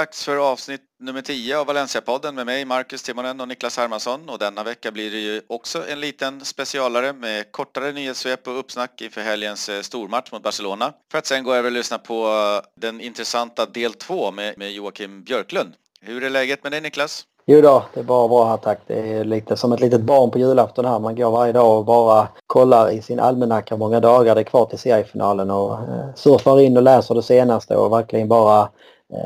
dags 0.00 0.24
för 0.24 0.52
avsnitt 0.52 0.80
nummer 1.00 1.22
10 1.22 1.58
av 1.58 1.66
Valencia-podden 1.66 2.34
med 2.34 2.46
mig, 2.46 2.64
Marcus 2.64 3.02
Timonen 3.02 3.40
och 3.40 3.48
Niklas 3.48 3.76
Hermansson. 3.76 4.28
Och 4.28 4.38
denna 4.38 4.62
vecka 4.62 4.90
blir 4.92 5.10
det 5.10 5.18
ju 5.18 5.42
också 5.48 5.88
en 5.88 6.00
liten 6.00 6.44
specialare 6.44 7.12
med 7.12 7.52
kortare 7.52 7.92
nyhetssvep 7.92 8.48
och 8.48 8.58
uppsnack 8.58 9.00
inför 9.00 9.20
helgens 9.20 9.68
eh, 9.68 9.80
stormatch 9.80 10.32
mot 10.32 10.42
Barcelona. 10.42 10.92
För 11.10 11.18
att 11.18 11.26
sen 11.26 11.44
gå 11.44 11.54
över 11.54 11.68
och 11.68 11.72
lyssna 11.72 11.98
på 11.98 12.14
eh, 12.14 12.80
den 12.80 13.00
intressanta 13.00 13.66
del 13.66 13.94
2 13.94 14.30
med, 14.30 14.58
med 14.58 14.72
Joakim 14.72 15.22
Björklund. 15.22 15.72
Hur 16.00 16.24
är 16.24 16.30
läget 16.30 16.62
med 16.62 16.72
dig 16.72 16.80
Niklas? 16.80 17.24
Jo 17.46 17.60
då, 17.60 17.84
det 17.94 18.00
är 18.00 18.04
bara 18.04 18.28
bra 18.28 18.48
här 18.48 18.56
tack. 18.56 18.80
Det 18.86 19.12
är 19.12 19.24
lite 19.24 19.56
som 19.56 19.72
ett 19.72 19.80
litet 19.80 20.00
barn 20.00 20.30
på 20.30 20.38
julafton 20.38 20.84
här. 20.84 20.98
Man 20.98 21.16
går 21.16 21.30
varje 21.30 21.52
dag 21.52 21.78
och 21.78 21.84
bara 21.84 22.28
kollar 22.46 22.90
i 22.90 23.02
sin 23.02 23.20
almanacka 23.20 23.74
hur 23.74 23.78
många 23.78 24.00
dagar 24.00 24.34
det 24.34 24.40
är 24.40 24.44
kvar 24.44 24.66
till 24.66 24.78
seriefinalen 24.78 25.50
och 25.50 25.72
eh, 25.72 26.14
surfar 26.14 26.60
in 26.60 26.76
och 26.76 26.82
läser 26.82 27.14
det 27.14 27.22
senaste 27.22 27.76
och 27.76 27.92
verkligen 27.92 28.28
bara 28.28 28.68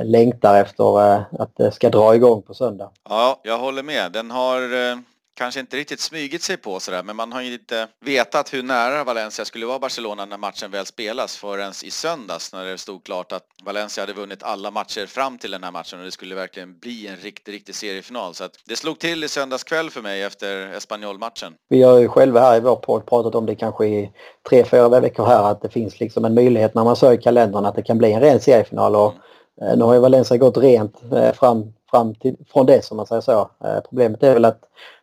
längtar 0.04 0.60
efter 0.60 1.14
eh, 1.14 1.22
att 1.38 1.56
det 1.56 1.72
ska 1.72 1.90
dra 1.90 2.14
igång 2.14 2.42
på 2.42 2.54
söndag. 2.54 2.90
Ja, 3.08 3.40
jag 3.42 3.58
håller 3.58 3.82
med. 3.82 4.12
Den 4.12 4.30
har 4.30 4.90
eh, 4.90 4.96
kanske 5.36 5.60
inte 5.60 5.76
riktigt 5.76 6.00
smygit 6.00 6.42
sig 6.42 6.56
på 6.56 6.80
sådär, 6.80 7.02
men 7.02 7.16
man 7.16 7.32
har 7.32 7.42
ju 7.42 7.52
inte 7.52 7.88
vetat 8.04 8.54
hur 8.54 8.62
nära 8.62 9.04
Valencia 9.04 9.44
skulle 9.44 9.66
vara 9.66 9.78
Barcelona 9.78 10.24
när 10.24 10.38
matchen 10.38 10.70
väl 10.70 10.86
spelas 10.86 11.36
förrän 11.36 11.72
i 11.84 11.90
söndags 11.90 12.52
när 12.52 12.64
det 12.64 12.78
stod 12.78 13.04
klart 13.04 13.32
att 13.32 13.44
Valencia 13.64 14.02
hade 14.02 14.12
vunnit 14.12 14.42
alla 14.42 14.70
matcher 14.70 15.06
fram 15.06 15.38
till 15.38 15.50
den 15.50 15.64
här 15.64 15.70
matchen 15.70 15.98
och 15.98 16.04
det 16.04 16.10
skulle 16.10 16.34
verkligen 16.34 16.78
bli 16.78 17.06
en 17.06 17.16
riktig, 17.16 17.52
riktig 17.52 17.74
seriefinal. 17.74 18.34
Så 18.34 18.44
att 18.44 18.52
det 18.66 18.76
slog 18.76 18.98
till 18.98 19.24
i 19.24 19.28
söndags 19.28 19.64
kväll 19.64 19.90
för 19.90 20.02
mig 20.02 20.22
efter 20.22 20.72
Espanyol-matchen. 20.76 21.54
Vi 21.68 21.82
har 21.82 21.98
ju 21.98 22.08
själva 22.08 22.40
här 22.40 22.56
i 22.56 22.60
vår 22.60 22.76
podd 22.76 23.06
pratat 23.06 23.34
om 23.34 23.46
det 23.46 23.54
kanske 23.54 23.86
i 23.86 24.10
tre, 24.48 24.64
fyra 24.64 25.00
veckor 25.00 25.26
här 25.26 25.50
att 25.50 25.62
det 25.62 25.68
finns 25.68 26.00
liksom 26.00 26.24
en 26.24 26.34
möjlighet 26.34 26.74
när 26.74 26.84
man 26.84 27.14
i 27.14 27.16
kalendern 27.16 27.64
att 27.64 27.74
det 27.74 27.82
kan 27.82 27.98
bli 27.98 28.12
en 28.12 28.20
ren 28.20 28.40
seriefinal 28.40 28.96
och 28.96 29.10
mm. 29.10 29.22
Nu 29.60 29.84
har 29.84 29.94
ju 29.94 30.00
Valencia 30.00 30.36
gått 30.36 30.56
rent 30.56 31.12
eh, 31.12 31.32
fram, 31.32 31.72
fram 31.90 32.14
till, 32.14 32.36
från 32.52 32.66
det 32.66 32.84
som 32.84 32.96
man 32.96 33.06
säger 33.06 33.22
så. 33.22 33.50
Eh, 33.64 33.80
problemet 33.88 34.22
är 34.22 34.34
väl 34.34 34.44
att 34.44 34.60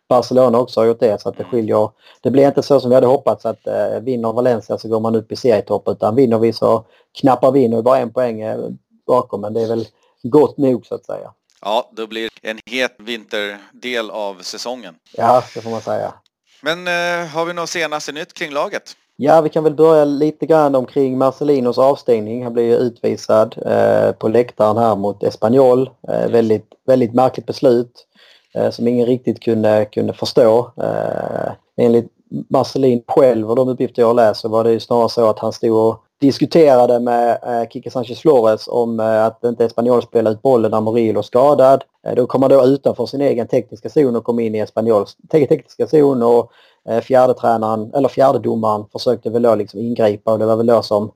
Barcelona 0.09 0.59
också 0.59 0.79
har 0.79 0.85
gjort 0.85 0.99
det 0.99 1.21
så 1.21 1.29
att 1.29 1.37
det 1.37 1.43
skiljer. 1.43 1.89
Det 2.21 2.31
blir 2.31 2.47
inte 2.47 2.63
så 2.63 2.79
som 2.79 2.89
vi 2.89 2.95
hade 2.95 3.07
hoppats 3.07 3.45
att 3.45 3.67
eh, 3.67 3.99
vinner 4.01 4.33
Valencia 4.33 4.77
så 4.77 4.87
går 4.87 4.99
man 4.99 5.15
upp 5.15 5.31
i 5.31 5.35
serietopp 5.35 5.87
utan 5.87 6.15
vinner 6.15 6.39
vi 6.39 6.53
så 6.53 6.85
knappar 7.21 7.51
vi 7.51 7.67
nu 7.67 7.81
bara 7.81 7.97
en 7.97 8.13
poäng 8.13 8.41
eh, 8.41 8.59
bakom 9.07 9.41
men 9.41 9.53
det 9.53 9.61
är 9.61 9.67
väl 9.67 9.87
gott 10.23 10.57
nog 10.57 10.85
så 10.85 10.95
att 10.95 11.05
säga. 11.05 11.33
Ja, 11.61 11.89
då 11.91 12.07
blir 12.07 12.29
en 12.41 12.59
het 12.65 12.95
vinterdel 12.99 14.09
av 14.09 14.41
säsongen. 14.41 14.95
Ja, 15.17 15.43
det 15.55 15.61
får 15.61 15.69
man 15.69 15.81
säga. 15.81 16.13
Men 16.61 16.87
eh, 16.87 17.27
har 17.27 17.45
vi 17.45 17.53
något 17.53 17.69
senaste 17.69 18.11
nytt 18.11 18.33
kring 18.33 18.51
laget? 18.51 18.95
Ja, 19.23 19.41
vi 19.41 19.49
kan 19.49 19.63
väl 19.63 19.75
börja 19.75 20.05
lite 20.05 20.45
grann 20.45 20.75
omkring 20.75 21.17
Marcelinos 21.17 21.77
avstängning. 21.77 22.43
Han 22.43 22.53
blev 22.53 22.65
ju 22.65 22.75
utvisad 22.75 23.55
eh, 23.65 24.11
på 24.11 24.27
läktaren 24.27 24.77
här 24.77 24.95
mot 24.95 25.23
Espanyol. 25.23 25.89
Eh, 26.07 26.31
väldigt, 26.31 26.65
väldigt 26.87 27.13
märkligt 27.13 27.45
beslut. 27.45 28.07
Eh, 28.55 28.69
som 28.69 28.87
ingen 28.87 29.05
riktigt 29.05 29.39
kunde, 29.39 29.85
kunde 29.85 30.13
förstå. 30.13 30.71
Eh, 30.77 31.51
enligt 31.77 32.11
Marcelin 32.49 33.03
själv 33.07 33.49
och 33.49 33.55
de 33.55 33.69
uppgifter 33.69 34.01
jag 34.01 34.15
läser 34.15 34.49
var 34.49 34.63
det 34.63 34.71
ju 34.71 34.79
snarare 34.79 35.09
så 35.09 35.29
att 35.29 35.39
han 35.39 35.53
stod 35.53 35.89
och 35.89 36.03
diskuterade 36.21 36.99
med 36.99 37.39
eh, 37.43 37.69
Kike 37.69 37.91
Sanchez 37.91 38.19
Flores 38.19 38.67
om 38.67 38.99
eh, 38.99 39.25
att 39.25 39.43
inte 39.43 39.65
Espanyol 39.65 40.01
spelade 40.01 40.33
ut 40.33 40.41
bollen 40.41 40.71
när 40.71 40.81
Murillo 40.81 41.15
var 41.15 41.21
skadad. 41.21 41.83
Eh, 42.07 42.15
då 42.15 42.27
kom 42.27 42.41
han 42.41 42.51
då 42.51 42.65
utanför 42.65 43.05
sin 43.05 43.21
egen 43.21 43.47
tekniska 43.47 43.89
zon 43.89 44.15
och 44.15 44.23
kom 44.23 44.39
in 44.39 44.55
i 44.55 44.59
Espanyols 44.59 45.17
tekniska 45.31 45.87
zon 45.87 46.23
och 46.23 46.51
eh, 46.89 47.01
fjärde 47.01 47.33
tränaren, 47.33 47.91
eller 47.93 48.09
fjärde 48.09 48.39
domaren 48.39 48.85
försökte 48.91 49.29
väl 49.29 49.41
då 49.41 49.55
liksom 49.55 49.79
ingripa 49.79 50.31
och 50.31 50.39
det 50.39 50.45
var 50.45 50.55
väl 50.55 50.65
då 50.65 50.81
som 50.81 51.11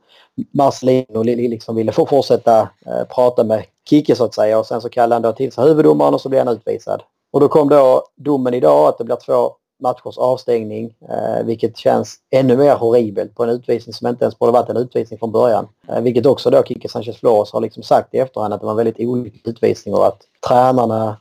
Marcelino 0.51 1.23
liksom 1.23 1.75
ville 1.75 1.91
få 1.91 2.05
fortsätta 2.05 2.69
prata 3.15 3.43
med 3.43 3.63
Kike 3.89 4.15
så 4.15 4.23
att 4.23 4.33
säga 4.33 4.59
och 4.59 4.65
sen 4.65 4.81
så 4.81 4.89
kallade 4.89 5.15
han 5.15 5.21
då 5.21 5.31
till 5.31 5.51
sig 5.51 5.67
huvuddomaren 5.67 6.13
och 6.13 6.21
så 6.21 6.29
blev 6.29 6.45
han 6.45 6.55
utvisad. 6.55 7.03
Och 7.31 7.39
då 7.39 7.47
kom 7.47 7.69
då 7.69 8.03
domen 8.15 8.53
idag 8.53 8.87
att 8.87 8.97
det 8.97 9.03
blir 9.03 9.15
två 9.15 9.51
matchers 9.79 10.17
avstängning 10.17 10.93
eh, 11.09 11.45
vilket 11.45 11.77
känns 11.77 12.15
ännu 12.31 12.57
mer 12.57 12.75
horribelt 12.75 13.35
på 13.35 13.43
en 13.43 13.49
utvisning 13.49 13.93
som 13.93 14.07
inte 14.07 14.25
ens 14.25 14.39
borde 14.39 14.51
varit 14.51 14.69
en 14.69 14.77
utvisning 14.77 15.19
från 15.19 15.31
början. 15.31 15.67
Eh, 15.87 16.01
vilket 16.01 16.25
också 16.25 16.49
då 16.49 16.63
Kike 16.63 16.89
Sanchez 16.89 17.17
Flores 17.17 17.51
har 17.51 17.61
liksom 17.61 17.83
sagt 17.83 18.13
i 18.13 18.17
efterhand 18.17 18.53
att 18.53 18.59
det 18.59 18.65
var 18.65 18.73
en 18.73 18.77
väldigt 18.77 18.99
olycklig 18.99 19.47
utvisning 19.47 19.95
och 19.95 20.07
att 20.07 20.21
tränarna 20.47 21.17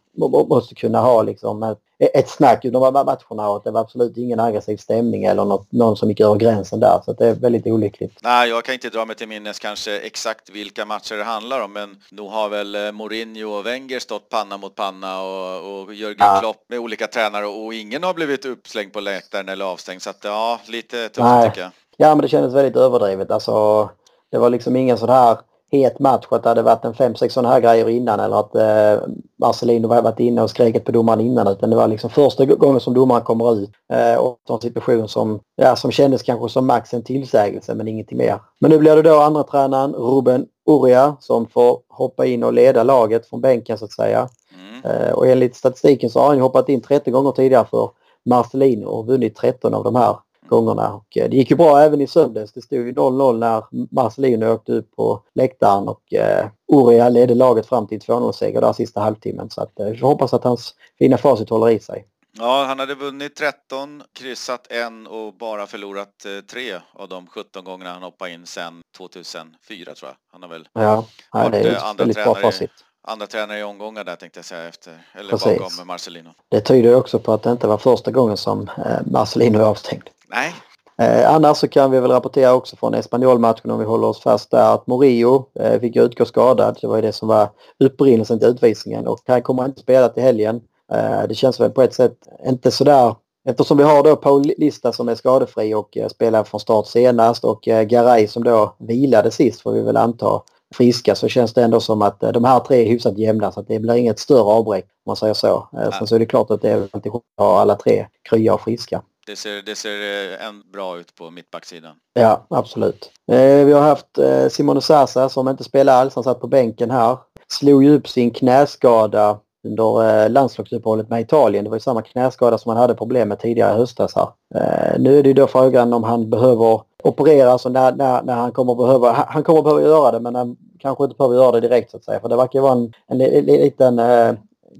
måste 0.48 0.74
kunna 0.74 1.00
ha 1.00 1.22
liksom 1.22 1.62
ett, 1.62 1.78
ett 2.06 2.28
snack 2.28 2.64
under 2.64 2.80
matcherna 2.90 3.48
och 3.48 3.62
det 3.64 3.70
var 3.70 3.80
absolut 3.80 4.16
ingen 4.16 4.40
aggressiv 4.40 4.76
stämning 4.76 5.24
eller 5.24 5.44
något, 5.44 5.72
någon 5.72 5.96
som 5.96 6.08
gick 6.08 6.20
över 6.20 6.36
gränsen 6.36 6.80
där. 6.80 7.00
Så 7.04 7.12
det 7.12 7.26
är 7.26 7.34
väldigt 7.34 7.66
olyckligt. 7.66 8.18
Nej, 8.22 8.48
jag 8.48 8.64
kan 8.64 8.74
inte 8.74 8.88
dra 8.88 9.04
mig 9.04 9.16
till 9.16 9.28
minnes 9.28 9.58
kanske 9.58 9.98
exakt 9.98 10.50
vilka 10.50 10.84
matcher 10.84 11.14
det 11.14 11.24
handlar 11.24 11.60
om 11.60 11.72
men 11.72 11.96
nog 12.10 12.30
har 12.30 12.48
väl 12.48 12.74
eh, 12.74 12.92
Mourinho 12.92 13.58
och 13.58 13.66
Wenger 13.66 13.98
stått 13.98 14.28
panna 14.28 14.56
mot 14.56 14.74
panna 14.74 15.22
och, 15.22 15.82
och 15.82 15.94
Jörgen 15.94 16.16
ja. 16.18 16.38
Klopp 16.40 16.64
med 16.68 16.78
olika 16.78 17.06
tränare 17.06 17.46
och 17.46 17.74
ingen 17.74 18.02
har 18.02 18.14
blivit 18.14 18.44
uppslängd 18.44 18.92
på 18.92 19.00
läktaren 19.00 19.48
eller 19.48 19.64
avstängd. 19.64 20.02
Så 20.02 20.10
att 20.10 20.24
ja, 20.24 20.60
lite 20.66 21.08
tufft 21.08 21.18
Nej. 21.18 21.48
tycker 21.48 21.62
jag. 21.62 21.70
Ja, 21.96 22.14
men 22.14 22.22
det 22.22 22.28
kändes 22.28 22.54
väldigt 22.54 22.76
överdrivet. 22.76 23.30
Alltså, 23.30 23.88
det 24.30 24.38
var 24.38 24.50
liksom 24.50 24.76
ingen 24.76 24.98
sån 24.98 25.08
här 25.08 25.36
het 25.74 25.98
match 25.98 26.26
att 26.30 26.42
det 26.42 26.48
hade 26.48 26.62
varit 26.62 26.84
en 26.84 26.94
fem, 26.94 27.14
sex 27.14 27.34
sådana 27.34 27.54
här 27.54 27.60
grejer 27.60 27.88
innan 27.88 28.20
eller 28.20 28.40
att 28.40 28.54
eh, 28.54 29.08
Marcelino 29.40 29.88
var 29.88 30.02
varit 30.02 30.20
inne 30.20 30.42
och 30.42 30.50
skrikit 30.50 30.84
på 30.84 30.92
domaren 30.92 31.20
innan 31.20 31.48
utan 31.48 31.70
det 31.70 31.76
var 31.76 31.88
liksom 31.88 32.10
första 32.10 32.44
gången 32.44 32.80
som 32.80 32.94
domaren 32.94 33.22
kommer 33.22 33.54
ut 33.54 33.70
eh, 33.92 34.16
och 34.16 34.38
en 34.48 34.60
situation 34.60 35.08
som, 35.08 35.40
ja, 35.56 35.76
som 35.76 35.90
kändes 35.90 36.22
kanske 36.22 36.48
som 36.48 36.66
max 36.66 36.94
en 36.94 37.02
tillsägelse 37.02 37.74
men 37.74 37.88
ingenting 37.88 38.18
mer. 38.18 38.38
Men 38.60 38.70
nu 38.70 38.78
blir 38.78 38.96
det 38.96 39.02
då 39.02 39.20
andra 39.20 39.42
tränaren 39.42 39.94
Ruben 39.94 40.46
Uria 40.66 41.16
som 41.20 41.46
får 41.46 41.78
hoppa 41.88 42.26
in 42.26 42.44
och 42.44 42.52
leda 42.52 42.82
laget 42.82 43.26
från 43.26 43.40
bänken 43.40 43.78
så 43.78 43.84
att 43.84 43.92
säga. 43.92 44.28
Mm. 44.54 44.84
Eh, 44.84 45.12
och 45.12 45.26
enligt 45.26 45.56
statistiken 45.56 46.10
så 46.10 46.20
har 46.20 46.28
han 46.28 46.40
hoppat 46.40 46.68
in 46.68 46.80
30 46.80 47.10
gånger 47.10 47.32
tidigare 47.32 47.66
för 47.70 47.90
Marcelino 48.24 48.86
och 48.86 49.06
vunnit 49.06 49.36
13 49.36 49.74
av 49.74 49.84
de 49.84 49.94
här 49.94 50.16
gångerna. 50.48 50.94
Och 50.94 51.16
eh, 51.16 51.30
det 51.30 51.36
gick 51.36 51.50
ju 51.50 51.56
bra 51.56 51.80
även 51.80 52.00
i 52.00 52.06
söndags. 52.06 52.52
Det 52.52 52.62
stod 52.62 52.78
ju 52.78 52.92
0-0 52.92 53.38
när 53.38 53.64
Marcelino 53.94 54.46
åkte 54.46 54.72
ut 54.72 54.96
på 54.96 55.22
läktaren 55.34 55.88
och 55.88 56.14
eh, 56.14 56.46
Uria 56.72 57.08
ledde 57.08 57.34
laget 57.34 57.66
fram 57.66 57.86
till 57.86 58.00
2-0-seger 58.00 58.60
där 58.60 58.72
sista 58.72 59.00
halvtimmen. 59.00 59.50
Så 59.50 59.60
att, 59.60 59.80
eh, 59.80 59.88
jag 59.88 60.06
hoppas 60.06 60.34
att 60.34 60.44
hans 60.44 60.74
fina 60.98 61.18
facit 61.18 61.50
håller 61.50 61.70
i 61.70 61.80
sig. 61.80 62.06
Ja, 62.38 62.64
han 62.68 62.78
hade 62.78 62.94
vunnit 62.94 63.36
13, 63.36 64.02
kryssat 64.12 64.66
en 64.70 65.06
och 65.06 65.34
bara 65.34 65.66
förlorat 65.66 66.24
eh, 66.24 66.44
tre 66.50 66.74
av 66.92 67.08
de 67.08 67.26
17 67.26 67.64
gångerna 67.64 67.92
han 67.92 68.02
hoppade 68.02 68.30
in 68.30 68.46
sedan 68.46 68.82
2004 68.96 69.94
tror 69.94 70.10
jag. 70.10 70.16
Han 70.32 70.42
har 70.42 70.48
väl 70.48 70.68
ja, 70.72 71.06
ja 71.32 71.48
det 71.48 71.58
är 71.58 71.72
ett 71.72 71.82
andra 71.82 72.04
väldigt 72.04 72.24
bra 72.24 72.34
facit. 72.34 72.70
Andra 73.06 73.26
tränare 73.26 73.58
i 73.58 73.62
omgångar 73.62 74.04
där 74.04 74.16
tänkte 74.16 74.38
jag 74.38 74.44
säga 74.44 74.68
efter, 74.68 75.06
eller 75.12 75.30
Precis. 75.30 75.58
bakom 75.58 75.86
Marcelino. 75.86 76.30
Det 76.48 76.60
tyder 76.60 76.94
också 76.94 77.18
på 77.18 77.32
att 77.32 77.42
det 77.42 77.50
inte 77.50 77.66
var 77.66 77.78
första 77.78 78.10
gången 78.10 78.36
som 78.36 78.70
Marcelino 79.06 79.58
är 79.58 79.62
avstängd. 79.62 80.10
Nej. 80.34 80.54
Eh, 80.98 81.34
annars 81.34 81.56
så 81.56 81.68
kan 81.68 81.90
vi 81.90 82.00
väl 82.00 82.10
rapportera 82.10 82.54
också 82.54 82.76
från 82.76 82.94
Espanyol-matchen 82.94 83.70
om 83.70 83.78
vi 83.78 83.84
håller 83.84 84.06
oss 84.06 84.20
fast 84.20 84.50
där 84.50 84.74
att 84.74 84.86
Morillo 84.86 85.48
eh, 85.60 85.80
fick 85.80 85.96
utgå 85.96 86.24
skadad. 86.24 86.78
Det 86.80 86.86
var 86.86 86.96
ju 86.96 87.02
det 87.02 87.12
som 87.12 87.28
var 87.28 87.48
upprinnelsen 87.84 88.38
till 88.38 88.48
utvisningen 88.48 89.06
och 89.06 89.20
han 89.26 89.42
kommer 89.42 89.64
inte 89.64 89.80
spela 89.80 90.08
till 90.08 90.22
helgen. 90.22 90.60
Eh, 90.92 91.22
det 91.28 91.34
känns 91.34 91.60
väl 91.60 91.70
på 91.70 91.82
ett 91.82 91.94
sätt 91.94 92.16
inte 92.46 92.70
sådär 92.70 93.14
Eftersom 93.48 93.78
vi 93.78 93.84
har 93.84 94.02
då 94.02 94.16
Paul 94.16 94.42
Lista 94.58 94.92
som 94.92 95.08
är 95.08 95.14
skadefri 95.14 95.74
och 95.74 95.96
eh, 95.96 96.08
spelar 96.08 96.44
från 96.44 96.60
start 96.60 96.86
senast 96.86 97.44
och 97.44 97.68
eh, 97.68 97.82
Garay 97.82 98.26
som 98.26 98.44
då 98.44 98.76
vilade 98.78 99.30
sist 99.30 99.60
får 99.60 99.72
vi 99.72 99.80
väl 99.80 99.96
anta 99.96 100.42
friska 100.74 101.14
så 101.14 101.28
känns 101.28 101.54
det 101.54 101.62
ändå 101.62 101.80
som 101.80 102.02
att 102.02 102.22
eh, 102.22 102.32
de 102.32 102.44
här 102.44 102.60
tre 102.60 102.82
är 102.82 102.88
hyfsat 102.88 103.18
jämna 103.18 103.52
så 103.52 103.60
att 103.60 103.68
det 103.68 103.80
blir 103.80 103.94
inget 103.94 104.18
större 104.18 104.42
avbräck 104.42 104.84
om 104.84 105.10
man 105.10 105.16
säger 105.16 105.34
så. 105.34 105.68
Eh, 105.72 105.90
sen 105.90 106.06
så 106.06 106.14
är 106.14 106.18
det 106.18 106.26
klart 106.26 106.50
att 106.50 106.62
det 106.62 106.70
är 106.70 106.88
alltid 106.92 107.12
att 107.12 107.22
ha 107.38 107.60
alla 107.60 107.74
tre 107.74 108.06
krya 108.28 108.54
och 108.54 108.60
friska. 108.60 109.02
Det 109.26 109.36
ser, 109.36 109.62
det 109.62 109.76
ser 109.76 109.90
eh, 109.90 110.46
en 110.46 110.62
bra 110.72 110.98
ut 110.98 111.14
på 111.14 111.30
mittbacksidan. 111.30 111.96
Ja, 112.12 112.46
absolut. 112.50 113.10
Eh, 113.32 113.64
vi 113.64 113.72
har 113.72 113.80
haft 113.80 114.18
eh, 114.18 114.48
Simone 114.48 114.80
Sasa 114.80 115.28
som 115.28 115.48
inte 115.48 115.64
spelar 115.64 115.92
alls. 115.92 116.14
Han 116.14 116.24
satt 116.24 116.40
på 116.40 116.46
bänken 116.46 116.90
här. 116.90 117.18
Slog 117.48 117.84
ju 117.84 117.94
upp 117.94 118.08
sin 118.08 118.30
knäskada 118.30 119.38
under 119.64 120.24
eh, 120.24 120.30
landslagsuppehållet 120.30 121.10
med 121.10 121.20
Italien. 121.20 121.64
Det 121.64 121.70
var 121.70 121.76
ju 121.76 121.80
samma 121.80 122.02
knäskada 122.02 122.58
som 122.58 122.70
han 122.70 122.78
hade 122.78 122.94
problem 122.94 123.28
med 123.28 123.38
tidigare 123.38 123.74
i 123.74 123.78
höstas 123.78 124.14
här. 124.14 124.28
Eh, 124.54 125.00
nu 125.00 125.18
är 125.18 125.22
det 125.22 125.28
ju 125.28 125.34
då 125.34 125.46
frågan 125.46 125.92
om 125.92 126.04
han 126.04 126.30
behöver 126.30 126.80
opereras 127.04 127.52
alltså 127.52 127.68
och 127.68 127.72
när, 127.72 127.92
när, 127.92 128.22
när 128.22 128.34
han 128.34 128.52
kommer 128.52 128.74
behöva, 128.74 129.12
han 129.28 129.42
kommer 129.42 129.62
behöva 129.62 129.82
göra 129.82 130.12
det 130.12 130.20
men 130.20 130.34
han 130.34 130.56
kanske 130.78 131.04
inte 131.04 131.16
behöver 131.16 131.36
göra 131.36 131.52
det 131.52 131.60
direkt 131.60 131.90
så 131.90 131.96
att 131.96 132.04
säga. 132.04 132.20
För 132.20 132.28
det 132.28 132.36
verkar 132.36 132.58
ju 132.58 132.62
vara 132.62 132.72
en, 132.72 132.92
en, 133.06 133.20
en, 133.20 133.34
en 133.34 133.44
liten 133.44 133.98
eh, 133.98 134.34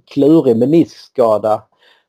klurig 0.06 0.56
meniskskada 0.56 1.62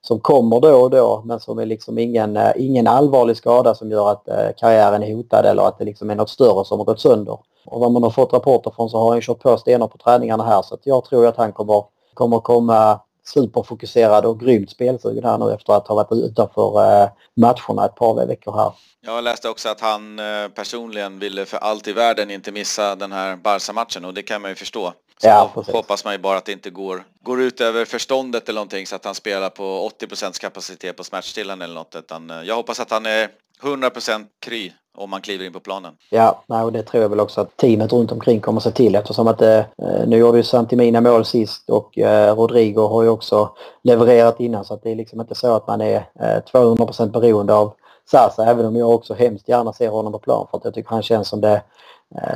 som 0.07 0.19
kommer 0.19 0.59
då 0.59 0.81
och 0.81 0.89
då 0.89 1.21
men 1.25 1.39
som 1.39 1.59
är 1.59 1.65
liksom 1.65 1.97
ingen, 1.97 2.37
eh, 2.37 2.51
ingen 2.55 2.87
allvarlig 2.87 3.37
skada 3.37 3.75
som 3.75 3.91
gör 3.91 4.11
att 4.11 4.27
eh, 4.27 4.49
karriären 4.57 5.03
är 5.03 5.15
hotad 5.15 5.45
eller 5.45 5.67
att 5.67 5.77
det 5.77 5.85
liksom 5.85 6.09
är 6.09 6.15
något 6.15 6.29
större 6.29 6.65
som 6.65 6.79
har 6.79 6.85
gått 6.85 7.01
sönder. 7.01 7.39
Och 7.65 7.79
vad 7.79 7.91
man 7.91 8.03
har 8.03 8.09
fått 8.09 8.33
rapporter 8.33 8.71
från 8.75 8.89
så 8.89 8.97
har 8.97 9.11
han 9.11 9.21
kört 9.21 9.39
på 9.39 9.57
stenar 9.57 9.87
på 9.87 9.97
träningarna 9.97 10.43
här 10.43 10.61
så 10.61 10.75
att 10.75 10.81
jag 10.83 11.05
tror 11.05 11.27
att 11.27 11.37
han 11.37 11.53
kommer, 11.53 11.83
kommer 12.13 12.39
komma 12.39 12.99
superfokuserad 13.33 14.25
och 14.25 14.39
grymt 14.39 14.69
spelsugen 14.69 15.23
här 15.23 15.37
nu 15.37 15.53
efter 15.53 15.73
att 15.73 15.87
ha 15.87 15.95
varit 15.95 16.11
utanför 16.11 17.01
eh, 17.01 17.09
matcherna 17.35 17.85
ett 17.85 17.95
par 17.95 18.27
veckor 18.27 18.55
här. 18.55 18.71
Jag 19.05 19.23
läste 19.23 19.49
också 19.49 19.69
att 19.69 19.81
han 19.81 20.19
personligen 20.55 21.19
ville 21.19 21.45
för 21.45 21.57
allt 21.57 21.87
i 21.87 21.93
världen 21.93 22.31
inte 22.31 22.51
missa 22.51 22.95
den 22.95 23.11
här 23.11 23.35
Barca-matchen 23.35 24.05
och 24.05 24.13
det 24.13 24.23
kan 24.23 24.41
man 24.41 24.51
ju 24.51 24.55
förstå. 24.55 24.93
Så 25.21 25.27
ja, 25.27 25.51
hoppas 25.73 26.05
man 26.05 26.13
ju 26.13 26.19
bara 26.19 26.37
att 26.37 26.45
det 26.45 26.51
inte 26.51 26.69
går, 26.69 27.03
går 27.23 27.41
ut 27.41 27.61
över 27.61 27.85
förståndet 27.85 28.49
eller 28.49 28.57
någonting 28.57 28.87
så 28.87 28.95
att 28.95 29.05
han 29.05 29.15
spelar 29.15 29.49
på 29.49 29.91
80% 29.99 30.41
kapacitet 30.41 30.97
på 30.97 31.03
smärtstillande 31.03 31.65
eller 31.65 31.75
något. 31.75 31.95
Utan 31.95 32.29
eh, 32.29 32.41
jag 32.41 32.55
hoppas 32.55 32.79
att 32.79 32.91
han 32.91 33.05
är 33.05 33.29
100% 33.61 34.25
kry 34.39 34.71
om 34.97 35.09
man 35.09 35.21
kliver 35.21 35.45
in 35.45 35.53
på 35.53 35.59
planen. 35.59 35.93
Ja, 36.09 36.43
och 36.47 36.71
det 36.71 36.83
tror 36.83 37.03
jag 37.03 37.09
väl 37.09 37.19
också 37.19 37.41
att 37.41 37.57
teamet 37.57 37.93
runt 37.93 38.11
omkring 38.11 38.41
kommer 38.41 38.59
se 38.59 38.71
till 38.71 38.95
eftersom 38.95 39.27
att 39.27 39.41
eh, 39.41 39.63
nu 40.07 40.17
gjorde 40.17 40.37
ju 40.37 40.43
Santimina 40.43 41.01
mål 41.01 41.25
sist 41.25 41.69
och 41.69 41.97
eh, 41.97 42.35
Rodrigo 42.35 42.87
har 42.87 43.03
ju 43.03 43.09
också 43.09 43.49
levererat 43.83 44.39
innan 44.39 44.65
så 44.65 44.73
att 44.73 44.83
det 44.83 44.91
är 44.91 44.95
liksom 44.95 45.21
inte 45.21 45.35
så 45.35 45.55
att 45.55 45.67
man 45.67 45.81
är 45.81 45.95
eh, 45.95 46.39
200 46.51 46.85
beroende 47.05 47.53
av 47.53 47.73
Sasa 48.11 48.45
även 48.45 48.65
om 48.65 48.75
jag 48.75 48.89
också 48.89 49.13
hemskt 49.13 49.49
gärna 49.49 49.73
ser 49.73 49.89
honom 49.89 50.11
på 50.11 50.19
plan 50.19 50.47
för 50.51 50.57
att 50.57 50.65
jag 50.65 50.73
tycker 50.73 50.89
han 50.89 51.03
känns 51.03 51.27
som 51.27 51.41
det, 51.41 51.53
eh, 51.53 51.59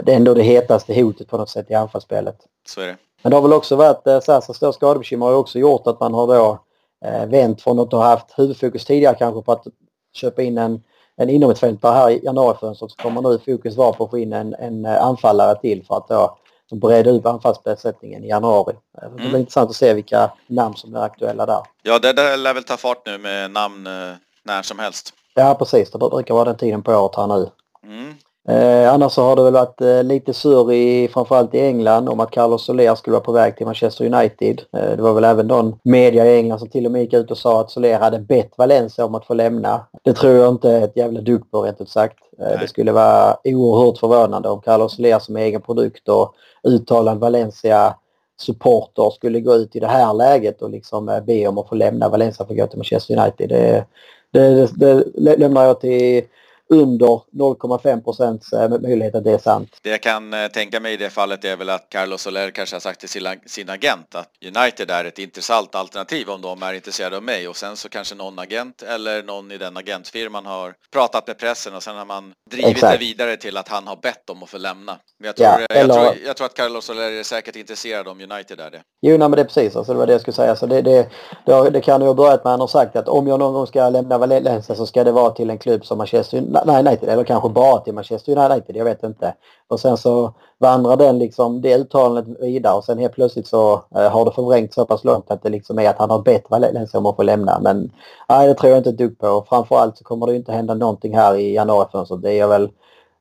det 0.04 0.12
är 0.12 0.16
ändå 0.16 0.34
det 0.34 0.44
hetaste 0.44 1.02
hotet 1.02 1.28
på 1.28 1.38
något 1.38 1.50
sätt 1.50 1.72
i 1.72 1.74
anfallsspelet. 1.74 2.38
Så 2.68 2.82
är 2.82 2.88
det. 2.88 2.98
Men 3.22 3.30
det 3.30 3.38
har 3.38 3.42
väl 3.42 3.54
också 3.54 3.76
varit, 3.76 4.08
eh, 4.08 4.20
Sasas 4.20 4.58
stora 4.58 4.74
skadebekymmer 4.74 5.26
har 5.26 5.34
ju 5.34 5.38
också 5.38 5.60
gjort 5.60 5.88
att 5.88 6.00
man 6.00 6.14
har 6.14 6.28
då 6.28 6.60
eh, 7.06 7.26
vänt 7.26 7.62
från 7.62 7.80
att 7.80 7.92
ha 7.92 8.04
haft 8.04 8.40
huvudfokus 8.40 8.86
tidigare 8.86 9.16
kanske 9.16 9.42
på 9.42 9.52
att 9.52 9.68
köpa 10.14 10.42
in 10.42 10.58
en 10.58 10.84
en 11.20 11.30
inomhusfältare 11.30 11.94
här 11.94 12.10
i 12.10 12.20
januarifönstret 12.24 12.92
så 12.92 12.98
kommer 12.98 13.22
nu 13.22 13.40
fokus 13.46 13.76
vara 13.76 13.94
på 13.94 14.04
att 14.04 14.10
få 14.10 14.18
in 14.18 14.34
en, 14.34 14.54
en 14.54 14.86
eh, 14.86 15.04
anfallare 15.04 15.60
till 15.60 15.86
för 15.86 15.98
att 15.98 16.08
då 16.08 16.38
bredda 16.76 17.10
ut 17.10 17.26
anfallsbesättningen 17.26 18.24
i 18.24 18.28
januari. 18.28 18.76
Eh, 19.02 19.10
det 19.10 19.16
blir 19.16 19.26
mm. 19.26 19.40
intressant 19.40 19.70
att 19.70 19.76
se 19.76 19.94
vilka 19.94 20.32
namn 20.48 20.76
som 20.76 20.96
är 20.96 21.02
aktuella 21.02 21.46
där. 21.46 21.62
Ja, 21.84 22.00
det 22.00 22.14
där 22.14 22.38
lär 22.38 22.54
väl 22.54 22.64
ta 22.64 22.78
fart 22.78 23.06
nu 23.06 23.18
med 23.18 23.52
namn 23.52 23.88
eh, 23.88 24.16
när 24.44 24.62
som 24.62 24.80
helst. 24.80 25.14
Ja, 25.34 25.56
precis. 25.56 25.92
Det 25.92 25.98
brukar 25.98 26.34
vara 26.34 26.46
den 26.46 26.58
tiden 26.58 26.84
på 26.84 26.94
året 26.94 27.16
här 27.16 27.28
nu. 27.28 27.50
Mm. 27.84 28.14
Eh, 28.50 28.94
annars 28.94 29.12
så 29.12 29.24
har 29.24 29.36
det 29.36 29.44
väl 29.44 29.54
varit 29.54 29.82
eh, 29.82 30.04
lite 30.04 30.34
surr 30.34 30.72
i 30.72 31.08
framförallt 31.08 31.56
i 31.56 31.60
England 31.60 32.10
om 32.10 32.20
att 32.20 32.32
Carlos 32.32 32.66
Soler 32.66 32.96
skulle 32.96 33.14
vara 33.14 33.24
på 33.24 33.32
väg 33.32 33.58
till 33.58 33.66
Manchester 33.66 34.06
United. 34.06 34.62
Eh, 34.78 34.96
det 34.96 35.02
var 35.02 35.14
väl 35.14 35.24
även 35.24 35.48
någon 35.48 35.80
media 35.84 36.26
i 36.26 36.38
England 36.38 36.60
som 36.60 36.70
till 36.70 36.86
och 36.86 36.92
med 36.92 37.02
gick 37.02 37.14
ut 37.14 37.32
och 37.32 37.38
sa 37.38 37.62
att 37.62 37.72
Soler 37.72 38.00
hade 38.00 38.20
bett 38.20 38.52
Valencia 38.58 39.06
om 39.06 39.16
att 39.16 39.26
få 39.26 39.34
lämna. 39.34 39.86
Det 40.04 40.14
tror 40.14 40.34
jag 40.34 40.54
inte 40.54 40.72
ett 40.72 40.98
jävla 40.98 41.22
dugg 41.22 41.52
på 41.52 41.62
rent 41.62 41.82
ut 41.82 41.90
sagt. 41.90 42.18
Eh, 42.40 42.60
det 42.60 42.68
skulle 42.68 42.92
vara 42.92 43.38
oerhört 43.44 43.98
förvånande 43.98 44.50
om 44.50 44.62
Carlos 44.62 44.96
Soler 44.96 45.20
som 45.20 45.38
egen 45.38 45.62
produkt 45.62 46.10
och 46.10 46.34
uttalad 46.64 47.20
Valencia 47.20 47.96
supporter 48.42 49.10
skulle 49.10 49.40
gå 49.40 49.56
ut 49.56 49.76
i 49.76 49.80
det 49.80 49.88
här 49.88 50.14
läget 50.14 50.62
och 50.62 50.70
liksom 50.70 51.10
eh, 51.10 51.22
be 51.22 51.48
om 51.48 51.58
att 51.58 51.70
få 51.70 51.76
lämna 51.76 52.10
Valencia 52.10 52.46
för 52.46 52.54
att 52.54 52.60
gå 52.60 52.68
till 52.68 52.78
Manchester 52.78 53.20
United. 53.20 53.50
Det, 53.50 53.86
det, 54.32 54.80
det, 54.80 55.04
det 55.16 55.38
lämnar 55.38 55.66
jag 55.66 55.82
till 55.82 56.24
under 56.70 57.22
0,5 57.34 58.04
procents 58.04 58.54
eh, 58.54 58.70
möjlighet 58.70 59.16
att 59.16 59.24
det 59.24 59.32
är 59.32 59.38
sant. 59.38 59.78
Det 59.82 59.90
jag 59.90 60.02
kan 60.02 60.34
eh, 60.34 60.48
tänka 60.48 60.80
mig 60.80 60.94
i 60.94 60.98
det 60.98 61.10
fallet 61.10 61.46
är 61.46 61.56
väl 61.56 61.70
att 61.70 61.90
Carlos 61.90 62.22
Soler 62.22 62.52
kanske 62.52 62.76
har 62.76 62.80
sagt 62.82 63.00
till 63.00 63.10
sin, 63.10 63.28
sin 63.46 63.70
agent 63.70 64.16
att 64.16 64.30
United 64.46 64.92
är 64.92 65.06
ett 65.06 65.20
intressant 65.20 65.76
alternativ 65.76 66.30
om 66.30 66.42
de 66.42 66.64
är 66.64 66.74
intresserade 66.74 67.18
av 67.18 67.24
mig 67.24 67.48
och 67.48 67.56
sen 67.56 67.78
så 67.78 67.90
kanske 67.90 68.16
någon 68.16 68.40
agent 68.40 68.82
eller 68.82 69.24
någon 69.24 69.52
i 69.52 69.58
den 69.58 69.78
agentfirman 69.78 70.46
har 70.46 70.74
pratat 70.94 71.28
med 71.28 71.38
pressen 71.38 71.76
och 71.76 71.84
sen 71.84 71.96
har 71.96 72.06
man 72.06 72.34
drivit 72.52 72.72
Exakt. 72.72 73.00
det 73.00 73.06
vidare 73.06 73.38
till 73.38 73.58
att 73.58 73.68
han 73.68 73.88
har 73.88 73.96
bett 73.96 74.30
om 74.30 74.44
att 74.44 74.50
få 74.50 74.58
lämna. 74.58 74.98
Men 75.20 75.26
jag 75.26 75.36
tror, 75.36 75.48
ja, 75.48 75.66
eller... 75.70 75.96
jag, 75.96 76.14
tror, 76.14 76.26
jag 76.26 76.38
tror 76.38 76.46
att 76.46 76.54
Carlos 76.54 76.86
Soler 76.86 77.12
är 77.12 77.24
säkert 77.24 77.56
intresserad 77.56 78.08
om 78.08 78.22
United 78.22 78.60
är 78.60 78.72
det. 78.72 78.82
Jo, 79.02 79.10
nej, 79.10 79.18
men 79.18 79.32
det 79.32 79.42
är 79.42 79.46
precis. 79.46 79.76
Alltså, 79.76 79.94
det 79.94 80.00
var 80.00 80.08
det 80.08 80.12
jag 80.12 80.22
skulle 80.22 80.36
säga. 80.36 80.56
Så 80.56 80.66
det, 80.66 80.82
det, 80.82 81.10
det, 81.46 81.70
det 81.70 81.82
kan 81.82 82.02
ju 82.02 82.08
ha 82.08 82.14
börjat 82.14 82.44
med 82.44 82.54
att 82.54 82.54
han 82.54 82.60
har 82.60 82.68
sagt 82.68 82.96
att 82.96 83.08
om 83.08 83.28
jag 83.28 83.40
någon 83.40 83.54
gång 83.54 83.68
ska 83.68 83.90
lämna 83.90 84.18
Valencia 84.18 84.76
så 84.76 84.86
ska 84.86 85.04
det 85.04 85.12
vara 85.12 85.32
till 85.32 85.50
en 85.50 85.58
klubb 85.58 85.86
som 85.86 85.98
Manchester 85.98 86.38
United 86.38 86.59
United 86.68 87.10
eller 87.10 87.24
kanske 87.24 87.50
bara 87.50 87.80
till 87.80 87.94
Manchester 87.94 88.38
United, 88.38 88.76
jag 88.76 88.86
vet 88.86 89.04
inte. 89.04 89.34
Och 89.68 89.80
sen 89.80 89.98
så 89.98 90.34
vandrar 90.58 90.98
den 90.98 91.20
liksom 91.20 91.62
det 91.62 91.78
uttalandet 91.78 92.42
vidare 92.42 92.74
och 92.74 92.84
sen 92.84 92.98
helt 92.98 93.14
plötsligt 93.14 93.48
så 93.48 93.74
eh, 93.96 94.10
har 94.12 94.26
det 94.26 94.32
förvrängt 94.32 94.74
så 94.74 94.86
pass 94.86 95.04
långt 95.04 95.32
att 95.32 95.44
det 95.44 95.50
liksom 95.50 95.80
är 95.80 95.90
att 95.90 95.98
han 95.98 96.10
har 96.10 96.20
bett 96.20 96.50
Valencia 96.50 96.98
om 97.00 97.06
att 97.06 97.16
få 97.16 97.24
lämna. 97.24 97.60
Men 97.60 97.92
nej, 98.30 98.48
det 98.48 98.54
tror 98.54 98.70
jag 98.70 98.80
inte 98.80 98.90
ett 98.90 98.98
dugg 98.98 99.20
på. 99.20 99.46
Framförallt 99.50 99.98
så 99.98 100.04
kommer 100.04 100.28
det 100.28 100.36
inte 100.36 100.52
hända 100.52 100.74
någonting 100.74 101.18
här 101.18 101.36
i 101.36 101.54
januarifönstret. 101.54 102.22
Det 102.22 102.34
är 102.34 102.38
jag 102.38 102.48
väl 102.48 102.70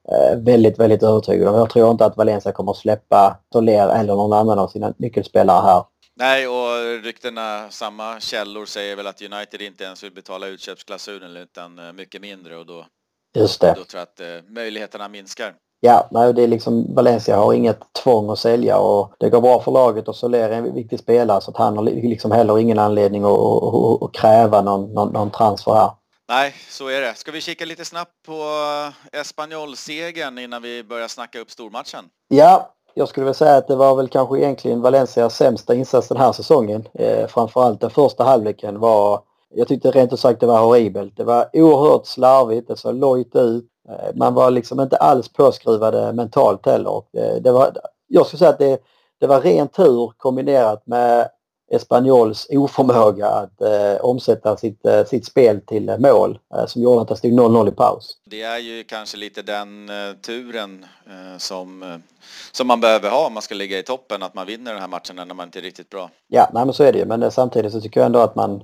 eh, 0.09 0.39
väldigt, 0.39 0.79
väldigt 0.79 1.03
övertygad 1.03 1.49
om. 1.49 1.55
Jag 1.55 1.71
tror 1.71 1.91
inte 1.91 2.05
att 2.05 2.17
Valencia 2.17 2.53
kommer 2.53 2.73
släppa 2.73 3.39
Soler 3.53 3.89
eller 3.89 4.15
någon 4.15 4.33
annan 4.33 4.59
av 4.59 4.69
sina 4.69 4.95
nyckelspelare 4.99 5.63
här. 5.63 5.85
Nej, 6.21 6.49
och 6.49 7.03
ryktena, 7.05 7.71
samma 7.71 8.21
källor 8.21 8.67
säger 8.67 8.97
väl 8.97 9.07
att 9.07 9.23
United 9.23 9.63
inte 9.63 9.85
ens 9.85 10.05
vill 10.05 10.13
betala 10.13 10.47
utköpsklausulen 10.47 11.37
utan 11.37 11.79
eh, 11.79 11.93
mycket 11.93 12.21
mindre 12.21 12.57
och 12.57 12.67
då 12.67 12.87
Just 13.35 13.61
det. 13.61 13.75
Då 13.77 13.85
tror 13.85 13.99
jag 13.99 14.03
att 14.03 14.21
eh, 14.21 14.53
möjligheterna 14.53 15.09
minskar. 15.09 15.55
Ja, 15.81 16.09
nej, 16.11 16.35
det 16.35 16.43
är 16.43 16.49
liksom 16.49 16.95
Valencia 16.95 17.37
har 17.37 17.53
inget 17.53 17.81
tvång 17.93 18.31
att 18.31 18.39
sälja 18.39 18.79
och 18.79 19.13
det 19.19 19.31
går 19.31 19.41
bra 19.41 19.61
för 19.61 19.73
laget 19.73 20.09
och 20.09 20.17
Soler 20.17 20.51
är 20.51 20.53
en 20.53 20.75
viktig 20.75 20.99
spelare 20.99 21.41
så 21.41 21.51
att 21.51 21.57
han 21.57 21.77
har 21.77 21.85
liksom 21.85 22.31
heller 22.31 22.59
ingen 22.59 22.79
anledning 22.79 23.25
att, 23.25 23.31
att, 23.31 24.03
att 24.03 24.13
kräva 24.13 24.63
någon, 24.63 24.95
någon, 24.95 25.13
någon 25.13 25.31
transfer 25.31 25.75
här. 25.75 25.91
Nej, 26.29 26.55
så 26.71 26.89
är 26.89 27.01
det. 27.01 27.15
Ska 27.15 27.33
vi 27.33 27.41
kika 27.41 27.65
lite 27.65 27.85
snabbt 27.85 28.13
på 28.27 28.33
eh, 29.13 29.21
Espanyol-segern 29.21 30.39
innan 30.39 30.63
vi 30.63 30.85
börjar 30.85 31.09
snacka 31.09 31.41
upp 31.41 31.51
stormatchen? 31.51 32.05
Ja, 32.29 32.75
jag 32.95 33.09
skulle 33.09 33.25
väl 33.25 33.35
säga 33.35 33.57
att 33.57 33.69
det 33.69 33.77
var 33.77 33.97
väl 33.97 34.09
kanske 34.09 34.39
egentligen 34.39 34.81
Valencias 34.81 35.37
sämsta 35.37 35.75
insats 35.75 36.09
den 36.09 36.17
här 36.17 36.33
säsongen. 36.33 36.89
Eh, 36.95 37.27
framförallt 37.27 37.81
den 37.81 37.91
första 37.91 38.25
halvleken 38.25 38.81
var 38.81 39.21
jag 39.55 39.69
tyckte 39.69 39.91
rent 39.91 40.13
ut 40.13 40.21
sagt 40.21 40.41
det 40.41 40.47
var 40.47 40.61
horribelt. 40.61 41.17
Det 41.17 41.25
var 41.25 41.49
oerhört 41.53 42.07
slarvigt, 42.07 42.69
det 42.69 42.77
såg 42.77 42.95
lojt 42.95 43.37
ut. 43.37 43.65
Eh, 43.89 44.15
man 44.17 44.35
var 44.35 44.51
liksom 44.51 44.81
inte 44.81 44.97
alls 44.97 45.29
påskruvade 45.29 46.13
mentalt 46.13 46.67
heller. 46.67 47.03
Eh, 47.13 47.43
det 47.43 47.53
var, 47.53 47.73
jag 48.07 48.27
skulle 48.27 48.39
säga 48.39 48.51
att 48.51 48.59
det, 48.59 48.83
det 49.21 49.27
var 49.27 49.41
ren 49.41 49.69
tur 49.69 50.13
kombinerat 50.17 50.87
med 50.87 51.29
Espanyols 51.71 52.47
oförmåga 52.51 53.29
att 53.29 53.61
eh, 53.61 54.01
omsätta 54.01 54.57
sitt, 54.57 54.87
eh, 54.87 55.05
sitt 55.05 55.27
spel 55.27 55.61
till 55.61 55.89
eh, 55.89 55.99
mål 55.99 56.39
eh, 56.55 56.67
som 56.67 56.83
gjorde 56.83 57.01
att 57.01 57.09
det 57.09 57.17
stod 57.17 57.33
0-0 57.33 57.69
i 57.69 57.71
paus. 57.71 58.17
Det 58.25 58.43
är 58.43 58.59
ju 58.59 58.85
kanske 58.85 59.17
lite 59.17 59.43
den 59.43 59.89
eh, 59.89 60.17
turen 60.27 60.87
eh, 61.07 61.39
som, 61.39 62.01
som 62.53 62.67
man 62.67 62.81
behöver 62.81 63.11
ha 63.11 63.27
om 63.27 63.35
man 63.35 63.43
ska 63.43 63.55
ligga 63.55 63.79
i 63.79 63.83
toppen, 63.83 64.23
att 64.23 64.35
man 64.35 64.47
vinner 64.47 64.73
den 64.73 64.81
här 64.81 64.89
matchen 64.89 65.17
när 65.17 65.35
man 65.35 65.47
inte 65.47 65.59
är 65.59 65.63
riktigt 65.63 65.91
bra. 65.91 66.11
Ja, 66.29 66.51
nej, 66.53 66.65
men 66.65 66.75
så 66.75 66.85
är 66.85 66.93
det 66.93 66.99
ju. 66.99 67.05
Men 67.05 67.31
samtidigt 67.31 67.73
så 67.73 67.81
tycker 67.81 68.01
jag 68.01 68.07
ändå 68.07 68.19
att 68.19 68.35
man, 68.35 68.63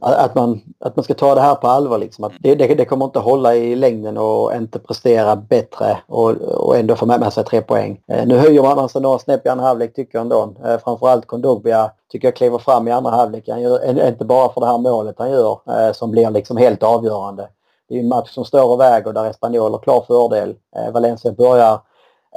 att 0.00 0.34
man, 0.34 0.60
att 0.80 0.96
man 0.96 1.04
ska 1.04 1.14
ta 1.14 1.34
det 1.34 1.40
här 1.40 1.54
på 1.54 1.68
allvar. 1.68 1.98
Liksom. 1.98 2.24
Att 2.24 2.32
det, 2.40 2.54
det, 2.54 2.74
det 2.74 2.84
kommer 2.84 3.04
inte 3.04 3.18
hålla 3.18 3.54
i 3.54 3.76
längden 3.76 4.18
och 4.18 4.54
inte 4.54 4.78
prestera 4.78 5.36
bättre 5.36 5.98
och, 6.06 6.30
och 6.40 6.76
ändå 6.76 6.96
få 6.96 7.06
med 7.06 7.32
sig 7.32 7.44
tre 7.44 7.60
poäng. 7.60 8.00
nu 8.26 8.36
höjer 8.36 8.62
man 8.62 8.88
sig 8.88 9.00
några 9.00 9.18
snäpp 9.18 9.46
i 9.46 9.48
andra 9.48 9.64
halvlek 9.66 9.94
tycker 9.94 10.18
jag 10.18 10.22
ändå. 10.22 10.54
framförallt 10.84 11.26
Kondogbia 11.26 11.90
tycker 12.10 12.28
jag 12.28 12.36
kliver 12.36 12.58
fram 12.58 12.88
i 12.88 12.90
andra 12.90 13.10
halvlek. 13.10 13.48
Han 13.48 13.60
gör, 13.60 14.08
inte 14.08 14.24
bara 14.24 14.52
för 14.52 14.60
det 14.60 14.66
här 14.66 14.78
målet 14.78 15.18
han 15.18 15.30
gör 15.30 15.58
eh, 15.68 15.92
som 15.92 16.10
blir 16.10 16.30
liksom 16.30 16.56
helt 16.56 16.82
avgörande. 16.82 17.48
Det 17.88 17.96
är 17.96 18.00
en 18.00 18.08
match 18.08 18.30
som 18.30 18.44
står 18.44 18.70
och 18.70 18.80
väger 18.80 19.12
där 19.12 19.30
Espanyol 19.30 19.72
har 19.72 19.78
klar 19.78 20.04
fördel. 20.06 20.54
Eh, 20.76 20.92
Valencia 20.92 21.32
börjar 21.32 21.80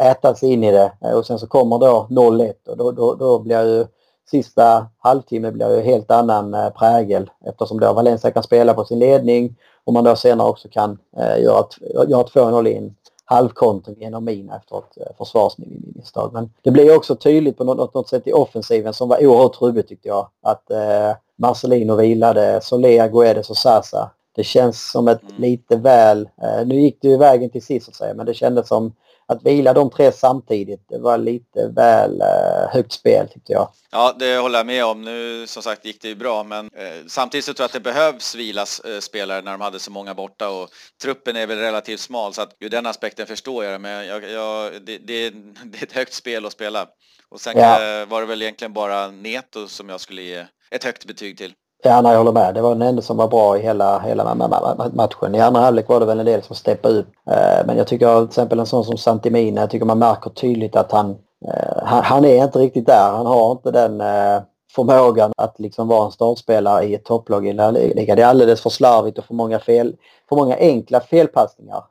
äta 0.01 0.36
sig 0.36 0.53
in 0.53 0.63
i 0.63 0.72
det 0.72 0.92
eh, 1.01 1.12
och 1.12 1.25
sen 1.25 1.39
så 1.39 1.48
kommer 1.48 1.80
då 1.80 2.08
0-1 2.10 2.53
och 2.68 2.77
då, 2.77 2.92
då, 2.92 3.15
då 3.15 3.39
blir 3.39 3.65
ju 3.65 3.86
sista 4.32 4.88
halvtimme 4.98 5.51
blir 5.51 5.75
ju 5.75 5.82
helt 5.82 6.12
annan 6.12 6.53
eh, 6.53 6.70
prägel 6.70 7.30
eftersom 7.46 7.80
då 7.80 7.94
Valencia 7.94 8.32
kan 8.32 8.44
spela 8.44 8.74
på 8.74 8.86
sin 8.86 9.00
ledning 9.00 9.56
och 9.84 9.94
man 9.94 10.03
då 10.03 10.15
senare 10.15 10.50
också 10.50 10.68
kan 10.70 10.98
eh, 11.18 11.44
göra, 11.44 11.65
göra 12.08 12.24
2-0 12.24 12.68
in 12.68 12.96
halvkontring 13.25 13.96
genom 14.00 14.25
mina 14.25 14.56
efter 14.58 14.77
ett 14.77 14.98
eh, 14.98 15.18
försvarsmisstag. 15.18 16.34
Men 16.34 16.53
det 16.62 16.72
blir 16.72 16.96
också 16.96 17.15
tydligt 17.15 17.58
på 17.58 17.63
något, 17.63 17.94
något 17.94 18.10
sätt 18.10 18.27
i 18.27 18.34
offensiven 18.34 18.94
som 18.94 19.10
var 19.10 19.25
oerhört 19.25 19.60
trubbigt 19.60 19.89
tyckte 19.89 20.08
jag. 20.08 20.27
Att 20.42 20.72
eh, 20.72 21.12
Marcelino 21.36 21.96
vilade 21.96 22.62
Solea, 22.62 23.08
Guedes 23.08 23.50
och 23.50 23.58
Sasa. 23.58 24.12
Det 24.36 24.44
känns 24.44 24.92
som 24.92 25.08
ett 25.08 25.22
mm. 25.22 25.34
lite 25.42 25.75
väl... 25.75 26.30
Eh, 26.42 26.68
nu 26.68 26.82
gick 26.82 26.98
det 27.01 27.08
ju 27.08 27.18
vägen 27.18 27.50
till 27.50 27.65
sist 27.65 27.86
så 27.86 27.89
att 27.89 27.96
säga 27.96 28.13
men 28.13 28.25
det 28.25 28.34
kändes 28.34 28.68
som 28.68 28.94
att 29.25 29.46
vila 29.46 29.74
de 29.74 29.89
tre 29.89 30.12
samtidigt, 30.12 30.86
det 30.89 31.00
var 31.00 31.18
lite 31.18 31.68
väl 31.75 32.22
eh, 32.22 32.70
högt 32.74 32.92
spel 32.92 33.27
tyckte 33.27 33.53
jag. 33.53 33.70
Ja, 33.92 34.15
det 34.20 34.38
håller 34.38 34.60
jag 34.60 34.65
med 34.65 34.86
om. 34.86 35.01
Nu 35.01 35.48
som 35.48 35.63
sagt 35.63 35.86
gick 35.86 36.01
det 36.01 36.08
ju 36.08 36.15
bra, 36.15 36.44
men 36.44 36.65
eh, 36.65 37.06
samtidigt 37.08 37.46
så 37.46 37.53
tror 37.53 37.63
jag 37.63 37.68
att 37.68 37.74
det 37.74 37.92
behövs 37.92 38.36
vilas 38.36 38.80
eh, 38.80 39.00
spelare 39.00 39.42
när 39.42 39.51
de 39.51 39.62
hade 39.62 39.80
så 39.80 39.92
många 39.92 40.13
borta 40.13 40.50
och 40.50 40.70
truppen 41.01 41.36
är 41.36 41.48
väl 41.48 41.58
relativt 41.58 42.00
smal 42.00 42.34
så 42.34 42.42
att 42.42 42.56
ur 42.60 42.70
den 42.70 42.86
aspekten 42.86 43.27
förstår 43.27 43.63
jag 43.63 43.74
det, 43.74 43.80
men 43.80 44.08
jag, 44.08 44.32
jag, 44.32 44.72
det, 44.74 44.98
det, 44.98 45.30
det, 45.63 45.80
är 45.80 45.84
ett 45.84 45.92
högt 45.92 46.13
spel 46.13 46.46
att 46.46 46.53
spela. 46.53 46.88
Och 47.30 47.42
sen 47.42 47.58
ja. 47.58 48.06
var 48.10 48.22
det 48.22 48.27
väl 48.27 48.42
egentligen 48.42 48.74
bara 48.74 49.08
Neto 49.08 49.68
som 49.68 49.89
jag 49.89 50.01
skulle 50.01 50.22
ge 50.22 50.46
ett 50.72 50.84
högt 50.84 51.06
betyg 51.06 51.38
till. 51.38 51.53
Ja, 51.86 52.02
nej, 52.02 52.12
jag 52.12 52.18
håller 52.18 52.32
med. 52.32 52.54
Det 52.54 52.62
var 52.62 52.70
den 52.70 52.82
enda 52.82 53.02
som 53.02 53.18
var 53.18 53.28
bra 53.28 53.58
i 53.58 53.62
hela, 53.62 54.00
hela 54.00 54.36
matchen. 54.94 55.36
I 55.36 55.40
andra 55.40 55.62
halvlek 55.62 55.88
var 55.88 56.00
det 56.00 56.06
väl 56.06 56.20
en 56.20 56.25
del 56.25 56.44
som 56.44 56.56
steppade 56.56 57.00
upp. 57.00 57.08
Eh, 57.30 57.66
men 57.66 57.78
jag 57.78 57.88
tycker 57.88 58.18
till 58.18 58.28
exempel 58.28 58.60
en 58.60 58.66
sån 58.66 58.86
som 58.86 58.98
Santimina, 58.98 59.62
jag 59.62 59.70
tycker 59.70 59.86
man 59.86 60.00
märker 60.00 60.30
tydligt 60.30 60.75
att 60.75 60.92
han, 60.92 61.10
eh, 61.48 61.84
han, 61.86 62.04
han 62.04 62.25
är 62.25 62.44
inte 62.44 62.60
riktigt 62.60 62.86
där. 62.86 63.12
Han 63.12 63.25
har 63.25 63.52
inte 63.52 63.72
den 63.72 64.02
eh, 64.02 64.42
förmågan 64.75 65.32
att 65.38 65.60
liksom 65.60 65.88
vara 65.88 66.06
en 66.06 66.12
startspelare 66.12 66.84
i 66.84 66.96
ett 66.96 67.06
topplag 67.06 67.48
i 67.48 67.54
liga. 67.54 68.16
Det 68.16 68.22
är 68.22 68.28
alldeles 68.28 68.62
för 68.62 68.70
slarvigt 68.70 69.18
och 69.18 69.25
för 69.25 69.34
många, 69.34 69.60
fel, 69.60 69.96
för 70.30 70.36
många 70.36 70.56
enkla 70.58 71.00
felpassningar 71.00 71.84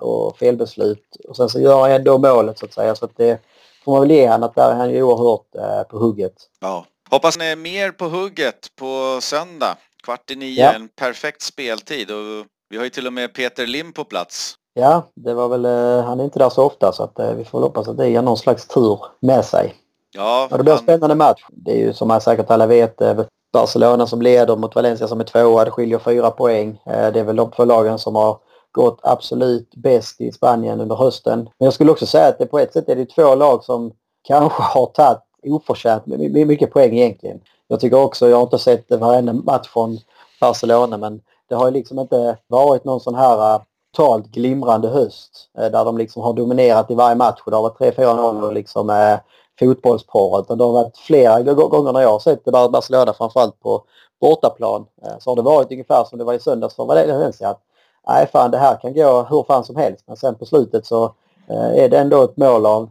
och 0.00 0.36
felbeslut. 0.36 1.16
Och 1.28 1.36
sen 1.36 1.48
så 1.48 1.60
gör 1.60 1.80
han 1.80 1.90
ändå 1.90 2.18
målet 2.18 2.58
så 2.58 2.66
att 2.66 2.72
säga. 2.72 2.94
Så 2.94 3.04
att 3.04 3.16
det, 3.16 3.40
får 3.84 3.92
man 3.92 4.00
väl 4.00 4.10
ge 4.10 4.26
han 4.26 4.42
att 4.42 4.54
där 4.54 4.70
är 4.70 4.74
han 4.74 4.90
ju 4.90 5.02
oerhört 5.02 5.88
på 5.88 5.98
hugget. 5.98 6.34
Ja. 6.60 6.84
Hoppas 7.10 7.38
ni 7.38 7.44
är 7.44 7.56
mer 7.56 7.90
på 7.90 8.04
hugget 8.04 8.76
på 8.76 9.18
söndag. 9.20 9.76
Kvart 10.02 10.30
i 10.30 10.36
nio, 10.36 10.62
ja. 10.62 10.72
en 10.72 10.88
perfekt 10.88 11.42
speltid 11.42 12.10
och 12.10 12.46
vi 12.70 12.76
har 12.76 12.84
ju 12.84 12.90
till 12.90 13.06
och 13.06 13.12
med 13.12 13.34
Peter 13.34 13.66
Lim 13.66 13.92
på 13.92 14.04
plats. 14.04 14.54
Ja, 14.74 15.02
det 15.14 15.34
var 15.34 15.48
väl, 15.48 15.64
eh, 15.64 16.04
han 16.04 16.20
är 16.20 16.24
inte 16.24 16.38
där 16.38 16.48
så 16.48 16.64
ofta 16.64 16.92
så 16.92 17.02
att 17.02 17.18
eh, 17.18 17.32
vi 17.32 17.44
får 17.44 17.60
hoppas 17.60 17.88
att 17.88 17.96
det 17.96 18.08
ger 18.08 18.22
någon 18.22 18.36
slags 18.36 18.68
tur 18.68 18.98
med 19.20 19.44
sig. 19.44 19.74
Ja, 20.14 20.48
ja 20.50 20.56
det 20.56 20.62
blir 20.62 20.72
en 20.72 20.78
spännande 20.78 21.14
match. 21.14 21.44
Det 21.50 21.70
är 21.70 21.76
ju 21.76 21.92
som 21.92 22.20
säkert 22.20 22.50
alla 22.50 22.66
vet 22.66 23.00
eh, 23.00 23.20
Barcelona 23.52 24.06
som 24.06 24.22
leder 24.22 24.56
mot 24.56 24.74
Valencia 24.74 25.08
som 25.08 25.20
är 25.20 25.24
tvåa. 25.24 25.64
Det 25.64 25.70
skiljer 25.70 25.98
fyra 25.98 26.30
poäng. 26.30 26.80
Det 26.84 27.20
är 27.20 27.24
väl 27.24 27.36
de 27.36 27.50
två 27.50 27.64
lagen 27.64 27.98
som 27.98 28.14
har 28.14 28.38
gått 28.72 29.00
absolut 29.02 29.74
bäst 29.76 30.20
i 30.20 30.32
Spanien 30.32 30.80
under 30.80 30.96
hösten. 30.96 31.38
Men 31.38 31.64
jag 31.64 31.74
skulle 31.74 31.90
också 31.90 32.06
säga 32.06 32.28
att 32.28 32.38
det 32.38 32.46
på 32.46 32.58
ett 32.58 32.72
sätt 32.72 32.88
är 32.88 32.96
det 32.96 33.06
två 33.06 33.34
lag 33.34 33.64
som 33.64 33.92
kanske 34.28 34.62
har 34.62 34.86
tagit 34.86 35.18
oförtjänt 35.42 36.06
mycket 36.06 36.72
poäng 36.72 36.98
egentligen. 36.98 37.40
Jag 37.68 37.80
tycker 37.80 37.98
också, 37.98 38.28
jag 38.28 38.36
har 38.36 38.42
inte 38.42 38.58
sett 38.58 38.90
varenda 38.90 39.32
match 39.32 39.68
från 39.68 39.98
Barcelona 40.40 40.96
men 40.96 41.20
det 41.48 41.54
har 41.54 41.66
ju 41.66 41.72
liksom 41.72 41.98
inte 41.98 42.36
varit 42.46 42.84
någon 42.84 43.00
sån 43.00 43.14
här 43.14 43.54
äh, 43.54 43.60
totalt 43.96 44.26
glimrande 44.26 44.88
höst 44.88 45.50
äh, 45.58 45.70
där 45.70 45.84
de 45.84 45.98
liksom 45.98 46.22
har 46.22 46.32
dominerat 46.32 46.90
i 46.90 46.94
varje 46.94 47.16
match 47.16 47.40
och 47.44 47.50
det 47.50 47.56
har 47.56 47.62
varit 47.62 47.96
3-4-0 47.98 48.52
liksom 48.52 48.90
eh, 48.90 49.18
det 49.60 50.64
har 50.64 50.72
varit 50.72 50.98
flera 50.98 51.42
gånger 51.42 51.92
när 51.92 52.00
jag 52.00 52.10
har 52.10 52.18
sett 52.18 52.44
Barcelona 52.44 53.12
framförallt 53.12 53.60
på 53.60 53.82
bortaplan 54.20 54.86
så 55.18 55.30
har 55.30 55.36
det 55.36 55.42
varit 55.42 55.72
ungefär 55.72 56.04
som 56.04 56.18
det 56.18 56.24
var 56.24 56.34
i 56.34 56.38
söndags 56.38 56.74
för 56.74 56.84
Valencia. 56.84 57.48
Att, 57.48 57.60
nej 58.08 58.26
fan 58.32 58.50
det 58.50 58.58
här 58.58 58.80
kan 58.80 58.94
gå 58.94 59.26
hur 59.30 59.42
fan 59.42 59.64
som 59.64 59.76
helst 59.76 60.04
men 60.06 60.16
sen 60.16 60.34
på 60.34 60.46
slutet 60.46 60.86
så 60.86 61.14
är 61.48 61.88
det 61.88 61.98
ändå 61.98 62.22
ett 62.22 62.36
mål 62.36 62.66
av 62.66 62.90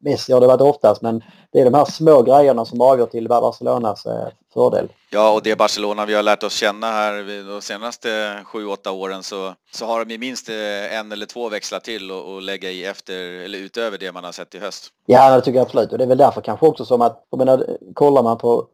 Messi 0.00 0.32
har 0.32 0.40
det 0.40 0.46
varit 0.46 0.60
oftast 0.60 1.02
men 1.02 1.22
det 1.52 1.60
är 1.60 1.64
de 1.64 1.74
här 1.74 1.84
små 1.84 2.22
grejerna 2.22 2.64
som 2.64 2.80
avgör 2.80 3.06
till 3.06 3.28
Barcelonas 3.28 4.06
eh, 4.06 4.28
fördel. 4.54 4.88
Ja, 5.10 5.34
och 5.34 5.42
det 5.42 5.58
Barcelona 5.58 6.06
vi 6.06 6.14
har 6.14 6.22
lärt 6.22 6.42
oss 6.42 6.54
känna 6.54 6.86
här 6.86 7.44
de 7.54 7.62
senaste 7.62 8.08
7-8 8.52 8.88
åren 8.88 9.22
så, 9.22 9.54
så 9.72 9.86
har 9.86 10.04
de 10.04 10.18
minst 10.18 10.48
eh, 10.48 10.98
en 10.98 11.12
eller 11.12 11.26
två 11.26 11.48
växlar 11.48 11.80
till 11.80 12.10
och, 12.10 12.34
och 12.34 12.42
lägga 12.42 12.70
i 12.70 12.84
efter 12.84 13.14
eller 13.44 13.58
utöver 13.58 13.98
det 13.98 14.12
man 14.12 14.24
har 14.24 14.32
sett 14.32 14.54
i 14.54 14.58
höst. 14.58 14.88
Ja, 15.06 15.36
det 15.36 15.40
tycker 15.40 15.58
jag 15.58 15.64
absolut 15.64 15.92
och 15.92 15.98
det 15.98 16.04
är 16.04 16.08
väl 16.08 16.18
därför 16.18 16.40
kanske 16.40 16.66
också 16.66 16.84
som 16.84 17.02
att, 17.02 17.26
jag 17.30 17.38
menar, 17.38 17.66
kollar 17.94 18.22
man 18.22 18.38
på 18.38 18.66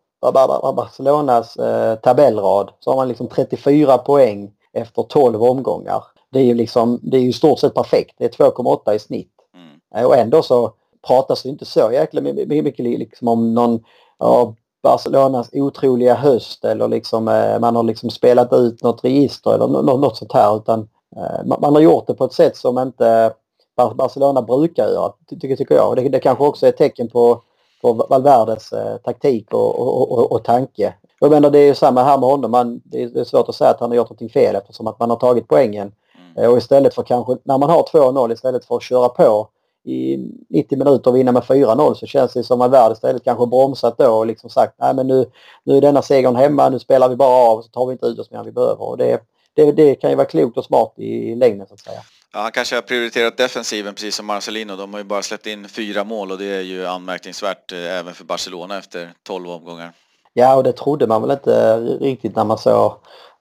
Barcelonas 0.77 1.57
eh, 1.57 1.95
tabellrad 1.95 2.71
så 2.81 2.91
har 2.91 2.97
man 2.97 3.09
liksom 3.09 3.29
34 3.29 3.99
poäng 3.99 4.53
efter 4.73 5.03
12 5.03 5.43
omgångar. 5.43 6.05
Det 6.33 6.39
är 6.39 6.45
ju 6.45 6.55
liksom, 6.55 7.01
det 7.03 7.17
är 7.17 7.21
ju 7.21 7.33
stort 7.33 7.59
sett 7.59 7.75
perfekt. 7.75 8.15
Det 8.19 8.25
är 8.25 8.45
2,8 8.45 8.93
i 8.93 8.99
snitt. 8.99 9.33
Mm. 9.55 10.07
Och 10.07 10.17
ändå 10.17 10.43
så 10.43 10.73
pratas 11.07 11.43
det 11.43 11.49
inte 11.49 11.65
så 11.65 11.93
jäkla 11.93 12.21
mycket 12.21 12.79
liksom 12.79 13.29
om 13.29 13.55
någon 13.55 13.81
ja, 14.19 14.55
Barcelonas 14.83 15.51
otroliga 15.53 16.15
höst 16.15 16.65
eller 16.65 16.89
liksom 16.89 17.29
eh, 17.29 17.61
man 17.61 17.77
har 17.77 17.83
liksom 17.83 18.11
spelat 18.11 18.53
ut 18.53 18.83
något 18.83 19.05
register 19.05 19.55
eller 19.55 19.67
något, 19.67 20.17
sånt 20.17 20.33
här 20.33 20.57
utan 20.57 20.89
eh, 21.17 21.59
man 21.61 21.75
har 21.75 21.81
gjort 21.81 22.07
det 22.07 22.15
på 22.15 22.25
ett 22.25 22.33
sätt 22.33 22.57
som 22.57 22.79
inte 22.79 23.33
Barcelona 23.77 24.43
brukar 24.43 24.89
göra, 24.89 25.13
tycker, 25.27 25.57
tycker 25.57 25.75
jag. 25.75 25.97
Det, 25.97 26.09
det 26.09 26.21
kanske 26.21 26.45
också 26.45 26.67
är 26.67 26.71
ett 26.71 26.77
tecken 26.77 27.09
på, 27.09 27.43
på 27.83 27.93
Valverdes 27.93 28.73
eh, 28.73 28.97
taktik 28.97 29.55
och, 29.55 29.81
och, 29.81 30.13
och, 30.13 30.33
och 30.33 30.45
tanke. 30.45 30.95
Jag 31.21 31.31
menar 31.31 31.51
det 31.51 31.59
är 31.59 31.67
ju 31.67 31.75
samma 31.75 32.03
här 32.03 32.19
med 32.19 32.29
honom. 32.29 32.51
Man, 32.51 32.81
det 32.85 33.03
är 33.03 33.25
svårt 33.25 33.49
att 33.49 33.55
säga 33.55 33.71
att 33.71 33.81
han 33.81 33.91
har 33.91 33.97
gjort 33.97 34.09
någonting 34.09 34.29
fel 34.29 34.57
eftersom 34.57 34.87
att 34.87 35.01
man 35.01 35.11
har 35.11 35.17
tagit 35.17 35.49
poängen. 35.49 35.93
Mm. 36.37 36.51
Och 36.51 36.59
istället 36.59 36.95
för 36.95 37.03
kanske, 37.03 37.37
när 37.43 37.59
man 37.59 37.71
har 37.71 37.83
2-0 37.83 38.33
istället 38.33 38.65
för 38.65 38.77
att 38.77 38.83
köra 38.83 39.09
på 39.09 39.49
i 39.87 40.31
90 40.49 40.79
minuter 40.79 41.11
och 41.11 41.17
vinna 41.17 41.33
med 41.33 41.43
4-0 41.43 41.95
så 41.95 42.07
känns 42.07 42.33
det 42.33 42.45
som 42.45 42.61
att 42.61 42.71
världen 42.71 42.93
istället 42.93 43.25
kanske 43.25 43.47
bromsat 43.47 43.99
då 43.99 44.13
och 44.13 44.27
liksom 44.27 44.51
sagt 44.51 44.75
nej 44.79 44.95
men 44.95 45.07
nu, 45.07 45.27
nu 45.65 45.77
är 45.77 45.81
denna 45.81 46.03
segern 46.03 46.37
hemma, 46.37 46.69
nu 46.69 46.79
spelar 46.79 47.09
vi 47.09 47.17
bara 47.17 47.51
av 47.51 47.63
så 47.63 47.69
tar 47.69 47.87
vi 47.87 47.93
inte 47.93 48.07
ut 48.07 48.19
oss 48.19 48.31
mer 48.31 48.39
än 48.39 48.45
vi 48.45 48.53
behöver. 48.53 48.83
Och 48.83 48.99
det, 48.99 49.23
det, 49.55 49.73
det 49.73 49.95
kan 49.95 50.11
ju 50.11 50.17
vara 50.17 50.27
klokt 50.27 50.59
och 50.59 50.65
smart 50.65 50.93
i 50.97 51.35
längden 51.35 51.67
så 51.67 51.75
att 51.75 51.81
säga. 51.81 52.01
Ja, 52.33 52.41
han 52.41 52.53
kanske 52.53 52.75
har 52.75 52.83
prioriterat 52.83 53.37
defensiven 53.37 53.95
precis 53.95 54.17
som 54.17 54.27
Marcelino. 54.27 54.77
De 54.77 54.93
har 54.93 55.01
ju 55.01 55.05
bara 55.05 55.23
släppt 55.23 55.47
in 55.47 55.69
fyra 55.69 56.05
mål 56.05 56.31
och 56.31 56.39
det 56.39 56.57
är 56.57 56.61
ju 56.61 56.87
anmärkningsvärt 56.87 57.73
eh, 57.73 57.99
även 57.99 58.15
för 58.15 58.25
Barcelona 58.25 58.79
efter 58.79 59.13
12 59.23 59.51
omgångar. 59.51 59.93
Ja, 60.33 60.57
och 60.57 60.65
det 60.65 60.73
trodde 60.73 61.07
man 61.07 61.23
väl 61.23 61.31
inte 61.31 61.79
riktigt 61.81 62.37
när 62.37 62.45
man 62.45 62.59
såg 62.59 62.93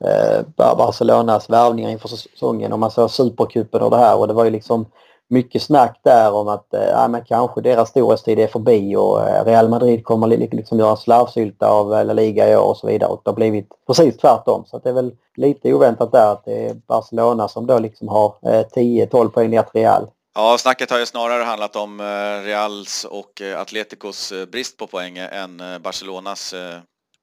eh, 0.05 0.41
Barcelonas 0.57 1.49
värvningar 1.49 1.89
inför 1.89 2.07
säsongen 2.07 2.73
och 2.73 2.79
man 2.79 2.91
såg 2.91 3.11
Supercupen 3.11 3.81
och 3.81 3.91
det 3.91 3.97
här 3.97 4.17
och 4.17 4.27
det 4.27 4.33
var 4.33 4.45
ju 4.45 4.51
liksom 4.51 4.85
mycket 5.29 5.61
snack 5.61 5.99
där 6.03 6.31
om 6.31 6.47
att 6.47 6.73
eh, 6.73 6.83
ja, 6.83 7.07
men 7.07 7.25
kanske 7.25 7.61
deras 7.61 7.89
storhetstid 7.89 8.39
är 8.39 8.47
förbi 8.47 8.95
och 8.95 9.29
eh, 9.29 9.45
Real 9.45 9.69
Madrid 9.69 10.03
kommer 10.03 10.27
liksom 10.27 10.79
göra 10.79 10.95
slarvsylta 10.95 11.67
av 11.67 11.89
La 11.89 12.13
Liga 12.13 12.49
i 12.49 12.55
år 12.55 12.63
och 12.63 12.77
så 12.77 12.87
vidare 12.87 13.09
och 13.09 13.21
det 13.23 13.29
har 13.29 13.35
blivit 13.35 13.69
precis 13.87 14.17
tvärtom. 14.17 14.65
Så 14.67 14.79
det 14.79 14.89
är 14.89 14.93
väl 14.93 15.11
lite 15.35 15.73
oväntat 15.73 16.11
där 16.11 16.31
att 16.31 16.45
det 16.45 16.65
är 16.65 16.73
Barcelona 16.73 17.47
som 17.47 17.67
då 17.67 17.79
liksom 17.79 18.07
har 18.07 18.35
eh, 18.45 18.65
10-12 18.75 19.29
poäng 19.29 19.49
ner 19.49 19.63
till 19.63 19.81
Real. 19.81 20.07
Ja, 20.35 20.57
snacket 20.59 20.91
har 20.91 20.99
ju 20.99 21.05
snarare 21.05 21.43
handlat 21.43 21.75
om 21.75 21.99
eh, 21.99 22.45
Reals 22.45 23.05
och 23.05 23.41
Atleticos 23.57 24.33
brist 24.51 24.77
på 24.77 24.87
poäng 24.87 25.17
än 25.17 25.61
Barcelonas 25.83 26.53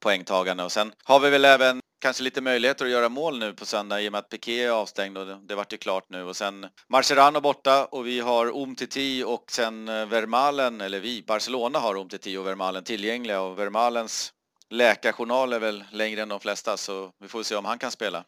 poängtagande 0.02 0.64
och 0.64 0.72
sen 0.72 0.92
har 1.04 1.20
vi 1.20 1.30
väl 1.30 1.44
även 1.44 1.80
kanske 2.02 2.22
lite 2.22 2.40
möjligheter 2.40 2.84
att 2.84 2.90
göra 2.90 3.08
mål 3.08 3.38
nu 3.38 3.54
på 3.54 3.66
söndag 3.66 4.00
i 4.00 4.08
och 4.08 4.12
med 4.12 4.18
att 4.18 4.28
Piqué 4.28 4.64
är 4.64 4.70
avstängd 4.70 5.18
och 5.18 5.26
det 5.26 5.54
vart 5.54 5.72
ju 5.72 5.76
klart 5.76 6.10
nu 6.10 6.22
och 6.22 6.36
sen 6.36 6.66
Marcerano 6.88 7.40
borta 7.40 7.84
och 7.84 8.06
vi 8.06 8.20
har 8.20 8.62
Umtiti 8.62 9.24
och 9.26 9.44
sen 9.50 9.88
eh, 9.88 10.06
Vermalen, 10.06 10.80
eller 10.80 11.00
vi, 11.00 11.22
Barcelona 11.22 11.78
har 11.78 11.96
Umtiti 11.96 12.36
och 12.36 12.46
Vermalen 12.46 12.84
tillgängliga 12.84 13.40
och 13.40 13.58
Vermalens 13.58 14.32
läkarjournal 14.70 15.52
är 15.52 15.58
väl 15.58 15.84
längre 15.90 16.22
än 16.22 16.28
de 16.28 16.40
flesta 16.40 16.76
så 16.76 17.10
vi 17.20 17.28
får 17.28 17.42
se 17.42 17.56
om 17.56 17.64
han 17.64 17.78
kan 17.78 17.90
spela. 17.90 18.24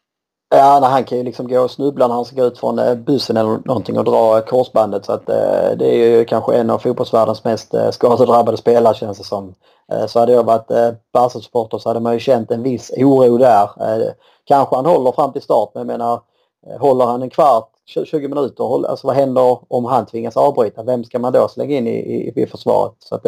Ja, 0.49 0.79
han 0.83 1.03
kan 1.03 1.17
ju 1.17 1.23
liksom 1.23 1.47
gå 1.47 1.59
och 1.59 1.71
snubbla 1.71 2.07
när 2.07 2.15
han 2.15 2.25
ska 2.25 2.35
gå 2.35 2.47
ut 2.47 2.57
från 2.57 2.79
eh, 2.79 2.95
bussen 2.95 3.37
eller 3.37 3.59
någonting 3.65 3.97
och 3.97 4.03
dra 4.05 4.37
eh, 4.37 4.43
korsbandet 4.43 5.05
så 5.05 5.11
att 5.11 5.29
eh, 5.29 5.77
det 5.77 5.85
är 5.85 6.17
ju 6.17 6.25
kanske 6.25 6.55
en 6.55 6.69
av 6.69 6.77
fotbollsvärldens 6.79 7.43
mest 7.43 7.73
eh, 7.73 7.89
skadedrabbade 7.91 8.57
spelare 8.57 8.95
känns 8.95 9.17
det 9.17 9.23
som. 9.23 9.53
Eh, 9.91 10.05
så 10.05 10.19
hade 10.19 10.31
jag 10.31 10.43
varit 10.43 10.71
eh, 10.71 10.91
Barca-supporter 11.13 11.77
så 11.77 11.89
hade 11.89 11.99
man 11.99 12.13
ju 12.13 12.19
känt 12.19 12.51
en 12.51 12.63
viss 12.63 12.91
oro 12.97 13.37
där. 13.37 13.63
Eh, 13.63 14.07
kanske 14.45 14.75
han 14.75 14.85
håller 14.85 15.11
fram 15.11 15.33
till 15.33 15.41
start 15.41 15.69
men 15.73 15.79
jag 15.81 15.87
menar 15.87 16.21
eh, 16.67 16.79
håller 16.79 17.05
han 17.05 17.21
en 17.21 17.29
kvart, 17.29 17.69
20 17.85 18.27
minuter, 18.27 18.89
alltså 18.89 19.07
vad 19.07 19.15
händer 19.15 19.59
om 19.67 19.85
han 19.85 20.05
tvingas 20.05 20.37
avbryta? 20.37 20.83
Vem 20.83 21.03
ska 21.03 21.19
man 21.19 21.33
då 21.33 21.47
slänga 21.47 21.77
in 21.77 21.87
i, 21.87 21.91
i, 21.91 22.41
i 22.41 22.47
försvaret? 22.47 22.93
Så 22.99 23.15
att 23.15 23.25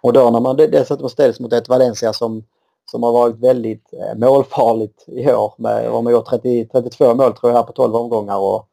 och 0.00 0.12
då 0.12 0.30
när 0.30 0.40
man 0.40 0.56
dessutom 0.56 1.08
ställs 1.08 1.40
mot 1.40 1.52
ett 1.52 1.68
Valencia 1.68 2.12
som 2.12 2.42
som 2.90 3.02
har 3.02 3.12
varit 3.12 3.36
väldigt 3.36 3.92
eh, 3.92 4.18
målfarligt 4.18 5.04
i 5.06 5.32
år. 5.32 5.54
Med, 5.56 5.84
de 5.84 6.06
har 6.06 6.12
gjort 6.12 6.26
30, 6.26 6.68
32 6.72 7.14
mål 7.14 7.32
tror 7.32 7.52
jag 7.52 7.56
här 7.56 7.66
på 7.66 7.72
12 7.72 7.96
omgångar 7.96 8.36
och 8.38 8.68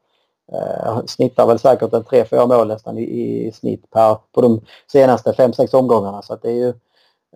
eh, 0.54 1.06
snittar 1.06 1.48
väl 1.48 1.60
säkert 1.60 1.94
en 1.94 2.04
3-4 2.04 2.48
mål 2.48 2.68
nästan 2.68 2.98
i, 2.98 3.02
i, 3.02 3.52
snitt 3.52 3.92
per, 3.92 4.18
på 4.32 4.42
de 4.42 4.62
senaste 4.92 5.32
5-6 5.32 5.76
omgångarna. 5.76 6.22
Så 6.22 6.34
att 6.34 6.42
det 6.42 6.50
är 6.50 6.56
ju, 6.56 6.70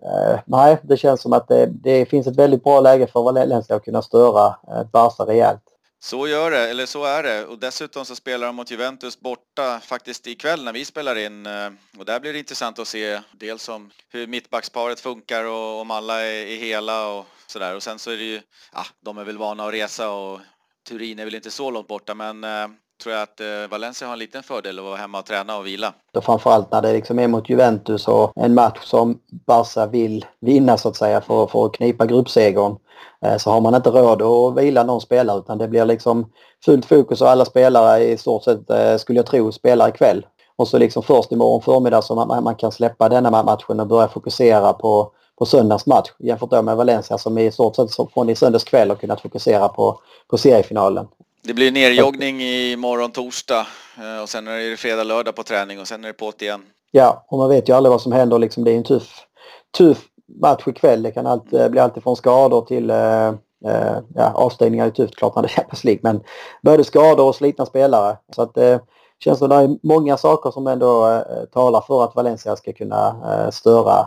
eh, 0.02 0.40
nej, 0.44 0.78
det 0.82 0.96
känns 0.96 1.20
som 1.20 1.32
att 1.32 1.48
det, 1.48 1.66
det, 1.66 2.04
finns 2.06 2.26
ett 2.26 2.36
väldigt 2.36 2.64
bra 2.64 2.80
läge 2.80 3.06
för 3.06 3.22
Valencia 3.22 3.76
att 3.76 3.84
kunna 3.84 4.02
störa 4.02 4.46
eh, 4.46 4.82
Barca 4.92 5.26
rejält. 5.26 5.69
Så 6.02 6.28
gör 6.28 6.50
det, 6.50 6.70
eller 6.70 6.86
så 6.86 7.04
är 7.04 7.22
det. 7.22 7.46
Och 7.46 7.58
dessutom 7.58 8.04
så 8.04 8.16
spelar 8.16 8.46
de 8.46 8.56
mot 8.56 8.70
Juventus 8.70 9.20
borta 9.20 9.80
faktiskt 9.80 10.26
ikväll 10.26 10.64
när 10.64 10.72
vi 10.72 10.84
spelar 10.84 11.16
in. 11.18 11.46
Eh, 11.46 11.70
och 11.98 12.04
där 12.04 12.20
blir 12.20 12.32
det 12.32 12.38
intressant 12.38 12.78
att 12.78 12.88
se 12.88 13.20
dels 13.32 13.68
om 13.68 13.90
hur 14.08 14.26
mittbacksparet 14.26 15.00
funkar 15.00 15.44
och 15.44 15.80
om 15.80 15.90
alla 15.90 16.20
är, 16.20 16.46
hela 16.56 17.06
och 17.08 17.26
sådär. 17.46 17.74
Och 17.74 17.82
sen 17.82 17.98
så 17.98 18.10
är 18.10 18.16
det 18.16 18.24
ju, 18.24 18.42
ja, 18.72 18.86
de 19.00 19.18
är 19.18 19.24
väl 19.24 19.38
vana 19.38 19.64
att 19.64 19.74
resa 19.74 20.10
och 20.10 20.40
Turin 20.88 21.18
är 21.18 21.24
väl 21.24 21.34
inte 21.34 21.50
så 21.50 21.70
långt 21.70 21.88
borta 21.88 22.14
men 22.14 22.44
eh, 22.44 22.68
tror 23.00 23.14
jag 23.14 23.22
att 23.22 23.40
eh, 23.40 23.70
Valencia 23.70 24.06
har 24.08 24.12
en 24.12 24.18
liten 24.18 24.42
fördel 24.42 24.78
att 24.78 24.84
vara 24.84 24.96
hemma 24.96 25.18
och 25.18 25.26
träna 25.26 25.56
och 25.56 25.66
vila. 25.66 25.92
Och 26.14 26.24
framförallt 26.24 26.72
när 26.72 26.82
det 26.82 26.92
liksom 26.92 27.18
är 27.18 27.28
mot 27.28 27.48
Juventus 27.48 28.08
och 28.08 28.32
en 28.36 28.54
match 28.54 28.78
som 28.84 29.18
Barca 29.46 29.86
vill 29.86 30.26
vinna 30.40 30.76
så 30.76 30.88
att 30.88 30.96
säga 30.96 31.20
för, 31.20 31.46
för 31.46 31.66
att 31.66 31.72
knipa 31.72 32.06
gruppsegern. 32.06 32.76
Eh, 33.24 33.36
så 33.36 33.50
har 33.50 33.60
man 33.60 33.74
inte 33.74 33.90
råd 33.90 34.22
att 34.22 34.64
vila 34.64 34.82
någon 34.82 35.00
spelare 35.00 35.38
utan 35.38 35.58
det 35.58 35.68
blir 35.68 35.84
liksom 35.84 36.32
fullt 36.64 36.86
fokus 36.86 37.20
och 37.20 37.30
alla 37.30 37.44
spelare 37.44 38.04
i 38.04 38.16
stort 38.16 38.44
sett 38.44 38.70
eh, 38.70 38.96
skulle 38.96 39.18
jag 39.18 39.26
tro 39.26 39.52
spelar 39.52 39.88
ikväll. 39.88 40.26
Och 40.56 40.68
så 40.68 40.78
liksom 40.78 41.02
först 41.02 41.32
imorgon 41.32 41.62
förmiddag 41.62 42.02
så 42.02 42.14
man, 42.14 42.44
man 42.44 42.54
kan 42.54 42.72
släppa 42.72 43.08
denna 43.08 43.30
matchen 43.30 43.80
och 43.80 43.86
börja 43.86 44.08
fokusera 44.08 44.72
på, 44.72 45.12
på 45.38 45.46
söndagens 45.46 45.86
match 45.86 46.08
jämfört 46.18 46.50
då 46.50 46.62
med 46.62 46.76
Valencia 46.76 47.18
som 47.18 47.38
i 47.38 47.50
stort 47.52 47.76
sett 47.76 47.90
från 48.14 48.28
i 48.28 48.36
söndags 48.36 48.64
kväll 48.64 48.88
har 48.88 48.96
kunnat 48.96 49.20
fokusera 49.20 49.68
på, 49.68 50.00
på 50.30 50.38
seriefinalen. 50.38 51.06
Det 51.42 51.54
blir 51.54 51.72
nerjoggning 51.72 52.42
i 52.42 52.76
morgon 52.76 53.10
torsdag 53.10 53.66
eh, 53.98 54.22
och 54.22 54.28
sen 54.28 54.48
är 54.48 54.70
det 54.70 54.76
fredag, 54.76 55.04
lördag 55.04 55.36
på 55.36 55.42
träning 55.42 55.80
och 55.80 55.88
sen 55.88 56.04
är 56.04 56.08
det 56.08 56.14
på 56.14 56.32
igen. 56.38 56.62
Ja, 56.90 57.24
och 57.28 57.38
man 57.38 57.48
vet 57.48 57.68
ju 57.68 57.72
aldrig 57.72 57.90
vad 57.90 58.02
som 58.02 58.12
händer. 58.12 58.38
Liksom, 58.38 58.64
det 58.64 58.72
är 58.72 58.76
en 58.76 58.84
tuff, 58.84 59.26
tuff 59.78 59.98
match 60.40 60.62
ikväll. 60.66 61.02
Det 61.02 61.10
kan 61.10 61.26
allt, 61.26 61.70
bli 61.70 61.80
allt 61.80 62.02
från 62.02 62.16
skador 62.16 62.60
till 62.60 62.90
eh, 62.90 63.28
eh, 63.66 63.98
ja, 64.14 64.32
avstängningar 64.34 64.86
är 64.86 64.90
tufft 64.90 65.16
klart 65.16 65.34
när 65.34 65.42
det 65.42 65.48
är 65.48 65.52
Champions 65.52 65.84
League. 65.84 66.00
Men 66.02 66.20
både 66.62 66.84
skador 66.84 67.28
och 67.28 67.34
slitna 67.34 67.66
spelare. 67.66 68.16
Så 68.36 68.42
att, 68.42 68.56
eh, 68.56 68.78
känns 69.24 69.38
som 69.38 69.48
det 69.48 69.54
är 69.54 69.76
många 69.82 70.16
saker 70.16 70.50
som 70.50 70.66
ändå 70.66 71.08
eh, 71.08 71.44
talar 71.52 71.80
för 71.80 72.04
att 72.04 72.16
Valencia 72.16 72.56
ska 72.56 72.72
kunna 72.72 73.08
eh, 73.08 73.50
störa 73.50 74.06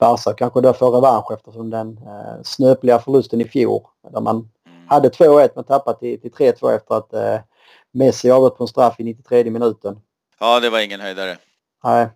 Barca. 0.00 0.32
Kanske 0.32 0.60
då 0.60 0.72
få 0.72 0.90
revansch 0.90 1.32
eftersom 1.32 1.70
den 1.70 1.98
eh, 2.06 2.42
snöpliga 2.42 2.98
förlusten 2.98 3.40
i 3.40 3.44
fjol 3.44 3.80
där 4.12 4.20
man. 4.20 4.48
Hade 4.94 5.08
2-1 5.08 5.50
men 5.54 5.64
tappade 5.64 5.98
till, 5.98 6.20
till 6.20 6.30
3-2 6.30 6.76
efter 6.76 6.94
att 6.94 7.12
eh, 7.12 7.38
Messi 7.92 8.30
avgått 8.30 8.58
på 8.58 8.64
en 8.64 8.68
straff 8.68 9.00
i 9.00 9.04
93 9.04 9.50
minuten. 9.50 9.96
Ja, 10.40 10.60
det 10.60 10.70
var 10.70 10.80
ingen 10.80 11.00
höjdare. 11.00 11.36
Nej. 11.84 12.08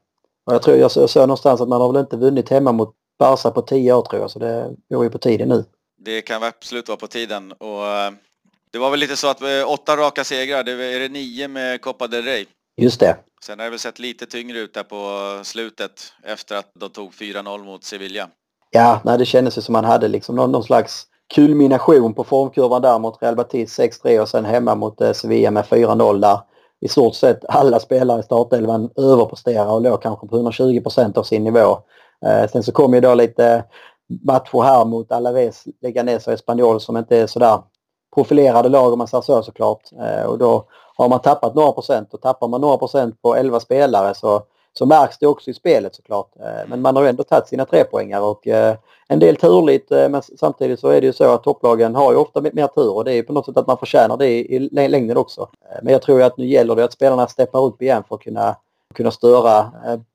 Och 0.46 0.54
jag 0.54 0.62
tror 0.62 0.76
jag 0.76 0.90
såg 0.90 1.22
någonstans 1.22 1.60
att 1.60 1.68
man 1.68 1.80
har 1.80 1.92
väl 1.92 2.00
inte 2.00 2.16
vunnit 2.16 2.48
hemma 2.48 2.72
mot 2.72 2.94
Barca 3.18 3.50
på 3.50 3.62
10 3.62 3.92
år 3.92 4.02
tror 4.02 4.20
jag 4.22 4.30
så 4.30 4.38
det 4.38 4.76
går 4.90 5.04
ju 5.04 5.10
på 5.10 5.18
tiden 5.18 5.48
nu. 5.48 5.64
Det 5.98 6.22
kan 6.22 6.42
absolut 6.42 6.88
vara 6.88 6.96
på 6.96 7.06
tiden 7.06 7.52
och 7.52 7.86
eh, 7.86 8.10
det 8.70 8.78
var 8.78 8.90
väl 8.90 9.00
lite 9.00 9.16
så 9.16 9.28
att 9.28 9.42
eh, 9.42 9.70
åtta 9.70 9.96
raka 9.96 10.24
segrar, 10.24 10.64
det 10.64 10.72
är 10.72 11.00
det 11.00 11.08
nio 11.08 11.48
med 11.48 11.80
Copa 11.80 12.06
del 12.06 12.24
Rey. 12.24 12.46
Just 12.76 13.00
det. 13.00 13.16
Sen 13.44 13.58
har 13.58 13.64
det 13.64 13.70
väl 13.70 13.78
sett 13.78 13.98
lite 13.98 14.26
tyngre 14.26 14.58
ut 14.58 14.74
där 14.74 14.82
på 14.82 15.44
slutet 15.44 16.12
efter 16.22 16.56
att 16.56 16.70
de 16.74 16.90
tog 16.90 17.12
4-0 17.12 17.64
mot 17.64 17.84
Sevilla. 17.84 18.28
Ja, 18.70 19.00
nej, 19.04 19.18
det 19.18 19.26
kändes 19.26 19.58
ju 19.58 19.62
som 19.62 19.72
man 19.72 19.84
hade 19.84 20.08
liksom 20.08 20.36
någon, 20.36 20.52
någon 20.52 20.64
slags 20.64 21.06
kulmination 21.34 22.14
på 22.14 22.24
formkurvan 22.24 22.82
där 22.82 22.98
mot 22.98 23.22
Real 23.22 23.36
Betis 23.36 23.78
6-3 23.78 24.20
och 24.20 24.28
sen 24.28 24.44
hemma 24.44 24.74
mot 24.74 25.00
eh, 25.00 25.12
Sevilla 25.12 25.50
med 25.50 25.64
4-0 25.64 26.20
där 26.20 26.38
i 26.80 26.88
stort 26.88 27.14
sett 27.14 27.44
alla 27.48 27.80
spelare 27.80 28.20
i 28.20 28.22
startelvan 28.22 28.90
överpresterar 28.96 29.72
och 29.72 29.82
låg 29.82 30.02
kanske 30.02 30.26
på 30.26 30.36
120 30.36 30.82
av 31.14 31.22
sin 31.22 31.44
nivå. 31.44 31.78
Eh, 32.26 32.50
sen 32.50 32.62
så 32.62 32.72
kom 32.72 32.94
ju 32.94 33.00
då 33.00 33.14
lite 33.14 33.64
matcher 34.24 34.62
här 34.62 34.84
mot 34.84 35.12
Alaves, 35.12 35.64
Leganes 35.82 36.26
och 36.26 36.32
Espanyol 36.32 36.80
som 36.80 36.96
inte 36.96 37.16
är 37.16 37.26
sådär 37.26 37.58
profilerade 38.14 38.68
lag 38.68 38.92
om 38.92 38.98
man 38.98 39.08
säger 39.08 39.22
så 39.22 39.42
såklart. 39.42 39.82
Eh, 40.00 40.26
och 40.26 40.38
då 40.38 40.64
har 40.96 41.08
man 41.08 41.20
tappat 41.20 41.54
några 41.54 41.72
procent 41.72 42.14
och 42.14 42.20
tappar 42.20 42.48
man 42.48 42.60
några 42.60 42.76
procent 42.76 43.22
på 43.22 43.36
11 43.36 43.60
spelare 43.60 44.14
så, 44.14 44.42
så 44.78 44.86
märks 44.86 45.18
det 45.18 45.26
också 45.26 45.50
i 45.50 45.54
spelet 45.54 45.94
såklart. 45.94 46.30
Eh, 46.40 46.68
men 46.68 46.82
man 46.82 46.96
har 46.96 47.02
ju 47.02 47.08
ändå 47.08 47.22
tagit 47.22 47.48
sina 47.48 47.64
tre 47.64 47.84
poängar 47.84 48.20
och 48.20 48.46
eh, 48.46 48.76
en 49.08 49.18
del 49.18 49.36
turligt 49.36 49.92
eh, 49.92 50.08
men 50.08 50.22
samtidigt 50.22 50.80
så 50.80 50.88
är 50.88 51.00
det 51.00 51.06
ju 51.06 51.12
så 51.12 51.34
att 51.34 51.42
topplagen 51.42 51.94
har 51.94 52.12
ju 52.12 52.18
ofta 52.18 52.40
mer 52.40 52.66
tur 52.66 52.90
och 52.90 53.04
det 53.04 53.12
är 53.12 53.14
ju 53.14 53.22
på 53.22 53.32
något 53.32 53.46
sätt 53.46 53.56
att 53.56 53.66
man 53.66 53.78
förtjänar 53.78 54.16
det 54.16 54.28
i 54.28 54.58
längden 54.70 55.16
också. 55.16 55.48
Men 55.82 55.92
jag 55.92 56.02
tror 56.02 56.18
ju 56.18 56.24
att 56.24 56.36
nu 56.36 56.46
gäller 56.46 56.76
det 56.76 56.84
att 56.84 56.92
spelarna 56.92 57.26
steppar 57.26 57.64
upp 57.64 57.82
igen 57.82 58.04
för 58.08 58.14
att 58.14 58.20
kunna, 58.20 58.56
kunna 58.94 59.10
störa 59.10 59.72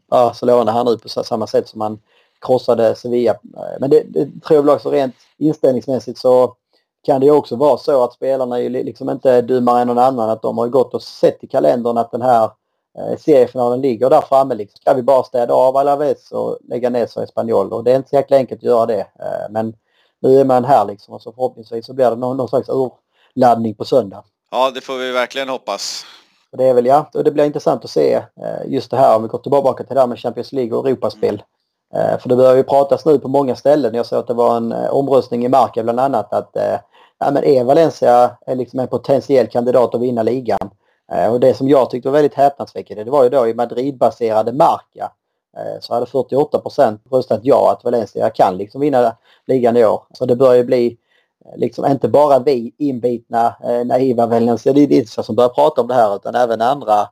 Barcelona 0.10 0.72
här 0.72 0.84
nu 0.84 0.98
på 0.98 1.10
samma 1.10 1.48
sätt 1.48 1.68
som 1.68 1.80
man 1.80 2.00
krossade 2.42 2.96
Sevilla. 2.96 3.36
Men 3.80 3.90
det, 3.90 4.04
det 4.08 4.26
tror 4.26 4.58
jag 4.58 4.64
väl 4.64 4.76
också 4.76 4.92
rent 4.92 5.16
inställningsmässigt 5.38 6.20
så 6.20 6.56
kan 7.06 7.20
det 7.20 7.26
ju 7.26 7.32
också 7.32 7.56
vara 7.56 7.78
så 7.78 8.04
att 8.04 8.14
spelarna 8.14 8.60
är 8.60 8.70
liksom 8.70 9.10
inte 9.10 9.42
dummare 9.42 9.82
än 9.82 9.88
någon 9.88 9.98
annan. 9.98 10.30
Att 10.30 10.42
de 10.42 10.58
har 10.58 10.68
gått 10.68 10.94
och 10.94 11.02
sett 11.02 11.44
i 11.44 11.48
kalendern 11.48 11.98
att 11.98 12.12
den 12.12 12.22
här 12.22 12.50
seriefinalen 13.20 13.82
ligger 13.82 14.10
där 14.10 14.22
framme. 14.22 14.56
Liksom. 14.56 14.78
Ska 14.78 14.94
vi 14.94 15.02
bara 15.02 15.24
städa 15.24 15.54
av 15.54 15.78
Alaves 15.78 16.32
och 16.32 16.58
lägga 16.70 16.90
ner 16.90 17.08
så 17.08 17.22
Espanyol. 17.22 17.74
Och 17.74 17.84
det 17.84 17.92
är 17.92 17.96
inte 17.96 18.10
så 18.10 18.16
jäkla 18.16 18.38
enkelt 18.38 18.60
att 18.60 18.64
göra 18.64 18.86
det. 18.86 19.00
Eh, 19.00 19.50
men 19.50 19.76
nu 20.22 20.40
är 20.40 20.46
man 20.46 20.66
här 20.66 20.86
liksom 20.86 21.14
och 21.14 21.22
så 21.22 21.32
förhoppningsvis 21.32 21.86
så 21.86 21.94
blir 21.94 22.10
det 22.10 22.16
någon, 22.16 22.38
någon 22.38 22.48
slags 22.48 22.70
urladdning 22.70 23.76
på 23.76 23.86
söndag. 23.86 24.24
Ja, 24.52 24.72
det 24.72 24.82
får 24.82 24.98
vi 24.98 25.12
verkligen 25.12 25.50
hoppas. 25.50 26.06
Och 26.52 26.58
det 26.58 26.64
är 26.64 26.74
väl 26.74 26.86
ja, 26.86 27.10
och 27.14 27.24
det 27.24 27.32
blir 27.32 27.46
intressant 27.46 27.84
att 27.84 27.90
se 27.90 28.14
eh, 28.14 28.24
just 28.68 28.92
det 28.92 28.98
här 28.98 29.16
om 29.16 29.22
vi 29.22 29.28
går 29.28 29.40
tillbaka 29.40 29.84
till 29.84 29.94
det 29.94 30.00
här 30.00 30.08
med 30.08 30.20
Champions 30.20 30.52
League 30.52 30.78
och 30.78 30.88
Europaspel. 30.88 31.44
Mm. 31.94 32.20
För 32.20 32.30
det 32.30 32.36
börjar 32.36 32.56
ju 32.56 32.64
pratas 32.64 33.06
nu 33.06 33.20
på 33.20 33.28
många 33.28 33.56
ställen. 33.56 33.96
Jag 33.96 34.06
såg 34.06 34.20
att 34.20 34.28
det 34.28 34.34
var 34.34 34.58
en 34.58 34.72
omröstning 34.72 35.46
i 35.46 35.50
Marca 35.50 35.84
bland 35.84 36.00
annat 36.00 36.34
att 36.34 36.58
ja, 37.20 37.32
men 37.32 37.44
är 37.44 37.64
Valencia 37.64 38.38
liksom 38.48 38.80
en 38.80 38.88
potentiell 38.88 39.48
kandidat 39.48 39.96
att 39.96 40.02
vinna 40.02 40.24
ligan? 40.24 40.70
Eh, 41.14 41.32
och 41.34 41.40
det 41.40 41.54
som 41.54 41.70
jag 41.70 41.90
tyckte 41.90 42.10
var 42.10 42.14
väldigt 42.14 42.34
häpnadsväckande 42.34 43.04
det 43.04 43.12
var 43.12 43.24
ju 43.24 43.30
då 43.30 43.48
i 43.48 43.54
Madrid-baserade 43.54 44.52
Marca 44.54 45.12
eh, 45.58 45.80
så 45.80 45.94
hade 45.94 46.06
48% 46.06 47.00
röstat 47.12 47.40
ja 47.44 47.72
att 47.72 47.84
Valencia 47.84 48.30
kan 48.30 48.58
liksom 48.58 48.82
vinna 48.82 49.16
ligan 49.48 49.78
i 49.78 49.86
år. 49.86 50.04
Så 50.14 50.26
det 50.26 50.36
börjar 50.36 50.56
ju 50.56 50.64
bli 50.64 50.98
eh, 51.46 51.58
liksom 51.58 51.86
inte 51.86 52.08
bara 52.08 52.40
vi 52.40 52.74
inbitna 52.78 53.56
naiva 53.86 54.26
valencianister 54.26 55.22
som 55.22 55.36
börjar 55.36 55.50
prata 55.50 55.82
om 55.82 55.88
det 55.88 55.94
här 55.94 56.16
utan 56.16 56.36
även 56.36 56.62
andra 56.62 57.10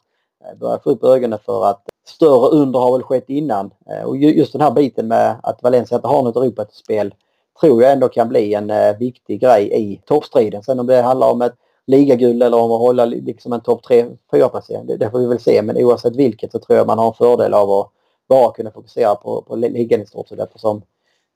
börjar 0.60 0.80
få 0.84 0.90
upp 0.90 1.04
ögonen 1.04 1.40
för 1.46 1.66
att 1.66 1.82
större 2.08 2.50
under 2.50 2.80
har 2.80 2.92
väl 2.92 3.04
skett 3.04 3.30
innan. 3.30 3.72
Och 4.06 4.18
just 4.18 4.52
den 4.54 4.62
här 4.62 4.72
biten 4.72 5.08
med 5.08 5.36
att 5.44 5.64
Valencia 5.64 5.96
inte 5.96 6.08
har 6.08 6.24
något 6.24 6.36
Europaspel 6.36 7.14
tror 7.62 7.84
jag 7.84 7.92
ändå 7.92 8.10
kan 8.10 8.30
bli 8.30 8.54
en 8.54 8.72
viktig 9.00 9.42
grej 9.42 9.72
i 9.74 10.02
toppstriden. 10.06 10.64
Sen 10.64 10.80
om 10.80 10.88
det 10.88 11.02
handlar 11.02 11.32
om 11.32 11.42
ett 11.42 11.56
ligaguld 11.88 12.44
eller 12.44 12.58
om 12.58 12.72
att 12.72 12.80
hålla 12.80 13.06
liksom 13.06 13.54
en 13.54 13.62
topp 13.62 13.86
3-4 13.86 14.18
placering, 14.50 14.86
det, 14.88 14.98
det, 14.98 15.12
får 15.12 15.20
vi 15.20 15.28
väl 15.28 15.40
se. 15.40 15.62
Men 15.62 15.78
oavsett 15.78 16.16
vilket 16.16 16.52
så 16.52 16.60
tror 16.60 16.78
jag 16.78 16.88
man 16.88 16.98
har 16.98 17.08
en 17.08 17.14
fördel 17.14 17.54
av 17.54 17.72
att 17.72 17.92
bara 18.30 18.54
kunna 18.54 18.72
fokusera 18.72 19.16
på, 19.16 19.42
på 19.42 19.56
ligan 19.56 20.02
i 20.02 20.06
stort 20.06 20.28
sett 20.28 20.40
eftersom 20.40 20.82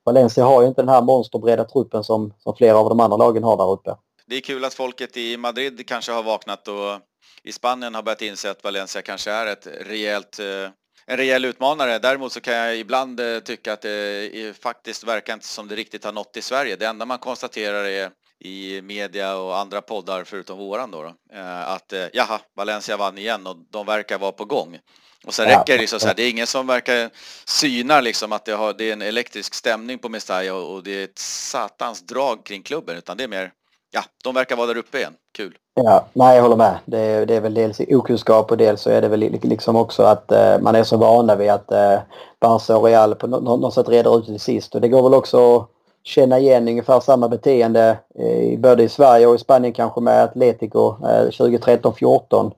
Valencia 0.03 0.45
har 0.45 0.61
ju 0.61 0.67
inte 0.67 0.81
den 0.81 0.89
här 0.89 1.01
monsterbreda 1.01 1.63
truppen 1.63 2.03
som, 2.03 2.33
som 2.39 2.55
flera 2.55 2.77
av 2.77 2.89
de 2.89 2.99
andra 2.99 3.17
lagen 3.17 3.43
har 3.43 3.57
där 3.57 3.71
uppe. 3.71 3.95
Det 4.25 4.35
är 4.35 4.41
kul 4.41 4.65
att 4.65 4.73
folket 4.73 5.17
i 5.17 5.37
Madrid 5.37 5.87
kanske 5.87 6.11
har 6.11 6.23
vaknat 6.23 6.67
och 6.67 6.99
i 7.43 7.51
Spanien 7.51 7.95
har 7.95 8.03
börjat 8.03 8.21
inse 8.21 8.51
att 8.51 8.63
Valencia 8.63 9.01
kanske 9.01 9.31
är 9.31 9.47
ett 9.47 9.67
rejält 9.81 10.39
eh, 10.39 10.71
en 11.07 11.17
rejäl 11.17 11.45
utmanare. 11.45 11.99
Däremot 11.99 12.31
så 12.31 12.41
kan 12.41 12.53
jag 12.53 12.77
ibland 12.77 13.19
eh, 13.19 13.39
tycka 13.39 13.73
att 13.73 13.81
det 13.81 14.47
eh, 14.47 14.53
faktiskt 14.53 15.03
verkar 15.03 15.33
inte 15.33 15.45
som 15.45 15.67
det 15.67 15.75
riktigt 15.75 16.03
har 16.03 16.11
nått 16.11 16.37
i 16.37 16.41
Sverige. 16.41 16.75
Det 16.75 16.85
enda 16.85 17.05
man 17.05 17.19
konstaterar 17.19 17.83
är 17.83 18.11
i 18.39 18.81
media 18.81 19.37
och 19.37 19.57
andra 19.57 19.81
poddar 19.81 20.23
förutom 20.23 20.57
våran 20.57 20.91
då, 20.91 21.03
då 21.03 21.37
eh, 21.37 21.69
att 21.69 21.93
eh, 21.93 22.05
jaha, 22.13 22.39
Valencia 22.55 22.97
vann 22.97 23.17
igen 23.17 23.47
och 23.47 23.57
de 23.69 23.85
verkar 23.85 24.17
vara 24.17 24.31
på 24.31 24.45
gång. 24.45 24.79
Och 25.25 25.33
sen 25.33 25.45
räcker 25.45 25.73
det 25.73 25.77
liksom 25.77 25.99
så 25.99 26.07
här, 26.07 26.15
det 26.15 26.23
är 26.23 26.29
ingen 26.29 26.47
som 26.47 26.67
verkar 26.67 27.09
synar 27.45 28.01
liksom 28.01 28.31
att 28.31 28.45
det, 28.45 28.51
har, 28.51 28.73
det 28.73 28.89
är 28.89 28.93
en 28.93 29.01
elektrisk 29.01 29.53
stämning 29.53 29.99
på 29.99 30.09
Mestalla 30.09 30.53
och 30.53 30.83
det 30.83 30.91
är 30.91 31.03
ett 31.03 31.19
satans 31.19 32.01
drag 32.01 32.45
kring 32.45 32.63
klubben 32.63 32.97
utan 32.97 33.17
det 33.17 33.23
är 33.23 33.27
mer, 33.27 33.51
ja, 33.91 34.03
de 34.23 34.35
verkar 34.35 34.55
vara 34.55 34.67
där 34.67 34.77
uppe 34.77 34.97
igen. 34.97 35.13
Kul. 35.37 35.57
Ja, 35.73 36.05
nej 36.13 36.35
jag 36.35 36.43
håller 36.43 36.55
med. 36.55 36.77
Det 36.85 36.99
är, 36.99 37.25
det 37.25 37.35
är 37.35 37.41
väl 37.41 37.53
dels 37.53 37.79
okunskap 37.79 38.51
och 38.51 38.57
dels 38.57 38.81
så 38.81 38.89
är 38.89 39.01
det 39.01 39.07
väl 39.07 39.19
liksom 39.19 39.75
också 39.75 40.03
att 40.03 40.31
eh, 40.31 40.59
man 40.59 40.75
är 40.75 40.83
så 40.83 40.97
vana 40.97 41.35
vid 41.35 41.49
att 41.49 41.71
eh, 41.71 41.99
Barca 42.41 42.77
och 42.77 42.85
Real 42.85 43.15
på 43.15 43.27
något, 43.27 43.73
sätt 43.73 43.89
reder 43.89 44.17
ut 44.17 44.27
det 44.27 44.39
sist. 44.39 44.75
Och 44.75 44.81
det 44.81 44.87
går 44.87 45.03
väl 45.03 45.13
också 45.13 45.67
känna 46.05 46.39
igen 46.39 46.67
ungefär 46.67 46.99
samma 46.99 47.27
beteende 47.27 47.97
eh, 48.19 48.59
både 48.59 48.83
i 48.83 48.89
Sverige 48.89 49.27
och 49.27 49.35
i 49.35 49.37
Spanien 49.37 49.73
kanske 49.73 50.01
med 50.01 50.23
Atletico 50.23 50.95
eh, 51.03 51.27
2013-14. 51.29 52.51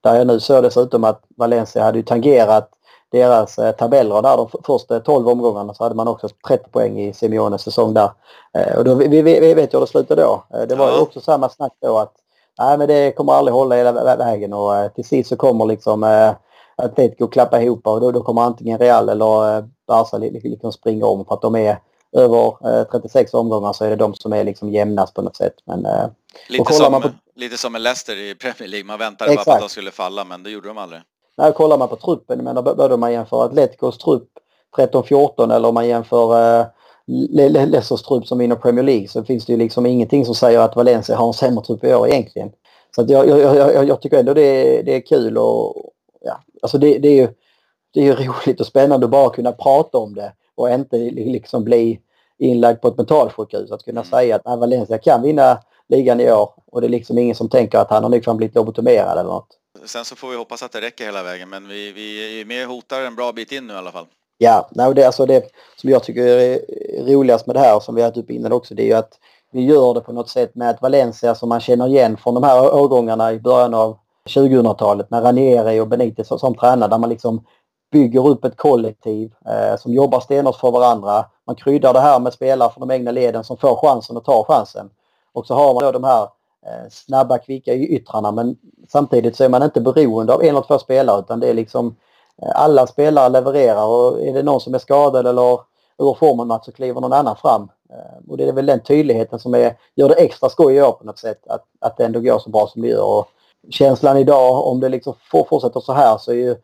Där 0.00 0.14
jag 0.14 0.26
nu 0.26 0.40
såg 0.40 0.62
dessutom 0.62 1.04
att 1.04 1.22
Valencia 1.36 1.82
hade 1.82 1.98
ju 1.98 2.04
tangerat 2.04 2.70
deras 3.10 3.58
eh, 3.58 3.72
tabeller 3.72 4.22
där 4.22 4.36
de 4.36 4.48
första 4.64 5.00
12 5.00 5.28
omgångarna 5.28 5.74
så 5.74 5.84
hade 5.84 5.94
man 5.94 6.08
också 6.08 6.28
30 6.48 6.70
poäng 6.70 7.00
i 7.00 7.12
Simeones 7.12 7.62
säsong 7.62 7.94
där. 7.94 8.10
Eh, 8.58 8.78
och 8.78 8.84
då, 8.84 8.94
vi, 8.94 9.08
vi, 9.08 9.22
vi 9.22 9.54
vet 9.54 9.74
ju 9.74 9.78
hur 9.78 9.80
det 9.80 9.90
slutade 9.90 10.22
då. 10.22 10.44
Eh, 10.54 10.66
det 10.68 10.74
var 10.74 10.88
ja. 10.88 11.00
också 11.00 11.20
samma 11.20 11.48
snack 11.48 11.72
då 11.82 11.98
att 11.98 12.12
nej 12.58 12.78
men 12.78 12.88
det 12.88 13.12
kommer 13.12 13.32
aldrig 13.32 13.54
hålla 13.54 13.76
hela 13.76 14.16
vägen 14.16 14.52
och 14.52 14.76
eh, 14.76 14.90
till 14.92 15.04
sist 15.04 15.28
så 15.28 15.36
kommer 15.36 15.66
liksom 15.66 16.04
eh, 16.04 16.32
Atletico 16.76 17.26
klappa 17.26 17.62
ihop 17.62 17.86
och 17.86 18.00
då, 18.00 18.10
då 18.10 18.22
kommer 18.22 18.42
antingen 18.42 18.78
Real 18.78 19.08
eller 19.08 19.56
eh, 19.56 19.64
Barca 19.86 20.18
liksom 20.18 20.72
springa 20.72 21.06
om 21.06 21.24
för 21.24 21.34
att 21.34 21.42
de 21.42 21.56
är 21.56 21.78
över 22.12 22.78
eh, 22.80 22.84
36 22.84 23.34
omgångar 23.34 23.72
så 23.72 23.84
är 23.84 23.90
det 23.90 23.96
de 23.96 24.14
som 24.14 24.32
är 24.32 24.44
liksom 24.44 24.70
jämnast 24.70 25.14
på 25.14 25.22
något 25.22 25.36
sätt. 25.36 25.54
Men, 25.64 25.86
eh, 25.86 26.06
lite, 26.48 26.72
som, 26.72 27.02
på... 27.02 27.10
lite 27.34 27.58
som 27.58 27.72
med 27.72 27.82
Leicester 27.82 28.16
i 28.16 28.34
Premier 28.34 28.68
League. 28.68 28.86
Man 28.86 28.98
väntade 28.98 29.34
bara 29.34 29.44
på 29.44 29.52
att 29.52 29.60
de 29.60 29.68
skulle 29.68 29.90
falla 29.90 30.24
men 30.24 30.42
det 30.42 30.50
gjorde 30.50 30.68
de 30.68 30.78
aldrig. 30.78 31.02
Nej, 31.36 31.52
kollar 31.52 31.78
man 31.78 31.88
på 31.88 31.96
truppen, 31.96 32.44
men 32.44 32.64
både 32.64 32.94
om 32.94 33.00
man 33.00 33.12
jämför 33.12 33.44
Atleticos 33.44 33.98
trupp 33.98 34.28
13-14 34.76 35.54
eller 35.54 35.68
om 35.68 35.74
man 35.74 35.88
jämför 35.88 36.60
eh, 36.60 36.66
Leicesters 37.50 38.02
trupp 38.02 38.26
som 38.26 38.38
vinner 38.38 38.56
Premier 38.56 38.84
League 38.84 39.08
så 39.08 39.24
finns 39.24 39.46
det 39.46 39.52
ju 39.52 39.58
liksom 39.58 39.86
ingenting 39.86 40.24
som 40.24 40.34
säger 40.34 40.58
att 40.58 40.76
Valencia 40.76 41.16
har 41.16 41.26
en 41.26 41.32
sämre 41.32 41.64
trupp 41.64 41.84
i 41.84 41.94
år 41.94 42.08
egentligen. 42.08 42.52
Så 42.94 43.04
jag, 43.08 43.28
jag, 43.28 43.56
jag, 43.56 43.88
jag 43.88 44.02
tycker 44.02 44.18
ändå 44.18 44.34
det 44.34 44.78
är, 44.78 44.82
det 44.82 44.96
är 44.96 45.00
kul 45.00 45.38
och 45.38 45.76
ja, 46.20 46.42
alltså 46.62 46.78
det, 46.78 46.98
det 46.98 47.08
är 47.08 47.14
ju 47.14 47.28
det 47.94 48.08
är 48.08 48.16
roligt 48.46 48.60
och 48.60 48.66
spännande 48.66 49.06
att 49.06 49.10
bara 49.10 49.30
kunna 49.30 49.52
prata 49.52 49.98
om 49.98 50.14
det 50.14 50.32
och 50.60 50.70
inte 50.70 50.96
liksom 51.10 51.64
bli 51.64 52.00
inlagd 52.38 52.80
på 52.80 52.88
ett 52.88 52.96
mentalsjukhus. 52.96 53.70
Att 53.70 53.84
kunna 53.84 54.00
mm. 54.00 54.10
säga 54.10 54.36
att 54.36 54.60
Valencia 54.60 54.98
kan 54.98 55.22
vinna 55.22 55.58
ligan 55.88 56.20
i 56.20 56.32
år 56.32 56.50
och 56.72 56.80
det 56.80 56.86
är 56.86 56.88
liksom 56.88 57.18
ingen 57.18 57.34
som 57.34 57.48
tänker 57.48 57.78
att 57.78 57.90
han 57.90 58.02
har 58.02 58.10
liksom 58.10 58.36
blivit 58.36 58.54
lobotomerad 58.54 59.18
eller 59.18 59.30
något. 59.30 59.56
Sen 59.84 60.04
så 60.04 60.16
får 60.16 60.28
vi 60.28 60.36
hoppas 60.36 60.62
att 60.62 60.72
det 60.72 60.80
räcker 60.80 61.04
hela 61.04 61.22
vägen 61.22 61.48
men 61.48 61.68
vi, 61.68 61.92
vi 61.92 62.40
är 62.40 62.44
med 62.44 62.66
och 62.66 62.74
hotar 62.74 63.00
en 63.00 63.16
bra 63.16 63.32
bit 63.32 63.52
in 63.52 63.66
nu 63.66 63.72
i 63.72 63.76
alla 63.76 63.92
fall. 63.92 64.06
Ja, 64.38 64.68
nej, 64.72 64.94
det, 64.94 65.04
alltså 65.04 65.26
det 65.26 65.50
som 65.76 65.90
jag 65.90 66.02
tycker 66.02 66.22
är 66.22 66.60
roligast 67.14 67.46
med 67.46 67.56
det 67.56 67.60
här 67.60 67.80
som 67.80 67.94
vi 67.94 68.02
har 68.02 68.18
upp 68.18 68.30
innan 68.30 68.52
också 68.52 68.74
det 68.74 68.82
är 68.82 68.86
ju 68.86 68.92
att 68.92 69.18
vi 69.52 69.64
gör 69.64 69.94
det 69.94 70.00
på 70.00 70.12
något 70.12 70.28
sätt 70.28 70.54
med 70.54 70.70
att 70.70 70.82
Valencia 70.82 71.34
som 71.34 71.48
man 71.48 71.60
känner 71.60 71.88
igen 71.88 72.16
från 72.16 72.34
de 72.34 72.42
här 72.42 72.74
årgångarna 72.74 73.32
i 73.32 73.38
början 73.38 73.74
av 73.74 73.98
2000-talet 74.28 75.10
med 75.10 75.24
Ranieri 75.24 75.80
och 75.80 75.88
Benitez 75.88 76.28
som, 76.28 76.38
som 76.38 76.54
tränare 76.54 76.90
där 76.90 76.98
man 76.98 77.10
liksom 77.10 77.44
bygger 77.90 78.28
upp 78.28 78.44
ett 78.44 78.56
kollektiv 78.56 79.32
eh, 79.46 79.76
som 79.76 79.94
jobbar 79.94 80.20
stenhårt 80.20 80.56
för 80.56 80.70
varandra. 80.70 81.24
Man 81.46 81.56
kryddar 81.56 81.92
det 81.92 82.00
här 82.00 82.20
med 82.20 82.32
spelare 82.32 82.70
från 82.70 82.88
de 82.88 82.94
egna 82.94 83.10
leden 83.10 83.44
som 83.44 83.56
får 83.56 83.76
chansen 83.76 84.16
och 84.16 84.24
tar 84.24 84.44
chansen. 84.44 84.90
Och 85.32 85.46
så 85.46 85.54
har 85.54 85.74
man 85.74 85.82
då 85.82 85.92
de 85.92 86.04
här 86.04 86.22
eh, 86.66 86.90
snabba, 86.90 87.38
kvicka 87.38 87.74
yttrarna 87.74 88.32
men 88.32 88.56
samtidigt 88.88 89.36
så 89.36 89.44
är 89.44 89.48
man 89.48 89.62
inte 89.62 89.80
beroende 89.80 90.34
av 90.34 90.42
en 90.42 90.48
eller 90.48 90.60
två 90.60 90.78
spelare 90.78 91.20
utan 91.20 91.40
det 91.40 91.48
är 91.48 91.54
liksom 91.54 91.96
eh, 92.42 92.50
alla 92.54 92.86
spelare 92.86 93.28
levererar 93.28 93.86
och 93.86 94.20
är 94.20 94.34
det 94.34 94.42
någon 94.42 94.60
som 94.60 94.74
är 94.74 94.78
skadad 94.78 95.26
eller 95.26 95.60
ur 95.98 96.14
formen 96.14 96.60
så 96.62 96.72
kliver 96.72 97.00
någon 97.00 97.12
annan 97.12 97.36
fram. 97.36 97.68
Eh, 97.92 98.30
och 98.30 98.36
det 98.36 98.48
är 98.48 98.52
väl 98.52 98.66
den 98.66 98.82
tydligheten 98.82 99.38
som 99.38 99.54
är, 99.54 99.76
gör 99.94 100.08
det 100.08 100.14
extra 100.14 100.48
skoj 100.48 100.74
i 100.74 100.82
år 100.82 100.92
på 100.92 101.04
något 101.04 101.18
sätt 101.18 101.46
att, 101.46 101.64
att 101.80 101.96
det 101.96 102.04
ändå 102.04 102.20
går 102.20 102.38
så 102.38 102.50
bra 102.50 102.66
som 102.66 102.82
det 102.82 102.88
gör. 102.88 103.04
Och 103.04 103.28
känslan 103.70 104.16
idag 104.16 104.66
om 104.66 104.80
det 104.80 104.88
liksom 104.88 105.14
fortsätter 105.30 105.80
så 105.80 105.92
här 105.92 106.18
så 106.18 106.30
är 106.30 106.36
ju 106.36 106.56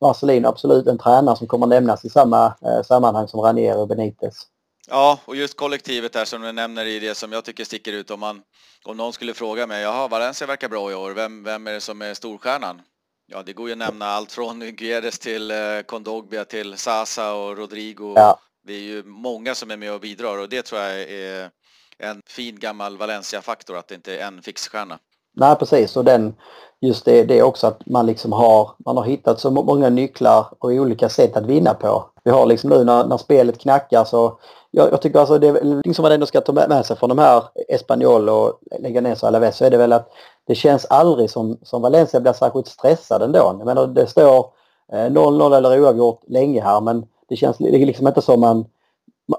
Marcelino 0.00 0.48
absolut 0.48 0.86
en 0.86 0.98
tränare 0.98 1.36
som 1.36 1.46
kommer 1.46 1.66
nämnas 1.66 2.04
i 2.04 2.08
samma 2.08 2.46
eh, 2.46 2.82
sammanhang 2.82 3.28
som 3.28 3.40
Ranier 3.40 3.78
och 3.78 3.88
Benitez. 3.88 4.46
Ja, 4.88 5.18
och 5.24 5.36
just 5.36 5.56
kollektivet 5.56 6.12
där 6.12 6.24
som 6.24 6.42
du 6.42 6.52
nämner 6.52 6.84
i 6.84 6.98
det 6.98 7.14
som 7.14 7.32
jag 7.32 7.44
tycker 7.44 7.64
sticker 7.64 7.92
ut 7.92 8.10
om 8.10 8.20
man 8.20 8.42
om 8.84 8.96
någon 8.96 9.12
skulle 9.12 9.34
fråga 9.34 9.66
mig, 9.66 9.82
jaha, 9.82 10.08
Valencia 10.08 10.46
verkar 10.46 10.68
bra 10.68 10.90
i 10.90 10.94
år, 10.94 11.10
vem, 11.10 11.44
vem 11.44 11.66
är 11.66 11.72
det 11.72 11.80
som 11.80 12.02
är 12.02 12.14
storstjärnan? 12.14 12.82
Ja, 13.26 13.42
det 13.42 13.52
går 13.52 13.66
ju 13.66 13.72
att 13.72 13.78
nämna 13.78 14.06
allt 14.06 14.32
från 14.32 14.60
Guedes 14.60 15.18
till 15.18 15.50
eh, 15.50 15.56
Kondogbia 15.86 16.44
till 16.44 16.76
Sasa 16.76 17.34
och 17.34 17.58
Rodrigo. 17.58 18.12
Ja. 18.16 18.38
Det 18.66 18.72
är 18.72 18.80
ju 18.80 19.02
många 19.04 19.54
som 19.54 19.70
är 19.70 19.76
med 19.76 19.92
och 19.92 20.00
bidrar 20.00 20.38
och 20.38 20.48
det 20.48 20.62
tror 20.62 20.80
jag 20.80 21.00
är 21.00 21.50
en 21.98 22.22
fin 22.26 22.58
gammal 22.58 22.96
Valencia-faktor 22.96 23.76
att 23.76 23.88
det 23.88 23.94
inte 23.94 24.18
är 24.18 24.26
en 24.26 24.42
fixstjärna. 24.42 24.98
Nej 25.34 25.56
precis 25.56 25.96
och 25.96 26.04
den, 26.04 26.34
just 26.80 27.04
det, 27.04 27.24
det 27.24 27.42
också 27.42 27.66
att 27.66 27.86
man 27.86 28.06
liksom 28.06 28.32
har, 28.32 28.70
man 28.78 28.96
har 28.96 29.04
hittat 29.04 29.40
så 29.40 29.50
många 29.50 29.88
nycklar 29.88 30.46
och 30.58 30.70
olika 30.70 31.08
sätt 31.08 31.36
att 31.36 31.46
vinna 31.46 31.74
på. 31.74 32.04
Vi 32.24 32.30
har 32.30 32.46
liksom 32.46 32.70
nu 32.70 32.84
när, 32.84 33.06
när 33.06 33.16
spelet 33.16 33.58
knackar 33.58 34.04
så 34.04 34.38
jag, 34.70 34.92
jag 34.92 35.02
tycker 35.02 35.18
alltså 35.18 35.38
det 35.38 35.48
är 35.48 35.64
någonting 35.64 35.94
som 35.94 36.02
man 36.02 36.12
ändå 36.12 36.26
ska 36.26 36.40
ta 36.40 36.52
med 36.52 36.86
sig 36.86 36.96
från 36.96 37.08
de 37.08 37.18
här 37.18 37.42
Espanyol 37.68 38.28
och 38.28 38.60
Leganes 38.80 39.22
och 39.22 39.28
Alaves 39.28 39.56
så 39.56 39.64
är 39.64 39.70
det 39.70 39.76
väl 39.76 39.92
att 39.92 40.10
det 40.46 40.54
känns 40.54 40.84
aldrig 40.84 41.30
som, 41.30 41.58
som 41.62 41.82
Valencia 41.82 42.20
blir 42.20 42.32
särskilt 42.32 42.66
stressad 42.66 43.22
ändå. 43.22 43.38
Jag 43.38 43.66
menar 43.66 43.86
det 43.86 44.06
står 44.06 44.46
eh, 44.92 44.96
0-0 44.96 45.56
eller 45.56 45.80
oavgjort 45.80 46.20
länge 46.26 46.62
här 46.62 46.80
men 46.80 47.06
det 47.28 47.36
känns 47.36 47.60
liksom 47.60 48.06
inte 48.08 48.22
som 48.22 48.40
man 48.40 48.64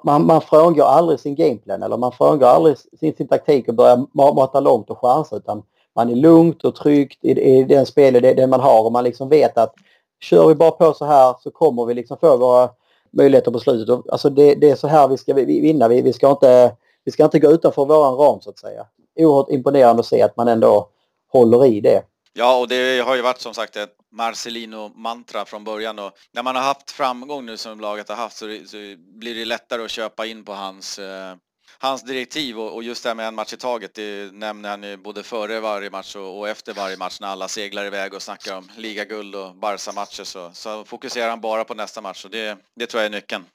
man, 0.04 0.26
man 0.26 0.42
frångår 0.42 0.84
aldrig 0.86 1.20
sin 1.20 1.36
gameplan 1.36 1.84
eller 1.84 1.98
man 1.98 2.12
frångår 2.12 2.48
aldrig 2.48 2.78
sin, 2.78 3.16
sin 3.16 3.28
taktik 3.28 3.68
och 3.68 3.76
börjar 3.76 4.06
mata 4.34 4.60
långt 4.60 4.90
och 4.90 5.02
chansa 5.02 5.36
utan 5.36 5.64
man 5.98 6.10
är 6.10 6.16
lugnt 6.16 6.64
och 6.64 6.76
tryggt 6.76 7.26
i, 7.26 7.32
i 7.32 7.64
den 7.64 7.86
spel 7.86 8.14
det, 8.14 8.34
det 8.34 8.48
man 8.48 8.60
har 8.60 8.84
och 8.84 8.92
man 8.92 9.04
liksom 9.04 9.30
vet 9.30 9.58
att 9.58 9.74
kör 10.20 10.48
vi 10.48 10.56
bara 10.56 10.72
på 10.72 10.94
så 10.94 11.06
här 11.06 11.36
så 11.40 11.52
kommer 11.52 11.86
vi 11.86 11.94
liksom 11.94 12.18
få 12.18 12.38
våra 12.38 12.70
möjligheter 13.12 13.52
på 13.52 13.60
slutet. 13.60 14.00
Alltså 14.12 14.30
det, 14.30 14.56
det 14.56 14.70
är 14.70 14.76
så 14.76 14.88
här 14.88 15.08
vi 15.08 15.18
ska 15.18 15.34
vinna. 15.34 15.88
Vi, 15.88 16.02
vi, 16.02 16.14
ska 16.14 16.32
inte, 16.32 16.76
vi 17.04 17.12
ska 17.12 17.24
inte 17.24 17.40
gå 17.40 17.52
utanför 17.52 17.86
våran 17.86 18.16
ram 18.16 18.42
så 18.42 18.50
att 18.50 18.60
säga. 18.60 18.86
Oerhört 19.20 19.50
imponerande 19.50 20.00
att 20.00 20.06
se 20.06 20.22
att 20.22 20.38
man 20.38 20.48
ändå 20.48 20.90
håller 21.32 21.66
i 21.66 21.82
det. 21.82 22.02
Ja, 22.34 22.60
och 22.60 22.68
det 22.68 23.06
har 23.06 23.16
ju 23.16 23.22
varit 23.22 23.42
som 23.42 23.54
sagt 23.54 23.76
ett 23.76 23.94
Marcelino-mantra 24.12 25.46
från 25.46 25.64
början 25.64 26.00
och 26.00 26.12
när 26.32 26.44
man 26.44 26.56
har 26.56 26.64
haft 26.64 26.92
framgång 26.92 27.46
nu 27.46 27.58
som 27.58 27.80
laget 27.80 28.10
har 28.10 28.16
haft 28.16 28.38
så, 28.38 28.46
så 28.46 28.78
blir 28.98 29.36
det 29.36 29.46
lättare 29.46 29.84
att 29.84 29.92
köpa 29.92 30.26
in 30.26 30.46
på 30.46 30.54
hans 30.54 31.00
eh, 31.00 31.36
hans 31.80 32.04
direktiv 32.04 32.60
och, 32.60 32.84
just 32.84 33.04
det 33.04 33.10
här 33.10 33.16
med 33.16 33.28
en 33.28 33.36
match 33.36 33.54
i 33.54 33.58
taget, 33.58 33.94
det 33.94 34.34
nämner 34.34 34.70
han 34.70 34.84
ju 34.84 34.98
både 34.98 35.24
före 35.24 35.60
varje 35.60 35.90
match 35.90 36.16
och, 36.16 36.40
och, 36.40 36.50
efter 36.50 36.74
varje 36.74 36.98
match 36.98 37.18
när 37.22 37.28
alla 37.28 37.48
seglar 37.48 37.86
iväg 37.86 38.14
och 38.14 38.22
snackar 38.22 38.58
om 38.58 38.70
ligaguld 38.78 39.36
och 39.36 39.56
Barca-matcher 39.56 40.24
så, 40.24 40.50
så 40.54 40.84
fokuserar 40.84 41.30
han 41.30 41.42
bara 41.42 41.64
på 41.64 41.74
nästa 41.74 42.02
match 42.02 42.26
och 42.26 42.32
det, 42.32 42.58
det 42.76 42.86
tror 42.86 43.04
jag 43.04 43.06
är 43.06 43.16
nyckeln. 43.16 43.46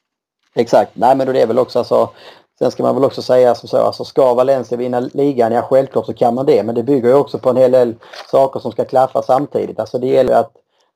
Exakt, 0.55 0.91
nej 0.93 1.15
men 1.15 1.27
det 1.27 1.41
är 1.41 1.47
väl 1.47 1.59
också 1.59 1.79
alltså 1.79 2.13
Sen 2.59 2.71
ska 2.71 2.83
man 2.83 2.95
väl 2.95 3.03
också 3.03 3.21
säga 3.21 3.55
som 3.55 3.69
så, 3.69 3.77
alltså 3.77 4.05
ska 4.05 4.33
Valencia 4.33 4.77
vinna 4.77 4.99
ligan, 4.99 5.51
ja 5.51 5.61
självklart 5.61 6.05
så 6.05 6.13
kan 6.13 6.35
man 6.35 6.45
det. 6.45 6.63
Men 6.63 6.75
det 6.75 6.83
bygger 6.83 7.09
ju 7.09 7.15
också 7.15 7.39
på 7.39 7.49
en 7.49 7.57
hel 7.57 7.71
del 7.71 7.95
saker 8.31 8.59
som 8.59 8.71
ska 8.71 8.85
klaffa 8.85 9.21
samtidigt. 9.21 9.79
Alltså 9.79 9.99
det 9.99 10.07
gäller 10.07 10.33
att 10.33 10.51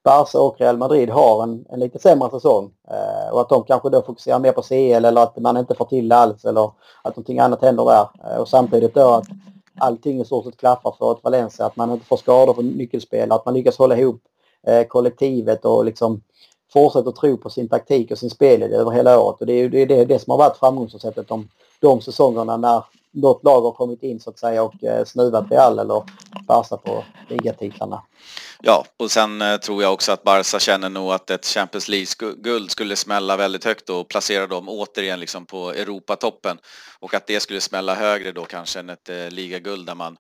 Barca 0.08 0.40
och 0.40 0.60
Real 0.60 0.78
Madrid 0.78 1.10
har 1.10 1.44
en, 1.44 1.66
en 1.70 1.80
lite 1.80 2.00
sämre 2.00 2.30
säsong. 2.30 2.72
Eh, 2.90 3.34
och 3.34 3.42
att 3.42 3.50
de 3.50 3.64
kanske 3.64 3.90
då 3.90 4.02
fokuserar 4.02 4.40
mer 4.40 4.52
på 4.52 4.62
CL 4.62 5.06
eller 5.06 5.22
att 5.22 5.38
man 5.38 5.58
inte 5.58 5.76
får 5.76 5.86
till 5.86 6.10
det 6.10 6.16
alls 6.16 6.46
eller 6.46 6.72
att 7.02 7.16
någonting 7.16 7.40
annat 7.40 7.62
händer 7.62 7.86
där. 7.86 8.08
Eh, 8.24 8.38
och 8.38 8.48
samtidigt 8.48 8.94
då 8.94 9.10
att 9.10 9.28
allting 9.80 10.22
i 10.22 10.26
stort 10.26 10.46
sett 10.46 10.58
klaffar 10.58 10.96
för 10.98 11.12
ett 11.12 11.24
Valencia. 11.24 11.66
Att 11.66 11.76
man 11.76 11.92
inte 11.92 12.06
får 12.06 12.18
skador 12.18 12.54
på 12.54 12.62
nyckelspel, 12.62 13.32
att 13.32 13.46
man 13.46 13.54
lyckas 13.54 13.78
hålla 13.78 13.98
ihop 13.98 14.22
eh, 14.68 14.84
kollektivet 14.84 15.66
och 15.66 15.86
liksom 15.86 16.22
fortsätter 16.74 17.12
tro 17.12 17.38
på 17.38 17.50
sin 17.50 17.70
taktik 17.70 18.12
och 18.12 18.18
sin 18.18 18.30
spel 18.30 18.64
över 18.64 18.92
hela 18.92 19.20
året. 19.20 19.40
Och 19.40 19.46
det 19.46 19.54
är 19.54 19.70
det, 19.70 19.86
det, 19.86 20.06
det 20.06 20.20
som 20.20 20.32
har 20.32 20.38
varit 20.38 20.58
framgångsreceptet 20.58 21.28
de, 21.28 21.50
de 21.80 22.02
säsongerna 22.02 22.58
när 22.58 22.84
något 23.12 23.44
lag 23.44 23.62
har 23.62 23.72
kommit 23.72 24.04
in 24.04 24.20
så 24.20 24.30
att 24.30 24.40
säga 24.40 24.64
och 24.64 24.84
eh, 24.84 25.06
snuvat 25.06 25.52
Real 25.52 25.80
eller 25.80 26.04
Barca 26.48 26.78
på 26.78 27.04
ligatitlarna. 27.30 28.04
Ja, 28.62 28.86
och 28.98 29.12
sen 29.12 29.42
eh, 29.42 29.58
tror 29.58 29.84
jag 29.84 29.94
också 29.94 30.12
att 30.12 30.24
Barca 30.24 30.60
känner 30.60 30.90
nog 30.90 31.12
att 31.12 31.30
ett 31.30 31.46
Champions 31.46 31.88
League-guld 31.88 32.72
skulle 32.72 32.96
smälla 32.96 33.38
väldigt 33.38 33.66
högt 33.66 33.90
och 33.90 34.08
placera 34.08 34.48
dem 34.48 34.70
återigen 34.70 35.20
liksom 35.20 35.46
på 35.46 35.72
Europatoppen. 35.72 36.58
Och 37.00 37.14
att 37.14 37.28
det 37.28 37.40
skulle 37.40 37.62
smälla 37.62 37.96
högre 37.96 38.32
då 38.32 38.46
kanske 38.46 38.80
än 38.80 38.90
ett 38.90 39.10
eh, 39.10 39.30
ligaguld 39.30 39.86
där 39.86 39.96
man 39.96 40.18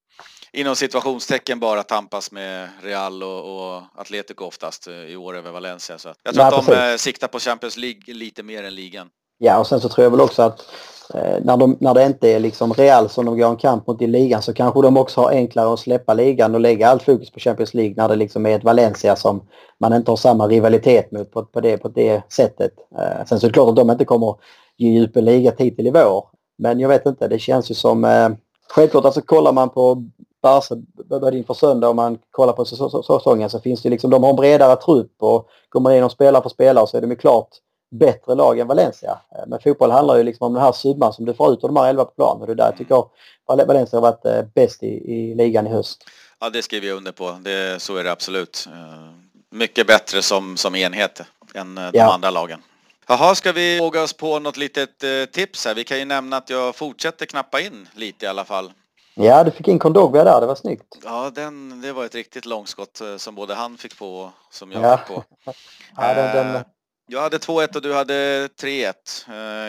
inom 0.54 0.76
situationstecken 0.76 1.60
bara 1.60 1.84
tampas 1.84 2.32
med 2.32 2.69
Real 2.82 3.23
och, 3.23 3.76
och 3.76 3.84
Atletico 3.95 4.45
oftast 4.45 4.88
i 4.88 5.15
år 5.15 5.38
över 5.38 5.52
Valencia. 5.52 5.97
Så 5.97 6.13
jag 6.23 6.34
tror 6.34 6.45
ja, 6.45 6.60
att 6.60 6.65
de 6.65 6.73
precis. 6.73 7.02
siktar 7.02 7.28
på 7.28 7.39
Champions 7.39 7.78
League 7.78 8.13
lite 8.13 8.43
mer 8.43 8.63
än 8.63 8.76
ligan. 8.76 9.10
Ja, 9.38 9.60
och 9.60 9.67
sen 9.67 9.82
så 9.82 9.89
tror 9.89 10.04
jag 10.04 10.12
väl 10.12 10.21
också 10.21 10.41
att 10.41 10.65
eh, 11.13 11.43
när, 11.43 11.58
de, 11.58 11.78
när 11.80 11.93
det 11.93 12.06
inte 12.06 12.30
är 12.30 12.39
liksom 12.39 12.73
Real 12.73 13.10
som 13.10 13.26
de 13.26 13.38
går 13.38 13.50
en 13.50 13.56
kamp 13.56 13.88
mot 13.88 14.02
i 14.02 14.08
ligan 14.08 14.41
så 14.41 14.54
kanske 14.54 14.82
de 14.82 14.97
också 14.97 15.21
har 15.21 15.30
enklare 15.32 15.73
att 15.73 15.80
släppa 15.80 16.13
ligan 16.13 16.56
och 16.56 16.62
lägga 16.62 16.89
allt 16.89 17.04
fokus 17.04 17.32
på 17.32 17.39
Champions 17.39 17.73
League 17.73 17.93
när 17.97 18.10
det 18.10 18.15
liksom 18.15 18.45
är 18.45 18.56
ett 18.56 18.63
Valencia 18.63 19.15
som 19.15 19.41
man 19.80 19.93
inte 19.93 20.12
har 20.12 20.17
samma 20.17 20.47
rivalitet 20.47 21.12
mot 21.12 21.32
på, 21.32 21.45
på, 21.45 21.62
det, 21.62 21.78
på 21.78 21.88
det 21.88 22.21
sättet. 22.34 22.71
Eh, 23.00 23.26
sen 23.26 23.39
så 23.39 23.45
är 23.45 23.50
det 23.50 23.54
klart 23.54 23.69
att 23.69 23.76
de 23.76 23.89
inte 23.89 24.06
kommer 24.06 24.36
ge 24.78 24.89
djup 24.89 25.17
en 25.17 25.26
ligatitel 25.26 25.88
i 25.88 25.91
vår. 25.91 26.26
Men 26.58 26.80
jag 26.80 26.89
vet 26.89 27.06
inte, 27.06 27.28
det 27.28 27.39
känns 27.39 27.71
ju 27.71 27.76
som... 27.76 28.06
Eh, 28.06 28.30
självklart, 28.69 29.06
alltså 29.06 29.21
kollar 29.21 29.52
man 29.52 29.69
på 29.69 30.04
Barca 30.41 30.76
både 31.10 31.38
inför 31.38 31.54
söndag 31.54 31.89
och 31.89 31.95
man 31.95 32.17
kollar 32.32 32.54
på 32.54 32.65
säsongen 32.65 33.50
så 33.50 33.60
finns 33.60 33.82
det 33.82 33.89
liksom, 33.89 34.10
de 34.10 34.23
har 34.23 34.30
en 34.30 34.36
bredare 34.36 34.76
trupp 34.76 35.12
och 35.19 35.47
går 35.69 35.80
man 35.80 35.91
igenom 35.91 36.10
spelare 36.10 36.43
för 36.43 36.50
spelare 36.50 36.88
så 36.88 36.97
är 36.97 37.02
de 37.02 37.10
ju 37.10 37.15
klart 37.15 37.50
bättre 37.89 38.36
lag 38.36 38.60
än 38.60 38.67
Valencia. 38.67 39.19
Eh, 39.32 39.43
men 39.47 39.60
fotboll 39.60 39.91
handlar 39.91 40.17
ju 40.17 40.23
liksom 40.23 40.47
om 40.47 40.54
den 40.54 40.63
här 40.63 40.71
summan 40.71 41.13
som 41.13 41.26
du 41.26 41.34
får 41.34 41.54
ut 41.54 41.63
av 41.63 41.73
de 41.73 41.76
här 41.76 41.89
elva 41.89 42.06
på 42.06 42.12
plan 42.12 42.41
och 42.41 42.47
det 42.47 42.54
är 42.54 42.56
där 42.56 42.65
jag 42.65 42.78
tycker 42.78 43.04
Valencia 43.47 44.00
har 44.00 44.02
varit 44.02 44.26
eh, 44.26 44.41
bäst 44.56 44.84
i, 44.84 44.88
i 44.88 45.36
ligan 45.36 45.67
i 45.67 45.69
höst. 45.69 46.04
Ja, 46.39 46.50
det 46.50 46.62
skriver 46.62 46.88
jag 46.88 46.97
under 46.97 47.12
på. 47.12 47.32
Det, 47.41 47.82
så 47.82 47.95
är 47.95 48.04
det 48.04 48.12
absolut. 48.12 48.67
Eh, 48.71 49.10
mycket 49.52 49.88
bättre 49.88 50.21
som, 50.21 50.58
som 50.58 50.76
enhet 50.76 51.21
än 51.54 51.76
de 51.76 51.89
ja. 51.93 52.13
andra 52.13 52.30
lagen. 52.30 52.62
Jaha, 53.08 53.36
ska 53.36 53.52
vi 53.52 53.80
våga 53.80 54.04
oss 54.04 54.13
på 54.13 54.39
något 54.39 54.58
litet 54.58 55.04
tips 55.32 55.65
här? 55.65 55.76
Vi 55.76 55.84
kan 55.84 56.00
ju 56.00 56.06
nämna 56.06 56.38
att 56.38 56.50
jag 56.50 56.76
fortsätter 56.76 57.26
knappa 57.26 57.62
in 57.62 57.88
lite 57.93 58.26
i 58.26 58.30
alla 58.30 58.45
fall. 58.45 58.71
Ja, 59.15 59.43
du 59.43 59.52
fick 59.52 59.67
in 59.67 59.80
Kondogbia 59.80 60.23
där, 60.23 60.41
det 60.41 60.47
var 60.47 60.56
snyggt. 60.56 60.97
Ja, 61.04 61.32
den, 61.36 61.82
det 61.82 61.93
var 61.93 62.06
ett 62.06 62.15
riktigt 62.15 62.45
långskott 62.45 63.02
som 63.17 63.36
både 63.36 63.54
han 63.54 63.78
fick 63.78 64.00
på 64.00 64.19
och 64.19 64.32
som 64.52 64.71
jag 64.71 64.84
ja. 64.84 64.97
fick 64.97 65.08
på. 65.08 65.23
ja, 65.95 66.13
den, 66.13 66.36
den, 66.36 66.63
jag 67.08 67.22
hade 67.22 67.38
2-1 67.38 67.76
och 67.76 67.82
du 67.82 67.93
hade 67.93 68.48
3-1. 68.48 68.93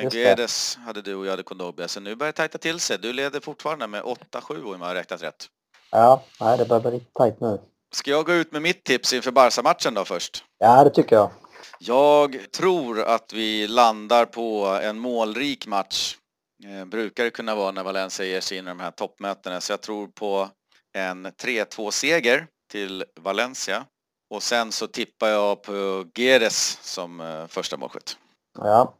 Uh, 0.02 0.10
Guedes 0.10 0.76
hade 0.76 1.02
du 1.02 1.14
och 1.14 1.26
jag 1.26 1.30
hade 1.30 1.42
Kondogbia. 1.42 1.88
Så 1.88 2.00
nu 2.00 2.14
börjar 2.14 2.32
det 2.32 2.36
tajta 2.36 2.58
till 2.58 2.80
sig. 2.80 2.98
Du 2.98 3.12
leder 3.12 3.40
fortfarande 3.40 3.86
med 3.86 4.02
8-7 4.02 4.74
om 4.74 4.80
jag 4.80 4.88
har 4.88 4.94
räknat 4.94 5.22
rätt. 5.22 5.46
Ja, 5.90 6.22
nej, 6.40 6.58
det 6.58 6.64
börjar 6.64 6.80
bli 6.80 6.90
riktigt 6.90 7.14
tajt 7.14 7.40
nu. 7.40 7.58
Ska 7.94 8.10
jag 8.10 8.26
gå 8.26 8.32
ut 8.32 8.52
med 8.52 8.62
mitt 8.62 8.84
tips 8.84 9.12
inför 9.12 9.30
Barca-matchen 9.30 9.94
då 9.94 10.04
först? 10.04 10.44
Ja, 10.58 10.84
det 10.84 10.90
tycker 10.90 11.16
jag. 11.16 11.30
Jag 11.78 12.52
tror 12.52 13.02
att 13.02 13.32
vi 13.32 13.68
landar 13.68 14.24
på 14.24 14.66
en 14.82 14.98
målrik 14.98 15.66
match. 15.66 16.16
Eh, 16.64 16.84
brukar 16.84 17.24
det 17.24 17.30
kunna 17.30 17.54
vara 17.54 17.72
när 17.72 17.82
Valencia 17.82 18.26
ger 18.26 18.40
sig 18.40 18.58
in 18.58 18.64
i 18.64 18.68
de 18.68 18.80
här 18.80 18.90
toppmötena. 18.90 19.60
Så 19.60 19.72
jag 19.72 19.80
tror 19.80 20.06
på 20.06 20.48
en 20.94 21.26
3-2-seger 21.26 22.46
till 22.70 23.04
Valencia. 23.20 23.84
Och 24.30 24.42
sen 24.42 24.72
så 24.72 24.86
tippar 24.86 25.28
jag 25.28 25.62
på 25.62 26.04
Geres 26.14 26.78
som 26.82 27.20
eh, 27.20 27.46
första 27.48 27.76
målskytt. 27.76 28.16
Ja. 28.58 28.92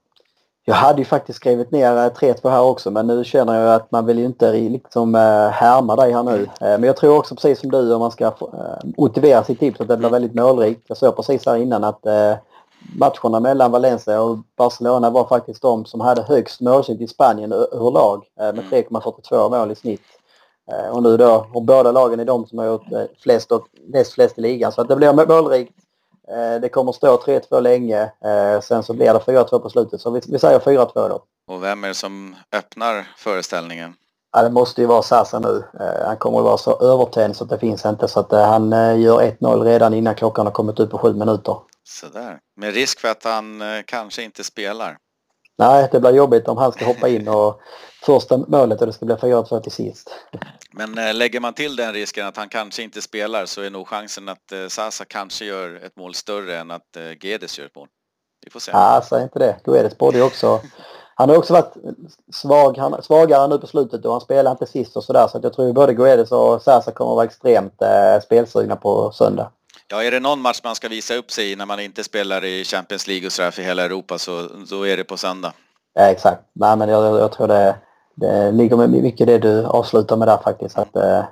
Jag 0.65 0.75
hade 0.75 0.99
ju 0.99 1.05
faktiskt 1.05 1.37
skrivit 1.37 1.71
ner 1.71 2.11
3-2 2.11 2.47
eh, 2.47 2.51
här 2.51 2.63
också 2.63 2.91
men 2.91 3.07
nu 3.07 3.25
känner 3.25 3.61
jag 3.61 3.75
att 3.75 3.91
man 3.91 4.07
vill 4.07 4.19
ju 4.19 4.25
inte 4.25 4.53
liksom 4.53 5.15
eh, 5.15 5.49
härma 5.49 5.97
dig 5.97 6.13
här 6.13 6.23
nu. 6.23 6.49
Men 6.61 6.83
jag 6.83 6.97
tror 6.97 7.17
också 7.17 7.35
precis 7.35 7.61
som 7.61 7.71
du 7.71 7.95
om 7.95 8.01
man 8.01 8.11
ska 8.11 8.33
motivera 8.97 9.45
sitt 9.45 9.61
tips 9.61 9.81
att 9.81 9.89
det 9.89 9.97
blir 9.97 10.11
väldigt 10.11 10.35
målrikt. 10.35 10.85
Jag 10.87 10.97
såg 10.97 11.17
precis 11.17 11.47
här 11.47 11.57
innan 11.57 11.85
att 11.85 12.07
matcherna 12.99 13.41
mellan 13.41 13.71
Valencia 13.71 14.21
och 14.21 14.39
Barcelona 14.57 15.11
var 15.11 15.29
faktiskt 15.29 15.63
de 15.63 15.85
som 15.85 16.01
hade 16.01 16.23
högst 16.23 16.61
målsnitt 16.61 17.01
i 17.01 17.07
Spanien 17.07 17.53
överlag 17.53 18.25
med 18.37 18.65
3,42 18.71 19.47
mm. 19.47 19.61
mål 19.61 19.71
i 19.71 19.75
snitt. 19.75 20.18
Eh, 20.73 20.89
och 20.89 21.03
nu 21.03 21.17
då, 21.17 21.47
och 21.53 21.63
båda 21.63 21.93
lagen 21.93 22.21
är 22.21 22.25
de 22.25 22.47
som 22.47 22.59
har 22.59 22.67
gjort 22.67 22.93
eh, 22.93 23.05
flest, 23.23 23.53
och, 23.53 23.69
näst 23.89 24.13
flest 24.13 24.39
i 24.39 24.41
ligan. 24.41 24.73
Så 24.73 24.81
att 24.81 24.89
det 24.89 24.97
blir 24.97 25.13
målrikt. 25.13 25.73
Eh, 26.29 26.61
det 26.61 26.69
kommer 26.69 26.93
stå 26.93 27.17
3-2 27.17 27.61
länge. 27.61 28.13
Sen 28.63 28.83
så 28.83 28.95
blir 28.95 29.07
det 29.07 29.19
4-2 29.19 29.59
på 29.59 29.71
slutet. 29.71 30.01
Så 30.01 30.11
vi, 30.11 30.21
vi 30.29 30.39
säger 30.39 30.59
4-2 30.59 31.09
då. 31.09 31.23
Och 31.47 31.63
vem 31.63 31.85
är 31.85 31.89
det 31.89 31.95
som 31.95 32.37
öppnar 32.53 33.07
föreställningen? 33.17 33.95
Ja, 34.33 34.43
det 34.43 34.51
måste 34.51 34.81
ju 34.81 34.87
vara 34.87 35.03
Sasa 35.03 35.39
nu. 35.39 35.65
Han 36.07 36.17
kommer 36.17 36.39
att 36.39 36.45
vara 36.45 36.59
så 36.59 36.81
övertänd 36.81 37.37
så 37.37 37.45
att 37.45 37.51
det 37.51 37.59
finns 37.59 37.85
inte. 37.85 38.09
Så 38.09 38.21
att 38.21 38.31
han 38.31 38.71
gör 39.01 39.21
1-0 39.21 39.65
redan 39.65 39.95
innan 39.95 40.15
klockan 40.15 40.47
har 40.47 40.53
kommit 40.53 40.81
upp 40.81 40.91
på 40.91 40.99
sju 40.99 41.15
minuter. 41.15 41.57
Sådär. 41.85 42.39
Med 42.57 42.75
risk 42.75 43.01
för 43.01 43.09
att 43.09 43.25
han 43.25 43.63
kanske 43.87 44.23
inte 44.23 44.45
spelar. 44.45 44.97
Nej, 45.59 45.89
det 45.93 46.01
blir 46.01 46.11
jobbigt 46.11 46.49
om 46.49 46.57
han 46.57 46.73
ska 46.73 46.85
hoppa 46.85 47.09
in 47.09 47.29
och 47.29 47.61
första 48.03 48.37
målet 48.37 48.81
och 48.81 48.87
det 48.87 48.93
ska 48.93 49.07
bli 49.07 49.15
4-2 49.15 49.61
till 49.61 49.73
sist. 49.73 50.11
Men 50.73 51.19
lägger 51.19 51.41
man 51.41 51.55
till 51.55 51.77
den 51.77 51.93
risken 51.93 52.27
att 52.27 52.37
han 52.37 52.49
kanske 52.49 52.83
inte 52.83 53.03
spelar 53.03 53.47
så 53.47 53.63
är 53.63 53.71
nog 53.71 53.89
chansen 53.89 54.29
att 54.29 54.53
Sasa 54.69 55.05
kanske 55.05 55.45
gör 55.45 55.81
ett 55.85 55.97
mål 55.97 56.15
större 56.15 56.59
än 56.59 56.71
att 56.71 56.97
Gedes 57.23 57.59
gör 57.59 57.67
ett 57.67 57.77
mål. 57.77 57.89
Vi 58.45 58.51
får 58.51 58.61
se. 58.61 58.71
Ja, 58.75 59.03
säg 59.09 59.23
inte 59.23 59.39
det. 59.39 59.57
Guedes 59.65 59.99
borde 59.99 60.19
ju 60.19 60.25
också 60.25 60.61
han 61.19 61.29
har 61.29 61.37
också 61.37 61.53
varit 61.53 61.75
svag, 62.33 62.79
han, 62.79 63.03
svagare 63.03 63.49
nu 63.49 63.59
på 63.59 63.67
slutet 63.67 64.05
och 64.05 64.13
han 64.13 64.21
spelar 64.21 64.51
inte 64.51 64.67
sist 64.67 64.97
och 64.97 65.05
sådär 65.05 65.29
så 65.29 65.39
att 65.39 65.45
jag 65.45 65.53
tror 65.53 65.73
både 65.73 65.95
Guedes 65.95 66.33
och 66.33 66.63
Sasa 66.63 66.93
kommer 66.93 67.11
att 67.11 67.17
vara 67.17 67.25
extremt 67.25 67.83
eh, 67.83 68.21
spelsugna 68.23 68.77
på 68.77 69.13
söndag. 69.13 69.51
Ja, 69.91 70.03
är 70.03 70.11
det 70.11 70.21
någon 70.21 70.41
match 70.41 70.61
man 70.65 70.75
ska 70.75 70.89
visa 70.89 71.15
upp 71.15 71.31
sig 71.31 71.53
i 71.53 71.57
när 71.57 71.67
man 71.67 71.81
inte 71.81 72.05
spelar 72.05 72.45
i 72.45 72.65
Champions 72.65 73.07
League 73.07 73.27
och 73.27 73.33
sådär 73.33 73.51
för 73.51 73.63
hela 73.63 73.85
Europa 73.85 74.19
så 74.19 74.49
då 74.71 74.87
är 74.87 74.97
det 74.97 75.05
på 75.05 75.17
söndag. 75.17 75.53
Ja, 75.95 76.03
exakt. 76.03 76.43
Nej, 76.53 76.77
men 76.77 76.89
jag, 76.89 77.21
jag 77.21 77.33
tror 77.33 77.49
det, 77.49 77.77
det 78.15 78.53
ligger 78.53 78.77
med 78.77 78.91
mycket 78.91 79.27
det 79.27 79.39
du 79.39 79.65
avslutar 79.65 80.17
med 80.17 80.29
där 80.29 80.39
faktiskt. 80.45 80.79
Att, 80.79 80.97
eh, 80.97 81.25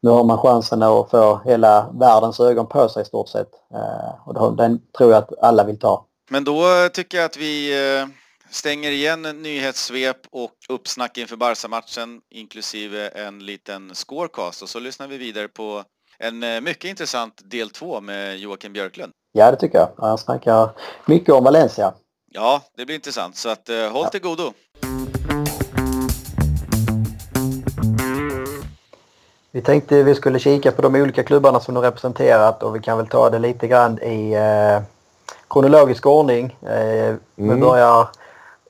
nu 0.00 0.10
har 0.10 0.24
man 0.24 0.38
chansen 0.38 0.82
att 0.82 1.10
få 1.10 1.40
hela 1.44 1.90
världens 1.92 2.40
ögon 2.40 2.66
på 2.66 2.88
sig 2.88 3.02
i 3.02 3.04
stort 3.04 3.28
sett. 3.28 3.50
Eh, 3.74 4.28
och 4.28 4.56
den 4.56 4.80
tror 4.98 5.12
jag 5.12 5.18
att 5.18 5.38
alla 5.42 5.64
vill 5.64 5.78
ta. 5.78 6.06
Men 6.30 6.44
då 6.44 6.88
tycker 6.92 7.18
jag 7.18 7.24
att 7.24 7.36
vi 7.36 7.72
eh 8.00 8.06
stänger 8.50 8.90
igen 8.90 9.22
nyhetssvep 9.22 10.16
och 10.30 10.50
uppsnack 10.68 11.18
inför 11.18 11.36
Barca-matchen 11.36 12.20
inklusive 12.30 13.08
en 13.08 13.46
liten 13.46 13.94
scorecast 13.94 14.62
och 14.62 14.68
så 14.68 14.80
lyssnar 14.80 15.08
vi 15.08 15.18
vidare 15.18 15.48
på 15.48 15.84
en 16.20 16.42
eh, 16.42 16.60
mycket 16.60 16.84
intressant 16.84 17.40
del 17.44 17.70
två 17.70 18.00
med 18.00 18.38
Joakim 18.38 18.72
Björklund. 18.72 19.12
Ja, 19.32 19.50
det 19.50 19.56
tycker 19.56 19.78
jag. 19.78 19.88
Han 19.98 20.18
snackar 20.18 20.70
mycket 21.06 21.34
om 21.34 21.44
Valencia. 21.44 21.94
Ja, 22.32 22.62
det 22.76 22.86
blir 22.86 22.94
intressant 22.94 23.36
så 23.36 23.48
att 23.48 23.70
uh, 23.70 23.92
håll 23.92 24.04
ja. 24.04 24.10
till 24.10 24.20
godo. 24.20 24.52
Vi 29.52 29.62
tänkte 29.62 30.02
vi 30.02 30.14
skulle 30.14 30.38
kika 30.38 30.72
på 30.72 30.82
de 30.82 30.94
olika 30.94 31.22
klubbarna 31.22 31.60
som 31.60 31.74
du 31.74 31.80
representerat 31.80 32.62
och 32.62 32.76
vi 32.76 32.80
kan 32.80 32.96
väl 32.98 33.06
ta 33.06 33.30
det 33.30 33.38
lite 33.38 33.68
grann 33.68 34.02
i 34.02 34.32
eh, 34.32 34.82
kronologisk 35.48 36.06
ordning. 36.06 36.56
Eh, 36.62 37.14
vi 37.34 37.44
mm. 37.44 37.60
börjar 37.60 38.08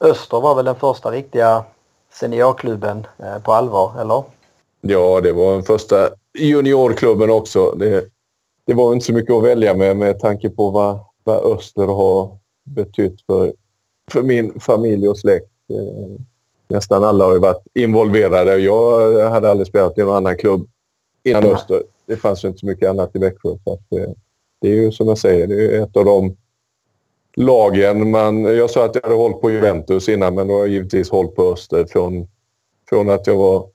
Öster 0.01 0.41
var 0.41 0.55
väl 0.55 0.65
den 0.65 0.75
första 0.75 1.11
riktiga 1.11 1.65
seniorklubben 2.13 3.07
eh, 3.19 3.39
på 3.39 3.53
allvar, 3.53 4.01
eller? 4.01 4.25
Ja, 4.81 5.21
det 5.21 5.33
var 5.33 5.53
den 5.53 5.63
första 5.63 6.11
juniorklubben 6.39 7.31
också. 7.31 7.71
Det, 7.71 8.05
det 8.67 8.75
var 8.75 8.93
inte 8.93 9.07
så 9.07 9.13
mycket 9.13 9.35
att 9.35 9.45
välja 9.45 9.75
med 9.75 9.97
med 9.97 10.19
tanke 10.19 10.51
på 10.51 10.71
vad, 10.71 10.99
vad 11.25 11.53
Öster 11.53 11.87
har 11.87 12.39
betytt 12.65 13.23
för, 13.27 13.53
för 14.13 14.23
min 14.23 14.61
familj 14.61 15.09
och 15.09 15.19
släkt. 15.19 15.51
Eh, 15.71 16.21
nästan 16.69 17.05
alla 17.05 17.25
har 17.25 17.33
ju 17.33 17.39
varit 17.39 17.67
involverade. 17.75 18.59
Jag 18.59 19.31
hade 19.31 19.51
aldrig 19.51 19.67
spelat 19.67 19.99
i 19.99 20.01
någon 20.01 20.17
annan 20.17 20.37
klubb 20.37 20.69
innan 21.25 21.45
Öster. 21.45 21.83
Det 22.07 22.17
fanns 22.17 22.45
ju 22.45 22.49
inte 22.49 22.61
så 22.61 22.67
mycket 22.67 22.91
annat 22.91 23.17
i 23.17 23.19
Växjö. 23.19 23.57
Så 23.65 23.73
att, 23.73 23.93
eh, 24.01 24.13
det 24.61 24.69
är 24.69 24.75
ju 24.75 24.93
som 24.93 25.09
jag 25.09 25.19
säger, 25.19 25.47
det 25.47 25.77
är 25.77 25.83
ett 25.83 25.97
av 25.97 26.05
de 26.05 26.37
lagen. 27.37 28.11
Man, 28.11 28.45
jag 28.45 28.71
sa 28.71 28.85
att 28.85 28.95
jag 28.95 29.03
hade 29.03 29.15
hållit 29.15 29.41
på 29.41 29.51
Juventus 29.51 30.09
innan 30.09 30.35
men 30.35 30.49
då 30.49 30.55
har 30.55 30.61
jag 30.61 30.69
givetvis 30.69 31.11
hållit 31.11 31.35
på 31.35 31.53
Öster 31.53 31.85
från, 31.85 32.29
från 32.89 33.11
att 33.11 33.27
jag 33.27 33.37
var 33.37 33.69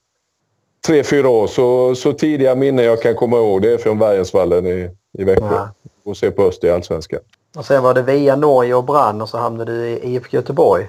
tre, 0.86 1.04
fyra 1.04 1.30
år. 1.30 1.48
Så, 1.48 1.96
så 1.96 2.14
tidiga 2.14 2.56
minnen 2.56 2.86
jag 2.86 3.02
kan 3.02 3.16
komma 3.16 3.38
ihåg 3.38 3.62
det 3.62 3.74
är 3.74 3.78
från 3.78 4.00
Bergensvallen 4.00 4.68
i, 4.68 4.90
i 5.18 5.24
Växjö. 5.24 5.46
Ja. 5.52 5.70
Och 6.04 6.18
se 6.18 6.32
på 6.32 6.44
Öster 6.44 6.68
i 6.68 6.72
Allsvenskan. 6.72 7.20
Och 7.58 7.66
sen 7.66 7.84
var 7.84 7.94
det 7.94 8.02
via 8.02 8.36
Norge 8.36 8.76
och 8.76 8.84
Brann 8.84 9.22
och 9.22 9.30
så 9.30 9.38
hamnade 9.38 9.78
du 9.78 9.88
i 9.88 10.14
IFK 10.14 10.38
Göteborg. 10.38 10.88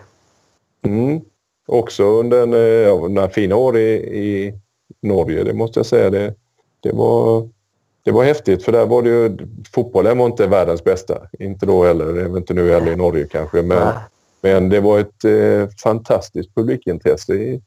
Mm. 0.84 1.20
Också 1.66 2.04
under 2.04 2.42
en, 2.42 2.52
ja, 2.82 3.08
några 3.08 3.28
fina 3.28 3.56
år 3.56 3.76
i, 3.76 3.92
i 3.94 4.54
Norge, 5.02 5.44
det 5.44 5.52
måste 5.52 5.78
jag 5.78 5.86
säga. 5.86 6.10
Det, 6.10 6.34
det 6.80 6.92
var 6.92 7.48
det 8.04 8.12
var 8.12 8.24
häftigt 8.24 8.64
för 8.64 8.72
där 8.72 8.86
var 8.86 9.02
det 9.02 9.08
ju, 9.08 9.38
fotbollen 9.74 10.18
var 10.18 10.26
inte 10.26 10.46
världens 10.46 10.84
bästa. 10.84 11.18
Inte 11.38 11.66
då 11.66 11.84
heller, 11.84 12.04
väl 12.04 12.36
inte 12.36 12.54
nu 12.54 12.70
heller 12.70 12.92
i 12.92 12.96
Norge 12.96 13.26
kanske. 13.30 13.62
Men, 13.62 13.92
men 14.40 14.68
det 14.68 14.80
var 14.80 14.98
ett 14.98 15.24
eh, 15.24 15.68
fantastiskt 15.82 16.54
publikintresse 16.54 17.34
i, 17.34 17.62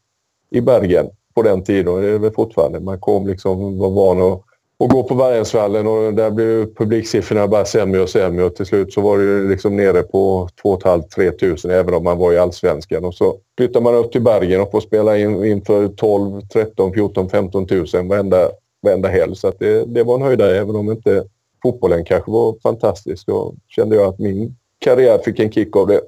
i 0.49 0.61
Bergen 0.61 1.09
på 1.35 1.41
den 1.41 1.63
tiden 1.63 1.93
och 1.93 2.01
det 2.01 2.07
är 2.07 2.11
det 2.11 2.17
väl 2.17 2.31
fortfarande. 2.31 2.79
Man 2.79 2.99
kom 2.99 3.27
liksom, 3.27 3.77
var 3.77 3.89
van 3.89 4.21
att, 4.21 4.41
att 4.83 4.89
gå 4.89 5.03
på 5.03 5.15
Bergensvallen 5.15 5.87
och 5.87 6.13
där 6.13 6.31
blev 6.31 6.75
publiksiffrorna 6.75 7.47
bara 7.47 7.65
sämre 7.65 8.01
och 8.01 8.09
sämre 8.09 8.45
och 8.45 8.55
till 8.55 8.65
slut 8.65 8.93
så 8.93 9.01
var 9.01 9.17
det 9.17 9.49
liksom 9.49 9.75
nere 9.75 10.03
på 10.03 10.49
2 10.61 10.77
500-3 10.77 11.31
tusen 11.31 11.71
även 11.71 11.93
om 11.93 12.03
man 12.03 12.17
var 12.17 12.33
i 12.33 12.37
allsvenskan. 12.37 13.05
Och 13.05 13.13
så 13.13 13.37
flyttar 13.57 13.81
man 13.81 13.95
upp 13.95 14.11
till 14.11 14.21
Bergen 14.21 14.61
och 14.61 14.71
får 14.71 14.81
spela 14.81 15.17
in, 15.17 15.45
inför 15.45 15.87
12, 15.87 16.41
13, 16.41 16.93
14, 16.93 17.29
15 17.29 17.67
tusen 17.67 18.07
varenda 18.07 18.49
varenda 18.81 19.09
helg. 19.09 19.35
Så 19.35 19.47
att 19.47 19.59
det, 19.59 19.85
det 19.85 20.03
var 20.03 20.15
en 20.15 20.21
höjdare 20.21 20.57
även 20.57 20.75
om 20.75 20.91
inte 20.91 21.23
fotbollen 21.61 22.05
kanske 22.05 22.31
var 22.31 22.55
fantastisk. 22.63 23.27
Då 23.27 23.53
kände 23.67 23.95
jag 23.95 24.05
att 24.05 24.19
min 24.19 24.55
karriär 24.79 25.17
fick 25.17 25.39
en 25.39 25.51
kick 25.51 25.75
av 25.75 25.87
det. 25.87 26.01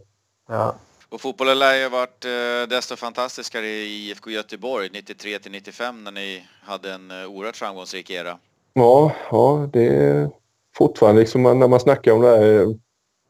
Ja. 0.50 0.76
Och 1.12 1.22
fotbollen 1.22 1.60
lär 1.60 1.78
ju 1.78 1.84
ha 1.84 1.90
varit 1.90 2.26
eh, 2.26 2.70
desto 2.70 2.96
fantastiskare 2.96 3.68
i 3.68 4.10
IFK 4.10 4.30
Göteborg 4.30 4.90
93 4.94 5.40
till 5.40 5.52
95 5.52 6.04
när 6.04 6.12
ni 6.12 6.44
hade 6.62 6.94
en 6.94 7.12
eh, 7.12 7.28
oerhört 7.28 7.56
framgångsrik 7.56 8.10
era. 8.10 8.38
Ja, 8.74 9.12
ja 9.32 9.70
det 9.74 9.88
är 9.88 10.30
fortfarande 10.78 11.22
liksom 11.22 11.44
när 11.44 11.68
man 11.68 11.80
snackar 11.80 12.12
om 12.12 12.22
det 12.22 12.28
här 12.28 12.62
eh, 12.62 12.70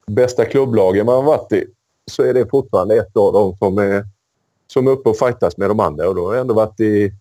bästa 0.08 0.46
klubblagen 0.46 1.06
man 1.06 1.16
har 1.16 1.24
varit 1.24 1.52
i 1.52 1.66
så 2.12 2.24
är 2.24 2.34
det 2.34 2.50
fortfarande 2.50 2.96
ett 2.96 3.18
av 3.18 3.34
dem 3.34 3.58
som 3.58 3.78
är, 3.78 4.06
som 4.68 4.88
är 4.88 4.92
uppe 4.92 5.10
och 5.10 5.18
fightas 5.18 5.58
med 5.58 5.70
de 5.70 5.80
andra 5.80 6.10
och 6.10 6.16
då 6.16 6.26
har 6.26 6.34
jag 6.34 6.42
ändå 6.42 6.54
varit 6.54 6.80
i 6.80 7.12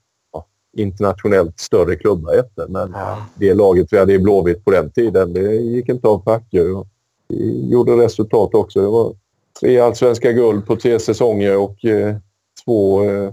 internationellt 0.76 1.60
större 1.60 1.96
klubbar 1.96 2.34
efter. 2.34 2.68
Men 2.68 2.92
ja. 2.94 3.26
det 3.34 3.54
laget 3.54 3.86
vi 3.90 3.98
hade 3.98 4.12
i 4.12 4.18
Blåvitt 4.18 4.64
på 4.64 4.70
den 4.70 4.90
tiden, 4.90 5.32
det 5.32 5.54
gick 5.54 5.88
inte 5.88 6.08
av 6.08 6.26
hackor. 6.26 6.86
Vi 7.28 7.70
gjorde 7.70 7.92
resultat 7.92 8.54
också. 8.54 8.80
Det 8.80 8.88
var 8.88 9.14
tre 9.60 9.80
allsvenska 9.80 10.32
guld 10.32 10.66
på 10.66 10.76
tre 10.76 10.98
säsonger 10.98 11.56
och 11.56 11.84
eh, 11.84 12.16
två 12.64 13.04
eh, 13.04 13.32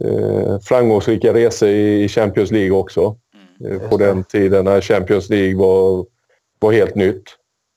eh 0.00 0.58
framgångsrika 0.60 1.34
resor 1.34 1.68
i 1.68 2.08
Champions 2.08 2.50
League 2.50 2.78
också. 2.78 3.16
Mm. 3.60 3.72
Eh, 3.72 3.88
på 3.88 3.96
den 3.96 4.24
tiden 4.24 4.64
när 4.64 4.80
Champions 4.80 5.30
League 5.30 5.56
var, 5.56 6.06
var 6.58 6.72
helt 6.72 6.94
nytt. 6.94 7.24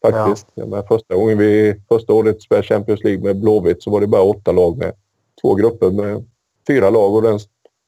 Faktiskt. 0.02 0.48
Ja. 0.54 0.66
Men 0.66 0.84
första 0.88 1.16
gången 1.16 1.38
vi, 1.38 1.82
första 1.90 2.14
året 2.14 2.42
spelade 2.42 2.68
Champions 2.68 3.04
League 3.04 3.24
med 3.24 3.40
Blåvitt 3.40 3.84
så 3.84 3.92
var 3.92 4.02
det 4.02 4.08
bara 4.08 4.22
åtta 4.22 4.52
lag 4.52 4.78
med. 4.78 4.94
Två 5.42 5.56
grupper 5.56 5.92
med 5.92 6.26
fyra 6.68 6.90
lag 6.90 7.16
och 7.16 7.22
den 7.22 7.40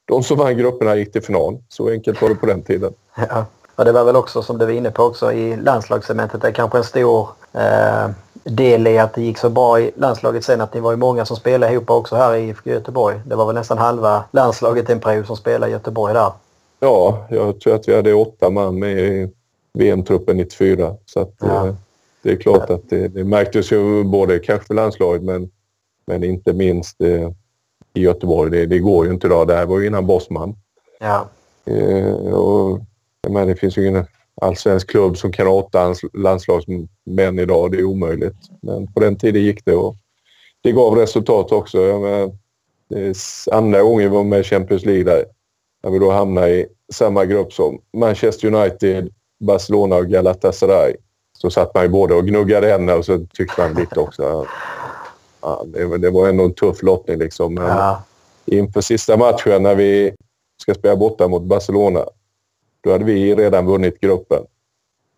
de 0.04 0.22
som 0.22 0.38
vann 0.38 0.56
grupperna 0.56 0.96
gick 0.96 1.12
till 1.12 1.22
final. 1.22 1.58
Så 1.68 1.90
enkelt 1.90 2.22
var 2.22 2.28
det 2.28 2.34
på 2.34 2.46
den 2.46 2.62
tiden. 2.62 2.92
Ja. 3.16 3.46
Och 3.76 3.84
det 3.84 3.92
var 3.92 4.04
väl 4.04 4.16
också 4.16 4.42
som 4.42 4.58
du 4.58 4.64
var 4.64 4.72
inne 4.72 4.90
på 4.90 5.02
också 5.02 5.32
i 5.32 5.56
landslagscementet. 5.56 6.42
Det 6.42 6.48
är 6.48 6.52
kanske 6.52 6.78
en 6.78 6.84
stor 6.84 7.28
eh, 7.52 8.10
del 8.44 8.86
i 8.86 8.98
att 8.98 9.14
det 9.14 9.22
gick 9.22 9.38
så 9.38 9.50
bra 9.50 9.80
i 9.80 9.90
landslaget 9.96 10.44
sen 10.44 10.60
att 10.60 10.74
ni 10.74 10.80
var 10.80 10.90
ju 10.90 10.96
många 10.96 11.24
som 11.24 11.36
spelade 11.36 11.72
ihop 11.72 11.90
också 11.90 12.16
här 12.16 12.34
i 12.34 12.48
IFK 12.48 12.70
Göteborg. 12.70 13.20
Det 13.26 13.34
var 13.34 13.46
väl 13.46 13.54
nästan 13.54 13.78
halva 13.78 14.24
landslaget 14.30 14.90
en 14.90 15.00
period 15.00 15.26
som 15.26 15.36
spelade 15.36 15.70
i 15.70 15.72
Göteborg 15.72 16.14
där. 16.14 16.32
Ja, 16.80 17.26
jag 17.30 17.60
tror 17.60 17.74
att 17.74 17.88
vi 17.88 17.96
hade 17.96 18.14
åtta 18.14 18.50
man 18.50 18.78
med 18.78 18.98
i 18.98 19.30
VM-truppen 19.78 20.36
94. 20.36 20.96
Så 21.06 21.20
att, 21.20 21.34
ja. 21.40 21.66
eh, 21.66 21.74
det 22.22 22.32
är 22.32 22.36
klart 22.36 22.70
att 22.70 22.90
det, 22.90 23.08
det 23.08 23.24
märktes 23.24 23.72
ju 23.72 24.04
både 24.04 24.38
kanske 24.38 24.66
för 24.66 24.74
landslaget 24.74 25.22
men, 25.22 25.50
men 26.06 26.24
inte 26.24 26.52
minst 26.52 27.00
eh, 27.00 27.30
i 27.94 28.00
Göteborg. 28.00 28.50
Det, 28.50 28.66
det 28.66 28.78
går 28.78 29.06
ju 29.06 29.12
inte 29.12 29.26
idag. 29.26 29.48
Det 29.48 29.54
här 29.54 29.66
var 29.66 29.78
ju 29.78 29.86
innan 29.86 30.06
Bosman. 30.06 30.56
Ja. 31.00 31.28
Eh, 31.64 32.14
och, 32.14 32.80
men 33.28 33.48
det 33.48 33.56
finns 33.56 33.78
ju 33.78 33.88
ingen 33.88 34.06
allsvensk 34.40 34.90
klubb 34.90 35.16
som 35.16 35.32
kan 35.32 35.46
åtta 35.46 35.94
landslagsmän 36.12 37.38
idag. 37.38 37.72
Det 37.72 37.78
är 37.78 37.84
omöjligt. 37.84 38.36
Men 38.62 38.92
på 38.92 39.00
den 39.00 39.18
tiden 39.18 39.42
gick 39.42 39.64
det 39.64 39.74
och 39.74 39.96
det 40.62 40.72
gav 40.72 40.96
resultat 40.96 41.52
också. 41.52 41.80
Jag 41.80 42.32
andra 43.50 43.82
gången 43.82 44.10
vi 44.10 44.16
var 44.16 44.24
med 44.24 44.40
i 44.40 44.42
Champions 44.42 44.84
League 44.84 45.04
där. 45.04 45.24
När 45.82 45.90
vi 45.90 45.98
då 45.98 46.10
hamnade 46.10 46.50
i 46.50 46.66
samma 46.92 47.24
grupp 47.24 47.52
som 47.52 47.80
Manchester 47.96 48.54
United, 48.54 49.08
Barcelona 49.40 49.96
och 49.96 50.06
Galatasaray. 50.06 50.94
Så 51.38 51.50
satt 51.50 51.74
man 51.74 51.82
ju 51.82 51.88
både 51.88 52.14
och 52.14 52.26
gnuggade 52.26 52.66
henne 52.66 52.94
och 52.94 53.04
så 53.04 53.26
tyckte 53.34 53.60
man 53.60 53.74
lite 53.74 54.00
också 54.00 54.46
ja, 55.42 55.64
det, 55.66 55.98
det, 55.98 56.10
var 56.10 56.28
ändå 56.28 56.44
en 56.44 56.54
tuff 56.54 56.82
lottning 56.82 57.18
liksom. 57.18 57.54
Men 57.54 57.68
ja. 57.68 58.02
inför 58.44 58.80
sista 58.80 59.16
matchen 59.16 59.62
när 59.62 59.74
vi 59.74 60.12
ska 60.62 60.74
spela 60.74 60.96
borta 60.96 61.28
mot 61.28 61.42
Barcelona, 61.42 62.04
då 62.80 62.92
hade 62.92 63.04
vi 63.04 63.34
redan 63.34 63.66
vunnit 63.66 64.00
gruppen. 64.00 64.42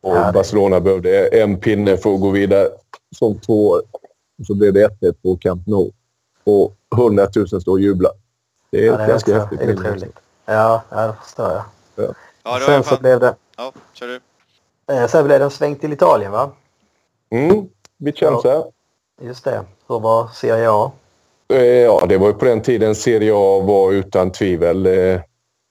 Och 0.00 0.16
ja, 0.16 0.32
Barcelona 0.32 0.80
behövde 0.80 1.26
en 1.28 1.60
pinne 1.60 1.96
för 1.96 2.14
att 2.14 2.20
gå 2.20 2.30
vidare 2.30 2.68
som 3.16 3.38
två 3.38 3.68
år. 3.68 3.82
Så 4.46 4.54
blev 4.54 4.72
det 4.72 4.88
1-1 5.00 5.12
på 5.22 5.36
Camp 5.36 5.66
Nou. 5.66 5.90
Och 6.44 6.74
100 6.96 7.28
000 7.36 7.48
står 7.48 7.72
och 7.72 7.80
jublar. 7.80 8.12
Det 8.70 8.78
är 8.78 8.86
Ja, 8.86 8.92
ett 8.92 8.98
det 8.98 9.04
är 9.04 9.08
ganska 9.08 9.38
häftigt 9.38 9.58
det 9.58 9.64
är 9.64 9.72
otroligt. 9.72 10.16
Ja, 10.46 10.82
ja, 10.90 11.06
det 11.06 11.14
förstår 11.22 11.50
jag. 11.50 12.14
Ja, 12.44 12.58
i 12.58 12.60
sen 12.60 12.84
så 12.84 12.96
blev 12.96 13.20
det... 13.20 13.34
Ja, 13.56 13.72
kör 13.92 14.06
du. 14.06 14.20
Eh, 14.94 15.06
sen 15.08 15.24
blev 15.24 15.38
det 15.38 15.44
en 15.44 15.50
sväng 15.50 15.76
till 15.76 15.92
Italien 15.92 16.32
va? 16.32 16.50
Mm, 17.30 17.68
Vicenza. 17.98 18.64
Just 19.22 19.44
det. 19.44 19.64
Hur 19.88 20.00
var 20.00 20.28
Serie 20.28 20.70
A? 20.70 20.92
Eh, 21.48 21.62
Ja, 21.64 22.06
det 22.08 22.18
var 22.18 22.26
ju 22.26 22.32
på 22.34 22.44
den 22.44 22.62
tiden 22.62 22.94
Serie 22.94 23.32
A 23.34 23.60
var 23.60 23.92
utan 23.92 24.32
tvivel 24.32 24.86
eh, 24.86 25.20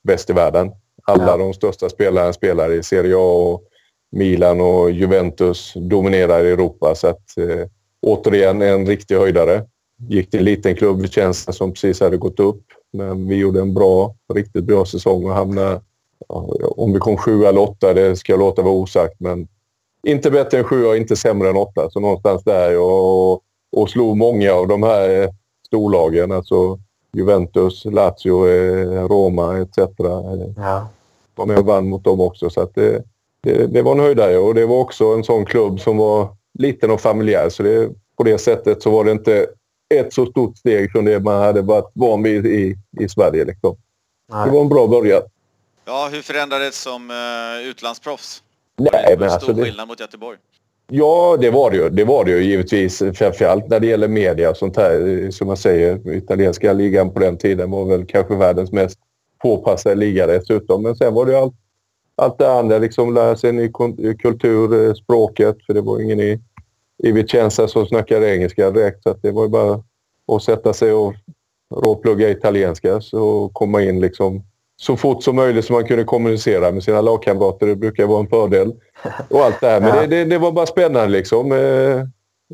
bäst 0.04 0.30
i 0.30 0.34
världen. 0.34 0.72
Alla 1.04 1.38
de 1.38 1.54
största 1.54 1.90
spelarna 1.90 2.34
spelar 2.34 2.72
i 2.72 2.84
Serie 2.84 3.16
A 3.16 3.52
och 3.52 3.64
Milan 4.12 4.62
och 4.62 4.92
Juventus 4.92 5.74
dominerar 5.76 6.46
i 6.46 6.52
Europa. 6.52 6.96
Så 6.96 7.08
att, 7.08 7.38
eh, 7.38 7.68
återigen 8.02 8.62
en 8.62 8.86
riktig 8.86 9.16
höjdare. 9.16 9.66
Gick 10.10 10.30
till 10.30 10.40
en 10.40 10.46
liten 10.46 10.76
klubb, 10.76 11.02
Vicenza, 11.02 11.52
som 11.52 11.74
precis 11.74 12.00
hade 12.00 12.18
gått 12.18 12.40
upp. 12.40 12.64
Men 12.94 13.28
vi 13.28 13.36
gjorde 13.36 13.62
en 13.62 13.74
bra, 13.74 14.16
riktigt 14.34 14.64
bra 14.64 14.86
säsong 14.86 15.26
och 15.26 15.36
hamnade... 15.36 15.82
Ja, 16.28 16.50
om 16.62 16.94
vi 16.94 17.00
kom 17.00 17.18
sju 17.18 17.46
eller 17.46 17.62
åtta, 17.62 17.94
det 17.94 18.16
ska 18.16 18.34
jag 18.34 18.40
låta 18.40 18.62
vara 18.62 18.74
osagt. 18.74 19.20
Men 19.20 19.48
inte 20.08 20.32
bättre 20.32 20.58
än 20.58 20.64
sju 20.64 20.86
och 20.86 20.98
inte 20.98 21.16
sämre 21.16 21.50
än 21.50 21.58
åtta. 21.58 21.90
Så 21.90 22.00
någonstans 22.00 22.44
där. 22.44 22.80
Och, 22.80 23.34
och 23.72 23.90
slog 23.90 24.18
många 24.18 24.54
av 24.54 24.68
de 24.68 24.84
här 24.84 25.30
storlagen. 25.68 26.32
Alltså 26.32 26.80
Juventus, 27.18 27.86
Lazio, 27.86 28.48
eh, 28.48 29.08
Roma 29.08 29.58
etc. 29.58 29.78
Ja. 30.58 30.88
Var 31.36 31.46
med 31.46 31.58
och 31.58 31.66
vann 31.66 31.90
mot 31.90 32.04
dem 32.04 32.22
också. 32.22 32.50
Så 32.50 32.62
att 32.62 32.76
det, 32.76 33.04
det, 33.44 33.68
det 33.68 33.82
var 33.82 33.92
en 33.92 34.00
höjdare 34.00 34.38
och 34.38 34.56
det 34.56 34.66
var 34.66 34.80
också 34.80 35.06
en 35.06 35.24
sån 35.24 35.46
klubb 35.46 35.80
som 35.80 35.98
var 35.98 36.36
liten 36.60 36.92
och 36.92 37.02
familjär. 37.02 37.50
Så 37.50 37.64
det, 37.64 37.90
på 38.18 38.24
det 38.24 38.38
sättet 38.38 38.82
så 38.82 38.92
var 38.92 39.04
det 39.04 39.12
inte 39.12 39.48
ett 39.94 40.14
så 40.14 40.26
stort 40.26 40.58
steg 40.58 40.92
från 40.92 41.06
det 41.06 41.20
man 41.20 41.42
hade 41.42 41.62
varit 41.62 41.92
van 41.94 42.24
vid 42.24 42.46
i, 42.46 42.76
i 43.00 43.10
Sverige. 43.10 43.46
Liksom. 43.46 43.78
Det 44.46 44.52
var 44.52 44.62
en 44.62 44.70
bra 44.70 44.88
början. 44.88 45.22
Ja, 45.86 46.10
hur 46.12 46.22
förändrades 46.22 46.82
som 46.82 47.12
uh, 47.12 47.70
utlandsproffs? 47.70 48.44
Nej, 48.78 48.90
det 48.92 49.10
var 49.10 49.18
men 49.18 49.28
en 49.28 49.34
alltså 49.34 49.46
stor 49.46 49.54
det, 49.54 49.64
skillnad 49.64 49.88
mot 49.88 50.00
Göteborg. 50.00 50.38
Ja, 50.94 51.38
det 51.42 51.50
var 51.50 51.72
det 51.72 51.78
ju. 51.78 51.90
Det 51.90 52.04
var 52.04 52.26
det 52.26 52.32
ju 52.32 52.44
givetvis. 52.44 53.04
Framförallt 53.14 53.68
när 53.68 53.80
det 53.80 53.88
gäller 53.88 54.08
media 54.08 54.50
och 54.50 54.58
sånt 54.58 54.78
här. 54.78 55.08
Eh, 55.08 55.30
som 55.30 55.48
man 55.48 55.58
säger, 55.58 56.16
italienska 56.16 56.74
ligan 56.74 57.14
på 57.14 57.20
den 57.20 57.38
tiden 57.38 57.72
var 57.72 57.86
väl 57.86 58.06
kanske 58.06 58.36
världens 58.36 58.72
mest 58.72 59.00
påpassade 59.44 59.96
liga 59.96 60.28
dessutom. 60.28 60.84
Men 60.84 60.96
sen 60.96 61.14
var 61.14 61.26
det 61.26 61.32
ju 61.32 61.38
allt, 61.38 61.54
allt 62.16 62.38
det 62.38 62.54
andra. 62.54 62.78
Liksom 62.78 63.14
lära 63.14 63.36
sig 63.36 63.52
ny 63.52 63.72
kultur, 64.22 64.88
eh, 64.88 64.94
språket. 64.94 65.58
För 65.66 65.74
det 65.74 65.82
var 65.82 66.00
ingen 66.00 66.20
i, 66.20 66.40
i 67.04 67.12
Vicenza 67.12 67.68
som 67.68 67.86
snackade 67.86 68.36
engelska 68.36 68.72
direkt. 68.72 69.04
Så 69.04 69.10
att 69.10 69.22
det 69.22 69.32
var 69.32 69.44
ju 69.44 69.50
bara 69.50 69.84
att 70.32 70.44
sätta 70.44 70.74
sig 70.74 70.94
och 70.94 71.14
råplugga 71.76 72.30
italienska 72.30 72.96
och 73.12 73.54
komma 73.54 73.84
in 73.84 74.00
liksom 74.00 74.44
så 74.82 74.98
fort 74.98 75.24
som 75.24 75.36
möjligt 75.36 75.66
så 75.66 75.74
man 75.74 75.86
kunde 75.86 76.04
kommunicera 76.04 76.72
med 76.72 76.84
sina 76.84 77.02
lagkamrater. 77.02 77.68
Det 77.68 77.76
brukar 77.76 78.06
vara 78.06 78.20
en 78.20 78.28
fördel. 78.28 78.74
Och 79.30 79.40
allt 79.40 79.62
det 79.62 79.68
här. 79.68 79.82
Men 79.82 79.90
Ja. 79.96 80.02
det, 80.02 80.08
det, 80.08 80.26
det 80.26 80.38
var 80.38 80.52
bara 80.52 80.66
spännande 80.66 81.08
liksom. 81.10 81.52
Eh, 81.52 82.00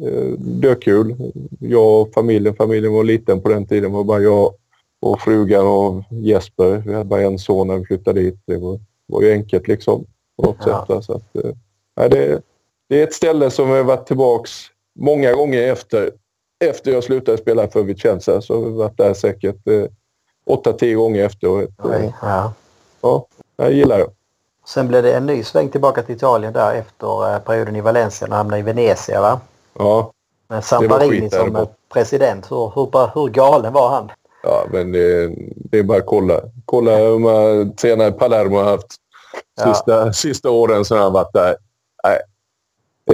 eh, 0.07 0.27
Dökul. 0.37 1.15
Jag 1.59 2.01
och 2.01 2.13
familjen. 2.13 2.55
Familjen 2.55 2.93
var 2.93 3.03
liten 3.03 3.41
på 3.41 3.49
den 3.49 3.67
tiden. 3.67 3.91
Det 3.91 3.97
var 3.97 4.03
bara 4.03 4.19
jag 4.19 4.53
och 5.01 5.21
frugan 5.21 5.67
och 5.67 6.03
Jesper. 6.11 6.83
Vi 6.85 6.93
hade 6.93 7.05
bara 7.05 7.21
en 7.21 7.39
son 7.39 7.67
när 7.67 7.77
vi 7.77 7.85
flyttade 7.85 8.21
dit. 8.21 8.39
Det 8.45 8.57
var, 8.57 8.79
var 9.07 9.21
ju 9.21 9.31
enkelt 9.31 9.67
liksom. 9.67 10.05
På 10.37 10.43
något 10.45 10.57
Ja. 10.65 10.85
sätt. 10.89 11.03
Så 11.03 11.13
att, 11.13 11.35
eh, 11.45 11.51
nej, 11.97 12.09
det, 12.09 12.41
det 12.89 12.99
är 12.99 13.03
ett 13.03 13.13
ställe 13.13 13.49
som 13.49 13.69
har 13.69 13.83
varit 13.83 14.07
tillbaks 14.07 14.51
många 14.99 15.33
gånger 15.33 15.71
efter, 15.71 16.11
efter 16.65 16.91
jag 16.91 17.03
slutade 17.03 17.37
spela 17.37 17.67
för 17.67 17.83
Vicenza. 17.83 18.41
Så 18.41 18.55
har 18.61 18.69
vi 18.69 18.77
varit 18.77 18.97
där 18.97 19.13
säkert 19.13 19.67
åtta, 20.47 20.73
tio 20.73 20.95
gånger 20.95 21.25
efter. 21.25 21.47
Och, 21.47 21.63
Oj, 21.83 22.13
ja. 22.21 22.53
ja, 23.01 23.27
jag 23.57 23.71
gillar 23.73 23.97
det. 23.97 24.07
Sen 24.65 24.87
blev 24.87 25.03
det 25.03 25.13
en 25.13 25.25
ny 25.25 25.43
sväng 25.43 25.69
tillbaka 25.69 26.03
till 26.03 26.15
Italien 26.15 26.53
där 26.53 26.73
efter 26.75 27.33
eh, 27.33 27.39
perioden 27.39 27.75
i 27.75 27.81
Valencia. 27.81 28.27
När 28.27 28.35
han 28.35 28.45
hamnade 28.45 28.59
i 28.59 28.63
Venezia 28.63 29.21
va? 29.21 29.39
Ja, 29.79 30.11
Med 30.47 30.63
Samparini 30.63 31.29
som 31.29 31.55
eh, 31.55 31.67
president. 31.93 32.51
Hur, 32.51 32.71
hur, 32.75 33.13
hur 33.13 33.27
galen 33.27 33.73
var 33.73 33.89
han? 33.89 34.11
Ja, 34.43 34.65
men 34.71 34.91
det, 34.91 35.33
det 35.55 35.79
är 35.79 35.83
bara 35.83 35.97
att 35.97 36.05
kolla. 36.05 36.41
Kolla 36.65 36.97
hur 36.97 37.19
man 37.19 37.75
tränare 37.75 38.11
Palermo 38.11 38.57
har 38.57 38.63
haft 38.63 38.95
Ja. 39.55 39.73
sista, 39.73 40.13
sista 40.13 40.49
åren 40.49 40.85
sedan 40.85 40.97
han 40.97 41.13
varit 41.13 41.33
där. 41.33 41.55
Nej. 42.03 42.19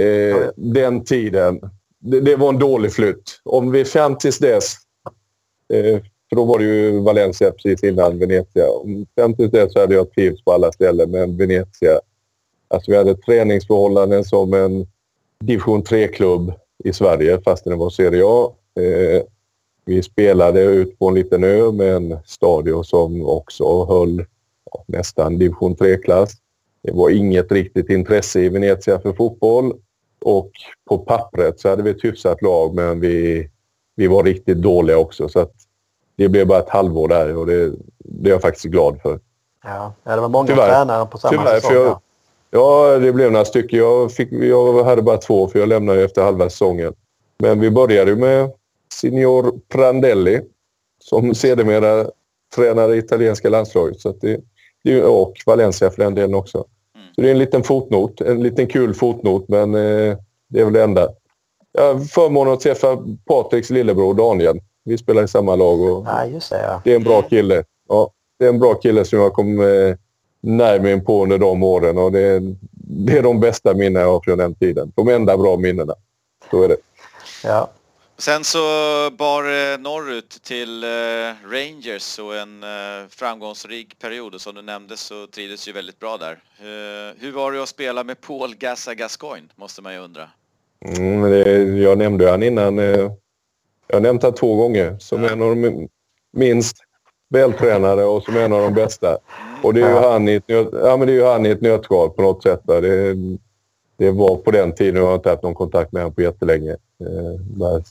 Eh, 0.06 0.48
den 0.56 1.04
tiden. 1.04 1.60
Det, 1.98 2.20
det 2.20 2.36
var 2.36 2.48
en 2.48 2.58
dålig 2.58 2.92
flytt. 2.92 3.40
Om 3.44 3.70
vi 3.70 3.84
fram 3.84 4.16
tills 4.18 4.38
dess. 4.38 4.74
Eh, 5.74 6.00
för 6.34 6.40
då 6.40 6.44
var 6.44 6.58
det 6.58 6.64
ju 6.64 7.00
Valencia 7.00 7.50
precis 7.50 7.84
innan 7.84 8.18
Venezia. 8.18 8.64
Fram 9.14 9.34
till 9.34 9.50
dess 9.50 9.72
så 9.72 9.80
hade 9.80 9.94
jag 9.94 10.12
trivts 10.12 10.44
på 10.44 10.52
alla 10.52 10.72
ställen. 10.72 11.10
Men 11.10 11.36
Venezia. 11.36 12.00
Alltså 12.68 12.90
vi 12.90 12.96
hade 12.96 13.14
träningsförhållanden 13.14 14.24
som 14.24 14.54
en 14.54 14.86
division 15.40 15.82
3-klubb 15.82 16.52
i 16.84 16.92
Sverige 16.92 17.40
fast 17.44 17.64
det 17.64 17.76
var 17.76 17.90
Serie 17.90 18.24
A. 18.26 18.52
Eh, 18.80 19.22
vi 19.84 20.02
spelade 20.02 20.62
ut 20.62 20.98
på 20.98 21.08
en 21.08 21.14
liten 21.14 21.44
ö 21.44 21.72
med 21.72 21.96
en 21.96 22.18
stadion 22.24 22.84
som 22.84 23.26
också 23.26 23.84
höll 23.84 24.24
ja, 24.72 24.84
nästan 24.86 25.38
division 25.38 25.76
3-klass. 25.76 26.32
Det 26.82 26.92
var 26.92 27.10
inget 27.10 27.52
riktigt 27.52 27.90
intresse 27.90 28.40
i 28.40 28.48
Venezia 28.48 29.00
för 29.00 29.12
fotboll 29.12 29.72
och 30.20 30.50
på 30.88 30.98
pappret 30.98 31.60
så 31.60 31.68
hade 31.68 31.82
vi 31.82 31.90
ett 31.90 32.04
hyfsat 32.04 32.42
lag 32.42 32.74
men 32.74 33.00
vi, 33.00 33.48
vi 33.96 34.06
var 34.06 34.24
riktigt 34.24 34.58
dåliga 34.58 34.98
också. 34.98 35.28
Så 35.28 35.40
att 35.40 35.63
det 36.16 36.28
blev 36.28 36.46
bara 36.46 36.58
ett 36.58 36.68
halvår 36.68 37.08
där 37.08 37.36
och 37.36 37.46
det, 37.46 37.72
det 37.98 38.28
är 38.28 38.32
jag 38.32 38.42
faktiskt 38.42 38.64
glad 38.64 39.00
för. 39.02 39.20
Ja, 39.64 39.94
det 40.04 40.20
var 40.20 40.28
många 40.28 40.46
Tyvärr. 40.46 40.68
tränare 40.68 41.06
på 41.06 41.18
samma 41.18 41.32
Tyvärr, 41.32 41.60
säsong. 41.60 41.74
jag-. 41.76 42.00
Ja, 42.50 42.98
det 42.98 43.12
blev 43.12 43.32
några 43.32 43.44
stycken. 43.44 43.78
Jag, 43.78 44.12
fick, 44.12 44.32
jag 44.32 44.84
hade 44.84 45.02
bara 45.02 45.16
två 45.16 45.48
för 45.48 45.58
jag 45.58 45.68
lämnade 45.68 46.04
efter 46.04 46.22
halva 46.22 46.50
säsongen. 46.50 46.94
Men 47.38 47.60
vi 47.60 47.70
började 47.70 48.16
med 48.16 48.50
Signor 48.92 49.52
Prandelli 49.68 50.40
som 51.00 51.34
sedermera 51.34 52.06
tränade 52.56 52.96
italienska 52.96 53.48
landslaget. 53.48 54.00
Så 54.00 54.12
det, 54.20 54.40
det, 54.84 55.02
och 55.02 55.34
Valencia 55.46 55.90
för 55.90 56.02
den 56.02 56.14
delen 56.14 56.34
också. 56.34 56.64
Så 57.14 57.20
det 57.20 57.26
är 57.28 57.32
en 57.32 57.38
liten 57.38 57.62
fotnot. 57.62 58.20
En 58.20 58.42
liten 58.42 58.66
kul 58.66 58.94
fotnot, 58.94 59.48
men 59.48 59.74
eh, 59.74 60.16
det 60.48 60.60
är 60.60 60.64
väl 60.64 60.72
det 60.72 60.82
enda. 60.82 61.08
Jag 61.72 61.94
har 61.94 62.00
förmånen 62.00 62.52
att 62.54 62.60
träffa 62.60 62.98
Patriks 63.26 63.70
lillebror 63.70 64.14
Daniel. 64.14 64.60
Vi 64.84 64.98
spelar 64.98 65.22
i 65.22 65.28
samma 65.28 65.56
lag 65.56 65.80
och 65.80 66.06
Ja, 66.06 66.26
just 66.26 66.50
det. 66.50 66.62
Ja. 66.62 66.80
det 66.84 66.92
är 66.92 66.96
en 66.96 67.04
bra 67.04 67.22
kille. 67.22 67.64
Ja, 67.88 68.10
det 68.38 68.44
är 68.44 68.48
en 68.48 68.58
bra 68.58 68.74
kille 68.74 69.04
som 69.04 69.18
jag 69.18 69.32
kom 69.32 69.60
eh, 69.60 69.96
närmare 70.40 71.00
på 71.00 71.22
under 71.22 71.38
de 71.38 71.62
åren. 71.62 71.98
Och 71.98 72.12
det, 72.12 72.20
är, 72.20 72.56
det 72.72 73.18
är 73.18 73.22
de 73.22 73.40
bästa 73.40 73.74
minnen 73.74 74.02
jag 74.02 74.08
har 74.08 74.20
från 74.20 74.38
den 74.38 74.54
tiden. 74.54 74.92
De 74.94 75.08
enda 75.08 75.36
bra 75.36 75.56
minnena. 75.56 75.94
Så 76.50 76.62
är 76.62 76.68
det. 76.68 76.76
Ja. 77.44 77.70
Sen 78.18 78.44
så 78.44 78.58
bar 79.18 79.42
det 79.42 79.80
norrut 79.80 80.42
till 80.42 80.84
eh, 80.84 80.88
Rangers 81.50 82.18
och 82.18 82.36
en 82.36 82.62
eh, 82.62 83.08
framgångsrik 83.08 83.98
period 83.98 84.34
och 84.34 84.40
som 84.40 84.54
du 84.54 84.62
nämnde 84.62 84.96
så 84.96 85.26
trivdes 85.26 85.68
ju 85.68 85.72
väldigt 85.72 86.00
bra 86.00 86.16
där. 86.16 86.32
Eh, 86.58 87.14
hur 87.18 87.32
var 87.32 87.52
det 87.52 87.62
att 87.62 87.68
spela 87.68 88.04
med 88.04 88.20
Paul 88.20 88.54
Gassa 88.54 88.94
Gascoigne 88.94 89.48
måste 89.56 89.82
man 89.82 89.92
ju 89.94 89.98
undra. 89.98 90.28
Mm, 90.96 91.22
det 91.30 91.62
jag 91.82 91.98
nämnde 91.98 92.30
han 92.30 92.42
innan. 92.42 92.78
Eh, 93.88 93.94
jag 93.94 93.96
har 93.96 94.00
nämnt 94.00 94.22
han 94.22 94.34
två 94.34 94.56
gånger 94.56 94.96
som 94.98 95.24
en 95.24 95.42
av 95.42 95.56
de 95.56 95.88
minst 96.32 96.76
vältränade 97.30 98.04
och 98.04 98.22
som 98.22 98.36
en 98.36 98.52
av 98.52 98.60
de 98.60 98.74
bästa. 98.74 99.18
Och 99.62 99.74
det 99.74 99.82
är 99.82 99.88
ju 99.88 100.08
han 100.08 100.28
i 100.28 100.34
ett, 100.34 100.48
nöt, 100.48 100.68
ja, 100.72 100.96
men 100.96 101.08
det 101.08 101.16
är 101.16 101.32
han 101.32 101.46
i 101.46 101.50
ett 101.50 101.60
nötskal 101.60 102.10
på 102.10 102.22
något 102.22 102.42
sätt. 102.42 102.60
Det, 102.66 103.14
det 103.96 104.10
var 104.10 104.36
på 104.36 104.50
den 104.50 104.74
tiden. 104.74 104.96
Jag 104.96 105.06
har 105.06 105.14
inte 105.14 105.30
haft 105.30 105.42
någon 105.42 105.54
kontakt 105.54 105.92
med 105.92 106.02
honom 106.02 106.14
på 106.14 106.22
jättelänge. 106.22 106.70
Eh, 106.70 107.40
bara 107.40 107.82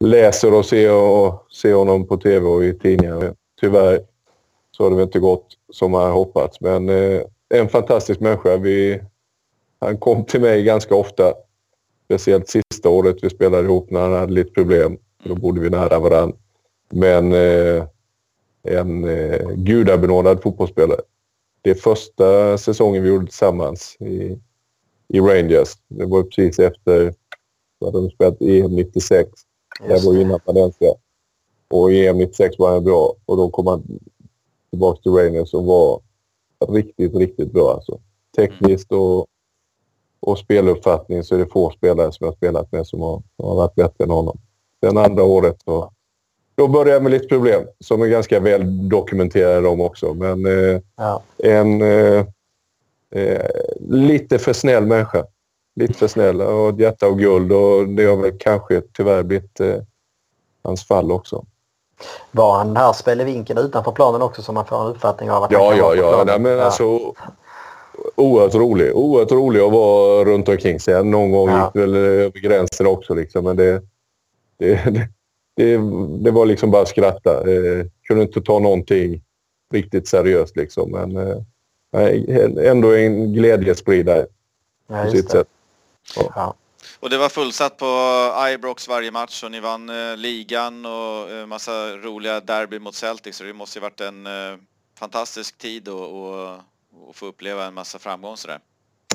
läser 0.00 0.54
och 0.54 0.66
ser, 0.66 0.92
och 0.92 1.46
ser 1.52 1.74
honom 1.74 2.06
på 2.06 2.16
tv 2.16 2.46
och 2.46 2.64
i 2.64 2.78
tidningar. 2.78 3.34
Tyvärr 3.60 4.00
så 4.76 4.82
har 4.82 4.90
det 4.90 4.96
väl 4.96 5.04
inte 5.04 5.18
gått 5.18 5.46
som 5.72 5.90
man 5.90 6.12
hoppats. 6.12 6.60
Men 6.60 6.88
eh, 6.88 7.22
en 7.54 7.68
fantastisk 7.68 8.20
människa. 8.20 8.56
Vi, 8.56 9.00
han 9.80 9.98
kom 9.98 10.24
till 10.24 10.40
mig 10.40 10.64
ganska 10.64 10.94
ofta. 10.94 11.32
Speciellt 12.04 12.48
sista 12.48 12.88
året 12.88 13.16
vi 13.22 13.30
spelade 13.30 13.64
ihop 13.64 13.90
när 13.90 14.00
han 14.00 14.12
hade 14.12 14.32
lite 14.32 14.50
problem. 14.50 14.98
Då 15.24 15.34
bodde 15.34 15.60
vi 15.60 15.70
nära 15.70 15.98
varandra. 15.98 16.36
Men 16.90 17.32
eh, 17.32 17.84
en 18.62 19.04
eh, 19.04 19.48
gudabenådad 19.50 20.42
fotbollsspelare. 20.42 21.00
Det 21.62 21.70
är 21.70 21.74
första 21.74 22.58
säsongen 22.58 23.02
vi 23.02 23.08
gjorde 23.08 23.26
tillsammans 23.26 23.96
i, 24.00 24.38
i 25.08 25.20
Rangers. 25.20 25.68
Det 25.88 26.06
var 26.06 26.22
precis 26.22 26.58
efter 26.58 27.08
att 27.86 27.92
de 27.92 28.10
spelat 28.10 28.42
EM 28.42 28.76
96. 28.76 29.30
Det 29.88 30.04
var 30.04 30.20
innan 30.20 30.40
Valencia. 30.44 30.94
Och 31.68 31.92
i 31.92 32.06
EM 32.06 32.18
96 32.18 32.58
var 32.58 32.70
han 32.70 32.84
bra. 32.84 33.14
Och 33.24 33.36
då 33.36 33.50
kom 33.50 33.66
han 33.66 33.82
tillbaka 34.70 35.02
till 35.02 35.12
Rangers 35.12 35.54
och 35.54 35.64
var 35.64 36.00
riktigt, 36.68 37.14
riktigt 37.14 37.52
bra. 37.52 37.74
Alltså. 37.74 38.00
Tekniskt 38.36 38.92
och, 38.92 39.26
och 40.20 40.38
speluppfattning 40.38 41.24
så 41.24 41.34
är 41.34 41.38
det 41.38 41.46
få 41.46 41.70
spelare 41.70 42.12
som 42.12 42.24
jag 42.24 42.34
spelat 42.34 42.72
med 42.72 42.86
som 42.86 43.00
har, 43.00 43.22
som 43.36 43.48
har 43.48 43.54
varit 43.54 43.74
bättre 43.74 44.04
än 44.04 44.10
honom. 44.10 44.38
Sen 44.84 44.98
andra 44.98 45.22
året 45.22 45.56
så 45.64 45.92
då 46.58 46.68
började 46.68 46.90
jag 46.90 47.02
med 47.02 47.12
lite 47.12 47.26
problem 47.26 47.66
som 47.80 48.02
är 48.02 48.06
ganska 48.06 48.40
väl 48.40 48.88
dokumenterade 48.88 49.60
de 49.60 49.80
också. 49.80 50.14
Men 50.14 50.46
eh, 50.46 50.80
ja. 50.96 51.22
en 51.38 51.82
eh, 51.82 52.24
eh, 53.14 53.50
lite 53.80 54.38
för 54.38 54.52
snäll 54.52 54.86
människa. 54.86 55.24
Lite 55.76 55.94
för 55.94 56.08
snäll 56.08 56.40
och 56.40 56.80
hjärta 56.80 57.08
och 57.08 57.18
guld 57.18 57.52
och 57.52 57.88
det 57.88 58.04
har 58.04 58.16
väl 58.16 58.38
kanske 58.38 58.82
tyvärr 58.92 59.22
blivit 59.22 59.60
eh, 59.60 59.76
hans 60.64 60.86
fall 60.86 61.12
också. 61.12 61.44
Var 62.30 62.58
han 62.58 62.76
här 62.76 62.92
spelevinken 62.92 63.58
utanför 63.58 63.92
planen 63.92 64.22
också 64.22 64.42
som 64.42 64.54
man 64.54 64.66
får 64.66 64.80
en 64.80 64.86
uppfattning 64.86 65.30
av? 65.30 65.42
Att 65.42 65.52
ja, 65.52 65.74
ja, 65.76 65.94
ja. 65.94 66.24
Nej, 66.26 66.38
men 66.38 66.52
ja. 66.52 66.64
Alltså, 66.64 67.14
oerhört 68.14 68.54
rolig. 68.54 68.96
Oerhört 68.96 69.32
rolig 69.32 69.60
att 69.60 69.72
vara 69.72 70.24
runt 70.24 70.48
omkring 70.48 70.80
sig. 70.80 71.04
Någon 71.04 71.32
gång 71.32 71.48
ja. 71.48 71.64
gick 71.64 71.82
väl 71.82 71.94
över 71.94 72.40
gränsen 72.40 72.86
också 72.86 73.14
liksom, 73.14 73.44
men 73.44 73.56
det, 73.56 73.82
det, 74.58 74.84
det, 74.84 75.08
det, 75.56 75.76
det 76.24 76.30
var 76.30 76.46
liksom 76.46 76.70
bara 76.70 76.82
att 76.82 76.88
skratta. 76.88 77.50
Eh, 77.50 77.86
kunde 78.06 78.22
inte 78.22 78.40
ta 78.40 78.58
någonting 78.58 79.22
riktigt 79.74 80.08
seriöst 80.08 80.56
liksom, 80.56 80.90
men 80.90 81.16
eh, 81.16 82.70
ändå 82.70 82.96
en 82.96 83.32
glädjespridare 83.32 84.26
ja, 84.86 85.04
på 85.04 85.10
sitt 85.10 85.30
sätt. 85.30 85.48
Ja. 86.16 86.54
Och 87.00 87.10
det 87.10 87.18
var 87.18 87.28
fullsatt 87.28 87.76
på 87.76 87.86
Ibrox 88.54 88.88
varje 88.88 89.10
match 89.10 89.44
och 89.44 89.50
ni 89.50 89.60
vann 89.60 89.88
eh, 89.88 90.16
ligan 90.16 90.86
och 90.86 91.30
eh, 91.30 91.46
massa 91.46 91.96
roliga 91.96 92.40
derby 92.40 92.78
mot 92.78 92.94
Celtic 92.94 93.36
så 93.36 93.44
det 93.44 93.52
måste 93.52 93.78
ju 93.78 93.82
varit 93.82 94.00
en 94.00 94.26
eh, 94.26 94.58
fantastisk 94.98 95.58
tid 95.58 95.88
att 95.88 97.16
få 97.16 97.26
uppleva 97.26 97.66
en 97.66 97.74
massa 97.74 97.98
framgång 97.98 98.36
sådär. 98.36 98.58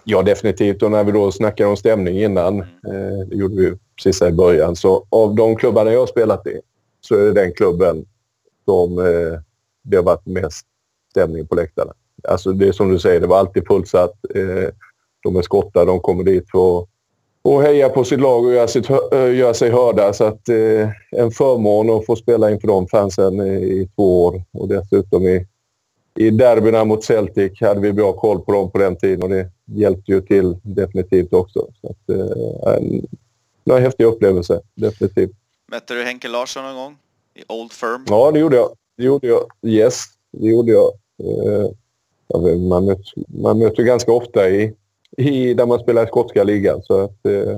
Ja, 0.03 0.21
definitivt. 0.21 0.83
Och 0.83 0.91
när 0.91 1.03
vi 1.03 1.11
då 1.11 1.31
snackade 1.31 1.69
om 1.69 1.77
stämning 1.77 2.23
innan, 2.23 2.53
mm. 2.53 2.65
eh, 2.85 3.27
det 3.27 3.35
gjorde 3.35 3.55
vi 3.55 3.73
precis 3.95 4.21
i 4.21 4.31
början, 4.31 4.75
så 4.75 5.05
av 5.09 5.35
de 5.35 5.55
klubbarna 5.55 5.91
jag 5.91 5.99
har 5.99 6.07
spelat 6.07 6.47
i 6.47 6.61
så 7.01 7.15
är 7.15 7.19
det 7.19 7.33
den 7.33 7.53
klubben 7.53 8.05
som 8.65 8.99
eh, 8.99 9.39
det 9.83 9.95
har 9.95 10.03
varit 10.03 10.25
mest 10.25 10.65
stämning 11.11 11.47
på 11.47 11.55
läktarna. 11.55 11.93
Alltså 12.27 12.51
det 12.51 12.67
är 12.67 12.71
som 12.71 12.91
du 12.91 12.99
säger, 12.99 13.19
det 13.19 13.27
var 13.27 13.39
alltid 13.39 13.67
fullsatt. 13.67 14.13
Eh, 14.35 14.69
de 15.23 15.35
är 15.35 15.41
skottar, 15.41 15.85
de 15.85 15.99
kommer 15.99 16.23
dit 16.23 16.51
för 16.51 16.87
och 17.45 17.61
heja 17.61 17.89
på 17.89 18.03
sitt 18.03 18.19
lag 18.19 18.45
och 18.45 18.53
göra, 18.53 18.67
sitt, 18.67 18.89
göra 19.11 19.53
sig 19.53 19.71
hörda. 19.71 20.13
Så 20.13 20.23
att, 20.23 20.49
eh, 20.49 20.89
en 21.11 21.31
förmån 21.31 21.89
att 21.89 22.05
få 22.05 22.15
spela 22.15 22.51
inför 22.51 22.67
de 22.67 22.87
fansen 22.87 23.41
i, 23.41 23.53
i 23.53 23.89
två 23.95 24.25
år. 24.25 24.43
Och 24.53 24.67
dessutom 24.67 25.27
i, 25.27 25.47
i 26.19 26.29
derbyna 26.29 26.85
mot 26.85 27.03
Celtic 27.03 27.61
hade 27.61 27.79
vi 27.79 27.93
bra 27.93 28.13
koll 28.13 28.41
på 28.41 28.51
dem 28.51 28.71
på 28.71 28.77
den 28.77 28.95
tiden 28.95 29.23
och 29.23 29.29
det 29.29 29.49
hjälpte 29.65 30.11
ju 30.11 30.21
till 30.21 30.57
definitivt 30.63 31.33
också. 31.33 31.67
Så 31.81 31.87
att, 31.87 32.09
eh, 32.09 32.75
en, 32.75 33.07
en 33.63 33.83
häftig 33.83 34.05
upplevelse, 34.05 34.61
definitivt. 34.75 35.31
Mötte 35.71 35.93
du 35.93 36.03
Henke 36.03 36.27
Larsson 36.27 36.63
någon 36.63 36.75
gång? 36.75 36.97
I 37.35 37.43
Old 37.47 37.71
Firm? 37.71 38.05
Ja, 38.07 38.31
det 38.31 38.39
gjorde 38.39 38.55
jag. 38.55 38.69
Det 38.97 39.03
gjorde 39.03 39.27
jag. 39.27 39.43
Yes, 39.61 40.03
det 40.31 40.47
gjorde 40.47 40.71
jag. 40.71 40.91
Eh, 41.23 41.69
man 42.57 42.85
möter, 42.85 43.05
man 43.27 43.59
möter 43.59 43.83
ganska 43.83 44.11
ofta 44.11 44.49
i 44.49 44.73
i, 45.17 45.53
där 45.53 45.65
man 45.65 45.79
spelar 45.79 46.03
i 46.03 46.07
skotska 46.07 46.43
ligan. 46.43 46.81
Så 46.83 47.01
att, 47.01 47.25
eh, 47.25 47.57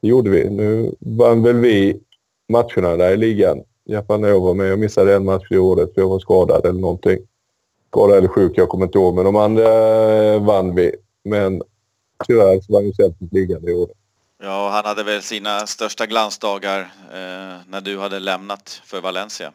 det 0.00 0.08
gjorde 0.08 0.30
vi. 0.30 0.50
Nu 0.50 0.94
vann 0.98 1.42
väl 1.42 1.56
vi 1.56 2.00
matcherna 2.48 2.96
där 2.96 3.12
i 3.12 3.16
ligan. 3.16 3.62
Fall 4.06 4.20
när 4.20 4.28
jag 4.28 4.40
var 4.40 4.54
med. 4.54 4.70
Jag 4.70 4.78
missade 4.78 5.14
en 5.14 5.24
match 5.24 5.46
i 5.50 5.58
året 5.58 5.94
för 5.94 6.00
jag 6.00 6.08
var 6.08 6.18
skadad 6.18 6.66
eller 6.66 6.80
någonting. 6.80 7.18
Skadad 7.88 8.18
eller 8.18 8.28
sjuk, 8.28 8.52
jag 8.54 8.68
kommer 8.68 8.86
inte 8.86 8.98
ihåg. 8.98 9.14
Men 9.14 9.24
de 9.24 9.36
andra 9.36 9.68
vann 10.38 10.74
vi. 10.74 10.92
Men 11.24 11.62
tyvärr 12.26 12.60
så 12.60 12.72
vann 12.72 12.84
ju 12.84 12.92
Celtic 12.92 13.32
ligan 13.32 13.62
det 13.62 13.72
året. 13.72 13.96
Ja, 14.42 14.70
han 14.72 14.84
hade 14.84 15.02
väl 15.02 15.22
sina 15.22 15.66
största 15.66 16.06
glansdagar 16.06 16.80
eh, 17.12 17.58
när 17.68 17.80
du 17.80 17.98
hade 17.98 18.18
lämnat 18.18 18.82
för 18.84 19.00
Valencia. 19.00 19.52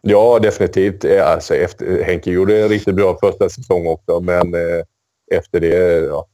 Ja, 0.00 0.38
definitivt. 0.38 1.04
Alltså, 1.04 1.54
efter, 1.54 2.02
Henke 2.02 2.30
gjorde 2.30 2.62
en 2.62 2.68
riktigt 2.68 2.94
bra 2.94 3.18
första 3.20 3.48
säsong 3.48 3.86
också, 3.86 4.20
men 4.20 4.54
eh, 4.54 4.84
efter 5.32 5.60
det, 5.60 5.76
ja, 6.04 6.26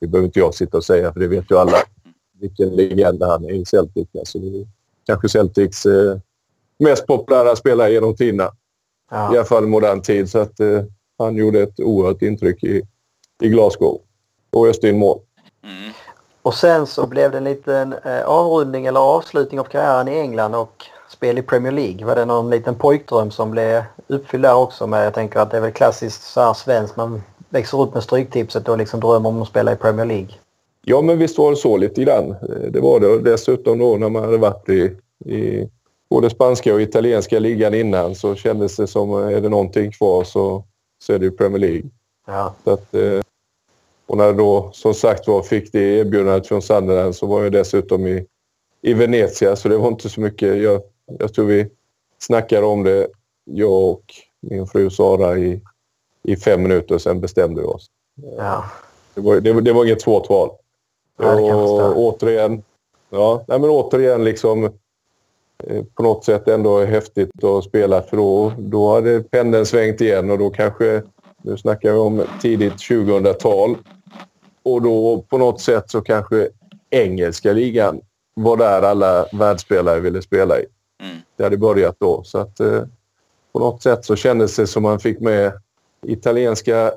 det 0.00 0.06
behöver 0.06 0.26
inte 0.26 0.38
jag 0.38 0.54
sitta 0.54 0.76
och 0.76 0.84
säga 0.84 1.12
för 1.12 1.20
det 1.20 1.28
vet 1.28 1.50
ju 1.50 1.58
alla 1.58 1.76
vilken 2.40 2.68
legend 2.68 3.22
han 3.22 3.44
är 3.44 3.52
i 3.52 3.64
Celtic. 3.64 4.08
Alltså, 4.18 4.38
det 4.38 4.60
är 4.60 4.66
kanske 5.06 5.28
Celtics 5.28 5.86
eh, 5.86 6.18
mest 6.78 7.06
populära 7.06 7.56
spelare 7.56 7.92
genom 7.92 8.16
tiderna. 8.16 8.50
Ja. 9.10 9.34
I 9.34 9.38
alla 9.38 9.46
fall 9.46 9.64
i 9.64 9.66
modern 9.66 10.02
tid. 10.02 10.30
Så 10.30 10.38
att, 10.38 10.60
eh, 10.60 10.82
han 11.18 11.36
gjorde 11.36 11.62
ett 11.62 11.80
oerhört 11.80 12.22
intryck 12.22 12.64
i, 12.64 12.82
i 13.42 13.48
Glasgow 13.48 14.00
och 14.52 14.68
öste 14.68 14.88
in 14.88 14.98
mål. 14.98 15.18
Mm. 15.64 15.92
Och 16.42 16.54
sen 16.54 16.86
så 16.86 17.06
blev 17.06 17.30
det 17.30 17.38
en 17.38 17.44
liten 17.44 17.92
eh, 17.92 18.24
avrundning 18.24 18.86
eller 18.86 19.00
avslutning 19.00 19.60
av 19.60 19.64
karriären 19.64 20.08
i 20.08 20.18
England 20.18 20.54
och 20.54 20.84
spel 21.08 21.38
i 21.38 21.42
Premier 21.42 21.72
League. 21.72 22.06
Var 22.06 22.16
det 22.16 22.24
någon 22.24 22.50
liten 22.50 22.74
pojkdröm 22.74 23.30
som 23.30 23.50
blev 23.50 23.82
uppfylld 24.06 24.44
där 24.44 24.54
också? 24.54 24.86
Men 24.86 25.00
jag 25.00 25.14
tänker 25.14 25.40
att 25.40 25.50
det 25.50 25.56
är 25.56 25.60
väl 25.60 25.72
klassiskt 25.72 26.22
så 26.22 26.40
här 26.40 26.54
svenskt. 26.54 26.96
Man 26.96 27.22
växer 27.48 27.80
upp 27.80 27.94
med 27.94 28.02
Stryktipset 28.02 28.68
och 28.68 28.78
liksom 28.78 29.00
drömmer 29.00 29.28
om 29.28 29.42
att 29.42 29.48
spela 29.48 29.72
i 29.72 29.76
Premier 29.76 30.06
League. 30.06 30.30
Ja, 30.84 31.00
men 31.00 31.18
visst 31.18 31.38
var 31.38 31.50
det 31.50 31.56
så 31.56 31.76
lite 31.76 32.04
grann. 32.04 32.34
Det 32.70 32.80
var 32.80 33.00
det. 33.00 33.06
Och 33.06 33.22
dessutom 33.22 33.78
då 33.78 33.96
när 33.96 34.08
man 34.08 34.24
hade 34.24 34.38
varit 34.38 34.68
i, 34.68 34.96
i 35.24 35.68
både 36.10 36.30
spanska 36.30 36.74
och 36.74 36.82
italienska 36.82 37.38
ligan 37.38 37.74
innan 37.74 38.14
så 38.14 38.34
kändes 38.34 38.76
det 38.76 38.86
som 38.86 39.14
är 39.14 39.40
det 39.40 39.48
någonting 39.48 39.92
kvar 39.92 40.24
så, 40.24 40.64
så 41.04 41.12
är 41.12 41.18
det 41.18 41.24
ju 41.24 41.30
Premier 41.30 41.58
League. 41.58 41.90
Ja. 42.26 42.54
Så 42.64 42.70
att, 42.70 42.94
eh, 42.94 43.20
och 44.06 44.16
när 44.16 44.32
då 44.32 44.70
som 44.72 44.94
sagt 44.94 45.28
var 45.28 45.42
fick 45.42 45.72
det 45.72 45.98
erbjudandet 45.98 46.46
från 46.46 46.62
Sunderland 46.62 47.16
så 47.16 47.26
var 47.26 47.42
jag 47.42 47.52
dessutom 47.52 48.06
i, 48.06 48.26
i 48.82 48.94
Venezia 48.94 49.56
så 49.56 49.68
det 49.68 49.76
var 49.76 49.88
inte 49.88 50.08
så 50.08 50.20
mycket. 50.20 50.62
Jag, 50.62 50.82
jag 51.18 51.34
tror 51.34 51.46
vi 51.46 51.68
snackade 52.18 52.66
om 52.66 52.82
det, 52.82 53.08
jag 53.44 53.90
och 53.90 54.02
min 54.40 54.66
fru 54.66 54.90
Sara 54.90 55.38
i, 55.38 55.60
i 56.22 56.36
fem 56.36 56.62
minuter 56.62 56.94
och 56.94 57.02
sen 57.02 57.20
bestämde 57.20 57.60
vi 57.60 57.66
oss. 57.66 57.90
Ja. 58.36 58.64
Det, 59.14 59.20
var, 59.20 59.40
det, 59.40 59.60
det 59.60 59.72
var 59.72 59.84
inget 59.84 60.02
svårt 60.02 60.28
val. 60.28 60.50
Ja, 61.18 61.54
och 61.54 61.98
återigen, 61.98 62.62
ja, 63.10 63.44
nej, 63.48 63.58
men 63.58 63.70
återigen 63.70 64.24
liksom 64.24 64.64
eh, 65.64 65.84
på 65.94 66.02
något 66.02 66.24
sätt 66.24 66.48
ändå 66.48 66.84
häftigt 66.84 67.44
att 67.44 67.64
spela 67.64 68.02
för 68.02 68.16
då, 68.16 68.52
då 68.58 68.94
hade 68.94 69.22
pendeln 69.22 69.66
svängt 69.66 70.00
igen 70.00 70.30
och 70.30 70.38
då 70.38 70.50
kanske, 70.50 71.02
nu 71.42 71.56
snackar 71.56 71.92
vi 71.92 71.98
om 71.98 72.22
tidigt 72.40 72.72
2000-tal 72.72 73.76
och 74.62 74.82
då 74.82 75.24
på 75.28 75.38
något 75.38 75.60
sätt 75.60 75.90
så 75.90 76.00
kanske 76.00 76.48
engelska 76.90 77.52
ligan 77.52 78.00
var 78.34 78.56
där 78.56 78.82
alla 78.82 79.26
världsspelare 79.32 80.00
ville 80.00 80.22
spela 80.22 80.60
i. 80.60 80.66
Mm. 81.02 81.16
Det 81.36 81.42
hade 81.44 81.56
börjat 81.56 81.96
då 81.98 82.22
så 82.24 82.38
att 82.38 82.60
eh, 82.60 82.82
på 83.52 83.58
något 83.58 83.82
sätt 83.82 84.04
så 84.04 84.16
kändes 84.16 84.56
det 84.56 84.66
som 84.66 84.82
man 84.82 85.00
fick 85.00 85.20
med 85.20 85.52
italienska 86.06 86.92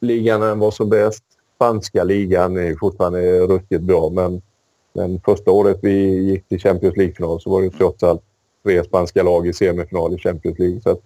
ligan 0.00 0.58
var 0.58 0.70
som 0.70 0.88
bäst. 0.88 1.24
Spanska 1.54 2.04
ligan 2.04 2.56
är 2.56 2.74
fortfarande 2.74 3.40
ruskigt 3.40 3.82
bra 3.82 4.10
men, 4.10 4.42
men 4.92 5.20
första 5.20 5.50
året 5.50 5.78
vi 5.82 6.18
gick 6.30 6.48
till 6.48 6.60
Champions 6.60 6.96
League-final 6.96 7.40
så 7.40 7.50
var 7.50 7.62
det 7.62 7.70
trots 7.70 8.02
allt 8.02 8.22
tre 8.64 8.84
spanska 8.84 9.22
lag 9.22 9.46
i 9.46 9.52
semifinal 9.52 10.14
i 10.14 10.18
Champions 10.18 10.58
League. 10.58 10.80
Så 10.80 10.98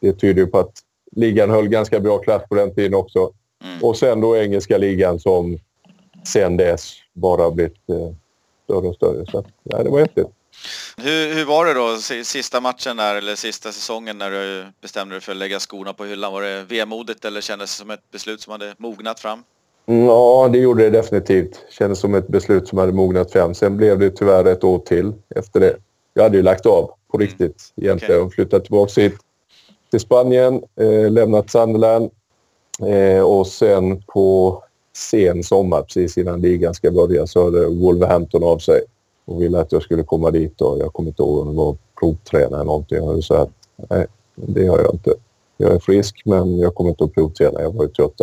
det 0.00 0.12
tyder 0.12 0.42
ju 0.42 0.46
på 0.46 0.58
att 0.58 0.72
ligan 1.16 1.50
höll 1.50 1.68
ganska 1.68 2.00
bra 2.00 2.18
klass 2.18 2.42
på 2.48 2.54
den 2.54 2.74
tiden 2.74 2.94
också. 2.94 3.32
Mm. 3.64 3.84
Och 3.84 3.96
sen 3.96 4.20
då 4.20 4.36
engelska 4.36 4.78
ligan 4.78 5.20
som 5.20 5.58
sen 6.24 6.56
dess 6.56 6.92
bara 7.12 7.50
blivit 7.50 7.88
eh, 7.88 8.14
större 8.64 8.88
och 8.88 8.94
större. 8.94 9.26
Så 9.26 9.44
ja, 9.62 9.82
det 9.82 9.90
var 9.90 10.00
häftigt. 10.00 10.26
Hur, 10.96 11.34
hur 11.34 11.44
var 11.44 11.66
det 11.66 11.74
då 11.74 11.96
sista 12.24 12.60
matchen 12.60 12.96
där 12.96 13.14
eller 13.14 13.34
sista 13.34 13.72
säsongen 13.72 14.18
när 14.18 14.30
du 14.30 14.66
bestämde 14.80 15.14
dig 15.14 15.22
för 15.22 15.32
att 15.32 15.38
lägga 15.38 15.58
skorna 15.58 15.92
på 15.92 16.04
hyllan? 16.04 16.32
Var 16.32 16.42
det 16.42 16.62
vemodigt 16.62 17.24
eller 17.24 17.40
kändes 17.40 17.76
det 17.76 17.80
som 17.80 17.90
ett 17.90 18.10
beslut 18.10 18.40
som 18.40 18.50
hade 18.50 18.74
mognat 18.78 19.20
fram? 19.20 19.42
Ja, 19.86 20.48
det 20.52 20.58
gjorde 20.58 20.82
det 20.82 20.90
definitivt. 20.90 21.64
Kändes 21.70 21.98
som 21.98 22.14
ett 22.14 22.28
beslut 22.28 22.68
som 22.68 22.78
hade 22.78 22.92
mognat 22.92 23.32
fram. 23.32 23.54
Sen 23.54 23.76
blev 23.76 23.98
det 23.98 24.10
tyvärr 24.10 24.44
ett 24.44 24.64
år 24.64 24.78
till 24.78 25.12
efter 25.36 25.60
det. 25.60 25.76
Jag 26.14 26.22
hade 26.22 26.36
ju 26.36 26.42
lagt 26.42 26.66
av 26.66 26.90
på 27.10 27.16
mm. 27.16 27.26
riktigt 27.26 27.72
mm. 27.76 27.86
egentligen 27.86 28.22
och 28.22 28.32
flyttat 28.32 28.64
tillbaka 28.64 29.00
hit 29.00 29.18
till 29.90 30.00
Spanien, 30.00 30.62
eh, 30.76 31.10
lämnat 31.10 31.50
Sunderland 31.50 32.10
eh, 32.86 33.22
och 33.22 33.46
sen 33.46 34.02
på 34.02 34.62
sen 34.96 35.42
sommar, 35.42 35.82
precis 35.82 36.18
innan 36.18 36.40
ligan 36.40 36.74
ska 36.74 36.90
börja, 36.90 37.26
så 37.26 37.42
hörde 37.42 37.66
Wolverhampton 37.66 38.44
av 38.44 38.58
sig 38.58 38.80
och 39.24 39.42
ville 39.42 39.60
att 39.60 39.72
jag 39.72 39.82
skulle 39.82 40.02
komma 40.02 40.30
dit 40.30 40.60
och 40.60 40.78
jag 40.78 40.92
kommer 40.92 41.08
inte 41.08 41.22
ihåg 41.22 41.38
om 41.38 41.48
det 41.48 41.56
var 41.56 41.76
provtränare 42.00 42.54
eller 42.54 42.64
någonting. 42.64 42.98
Jag 42.98 43.24
sa 43.24 43.42
att 43.42 43.50
nej, 43.90 44.06
det 44.34 44.66
har 44.66 44.78
jag 44.78 44.94
inte. 44.94 45.14
Jag 45.56 45.72
är 45.72 45.78
frisk 45.78 46.22
men 46.24 46.58
jag 46.58 46.74
kommer 46.74 46.90
inte 46.90 47.04
att 47.04 47.14
provträna. 47.14 47.60
Jag 47.60 47.74
var 47.74 47.84
ju 47.84 47.90
trots 47.90 48.16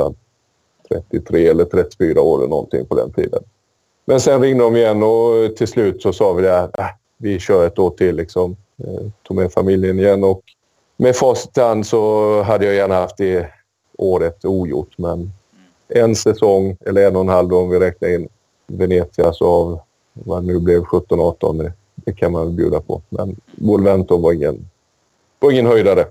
33 0.89 1.47
eller 1.47 1.65
34 1.65 2.22
år 2.22 2.38
eller 2.38 2.49
någonting 2.49 2.86
på 2.86 2.95
den 2.95 3.13
tiden. 3.13 3.43
Men 4.05 4.20
sen 4.20 4.41
ringde 4.41 4.63
de 4.63 4.76
igen 4.76 5.03
och 5.03 5.55
till 5.55 5.68
slut 5.68 6.01
så 6.01 6.13
sa 6.13 6.34
vi 6.34 6.41
det 6.41 6.51
här, 6.51 6.70
äh, 6.78 6.86
vi 7.18 7.39
kör 7.39 7.68
ett 7.68 7.80
år 7.80 7.89
till 7.89 8.15
liksom. 8.15 8.55
Jag 8.76 9.11
tog 9.24 9.38
med 9.38 9.51
familjen 9.51 9.99
igen 9.99 10.24
och 10.24 10.41
med 10.98 11.16
hand 11.56 11.88
så 11.88 12.41
hade 12.41 12.66
jag 12.66 12.76
gärna 12.76 12.95
haft 12.95 13.18
det 13.18 13.50
året 13.98 14.45
ogjort 14.45 14.98
men 14.98 15.32
en 15.88 16.16
säsong 16.16 16.78
eller 16.86 17.08
en 17.08 17.16
och 17.16 17.22
en 17.22 17.30
halv 17.30 17.54
om 17.54 17.70
vi 17.70 17.80
räknar 17.80 18.10
in 18.10 18.30
Venezia 18.68 19.34
så 19.34 19.45
av 19.45 19.80
vad 20.14 20.43
nu 20.43 20.60
blev 20.60 20.82
17-18, 20.82 21.72
det, 21.95 22.14
kan 22.14 22.32
man 22.32 22.56
bjuda 22.56 22.82
på. 22.82 23.02
Men 23.10 23.36
Wolverhampton 23.52 24.22
var 24.22 24.34
ingen, 24.34 24.70
var 25.39 25.52
ingen 25.52 25.66
höjdare, 25.66 26.06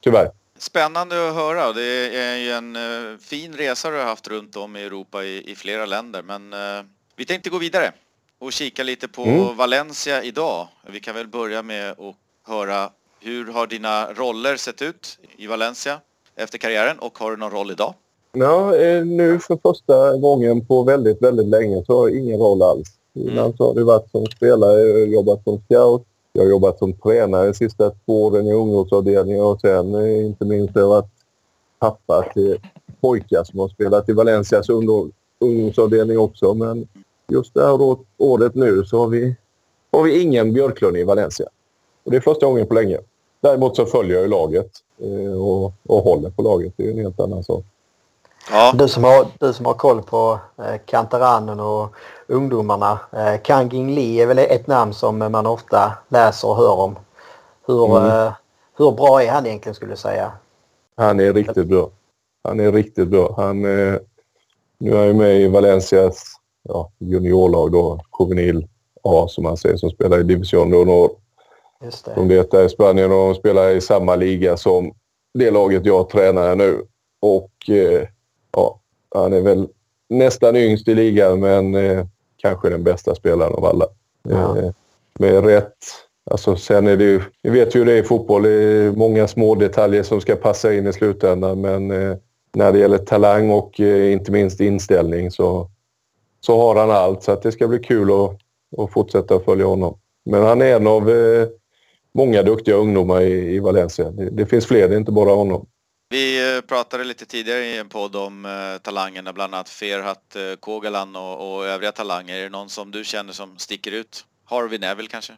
tyvärr. 0.00 0.30
Spännande 0.58 1.28
att 1.28 1.34
höra. 1.34 1.72
Det 1.72 2.16
är 2.16 2.36
ju 2.36 2.50
en 2.50 2.76
uh, 2.76 3.18
fin 3.18 3.52
resa 3.52 3.90
du 3.90 3.96
har 3.96 4.04
haft 4.04 4.28
runt 4.28 4.56
om 4.56 4.76
i 4.76 4.82
Europa 4.82 5.24
i, 5.24 5.50
i 5.50 5.54
flera 5.54 5.86
länder. 5.86 6.22
Men 6.22 6.52
uh, 6.52 6.84
vi 7.16 7.24
tänkte 7.24 7.50
gå 7.50 7.58
vidare 7.58 7.92
och 8.38 8.52
kika 8.52 8.82
lite 8.82 9.08
på 9.08 9.22
mm. 9.22 9.56
Valencia 9.56 10.22
idag. 10.22 10.68
Vi 10.86 11.00
kan 11.00 11.14
väl 11.14 11.28
börja 11.28 11.62
med 11.62 11.90
att 11.90 12.16
höra 12.46 12.90
hur 13.20 13.52
har 13.52 13.66
dina 13.66 14.12
roller 14.12 14.56
sett 14.56 14.82
ut 14.82 15.18
i 15.36 15.46
Valencia 15.46 16.00
efter 16.36 16.58
karriären 16.58 16.98
och 16.98 17.18
har 17.18 17.30
du 17.30 17.36
någon 17.36 17.50
roll 17.50 17.70
idag? 17.70 17.94
Ja, 18.32 18.76
eh, 18.76 19.04
nu 19.04 19.38
för 19.38 19.58
första 19.62 20.16
gången 20.16 20.66
på 20.66 20.82
väldigt, 20.82 21.22
väldigt 21.22 21.46
länge 21.46 21.84
så 21.84 21.98
har 21.98 22.08
jag 22.08 22.18
ingen 22.18 22.38
roll 22.38 22.62
alls. 22.62 22.88
Innan 23.14 23.38
mm. 23.38 23.56
så 23.56 23.66
har 23.66 23.74
det 23.74 23.84
varit 23.84 24.10
som 24.10 24.26
spelare, 24.26 25.04
jobbat 25.04 25.44
som 25.44 25.62
scout, 25.62 26.02
jag 26.32 26.42
har 26.42 26.50
jobbat 26.50 26.78
som 26.78 26.92
tränare 26.92 27.46
de 27.46 27.54
sista 27.54 27.90
två 27.90 28.24
åren 28.24 28.46
i 28.46 28.52
ungdomsavdelningen 28.52 29.44
och 29.44 29.60
sen 29.60 29.94
eh, 29.94 30.26
inte 30.26 30.44
minst 30.44 30.74
har 30.74 30.80
jag 30.80 30.88
varit 30.88 31.10
pappa 31.78 32.22
till 32.34 32.58
pojkar 33.00 33.44
som 33.44 33.58
har 33.58 33.68
spelat 33.68 34.08
i 34.08 34.12
Valencias 34.12 34.68
ungdomsavdelning 34.68 36.18
också. 36.18 36.54
Men 36.54 36.88
just 37.28 37.54
det 37.54 37.66
här 37.66 37.96
året 38.18 38.54
nu 38.54 38.84
så 38.84 38.98
har 38.98 39.08
vi, 39.08 39.36
har 39.92 40.02
vi 40.02 40.22
ingen 40.22 40.52
Björklund 40.52 40.96
i 40.96 41.04
Valencia. 41.04 41.48
Och 42.08 42.12
det 42.12 42.18
är 42.18 42.20
första 42.20 42.46
gången 42.46 42.66
på 42.66 42.74
länge. 42.74 42.98
Däremot 43.40 43.76
så 43.76 43.86
följer 43.86 44.20
jag 44.20 44.30
laget 44.30 44.70
eh, 45.00 45.42
och, 45.42 45.72
och 45.86 46.02
håller 46.02 46.30
på 46.30 46.42
laget. 46.42 46.72
Det 46.76 46.86
är 46.86 46.90
en 46.90 46.98
helt 46.98 47.20
annan 47.20 47.44
sak. 47.44 47.64
Ja. 48.50 48.72
Du, 48.74 48.88
som 48.88 49.04
har, 49.04 49.26
du 49.38 49.52
som 49.52 49.66
har 49.66 49.74
koll 49.74 50.02
på 50.02 50.38
eh, 50.58 50.80
Kantaranen 50.86 51.60
och 51.60 51.94
ungdomarna. 52.26 53.00
Eh, 53.12 53.40
Kangin 53.42 53.94
Lee 53.94 54.22
är 54.22 54.26
väl 54.26 54.38
ett 54.38 54.66
namn 54.66 54.94
som 54.94 55.18
man 55.18 55.46
ofta 55.46 55.92
läser 56.08 56.48
och 56.48 56.56
hör 56.56 56.80
om. 56.80 56.96
Hur, 57.66 57.96
mm. 57.96 58.10
eh, 58.10 58.32
hur 58.76 58.92
bra 58.92 59.22
är 59.22 59.30
han 59.30 59.46
egentligen 59.46 59.74
skulle 59.74 59.92
du 59.92 59.96
säga? 59.96 60.32
Han 60.96 61.20
är 61.20 61.32
riktigt 61.32 61.66
bra. 61.66 61.90
Han 62.44 62.60
är 62.60 62.72
riktigt 62.72 63.08
bra. 63.08 63.34
Han, 63.36 63.64
eh, 63.64 63.94
nu 64.78 64.96
är 64.96 65.06
han 65.06 65.16
med 65.16 65.40
i 65.40 65.48
Valencias 65.48 66.22
ja, 66.62 66.90
juniorlag 66.98 67.72
då, 67.72 68.00
juvenil 68.18 68.68
A 69.02 69.26
som 69.28 69.44
man 69.44 69.56
säger, 69.56 69.76
som 69.76 69.90
spelar 69.90 70.20
i 70.20 70.22
Division 70.22 70.72
Honor. 70.72 71.27
Just 71.84 72.04
det. 72.04 72.14
Som 72.14 72.28
det 72.28 72.54
är 72.54 72.64
i 72.64 72.68
Spanien 72.68 73.12
och 73.12 73.18
de 73.18 73.34
spelar 73.34 73.70
i 73.70 73.80
samma 73.80 74.16
liga 74.16 74.56
som 74.56 74.94
det 75.34 75.50
laget 75.50 75.86
jag 75.86 76.08
tränar 76.08 76.56
nu. 76.56 76.82
Och 77.20 77.50
eh, 77.68 78.08
ja, 78.52 78.80
han 79.14 79.32
är 79.32 79.40
väl 79.40 79.68
nästan 80.08 80.56
yngst 80.56 80.88
i 80.88 80.94
ligan 80.94 81.40
men 81.40 81.74
eh, 81.74 82.06
kanske 82.36 82.68
den 82.68 82.84
bästa 82.84 83.14
spelaren 83.14 83.54
av 83.54 83.64
alla. 83.64 83.86
Ja. 84.22 84.58
Eh, 84.58 84.70
med 85.18 85.44
rätt... 85.44 85.76
Alltså 86.30 86.56
sen 86.56 86.86
är 86.86 86.96
det 86.96 87.04
ju... 87.04 87.20
Vi 87.42 87.50
vet 87.50 87.74
ju 87.74 87.78
hur 87.78 87.86
det 87.86 87.92
är 87.92 88.02
i 88.02 88.02
fotboll. 88.02 88.42
Det 88.42 88.50
är 88.50 88.92
många 88.92 89.28
små 89.28 89.54
detaljer 89.54 90.02
som 90.02 90.20
ska 90.20 90.36
passa 90.36 90.74
in 90.74 90.86
i 90.86 90.92
slutändan 90.92 91.60
men 91.60 91.90
eh, 91.90 92.16
när 92.54 92.72
det 92.72 92.78
gäller 92.78 92.98
talang 92.98 93.50
och 93.50 93.80
eh, 93.80 94.12
inte 94.12 94.32
minst 94.32 94.60
inställning 94.60 95.30
så, 95.30 95.70
så 96.40 96.60
har 96.60 96.76
han 96.76 96.90
allt. 96.90 97.22
Så 97.22 97.34
det 97.34 97.52
ska 97.52 97.68
bli 97.68 97.78
kul 97.78 98.10
att, 98.10 98.38
att 98.78 98.92
fortsätta 98.92 99.40
följa 99.40 99.66
honom. 99.66 99.98
Men 100.24 100.42
han 100.42 100.62
är 100.62 100.76
en 100.76 100.86
av 100.86 101.10
eh, 101.10 101.48
många 102.14 102.42
duktiga 102.42 102.74
ungdomar 102.74 103.20
i, 103.20 103.54
i 103.54 103.58
Valencia. 103.58 104.10
Det, 104.10 104.30
det, 104.30 104.46
finns 104.46 104.66
fler, 104.66 104.88
det 104.88 104.94
är 104.94 104.98
inte 104.98 105.12
bara 105.12 105.30
honom. 105.30 105.66
Vi 106.10 106.56
eh, 106.56 106.60
pratade 106.60 107.04
lite 107.04 107.26
tidigare 107.26 107.64
i 107.64 107.78
en 107.78 107.88
podd 107.88 108.16
om 108.16 108.44
eh, 108.44 108.82
talangerna, 108.82 109.32
bland 109.32 109.54
annat 109.54 109.68
Ferhat 109.68 110.36
eh, 110.36 110.56
Kogalan 110.60 111.16
och, 111.16 111.56
och, 111.56 111.66
övriga 111.66 111.92
talanger. 111.92 112.38
Är 112.38 112.42
det 112.42 112.48
någon 112.48 112.68
som 112.68 112.90
du 112.90 113.04
känner 113.04 113.32
som 113.32 113.58
sticker 113.58 113.92
ut? 113.92 114.24
Harvey 114.44 114.78
Neville 114.78 115.08
kanske? 115.08 115.32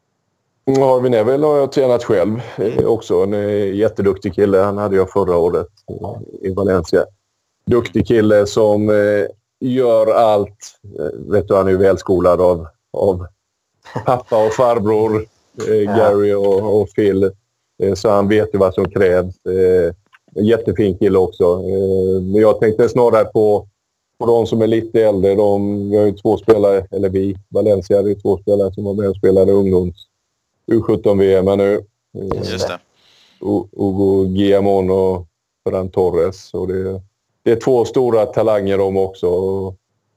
Harvey 0.66 1.10
Neville 1.10 1.46
har 1.46 1.56
jag 1.56 1.72
tränat 1.72 2.04
själv 2.04 2.40
mm. 2.56 2.86
också. 2.86 3.14
En 3.14 3.32
jätteduktig 3.76 4.34
kille. 4.34 4.58
Han 4.58 4.78
hade 4.78 4.96
jag 4.96 5.10
förra 5.10 5.36
året 5.36 5.68
i 6.42 6.54
Valencia. 6.54 7.04
Duktig 7.66 8.06
kille 8.06 8.46
som 8.46 8.88
gör 9.60 10.06
allt. 10.06 10.80
Vet 11.32 11.48
du, 11.48 11.54
han 11.54 11.66
är 11.66 11.70
ju 11.70 11.76
välskolad 11.76 12.40
av, 12.40 12.66
av 12.92 13.26
pappa 14.04 14.46
och 14.46 14.52
farbror 14.52 15.26
Gary 15.68 16.32
och, 16.32 16.80
och 16.80 16.88
Phil. 16.96 17.30
Så 17.94 18.10
han 18.10 18.28
vet 18.28 18.54
ju 18.54 18.58
vad 18.58 18.74
som 18.74 18.90
krävs. 18.90 19.34
En 20.34 20.44
jättefin 20.44 20.98
kille 20.98 21.18
också. 21.18 21.44
Eh, 21.44 22.22
men 22.22 22.40
jag 22.40 22.60
tänkte 22.60 22.88
snarare 22.88 23.24
på, 23.24 23.68
på 24.18 24.26
de 24.26 24.46
som 24.46 24.62
är 24.62 24.66
lite 24.66 25.02
äldre. 25.02 25.34
De, 25.34 25.90
vi 25.90 25.96
har 25.96 26.06
ju 26.06 26.12
två 26.12 26.36
spelare, 26.36 26.86
eller 26.90 27.08
vi, 27.08 27.36
Valencia 27.48 27.96
hade 27.96 28.08
ju 28.08 28.14
två 28.14 28.38
spelare 28.38 28.74
som 28.74 28.84
var 28.84 28.94
med 28.94 29.08
och 29.08 29.16
spelade 29.16 29.52
ungdoms 29.52 30.06
U17-VM 30.66 31.58
nu. 31.58 31.80
Just 32.34 32.68
det. 32.68 32.78
Hugo 33.76 34.24
Guillamon 34.24 34.90
och 34.90 35.26
Ferran 35.64 35.90
Torres. 35.90 36.54
Och 36.54 36.68
det, 36.68 37.02
det 37.42 37.52
är 37.52 37.56
två 37.56 37.84
stora 37.84 38.26
talanger 38.26 38.78
de 38.78 38.96
också. 38.96 39.28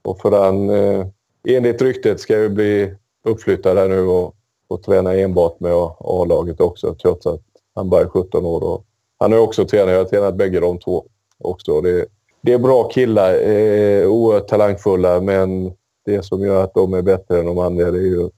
Och, 0.02 0.20
Ferran, 0.22 0.70
eh, 0.70 1.06
enligt 1.48 1.82
ryktet, 1.82 2.20
ska 2.20 2.40
ju 2.40 2.48
bli 2.48 2.94
uppflyttad 3.24 3.78
här 3.78 3.88
nu 3.88 4.00
och, 4.00 4.34
och 4.74 4.82
tränar 4.82 5.14
enbart 5.14 5.60
med 5.60 5.72
A-laget 5.98 6.60
också 6.60 6.94
trots 6.94 7.26
att 7.26 7.40
han 7.74 7.90
bara 7.90 8.00
är 8.00 8.08
17 8.08 8.46
år. 8.46 8.64
Och, 8.64 8.84
han 9.18 9.32
är 9.32 9.38
också 9.38 9.64
tränare. 9.64 9.90
Jag 9.90 9.98
har 9.98 10.04
tränat 10.04 10.34
bägge 10.34 10.60
de 10.60 10.78
två 10.78 11.04
också. 11.38 11.80
Det, 11.80 12.06
det 12.40 12.52
är 12.52 12.58
bra 12.58 12.88
killar. 12.88 13.34
Eh, 13.34 14.06
oerhört 14.06 14.48
talangfulla, 14.48 15.20
men 15.20 15.72
det 16.04 16.22
som 16.22 16.42
gör 16.42 16.64
att 16.64 16.74
de 16.74 16.94
är 16.94 17.02
bättre 17.02 17.38
än 17.38 17.46
de 17.46 17.58
andra 17.58 17.90
det 17.90 17.98
är 17.98 18.02
ju 18.02 18.30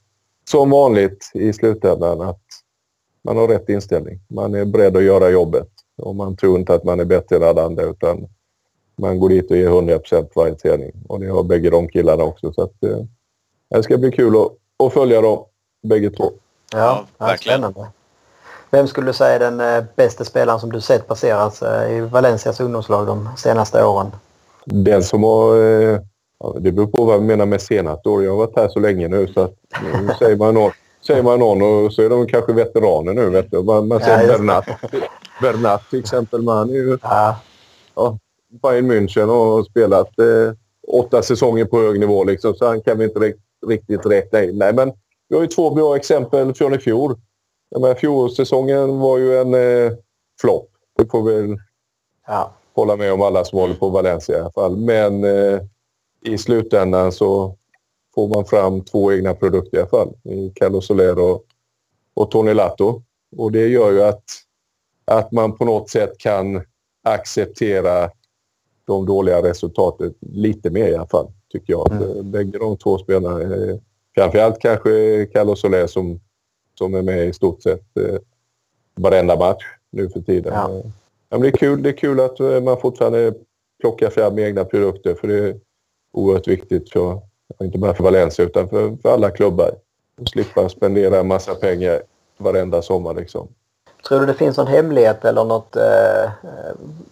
som 0.50 0.70
vanligt 0.70 1.30
i 1.34 1.52
slutändan 1.52 2.20
att 2.20 2.42
man 3.24 3.36
har 3.36 3.48
rätt 3.48 3.68
inställning. 3.68 4.20
Man 4.28 4.54
är 4.54 4.64
beredd 4.64 4.96
att 4.96 5.02
göra 5.02 5.30
jobbet 5.30 5.68
och 5.96 6.16
man 6.16 6.36
tror 6.36 6.58
inte 6.58 6.74
att 6.74 6.84
man 6.84 7.00
är 7.00 7.04
bättre 7.04 7.36
än 7.36 7.42
alla 7.42 7.64
andra 7.64 7.82
utan 7.82 8.28
man 8.98 9.18
går 9.18 9.28
dit 9.28 9.50
och 9.50 9.56
ger 9.56 9.66
100 9.66 9.98
procent 9.98 10.30
varje 10.34 10.54
träning. 10.54 10.92
Och 11.08 11.20
det 11.20 11.26
har 11.26 11.42
bägge 11.42 11.70
de 11.70 11.88
killarna 11.88 12.24
också. 12.24 12.52
Så 12.52 12.62
att, 12.62 12.82
eh, 12.84 12.98
det 13.68 13.82
ska 13.82 13.98
bli 13.98 14.12
kul 14.12 14.36
att, 14.36 14.52
att 14.86 14.92
följa 14.92 15.20
dem 15.20 15.44
bägge 15.86 16.10
två. 16.10 16.32
Ja, 16.72 16.78
ja 16.78 17.26
verkligen. 17.26 17.58
Spännande. 17.58 17.90
Vem 18.70 18.86
skulle 18.86 19.06
du 19.06 19.12
säga 19.12 19.34
är 19.34 19.38
den 19.38 19.60
eh, 19.60 19.84
bästa 19.96 20.24
spelaren 20.24 20.60
som 20.60 20.72
du 20.72 20.80
sett 20.80 21.06
passeras 21.06 21.62
eh, 21.62 21.96
i 21.96 22.00
Valencias 22.00 22.60
ungdomslag 22.60 23.06
de 23.06 23.28
senaste 23.36 23.84
åren? 23.84 24.10
Den 24.64 25.02
som 25.02 25.22
har... 25.22 25.56
Eh, 25.56 25.98
det 26.60 26.72
beror 26.72 26.86
på 26.86 27.04
vad 27.04 27.18
man 27.18 27.26
menar 27.26 27.46
med 27.46 27.60
senaste 27.60 28.08
år. 28.08 28.24
Jag 28.24 28.30
har 28.30 28.38
varit 28.38 28.56
här 28.56 28.68
så 28.68 28.80
länge 28.80 29.08
nu 29.08 29.26
så 29.26 29.40
att 29.40 29.54
nu 29.82 30.14
säger 30.18 30.36
man 30.36 30.54
någon, 30.54 30.70
säger 31.06 31.22
man 31.22 31.38
någon 31.38 31.62
och 31.62 31.92
så 31.92 32.02
är 32.02 32.10
de 32.10 32.26
kanske 32.26 32.52
veteraner 32.52 33.14
nu. 33.14 33.30
Vet 33.30 33.50
du. 33.50 33.62
Man, 33.62 33.88
man 33.88 34.00
säger 34.00 34.28
ja, 34.28 34.38
Bernat. 34.38 34.64
Bernat 35.40 35.90
till 35.90 35.98
exempel. 35.98 36.42
Man 36.42 36.70
är 36.70 36.74
ju... 36.74 36.98
Ja. 37.02 37.36
Ja, 37.94 38.18
Bayern 38.62 38.90
München 38.90 39.28
och 39.28 39.66
spelat 39.66 40.18
eh, 40.18 40.52
åtta 40.88 41.22
säsonger 41.22 41.64
på 41.64 41.78
hög 41.78 42.00
nivå 42.00 42.24
liksom, 42.24 42.54
så 42.54 42.66
han 42.66 42.80
kan 42.80 42.98
vi 42.98 43.04
inte 43.04 43.32
riktigt 43.66 44.06
räkna 44.06 44.42
in. 44.42 44.58
Nej, 44.58 44.72
men 44.72 44.92
vi 45.28 45.34
har 45.34 45.42
ju 45.42 45.48
två 45.48 45.70
bra 45.70 45.96
exempel 45.96 46.54
från 46.54 46.74
i 46.74 46.78
fjol. 46.78 47.14
Fjolårssäsongen 47.96 48.98
var 48.98 49.18
ju 49.18 49.38
en 49.38 49.54
eh, 49.54 49.92
flopp. 50.40 50.70
Det 50.98 51.10
får 51.10 51.22
vi 51.22 51.56
ja. 52.26 52.54
hålla 52.74 52.96
med 52.96 53.12
om 53.12 53.22
alla 53.22 53.44
som 53.44 53.58
håller 53.58 53.74
på 53.74 53.88
Valencia 53.88 54.38
i 54.38 54.40
alla 54.40 54.52
fall. 54.52 54.76
Men 54.76 55.24
eh, 55.24 55.60
i 56.24 56.38
slutändan 56.38 57.12
så 57.12 57.56
får 58.14 58.28
man 58.28 58.44
fram 58.44 58.84
två 58.84 59.12
egna 59.12 59.34
produkter 59.34 59.76
i 59.76 59.80
alla 59.80 59.88
fall. 59.88 60.14
Carlos 60.54 60.86
Soler 60.86 61.18
och, 61.18 61.44
och 62.14 62.30
Tony 62.30 62.54
Lato. 62.54 63.02
Och 63.36 63.52
det 63.52 63.68
gör 63.68 63.92
ju 63.92 64.02
att, 64.02 64.24
att 65.04 65.32
man 65.32 65.56
på 65.56 65.64
något 65.64 65.90
sätt 65.90 66.18
kan 66.18 66.62
acceptera 67.04 68.10
de 68.86 69.06
dåliga 69.06 69.42
resultaten 69.42 70.14
lite 70.20 70.70
mer 70.70 70.88
i 70.88 70.94
alla 70.94 71.06
fall, 71.06 71.32
tycker 71.52 71.72
jag. 71.72 71.92
Mm. 71.92 72.30
Bägge 72.30 72.58
de 72.58 72.76
två 72.76 72.98
spelarna, 72.98 73.42
eh, 73.42 73.76
framförallt 74.16 74.58
kanske 74.58 75.26
Carlos 75.32 75.60
Soler 75.60 75.86
som 75.86 76.20
som 76.78 76.94
är 76.94 77.02
med 77.02 77.28
i 77.28 77.32
stort 77.32 77.62
sett 77.62 77.96
eh, 77.96 78.18
varenda 78.94 79.36
match 79.36 79.64
nu 79.90 80.08
för 80.08 80.20
tiden. 80.20 80.52
Ja. 80.54 80.70
Ja. 80.70 80.82
men 81.28 81.40
det, 81.40 81.48
är 81.48 81.52
kul, 81.52 81.82
det 81.82 81.88
är 81.88 81.96
kul 81.96 82.20
att 82.20 82.40
eh, 82.40 82.60
man 82.60 82.80
fortfarande 82.80 83.34
plockar 83.80 84.10
fram 84.10 84.38
egna 84.38 84.64
produkter 84.64 85.14
för 85.14 85.28
det 85.28 85.38
är 85.38 85.60
oerhört 86.12 86.48
viktigt 86.48 86.92
för, 86.92 87.20
inte 87.60 87.78
bara 87.78 87.94
för 87.94 88.04
Valencia 88.04 88.44
utan 88.44 88.68
för, 88.68 88.96
för 88.96 89.08
alla 89.08 89.30
klubbar. 89.30 89.70
Att 90.20 90.28
slippa 90.28 90.68
spendera 90.68 91.20
en 91.20 91.28
massa 91.28 91.54
pengar 91.54 92.02
varenda 92.38 92.82
sommar 92.82 93.14
liksom. 93.14 93.48
Tror 94.08 94.20
du 94.20 94.26
det 94.26 94.34
finns 94.34 94.56
någon 94.56 94.66
hemlighet 94.66 95.24
eller 95.24 95.44
något? 95.44 95.76
Eh, 95.76 96.24
eh 96.24 96.30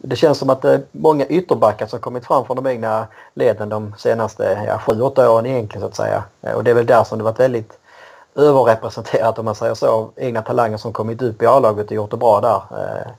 det 0.03 0.17
känns 0.17 0.39
som 0.39 0.51
att 0.51 0.63
det 0.63 0.73
är 0.73 0.81
många 0.93 1.27
ytterbackar 1.27 1.87
som 1.87 2.01
kommit 2.01 2.27
fram 2.27 2.47
från 2.47 2.57
de 2.57 2.67
egna 2.67 3.07
leden 3.35 3.69
de 3.69 3.95
senaste 3.99 4.65
ja, 4.67 4.79
sju, 4.79 5.01
åtta 5.01 5.31
åren 5.31 5.47
egentligen 5.47 5.81
så 5.81 5.87
att 5.87 5.97
säga. 5.97 6.25
Eh, 6.43 6.53
och 6.53 6.65
det 6.65 6.71
är 6.71 6.75
väl 6.75 6.87
där 6.87 7.05
som 7.05 7.19
det 7.19 7.25
varit 7.25 7.41
väldigt 7.41 7.79
överrepresenterat 8.37 9.39
om 9.39 9.45
man 9.45 9.55
säger 9.55 9.75
så, 9.75 10.11
egna 10.17 10.43
talanger 10.43 10.77
som 10.77 10.93
kommit 10.93 11.23
upp 11.23 11.43
i 11.43 11.47
A-laget 11.47 11.87
och 11.87 11.93
gjort 11.93 12.11
det 12.11 12.17
bra 12.17 12.41
där. 12.41 12.79
Eh, 12.81 13.11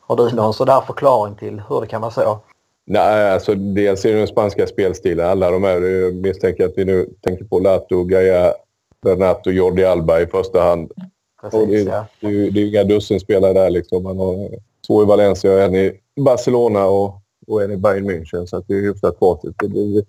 har 0.00 0.16
du 0.16 0.36
någon 0.36 0.54
sådär 0.54 0.80
förklaring 0.86 1.34
till 1.34 1.62
hur 1.68 1.80
det 1.80 1.86
kan 1.86 2.00
vara 2.00 2.10
så? 2.10 2.38
Nej, 2.86 3.32
alltså 3.32 3.54
dels 3.54 4.04
är 4.04 4.12
det 4.12 4.18
den 4.18 4.26
spanska 4.26 4.66
spelstilen. 4.66 5.30
Alla 5.30 5.50
de 5.50 5.64
här, 5.64 5.80
jag 5.80 6.14
misstänker 6.14 6.64
att 6.64 6.72
vi 6.76 6.84
nu 6.84 7.08
tänker 7.20 7.44
på 7.44 7.58
Lato, 7.58 8.04
Gaia, 8.04 8.52
Bernat 9.02 9.46
och 9.46 9.52
Jordi 9.52 9.84
Alba 9.84 10.20
i 10.20 10.26
första 10.26 10.60
hand 10.60 10.92
det, 11.50 11.82
ja. 11.82 12.06
det, 12.20 12.26
är 12.26 12.30
ju- 12.30 12.50
det 12.50 12.60
är 12.60 12.62
ju 12.64 12.68
inga 12.68 12.84
dussinspelare 12.84 13.52
där 13.52 13.70
liksom. 13.70 14.02
Man 14.02 14.18
har 14.18 14.50
två 14.86 15.02
i 15.02 15.06
Valencia 15.06 15.52
och 15.52 15.60
en 15.60 15.74
i 15.74 16.00
Barcelona 16.16 16.86
och, 16.86 17.14
och 17.46 17.62
en 17.62 17.70
i 17.70 17.76
Bayern 17.76 18.10
München. 18.10 18.46
Så 18.46 18.64
det 18.68 18.74
är 18.74 18.80
hyfsat 18.82 19.18
facit. 19.18 19.54
Det, 19.58 19.68
det, 19.68 20.04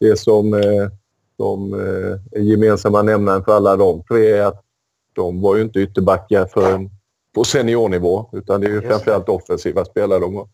det 0.00 0.16
som, 0.16 0.54
eh, 0.54 0.88
som 1.36 1.74
eh, 1.74 2.40
är 2.40 2.42
gemensamma 2.42 3.02
nämnaren 3.02 3.44
för 3.44 3.52
alla 3.52 3.76
de 3.76 4.02
tre 4.02 4.30
är 4.30 4.42
att 4.42 4.64
de 5.12 5.40
var 5.40 5.56
ju 5.56 5.62
inte 5.62 5.78
ytterbackar 5.78 6.46
för, 6.46 6.90
på 7.34 7.44
seniornivå. 7.44 8.26
Utan 8.32 8.60
det 8.60 8.66
är 8.66 8.70
ju 8.70 8.74
Just 8.74 8.88
framförallt 8.88 9.28
offensiva 9.28 9.84
spelare. 9.84 10.18
De 10.18 10.34
har, 10.34 10.44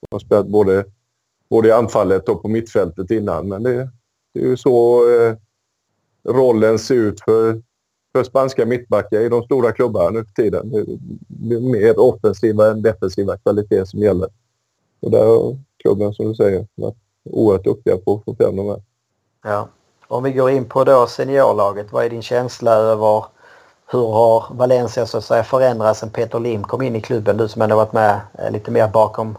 de 0.00 0.06
har 0.10 0.18
spelat 0.18 0.46
både, 0.46 0.84
både 1.50 1.68
i 1.68 1.72
anfallet 1.72 2.28
och 2.28 2.42
på 2.42 2.48
mittfältet 2.48 3.10
innan. 3.10 3.48
Men 3.48 3.62
det, 3.62 3.90
det 4.34 4.40
är 4.40 4.44
ju 4.44 4.56
så 4.56 5.02
eh, 5.10 5.34
rollen 6.28 6.78
ser 6.78 6.94
ut 6.94 7.20
för, 7.20 7.62
för 8.12 8.24
spanska 8.24 8.66
mittbackar 8.66 9.20
i 9.20 9.28
de 9.28 9.42
stora 9.42 9.72
klubbarna 9.72 10.10
nu 10.10 10.24
för 10.24 10.42
tiden. 10.42 10.70
Det 11.28 11.54
är 11.54 11.60
mer 11.60 12.00
offensiva 12.00 12.70
än 12.70 12.82
defensiva 12.82 13.36
kvaliteter 13.36 13.84
som 13.84 14.00
gäller. 14.00 14.28
Och 15.00 15.10
där 15.10 15.26
har 15.26 15.58
klubben, 15.82 16.14
som 16.14 16.28
du 16.28 16.34
säger, 16.34 16.66
varit 16.74 16.96
oerhört 17.24 17.64
duktiga 17.64 17.96
på 17.96 18.14
att 18.14 18.24
få 18.24 18.34
fram 18.34 18.56
de 18.56 18.66
här. 18.68 18.82
Ja. 19.44 19.68
Om 20.08 20.22
vi 20.22 20.32
går 20.32 20.50
in 20.50 20.64
på 20.64 20.84
då 20.84 21.06
seniorlaget, 21.06 21.92
vad 21.92 22.04
är 22.04 22.10
din 22.10 22.22
känsla 22.22 22.72
över 22.74 23.24
hur 23.86 24.06
har 24.06 24.44
Valencia 24.54 25.06
så 25.06 25.18
att 25.18 25.24
säga 25.24 25.44
förändrats 25.44 26.00
sen 26.00 26.10
Peter 26.10 26.40
Lim 26.40 26.62
kom 26.62 26.82
in 26.82 26.96
i 26.96 27.00
klubben? 27.00 27.36
Du 27.36 27.48
som 27.48 27.62
ändå 27.62 27.76
varit 27.76 27.92
med 27.92 28.20
eh, 28.38 28.50
lite 28.50 28.70
mer 28.70 28.88
bakom 28.88 29.38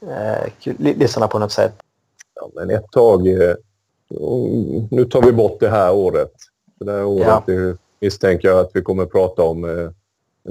eh, 0.00 0.52
kulisserna 0.60 1.28
på 1.28 1.38
något 1.38 1.52
sätt. 1.52 1.74
Ja, 2.34 2.48
men 2.54 2.70
ett 2.70 2.90
tag... 2.90 3.26
Eh, 3.26 3.54
nu 4.90 5.04
tar 5.04 5.22
vi 5.22 5.32
bort 5.32 5.60
det 5.60 5.68
här 5.68 5.94
året. 5.94 6.32
Det 6.80 6.92
här 6.92 7.04
året 7.04 7.26
Ja. 7.26 7.42
det 7.46 7.76
misstänker 8.00 8.48
jag 8.48 8.58
att 8.58 8.70
vi 8.74 8.82
kommer 8.82 9.02
att 9.02 9.12
prata 9.12 9.42
om 9.42 9.64
eh, 9.64 9.90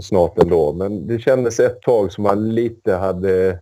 snart 0.02 0.38
ändå. 0.38 0.74
Men 0.74 1.08
det 1.08 1.20
kändes 1.20 1.60
ett 1.60 1.82
tag 1.82 2.12
som 2.12 2.24
man 2.24 2.56
lite 2.56 2.94
hade 2.94 3.60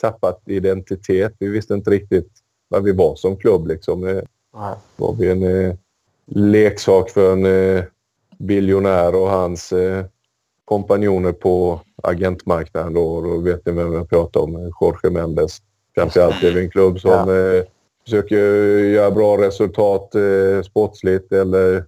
tappat 0.00 0.42
identitet. 0.46 1.32
Vi 1.38 1.48
visste 1.48 1.74
inte 1.74 1.90
riktigt 1.90 2.30
vad 2.68 2.84
vi 2.84 2.92
var 2.92 3.16
som 3.16 3.36
klubb. 3.36 3.66
Liksom. 3.66 4.08
Eh, 4.08 4.22
Nej. 4.54 4.74
var 4.96 5.14
vi 5.18 5.30
en 5.30 5.42
eh, 5.42 5.74
leksak 6.26 7.10
för 7.10 7.32
en 7.32 7.46
eh, 7.46 7.84
biljonär 8.38 9.14
och 9.14 9.30
hans 9.30 9.72
eh, 9.72 10.04
kompanjoner 10.64 11.32
på 11.32 11.80
agentmarknaden. 12.02 12.94
Då, 12.94 13.20
då 13.20 13.38
vet 13.38 13.66
ni 13.66 13.72
vem 13.72 13.92
jag 13.92 14.10
pratar 14.10 14.40
om, 14.40 14.56
eh, 14.56 14.70
Jorge 14.80 15.10
Mendes. 15.10 15.58
Är 15.96 16.54
vi 16.54 16.60
en 16.60 16.70
klubb 16.70 17.00
som 17.00 17.12
eh, 17.28 17.64
försöker 18.04 18.36
göra 18.84 19.10
bra 19.10 19.36
resultat 19.38 20.14
eh, 20.14 20.62
sportsligt 20.62 21.32
eller, 21.32 21.84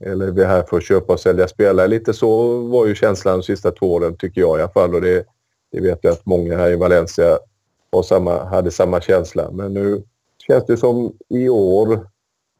eller 0.00 0.30
vi 0.30 0.42
är 0.42 0.46
här 0.46 0.62
för 0.62 0.76
att 0.76 0.84
köpa 0.84 1.12
och 1.12 1.20
sälja 1.20 1.48
spelare. 1.48 1.88
Lite 1.88 2.14
så 2.14 2.60
var 2.60 2.86
ju 2.86 2.94
känslan 2.94 3.38
de 3.38 3.42
sista 3.42 3.70
två 3.70 3.92
åren, 3.94 4.16
tycker 4.16 4.40
jag 4.40 4.58
i 4.58 4.62
alla 4.62 4.72
fall. 4.72 4.94
Och 4.94 5.00
det, 5.00 5.24
det 5.72 5.80
vet 5.80 5.98
jag 6.02 6.12
att 6.12 6.26
många 6.26 6.56
här 6.56 6.70
i 6.70 6.76
Valencia 6.76 7.38
samma, 8.04 8.44
hade 8.44 8.70
samma 8.70 9.00
känsla. 9.00 9.50
Men 9.50 9.74
nu 9.74 10.02
känns 10.46 10.66
det 10.66 10.76
som 10.76 11.12
i 11.28 11.48
år 11.48 12.06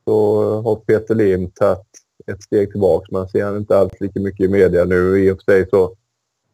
så 0.04 0.42
har 0.62 0.76
Peter 0.76 1.14
Lim 1.14 1.50
tagit 1.50 1.86
ett 2.26 2.42
steg 2.42 2.70
tillbaka. 2.70 3.06
Man 3.10 3.28
ser 3.28 3.44
han 3.44 3.56
inte 3.56 3.78
alls 3.78 3.92
lika 4.00 4.20
mycket 4.20 4.44
i 4.44 4.48
media 4.48 4.84
nu. 4.84 5.24
I 5.24 5.30
och 5.30 5.36
för 5.44 5.52
sig 5.52 5.68
så 5.70 5.94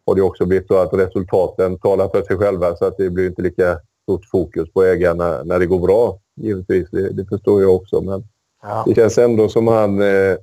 har 0.07 0.15
det 0.15 0.23
också 0.23 0.47
blivit 0.47 0.67
så 0.69 0.79
att 0.79 0.93
resultaten 0.93 1.79
talar 1.79 2.09
för 2.09 2.23
sig 2.23 2.37
själva 2.37 2.77
så 2.77 2.85
att 2.85 2.97
det 2.97 3.11
blir 3.11 3.27
inte 3.27 3.43
lika 3.43 3.81
stort 4.03 4.25
fokus 4.25 4.73
på 4.73 4.83
ägarna 4.85 5.43
när 5.45 5.59
det 5.59 5.67
går 5.67 5.79
bra. 5.81 6.19
Givetvis, 6.37 6.91
det, 6.91 7.13
det 7.13 7.27
förstår 7.27 7.63
jag 7.63 7.75
också. 7.75 8.01
Men 8.01 8.25
Ja. 8.63 8.85
det 8.87 8.95
känns 8.95 9.19
ändå 9.19 9.49
som 9.49 9.67
han 9.67 10.03
eh, 10.03 10.37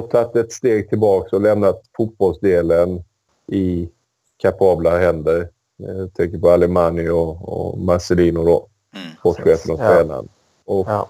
har 0.00 0.08
tagit 0.08 0.36
ett 0.36 0.52
steg 0.52 0.88
tillbaka 0.88 1.36
och 1.36 1.42
lämnat 1.42 1.82
fotbollsdelen 1.96 3.04
i 3.46 3.88
kapabla 4.36 4.98
händer. 4.98 5.48
Eh, 5.82 5.94
Jag 5.96 6.14
tänker 6.14 6.38
på 6.38 6.50
Alemani 6.50 7.08
och, 7.08 7.48
och 7.48 7.78
Marcelino 7.78 8.44
då, 8.44 8.66
Mm. 8.96 9.06
sportchefen 9.18 9.70
och 9.72 9.78
tränaren. 9.78 10.28
Och 10.64 10.86
Ja. 10.88 11.08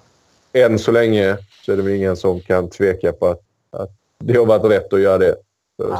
än 0.52 0.78
så 0.78 0.90
länge 0.92 1.36
så 1.66 1.72
är 1.72 1.76
det 1.76 1.82
väl 1.82 1.92
ingen 1.92 2.16
som 2.16 2.40
kan 2.40 2.68
tveka 2.70 3.12
på 3.12 3.26
att, 3.26 3.40
att 3.70 3.90
det 4.18 4.36
har 4.38 4.46
varit 4.46 4.64
rätt 4.64 4.92
att 4.92 5.00
göra 5.00 5.18
det. 5.18 5.36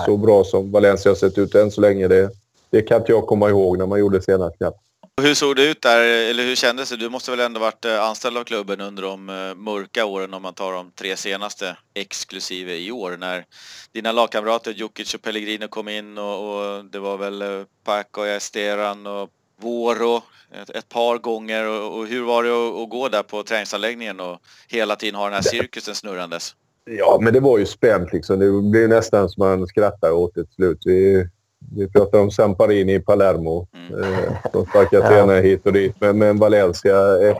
Så 0.07 0.17
bra 0.17 0.45
som 0.45 0.71
Valencia 0.73 1.11
har 1.11 1.17
sett 1.17 1.39
ut 1.39 1.55
än 1.55 1.71
så 1.71 1.81
länge, 1.81 2.09
det, 2.09 2.31
det 2.71 2.83
kan 2.83 3.01
inte 3.01 3.13
jag 3.13 3.27
komma 3.27 3.49
ihåg 3.49 3.79
när 3.79 3.87
man 3.87 3.99
gjorde 4.01 4.23
senast 4.23 4.57
knappt. 4.57 4.81
Hur 5.23 5.35
såg 5.35 5.57
det 5.57 5.71
ut 5.71 5.83
där, 5.83 6.01
eller 6.31 6.45
hur 6.45 6.57
kändes 6.57 6.91
det? 6.91 6.97
Du 6.97 7.09
måste 7.09 7.31
väl 7.31 7.41
ändå 7.41 7.61
varit 7.61 7.85
eh, 7.85 8.03
anställd 8.03 8.39
av 8.39 8.45
klubben 8.45 8.81
under 8.81 9.03
de 9.03 9.29
eh, 9.29 9.55
mörka 9.55 10.05
åren 10.05 10.35
om 10.35 10.43
man 10.43 10.55
tar 10.55 10.73
de 10.73 10.91
tre 10.91 11.17
senaste 11.17 11.77
exklusive 11.95 12.77
i 12.77 12.91
år 12.91 13.17
när 13.17 13.45
dina 13.93 14.13
lagkamrater 14.13 14.73
Jokic 14.73 15.15
och 15.15 15.23
Pellegrino 15.23 15.69
kom 15.69 15.89
in 15.89 16.19
och, 16.19 16.77
och 16.77 16.85
det 16.85 16.99
var 16.99 17.17
väl 17.17 17.41
Paco 17.41 17.67
Paco 17.85 18.27
Esteran 18.27 19.07
och 19.07 19.31
Voro 19.61 20.23
ett, 20.63 20.71
ett 20.71 20.89
par 20.89 21.19
gånger 21.19 21.69
och, 21.69 21.99
och 21.99 22.07
hur 22.07 22.23
var 22.23 22.45
det 22.45 22.51
att, 22.51 22.83
att 22.83 22.91
gå 22.91 23.09
där 23.09 23.23
på 23.23 23.43
träningsanläggningen 23.43 24.21
och 24.21 24.39
hela 24.69 24.97
tiden 24.97 25.15
ha 25.15 25.25
den 25.25 25.35
här 25.35 25.43
cirkusen 25.43 25.95
snurrandes? 25.95 26.55
Ja, 26.85 27.19
men 27.21 27.33
det 27.33 27.41
var 27.41 27.59
ju 27.59 27.67
spänt 27.67 28.13
liksom. 28.13 28.39
Det 28.39 28.71
blev 28.71 28.89
nästan 28.89 29.29
som 29.29 29.41
man 29.41 29.67
skrattar 29.67 30.11
åt 30.11 30.35
det 30.35 30.45
till 30.45 30.55
slut. 30.55 30.79
Vi, 30.85 31.29
vi 31.77 31.89
pratade 31.89 32.23
om 32.23 32.31
Samparini 32.31 32.95
i 32.95 33.01
Palermo. 33.01 33.67
Mm. 33.91 34.03
Eh, 34.03 34.33
de 34.53 34.67
sparkar 34.67 34.99
Ja. 34.99 35.09
tränare 35.09 35.41
hit 35.41 35.67
och 35.67 35.73
dit. 35.73 35.95
Men, 36.01 36.19
men 36.19 36.39
Valencia 36.39 37.31
ett, 37.31 37.39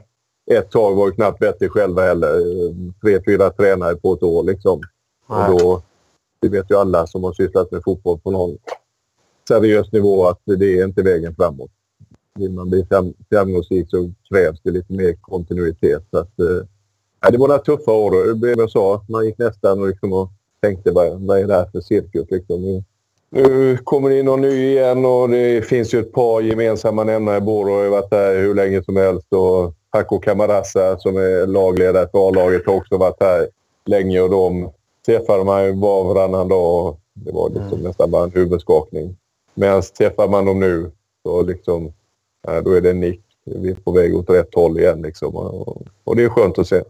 ett 0.51 0.71
tag 0.71 0.95
var 0.95 1.07
ju 1.07 1.13
knappt 1.13 1.39
bättre 1.39 1.69
själva 1.69 2.03
heller. 2.03 2.41
Tre, 3.01 3.21
fyra 3.27 3.51
tränare 3.51 3.97
på 3.97 4.13
ett 4.13 4.23
år 4.23 4.43
liksom. 4.43 4.81
Nej. 5.31 5.53
Och 5.53 5.59
då, 5.61 5.83
det 6.41 6.49
vet 6.49 6.71
ju 6.71 6.77
alla 6.77 7.07
som 7.07 7.25
har 7.25 7.33
sysslat 7.33 7.71
med 7.73 7.83
fotboll 7.85 8.19
på 8.21 8.31
någon 8.31 8.59
seriös 9.49 9.93
nivå 9.93 10.27
att 10.27 10.41
det 10.45 10.79
är 10.81 10.85
inte 10.85 11.03
vägen 11.03 11.35
framåt. 11.35 11.71
Vill 12.39 12.53
man 12.53 12.71
bli 12.71 12.85
fram, 12.85 13.15
framgångsrik 13.31 13.91
så 13.91 14.13
krävs 14.29 14.61
det 14.63 14.71
lite 14.71 14.93
mer 14.93 15.17
kontinuitet. 15.21 16.03
Så 16.11 16.19
att, 16.19 16.39
eh, 16.41 17.31
det 17.31 17.39
var 17.39 17.49
några 17.49 17.61
tuffa 17.61 17.93
år. 17.93 18.27
Det 18.29 18.35
blev 18.35 18.59
jag 18.59 18.71
sa. 18.71 19.05
Man 19.09 19.27
gick 19.27 19.39
nästan 19.39 19.81
och, 19.81 19.89
liksom 19.89 20.13
och 20.13 20.29
tänkte 20.63 20.91
vad, 20.91 21.21
vad 21.21 21.39
är 21.39 21.47
det 21.47 21.55
här 21.55 21.71
för 21.73 21.81
cirkus? 21.81 22.31
Liksom. 22.31 22.85
Nu, 23.35 23.43
nu 23.49 23.77
kommer 23.77 24.11
det 24.11 24.19
in 24.19 24.25
någon 24.25 24.41
ny 24.41 24.69
igen 24.71 25.05
och 25.05 25.29
det 25.29 25.63
finns 25.67 25.95
ju 25.95 26.01
ett 26.01 26.13
par 26.13 26.41
gemensamma 26.41 27.05
nämnare. 27.05 27.41
Boro 27.41 27.75
har 27.77 27.83
ju 27.83 27.89
varit 27.89 28.11
där 28.11 28.39
hur 28.39 28.55
länge 28.55 28.83
som 28.83 28.97
helst 28.97 29.33
och 29.33 29.75
Paco 29.93 30.19
Camarasa 30.19 30.99
som 30.99 31.17
är 31.17 31.47
lagledare 31.47 32.09
för 32.13 32.29
A-laget 32.29 32.67
har 32.67 32.75
också 32.75 32.97
varit 32.97 33.17
här 33.23 33.49
länge 33.87 34.21
och 34.21 34.31
de 34.31 34.71
träffade 35.07 35.45
man 35.45 35.65
ju 35.65 35.73
var 35.73 36.01
och 36.01 36.07
varannan 36.07 36.49
dag 36.49 36.87
och 36.87 36.99
det 37.15 37.33
var 37.33 37.49
liksom 37.49 37.73
Mm. 37.73 37.83
nästan 37.83 38.11
bara 38.11 38.25
en 38.25 38.31
huvudskakning. 38.33 39.17
Medan 39.55 39.83
träffar 39.99 40.29
man 40.29 40.45
dem 40.47 40.61
nu 40.61 40.91
så 41.23 41.43
liksom, 41.43 41.93
ja, 42.47 42.61
då 42.61 42.71
är 42.73 42.81
det 42.81 42.91
en 42.91 43.01
nick. 43.01 43.21
Vi 43.45 43.71
är 43.71 43.75
på 43.75 43.93
väg 43.93 44.17
åt 44.17 44.31
rätt 44.31 44.55
håll 44.55 44.79
igen 44.79 45.03
liksom. 45.03 45.37
Och, 45.37 45.83
och 46.05 46.17
det 46.17 46.25
är 46.25 46.29
skönt 46.29 46.59
att 46.59 46.69
se. 46.69 46.83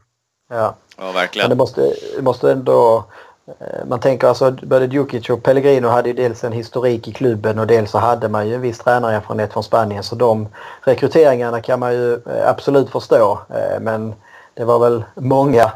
Ja. 0.51 0.75
Ja, 0.97 1.05
Men 1.05 1.15
verkligen. 1.15 1.51
det 1.51 1.57
måste, 1.57 1.95
det 2.17 2.23
måste 2.23 2.53
ändå... 2.53 3.05
Eh, 3.47 3.85
man 3.87 4.01
tänker 4.01 4.29
alltså 4.29 4.51
både 4.51 4.85
Djukic 4.85 5.31
och 5.31 5.43
Pellegrino 5.43 5.89
hade 5.89 6.09
ju 6.09 6.15
dels 6.15 6.45
en 6.45 6.53
historik 6.53 7.09
i 7.09 7.13
klubben 7.13 7.59
och 7.59 7.67
dels 7.67 7.91
så 7.91 7.99
hade 7.99 8.29
man 8.29 8.49
ju 8.49 8.55
en 8.55 8.61
viss 8.61 8.79
tränarerfarenhet 8.79 9.53
från 9.53 9.63
Spanien 9.63 10.03
så 10.03 10.15
de 10.15 10.49
rekryteringarna 10.81 11.61
kan 11.61 11.81
man 11.81 11.93
ju 11.93 12.15
eh, 12.15 12.49
absolut 12.49 12.91
förstå. 12.91 13.39
Eh, 13.49 13.81
men 13.81 14.15
det 14.55 14.65
var 14.65 14.79
väl 14.79 15.05
många 15.15 15.73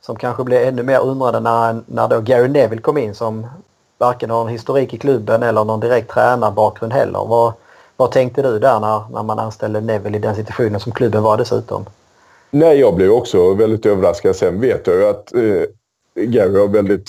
som 0.00 0.16
kanske 0.16 0.44
blev 0.44 0.68
ännu 0.68 0.82
mer 0.82 1.00
undrande 1.00 1.40
när, 1.40 1.80
när 1.86 2.08
då 2.08 2.20
Gary 2.20 2.48
Neville 2.48 2.82
kom 2.82 2.98
in 2.98 3.14
som 3.14 3.46
varken 3.98 4.30
har 4.30 4.42
en 4.42 4.48
historik 4.48 4.94
i 4.94 4.98
klubben 4.98 5.42
eller 5.42 5.64
någon 5.64 5.80
direkt 5.80 6.10
tränarbakgrund 6.10 6.92
heller. 6.92 7.24
Vad, 7.26 7.52
vad 7.96 8.10
tänkte 8.10 8.42
du 8.42 8.58
där 8.58 8.80
när, 8.80 9.02
när 9.12 9.22
man 9.22 9.38
anställde 9.38 9.80
Neville 9.80 10.16
i 10.16 10.20
den 10.20 10.34
situationen 10.34 10.80
som 10.80 10.92
klubben 10.92 11.22
var 11.22 11.36
dessutom? 11.36 11.84
Nej, 12.50 12.80
jag 12.80 12.94
blev 12.94 13.10
också 13.10 13.54
väldigt 13.54 13.86
överraskad. 13.86 14.36
Sen 14.36 14.60
vet 14.60 14.86
jag 14.86 14.96
ju 14.96 15.08
att 15.08 15.34
eh, 15.34 15.62
Gary 16.26 16.58
har 16.58 16.68
väldigt 16.68 17.08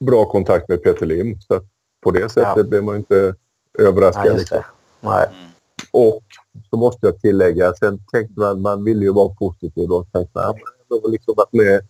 bra 0.00 0.24
kontakt 0.24 0.68
med 0.68 0.82
Peter 0.82 1.06
Lim. 1.06 1.40
Så 1.40 1.60
på 2.00 2.10
det 2.10 2.28
sättet 2.28 2.52
Ja. 2.56 2.62
blev 2.62 2.84
man 2.84 2.96
inte 2.96 3.34
överraskad. 3.78 4.26
Just 4.26 4.38
liksom. 4.38 4.58
Nej. 5.00 5.26
Och 5.92 6.22
så 6.70 6.76
måste 6.76 7.06
jag 7.06 7.20
tillägga, 7.20 7.74
sen 7.74 7.98
tänkte 8.12 8.40
man, 8.40 8.60
man 8.62 8.84
ville 8.84 9.04
ju 9.04 9.12
vara 9.12 9.34
positiv 9.34 9.90
och 9.92 10.12
tänkte 10.12 10.40
att 10.40 10.56
man 10.90 11.00
har 11.02 11.10
liksom 11.10 11.34
varit 11.36 11.52
med 11.52 11.80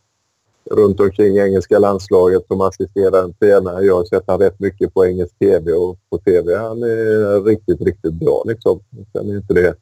runt 0.71 1.01
omkring 1.01 1.39
engelska 1.39 1.79
landslaget 1.79 2.47
som 2.47 2.61
assisterande 2.61 3.35
tränare. 3.41 3.85
Jag 3.85 3.95
har 3.97 4.05
sett 4.05 4.25
han 4.27 4.41
rätt 4.41 4.61
mycket 4.61 4.95
på 4.95 5.07
engelsk 5.07 5.39
TV 5.39 5.73
och 5.73 5.99
på 6.11 6.19
TV. 6.19 6.57
Han 6.57 6.83
är 6.83 7.45
riktigt, 7.45 7.81
riktigt 7.81 8.15
bra 8.15 8.43
liksom. 8.47 8.81
Sen 9.13 9.31
är 9.31 9.37
inte 9.37 9.55
det 9.55 9.75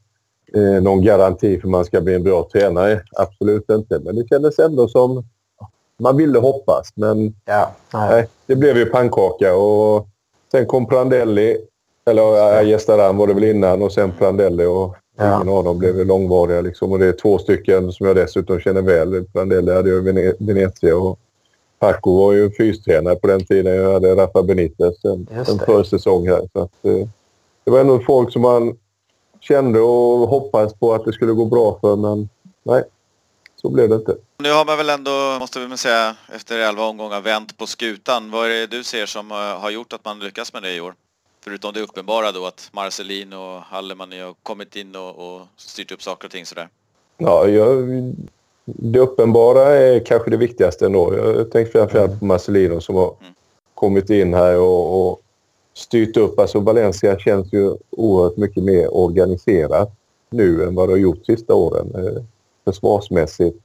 eh, 0.55 0.83
någon 0.83 1.03
garanti 1.05 1.61
för 1.61 1.69
att 1.69 1.71
man 1.71 1.85
ska 1.85 2.01
bli 2.01 2.15
en 2.15 2.23
bra 2.23 2.49
tränare. 2.53 3.03
Absolut 3.13 3.71
inte. 3.71 4.01
Men 4.01 4.17
det 4.17 4.29
kändes 4.29 4.59
ändå 4.59 4.89
som 4.89 5.25
man 5.99 6.17
ville 6.17 6.39
hoppas. 6.39 6.89
Men 6.95 7.35
Ja, 7.45 7.71
nej. 7.95 8.11
Nej, 8.11 8.29
det 8.47 8.57
blev 8.57 8.77
ju 8.77 8.87
pannkaka 8.87 9.57
och 9.57 10.07
sen 10.53 10.67
kom 10.67 10.87
Prandelli. 10.87 11.57
Eller 12.07 12.59
äh, 12.61 12.67
Gestaran 12.69 13.17
var 13.17 13.27
det 13.27 13.35
väl 13.35 13.45
innan 13.45 13.83
och 13.83 13.93
sen 13.93 14.13
Prandelli 14.19 14.65
och 14.65 14.97
Ja. 15.17 15.37
ingen 15.37 15.49
av 15.57 15.65
dem 15.65 15.79
blev 15.79 16.07
långvariga. 16.07 16.61
Liksom. 16.61 16.93
Och 16.93 16.99
det 16.99 17.07
är 17.07 17.13
två 17.13 17.39
stycken 17.39 17.93
som 17.93 18.07
jag 18.07 18.17
dessutom 18.17 18.61
känner 18.61 18.83
väl. 18.83 19.25
Prandelli 19.25 19.73
hade 19.73 19.91
ju 19.91 20.01
Vene- 20.03 20.35
Venezia 20.39 20.97
och 20.97 21.19
Paco 21.79 22.19
var 22.19 22.33
ju 22.33 22.51
fystränare 22.51 23.17
på 23.17 23.27
den 23.27 23.45
tiden. 23.45 23.75
Jag 23.77 23.93
hade 23.93 24.15
Rafa 24.17 24.43
Benitez 24.43 25.05
en, 25.05 25.27
en 25.49 25.59
försäsong 25.59 26.29
här. 26.29 26.49
Så 26.53 26.61
att, 26.63 26.85
eh, 26.85 27.09
det 27.65 27.71
var 27.71 27.81
ändå 27.81 27.99
folk 27.99 28.33
som 28.33 28.43
man 28.43 28.77
kände 29.41 29.81
och 29.81 30.29
hoppades 30.29 30.75
på 30.75 30.93
att 30.95 31.05
det 31.05 31.13
skulle 31.13 31.33
gå 31.33 31.45
bra 31.45 31.79
för, 31.81 31.97
men 31.97 32.29
nej, 32.63 32.83
så 33.65 33.71
blev 33.71 33.89
det 33.89 33.95
inte. 33.95 34.17
Nu 34.39 34.53
har 34.53 34.65
man 34.65 34.77
väl 34.77 34.91
ändå, 34.91 35.37
måste 35.41 35.67
vi 35.67 35.77
säga, 35.77 36.17
efter 36.33 36.59
11 36.59 36.85
omgångar 36.85 37.21
vänt 37.21 37.59
på 37.59 37.67
skutan. 37.67 38.31
Vad 38.31 38.47
är 38.47 38.51
det 38.51 38.67
du 38.67 38.85
ser 38.85 39.07
som 39.07 39.31
eh, 39.31 39.37
har 39.37 39.71
gjort 39.71 39.93
att 39.93 40.05
man 40.05 40.19
lyckas 40.19 40.53
med 40.53 40.63
det 40.63 40.75
i 40.75 40.81
år? 40.81 40.95
Förutom 41.45 41.73
det 41.73 41.81
uppenbara 41.81 42.33
då 42.33 42.47
att 42.47 42.69
Marcelin 42.73 43.33
och 43.33 43.61
Hallemani 43.61 44.21
har 44.21 44.35
kommit 44.43 44.77
in 44.77 44.97
och, 44.97 45.35
och 45.35 45.47
styrt 45.57 45.93
upp 45.93 46.03
saker 46.03 46.27
och 46.29 46.33
ting 46.33 46.47
sådär. 46.47 46.69
Ja, 47.19 47.49
jag, 47.49 47.89
det 48.65 48.99
uppenbara 48.99 49.63
är 49.63 50.01
kanske 50.01 50.31
det 50.31 50.37
viktigaste 50.37 50.87
ändå. 50.87 51.15
Jag 51.17 51.51
tänker 51.51 51.73
framförallt 51.73 52.19
på 52.19 52.25
Marcelino 52.25 52.81
som 52.81 52.95
har 52.95 53.15
Mm. 53.21 53.35
kommit 53.75 54.11
in 54.11 54.35
här 54.35 54.59
och, 54.59 55.09
och 55.11 55.21
styrt 55.75 56.17
upp. 56.17 56.39
Alltså 56.39 56.61
Valencia 56.61 57.19
känns 57.19 57.53
ju 57.53 57.77
oerhört 57.91 58.37
mycket 58.37 58.63
mer 58.63 58.95
organiserat 58.95 59.93
nu 60.31 60.65
än 60.65 60.75
vad 60.75 60.89
det 60.89 60.93
har 60.93 60.99
gjort 60.99 61.27
sista 61.27 61.55
åren. 61.55 61.93
Försvarsmässigt 62.65 63.59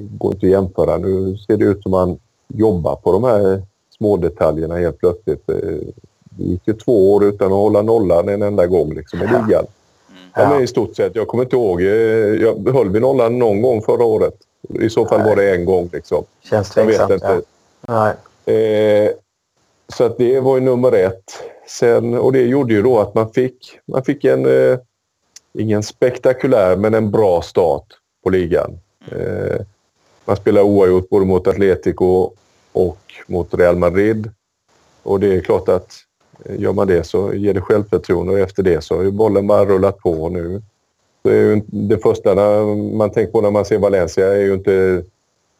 går 0.00 0.32
inte 0.34 0.46
att 0.46 0.50
jämföra. 0.52 0.96
Nu 0.96 1.36
ser 1.36 1.56
det 1.56 1.64
ut 1.64 1.82
som 1.82 1.90
man 1.90 2.18
jobbar 2.48 2.96
på 2.96 3.12
de 3.12 3.24
här 3.24 3.62
små 3.96 4.16
detaljerna 4.16 4.76
helt 4.76 4.98
plötsligt. 4.98 5.48
Eh, 5.50 5.56
Det 6.34 6.44
gick 6.44 6.68
ju 6.68 6.72
två 6.74 7.12
år 7.14 7.24
utan 7.24 7.46
att 7.46 7.52
hålla 7.58 7.82
nollan 7.82 8.28
en 8.28 8.42
enda 8.42 8.66
gång 8.66 8.94
liksom, 8.94 9.18
i 9.18 9.22
ligan. 9.22 9.46
Mm. 9.48 10.30
Ja, 10.34 10.48
men 10.48 10.62
i 10.62 10.66
stort 10.66 10.96
sett. 10.96 11.16
Jag 11.16 11.28
kommer 11.28 11.44
inte 11.44 11.56
ihåg. 11.56 11.80
eh, 11.82 11.86
Jag 12.42 12.68
höll 12.72 12.88
vi 12.88 13.00
nollan 13.00 13.38
någon 13.38 13.62
gång 13.62 13.82
förra 13.82 14.04
året? 14.04 14.34
I 14.80 14.90
så 14.90 15.06
fall 15.06 15.18
Nej. 15.18 15.28
var 15.28 15.36
det 15.36 15.54
en 15.54 15.64
gång. 15.64 15.90
Liksom. 15.92 16.24
Känns 16.50 16.76
Jag 16.76 16.84
vet 16.84 16.96
tveksamt. 16.96 17.12
inte. 17.12 17.42
Ja. 17.86 18.14
Nej. 18.46 18.56
Eh, 19.06 19.10
så 19.88 20.04
att 20.04 20.18
det 20.18 20.40
var 20.40 20.54
ju 20.56 20.60
nummer 20.60 20.92
ett. 20.92 21.32
Sen, 21.68 22.14
och 22.14 22.32
det 22.32 22.42
gjorde 22.42 22.74
ju 22.74 22.82
då 22.82 22.98
att 22.98 23.14
man 23.14 23.30
fick, 23.32 23.78
man 23.86 24.04
fick 24.04 24.24
en, 24.24 24.46
eh, 24.46 24.78
ingen 25.58 25.82
spektakulär, 25.82 26.76
men 26.76 26.94
en 26.94 27.10
bra 27.10 27.42
start 27.42 27.86
på 28.22 28.30
ligan. 28.30 28.78
Eh, 29.10 29.60
man 30.24 30.36
spelar 30.36 30.62
oavgjort 30.62 31.08
både 31.08 31.26
mot 31.26 31.46
Atletico 31.46 32.30
och 32.72 32.98
mot 33.26 33.54
Real 33.54 33.76
Madrid. 33.76 34.30
Och 35.02 35.20
det 35.20 35.34
är 35.34 35.40
klart 35.40 35.68
att 35.68 35.94
eh, 36.44 36.60
gör 36.60 36.72
man 36.72 36.86
det 36.86 37.04
så 37.04 37.34
ger 37.34 37.54
det 37.54 37.60
självförtroende 37.60 38.32
och 38.32 38.38
efter 38.38 38.62
det 38.62 38.84
så 38.84 38.96
har 38.96 39.02
ju 39.02 39.10
bollen 39.10 39.46
bara 39.46 39.64
rullat 39.64 39.98
på 39.98 40.28
nu. 40.28 40.62
Det, 41.22 41.62
det 41.66 41.98
första 41.98 42.34
man 42.74 43.10
tänker 43.10 43.32
på 43.32 43.40
när 43.40 43.50
man 43.50 43.64
ser 43.64 43.78
Valencia 43.78 44.26
är 44.34 44.40
ju 44.40 44.54
inte 44.54 45.04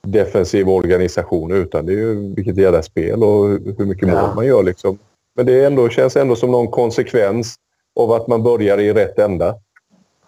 defensiv 0.06 0.68
organisation 0.68 1.52
utan 1.52 1.86
det 1.86 1.92
är 1.92 1.96
ju 1.96 2.34
vilket 2.34 2.56
jävla 2.56 2.82
spel 2.82 3.22
och 3.24 3.48
hur 3.48 3.84
mycket 3.84 4.08
Ja. 4.08 4.26
mål 4.26 4.34
man 4.34 4.46
gör. 4.46 4.62
Liksom. 4.62 4.98
Men 5.36 5.46
det 5.46 5.64
ändå, 5.64 5.88
känns 5.88 6.16
ändå 6.16 6.36
som 6.36 6.50
någon 6.50 6.68
konsekvens 6.68 7.56
av 8.00 8.12
att 8.12 8.26
man 8.26 8.42
börjar 8.42 8.78
i 8.80 8.92
rätt 8.92 9.18
ända. 9.18 9.54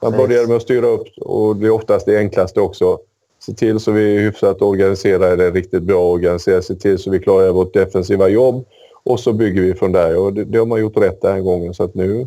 Man 0.05 0.13
börjar 0.13 0.47
med 0.47 0.57
att 0.57 0.63
styra 0.63 0.87
upp 0.87 1.09
och 1.21 1.57
det 1.57 1.67
är 1.67 1.71
oftast 1.71 2.07
det 2.07 2.19
enklaste 2.19 2.61
också. 2.61 2.99
Se 3.39 3.53
till 3.53 3.81
så 3.81 3.93
vi 3.93 4.17
är 4.17 4.21
hyfsat 4.21 4.63
organiserade, 4.63 5.51
riktigt 5.51 5.83
bra 5.83 6.11
organiserade. 6.11 6.63
Se 6.63 6.75
till 6.75 6.99
så 6.99 7.11
vi 7.11 7.19
klarar 7.19 7.51
vårt 7.51 7.75
defensiva 7.75 8.29
jobb 8.29 8.65
och 9.05 9.21
så 9.21 9.33
bygger 9.33 9.63
vi 9.63 9.75
från 9.75 9.93
där. 9.93 10.19
Och 10.19 10.33
det, 10.33 10.45
det 10.45 10.59
har 10.59 10.67
man 10.67 10.81
gjort 10.81 10.97
rätt 10.97 11.21
den 11.23 11.33
här 11.33 11.41
gången. 11.41 11.75
Så 11.75 11.85
att 11.85 11.95
nu 11.95 12.27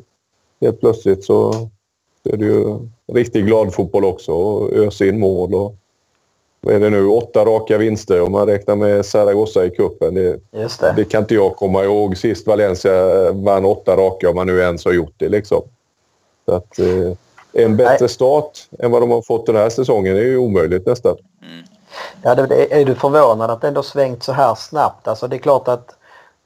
helt 0.61 0.79
plötsligt 0.79 1.23
så 1.23 1.69
är 2.23 2.37
det 2.37 2.45
ju 2.45 2.79
riktigt 3.13 3.45
glad 3.45 3.73
fotboll 3.73 4.05
också 4.05 4.31
och 4.31 4.73
ösa 4.73 5.05
in 5.05 5.19
mål. 5.19 5.55
Och, 5.55 5.75
vad 6.61 6.75
är 6.75 6.79
det 6.79 6.89
nu? 6.89 7.07
Åtta 7.07 7.45
raka 7.45 7.77
vinster 7.77 8.21
om 8.21 8.31
man 8.31 8.47
räknar 8.47 8.75
med 8.75 9.05
Zaragoza 9.05 9.65
i 9.65 9.69
cupen. 9.69 10.13
Det, 10.13 10.39
det. 10.51 10.93
det 10.95 11.05
kan 11.05 11.21
inte 11.21 11.35
jag 11.35 11.55
komma 11.55 11.83
ihåg. 11.83 12.17
Sist 12.17 12.47
Valencia 12.47 13.31
vann 13.31 13.65
åtta 13.65 13.97
raka 13.97 14.29
om 14.29 14.35
man 14.35 14.47
nu 14.47 14.59
ens 14.59 14.85
har 14.85 14.93
gjort 14.93 15.13
det. 15.17 15.29
Liksom. 15.29 15.61
Så 16.45 16.55
att, 16.55 16.79
eh, 16.79 17.11
en 17.57 17.77
bättre 17.77 17.97
Nej. 17.99 18.09
start 18.09 18.59
än 18.79 18.91
vad 18.91 19.01
de 19.01 19.11
har 19.11 19.21
fått 19.21 19.45
den 19.45 19.55
här 19.55 19.69
säsongen 19.69 20.17
är 20.17 20.21
ju 20.21 20.37
omöjligt 20.37 20.85
nästan. 20.85 21.15
Mm. 21.41 21.63
Ja, 22.21 22.35
det, 22.35 22.45
det, 22.45 22.81
är 22.81 22.85
du 22.85 22.95
förvånad 22.95 23.51
att 23.51 23.61
det 23.61 23.67
ändå 23.67 23.83
svängt 23.83 24.23
så 24.23 24.31
här 24.31 24.55
snabbt? 24.55 25.07
Alltså 25.07 25.27
det 25.27 25.35
är 25.35 25.39
klart 25.39 25.67
att 25.67 25.95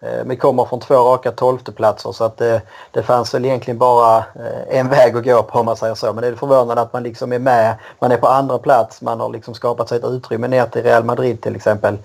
eh, 0.01 0.23
vi 0.25 0.35
kommer 0.35 0.65
från 0.65 0.79
två 0.79 0.95
raka 0.95 1.31
tolfteplatser 1.31 2.11
så 2.11 2.23
att 2.23 2.37
det, 2.37 2.61
det 2.91 3.03
fanns 3.03 3.33
väl 3.33 3.45
egentligen 3.45 3.77
bara 3.77 4.17
eh, 4.17 4.79
en 4.79 4.89
väg 4.89 5.17
att 5.17 5.23
gå 5.23 5.43
på 5.43 5.59
om 5.59 5.65
man 5.65 5.77
säger 5.77 5.95
så. 5.95 6.13
Men 6.13 6.23
är 6.23 6.31
du 6.31 6.37
förvånad 6.37 6.79
att 6.79 6.93
man 6.93 7.03
liksom 7.03 7.33
är 7.33 7.39
med, 7.39 7.75
man 7.99 8.11
är 8.11 8.17
på 8.17 8.27
andra 8.27 8.57
plats, 8.57 9.01
man 9.01 9.19
har 9.19 9.29
liksom 9.29 9.53
skapat 9.53 9.89
sig 9.89 9.97
ett 9.97 10.05
utrymme 10.05 10.47
ner 10.47 10.65
till 10.65 10.83
Real 10.83 11.03
Madrid 11.03 11.41
till 11.41 11.55
exempel. 11.55 11.97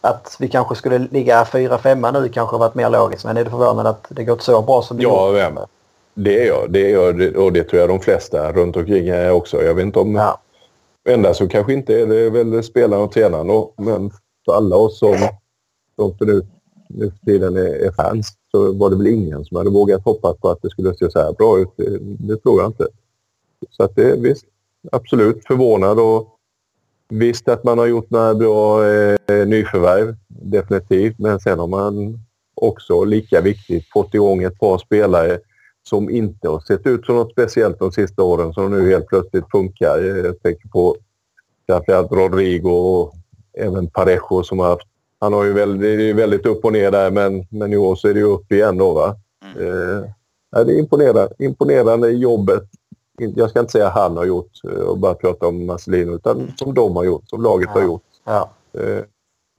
Att 0.00 0.36
vi 0.38 0.48
kanske 0.48 0.74
skulle 0.74 0.98
ligga 0.98 1.44
fyra, 1.44 1.78
femma 1.78 2.10
nu 2.10 2.28
kanske 2.28 2.56
varit 2.56 2.74
mer 2.74 2.90
logiskt. 2.90 3.24
Men 3.24 3.36
är 3.36 3.44
du 3.44 3.50
förvånad 3.50 3.86
att 3.86 4.06
det 4.08 4.24
gått 4.24 4.42
så 4.42 4.62
bra 4.62 4.82
som 4.82 4.96
det 4.96 5.02
Ja, 5.02 5.48
gjort? 5.48 5.68
Det 6.14 6.42
är 6.42 6.46
jag. 6.46 6.72
Det 6.72 6.90
är 6.90 6.92
jag 6.92 7.36
och 7.36 7.52
det 7.52 7.64
tror 7.64 7.80
jag 7.80 7.88
de 7.88 8.00
flesta 8.00 8.52
runt 8.52 8.76
omkring 8.76 9.08
är 9.08 9.30
också. 9.30 9.62
Jag 9.62 9.74
vet 9.74 9.84
inte 9.84 9.98
om... 9.98 10.14
Ja, 10.14 10.40
enda 11.04 11.34
som 11.34 11.48
kanske 11.48 11.72
inte 11.72 12.00
är 12.00 12.06
det 12.06 12.16
är 12.16 12.30
väl 12.30 12.62
spelaren 12.62 13.02
och 13.02 13.12
tränaren 13.12 13.46
då. 13.46 13.74
Men 13.76 14.10
för 14.44 14.52
alla 14.52 14.76
oss 14.76 14.98
som, 14.98 15.16
som 15.96 16.18
för 16.18 16.26
nu, 16.26 16.46
nu 16.88 17.10
för 17.10 17.26
tiden 17.26 17.56
är, 17.56 17.86
är 17.86 17.92
fans 17.92 18.28
så 18.50 18.72
var 18.72 18.90
det 18.90 18.96
väl 18.96 19.06
ingen 19.06 19.44
som 19.44 19.56
hade 19.56 19.70
vågat 19.70 20.04
hoppas 20.04 20.36
på 20.36 20.48
att 20.48 20.62
det 20.62 20.70
skulle 20.70 20.94
se 20.94 21.10
så 21.10 21.18
här 21.18 21.32
bra 21.32 21.58
ut. 21.58 21.68
Det, 21.76 21.98
det 22.00 22.36
tror 22.36 22.60
jag 22.60 22.68
inte. 22.68 22.86
Så 23.70 23.82
att 23.82 23.96
det 23.96 24.10
är 24.10 24.16
visst, 24.16 24.44
absolut 24.92 25.46
förvånad 25.46 26.00
och 26.00 26.36
visst 27.08 27.48
att 27.48 27.64
man 27.64 27.78
har 27.78 27.86
gjort 27.86 28.10
några 28.10 28.34
bra 28.34 28.86
eh, 28.86 29.46
nyförvärv. 29.46 30.16
Definitivt. 30.28 31.18
Men 31.18 31.40
sen 31.40 31.58
har 31.58 31.66
man 31.66 32.18
också 32.54 33.04
lika 33.04 33.40
viktigt 33.40 33.90
fått 33.92 34.14
igång 34.14 34.42
ett 34.42 34.58
par 34.58 34.78
spelare 34.78 35.38
som 35.88 36.10
inte 36.10 36.48
har 36.48 36.60
sett 36.60 36.86
ut 36.86 37.06
som 37.06 37.16
något 37.16 37.32
speciellt 37.32 37.78
de 37.78 37.92
sista 37.92 38.22
åren 38.22 38.52
som 38.52 38.70
nu 38.70 38.90
helt 38.90 39.06
plötsligt 39.06 39.50
funkar. 39.50 39.98
Jag 39.98 40.42
tänker 40.42 40.68
på 40.68 40.96
framförallt 41.68 42.12
Rodrigo 42.12 42.70
och 42.70 43.12
även 43.58 43.90
Parejo 43.90 44.42
som 44.42 44.58
har 44.58 44.66
haft... 44.68 44.86
Han 45.18 45.32
har 45.32 45.44
ju 45.44 45.52
väldigt, 45.52 46.16
väldigt 46.16 46.46
upp 46.46 46.64
och 46.64 46.72
ner 46.72 46.90
där 46.90 47.10
men, 47.10 47.46
men 47.50 47.72
i 47.72 47.76
år 47.76 47.94
så 47.96 48.08
är 48.08 48.14
det 48.14 48.20
ju 48.20 48.26
upp 48.26 48.52
igen 48.52 48.78
då 48.78 48.92
va. 48.92 49.16
Mm. 49.56 49.68
Eh, 49.68 50.04
det 50.50 50.72
är 50.72 50.78
imponerande, 50.78 51.28
imponerande 51.38 52.10
jobbet. 52.10 52.62
Jag 53.18 53.50
ska 53.50 53.60
inte 53.60 53.72
säga 53.72 53.88
han 53.88 54.16
har 54.16 54.24
gjort 54.24 54.50
eh, 54.64 54.70
och 54.80 54.98
bara 54.98 55.14
prata 55.14 55.46
om 55.46 55.66
Marcelino 55.66 56.14
utan 56.14 56.52
som 56.56 56.74
de 56.74 56.96
har 56.96 57.04
gjort, 57.04 57.28
som 57.30 57.42
laget 57.42 57.68
har 57.68 57.80
Ja. 57.80 57.86
gjort. 57.86 58.02
ja, 58.24 58.50
Eh, 58.72 59.02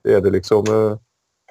det 0.03 0.13
är 0.13 0.21
det 0.21 0.29
liksom 0.29 0.65
eh, 0.67 0.97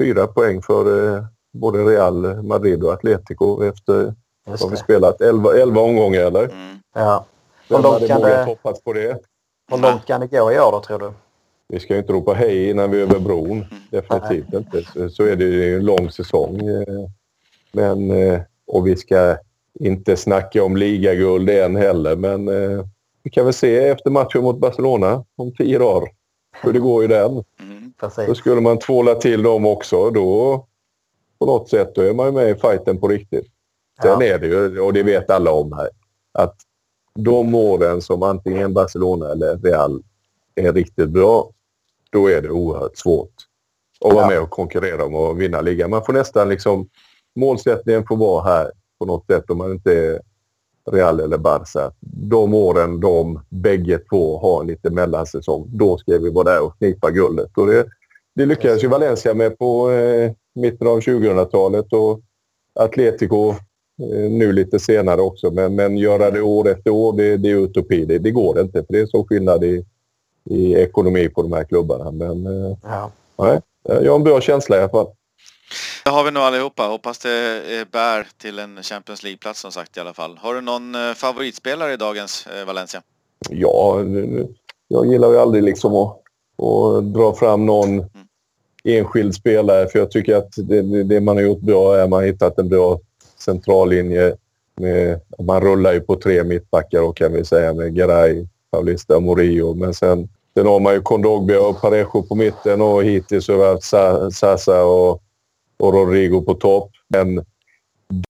fyra 0.04 0.26
poäng 0.26 0.62
för 0.62 1.14
eh, 1.16 1.24
både 1.52 1.78
Real 1.84 2.42
Madrid 2.42 2.82
och 2.84 2.92
Atletico 2.92 3.62
efter 3.64 4.14
just 4.46 4.62
har 4.62 4.70
vi 4.70 4.76
det. 4.76 4.82
spelat 4.82 5.20
11, 5.20 5.54
11 5.56 5.80
omgångar 5.80 6.20
eller? 6.20 6.44
Mm. 6.44 6.78
Ja. 6.94 7.24
Hur 7.68 7.76
Vem 7.76 7.82
långt 7.82 7.94
hade 7.94 8.06
kan 8.08 8.20
vågat 8.20 8.36
det- 8.36 8.44
hoppas 8.44 8.80
på 8.82 8.92
det? 8.92 9.18
Hur 9.70 9.78
långt 9.78 10.06
kan 10.06 10.20
det 10.20 10.26
gå 10.26 10.52
i 10.52 10.58
år 10.60 10.72
då 10.72 10.80
tror 10.80 10.98
du? 10.98 11.12
Vi 11.68 11.80
ska 11.80 11.94
ju 11.94 12.00
inte 12.00 12.12
ropa 12.12 12.32
hej 12.32 12.70
innan 12.70 12.90
vi 12.90 12.98
är 12.98 13.02
över 13.02 13.18
bron. 13.18 13.64
Definitivt 13.90 14.52
inte. 14.54 14.82
Så, 14.84 15.08
så 15.08 15.22
är 15.24 15.36
det 15.36 15.44
ju 15.44 15.76
en 15.76 15.84
lång 15.84 16.10
säsong. 16.10 16.68
eh, 16.68 17.08
Men, 17.72 18.10
eh, 18.10 18.40
och 18.66 18.86
vi 18.86 18.96
ska 18.96 19.36
inte 19.80 20.16
snacka 20.16 20.64
om 20.64 20.76
ligaguld 20.76 21.50
än 21.50 21.76
heller. 21.76 22.16
Men 22.16 22.48
eh, 22.48 22.84
vi 23.22 23.30
kan 23.30 23.44
väl 23.44 23.54
se 23.54 23.76
efter 23.88 24.10
matchen 24.10 24.42
mot 24.42 24.58
Barcelona 24.58 25.24
om 25.36 25.54
tio 25.54 25.78
dagar 25.78 26.08
hur 26.62 26.72
det 26.72 26.78
går 26.78 27.04
i 27.04 27.06
den. 27.06 27.44
Mm. 27.60 27.92
Då 28.26 28.34
skulle 28.34 28.60
man 28.60 28.78
tvåla 28.78 29.14
till 29.14 29.42
dem 29.42 29.66
också. 29.66 30.10
Då 30.10 30.66
på 31.38 31.46
något 31.46 31.68
sätt 31.68 31.94
då 31.94 32.00
är 32.02 32.12
man 32.14 32.26
ju 32.26 32.32
med 32.32 32.50
i 32.50 32.54
fighten 32.54 32.98
på 33.00 33.08
riktigt. 33.08 33.46
Sen 34.02 34.10
Ja. 34.20 34.22
är 34.22 34.38
det 34.38 34.46
ju, 34.46 34.80
och 34.80 34.92
det 34.92 35.02
vet 35.02 35.30
alla 35.30 35.52
om 35.52 35.72
här, 35.72 35.88
att 36.32 36.56
de 37.14 37.54
åren 37.54 38.02
som 38.02 38.22
antingen 38.22 38.74
Barcelona 38.74 39.32
eller 39.32 39.58
Real 39.58 40.02
är 40.54 40.72
riktigt 40.72 41.08
bra, 41.10 41.50
då 42.10 42.30
är 42.30 42.42
det 42.42 42.50
oerhört 42.50 42.96
svårt 42.98 43.32
att 44.04 44.12
vara 44.12 44.24
Ja. 44.24 44.28
med 44.30 44.40
och 44.42 44.50
konkurrera 44.50 45.04
om 45.04 45.14
att 45.14 45.36
vinna 45.36 45.60
ligan. 45.60 45.90
Man 45.90 46.04
får 46.04 46.12
nästan 46.12 46.48
liksom, 46.48 46.88
målsättningen 47.36 48.04
får 48.08 48.16
vara 48.16 48.44
här 48.44 48.70
på 48.98 49.04
något 49.06 49.26
sätt 49.26 49.50
om 49.50 49.58
man 49.58 49.72
inte 49.72 49.92
är 49.98 50.20
Real 50.90 51.20
eller 51.20 51.38
Barca. 51.38 51.92
De 52.00 52.54
åren 52.54 53.00
de 53.00 53.40
bägge 53.48 53.98
två 53.98 54.38
har 54.38 54.64
lite 54.64 54.90
mellansäsong, 54.90 55.66
då 55.72 55.98
ska 55.98 56.18
vi 56.18 56.30
vara 56.30 56.44
där 56.44 56.62
och 56.62 56.78
knipa 56.78 57.10
guldet. 57.10 57.50
Och 57.56 57.66
det, 57.66 57.86
det 58.34 58.46
lyckades 58.46 58.84
ju 58.84 58.88
Valencia 58.88 59.34
med 59.34 59.58
på 59.58 59.90
eh, 59.90 60.32
mitten 60.54 60.86
av 60.86 61.00
2000-talet 61.00 61.92
och 61.92 62.20
Atletico 62.74 63.54
nu 64.30 64.52
lite 64.52 64.78
senare 64.78 65.20
också. 65.20 65.50
Men, 65.50 65.74
men 65.74 65.96
göra 65.96 66.30
det 66.30 66.40
år 66.42 66.68
efter 66.68 66.90
år, 66.90 67.12
det, 67.16 67.36
det 67.36 67.50
är 67.50 67.56
utopi. 67.56 68.04
Det, 68.04 68.18
det 68.18 68.30
går 68.30 68.60
inte 68.60 68.84
för 68.84 68.92
det 68.92 69.00
är 69.00 69.06
så 69.06 69.24
skillnad 69.24 69.64
i, 69.64 69.84
i 70.50 70.74
ekonomi 70.74 71.28
på 71.28 71.42
de 71.42 71.52
här 71.52 71.64
klubbarna. 71.64 72.10
Men 72.10 72.46
eh, 72.46 72.76
Ja. 72.82 73.10
nej, 73.38 73.60
jag 73.82 74.10
har 74.12 74.16
en 74.16 74.24
bra 74.24 74.40
känsla 74.40 74.76
i 74.76 74.80
alla 74.80 74.88
fall. 74.88 75.06
Det 76.04 76.10
har 76.10 76.24
vi 76.24 76.30
nog 76.30 76.42
allihopa. 76.42 76.82
Hoppas 76.86 77.18
det 77.18 77.56
eh, 77.80 77.86
bär 77.92 78.26
till 78.38 78.58
en 78.58 78.82
Champions 78.82 79.22
League-plats 79.22 79.60
som 79.60 79.72
sagt 79.72 79.96
i 79.96 80.00
alla 80.00 80.14
fall. 80.14 80.38
Har 80.38 80.54
du 80.54 80.60
någon 80.60 80.94
eh, 80.94 81.12
favoritspelare 81.14 81.92
i 81.92 81.96
dagens 81.96 82.46
eh, 82.46 82.66
Valencia? 82.66 83.02
Ja, 83.50 84.00
jag 84.88 85.06
gillar 85.06 85.30
ju 85.30 85.38
aldrig 85.38 85.62
liksom 85.64 85.94
att, 85.94 86.16
att 86.66 87.14
dra 87.14 87.34
fram 87.34 87.66
någon 87.66 88.04
enskild 88.84 89.34
spelare. 89.34 89.88
För 89.88 89.98
jag 89.98 90.10
tycker 90.10 90.36
att 90.36 90.52
det, 90.56 91.02
det 91.04 91.20
man 91.20 91.36
har 91.36 91.42
gjort 91.42 91.60
bra 91.60 91.96
är 91.96 92.02
att 92.02 92.10
man 92.10 92.18
har 92.20 92.26
hittat 92.26 92.58
en 92.58 92.68
bra 92.68 93.00
centrallinje. 93.42 94.36
Med, 94.76 95.20
man 95.38 95.60
rullar 95.60 95.92
ju 95.92 96.00
på 96.00 96.16
tre 96.16 96.44
mittbackar 96.44 97.02
och 97.02 97.16
kan 97.16 97.32
vi 97.32 97.44
säga 97.44 97.74
med 97.74 97.94
Garay, 97.94 98.46
Paulista 98.70 99.16
och 99.16 99.22
Morillo. 99.22 99.74
Men 99.74 99.94
sen, 99.94 100.28
sen 100.54 100.66
har 100.66 100.80
man 100.80 100.94
ju 100.94 101.00
Kondogbia 101.00 101.60
och 101.60 101.80
Parejo 101.80 102.22
på 102.22 102.34
mitten 102.34 102.80
och 102.80 103.04
hittills 103.04 103.48
har 103.48 103.56
vi 103.56 103.64
haft 103.64 104.36
Sasa 104.36 104.84
och, 104.84 105.22
och 105.78 105.94
Rodrigo 105.94 106.42
på 106.42 106.54
topp. 106.54 106.90
Men 107.08 107.44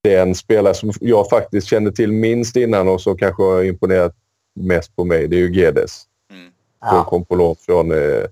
den 0.03 0.35
spelare 0.35 0.73
som 0.73 0.91
jag 1.01 1.29
faktiskt 1.29 1.67
kände 1.67 1.91
till 1.91 2.11
minst 2.11 2.55
innan 2.55 2.87
och 2.87 3.01
som 3.01 3.17
kanske 3.17 3.43
har 3.43 3.63
imponerat 3.63 4.15
mest 4.53 4.95
på 4.95 5.05
mig, 5.05 5.27
det 5.27 5.35
är 5.35 5.39
ju 5.39 5.53
Gedes. 5.53 6.03
Mm. 6.31 6.51
Som 6.89 7.05
kom 7.05 7.25
på 7.25 7.35
lån 7.35 7.55
från, 7.55 7.91
eh, 7.91 8.25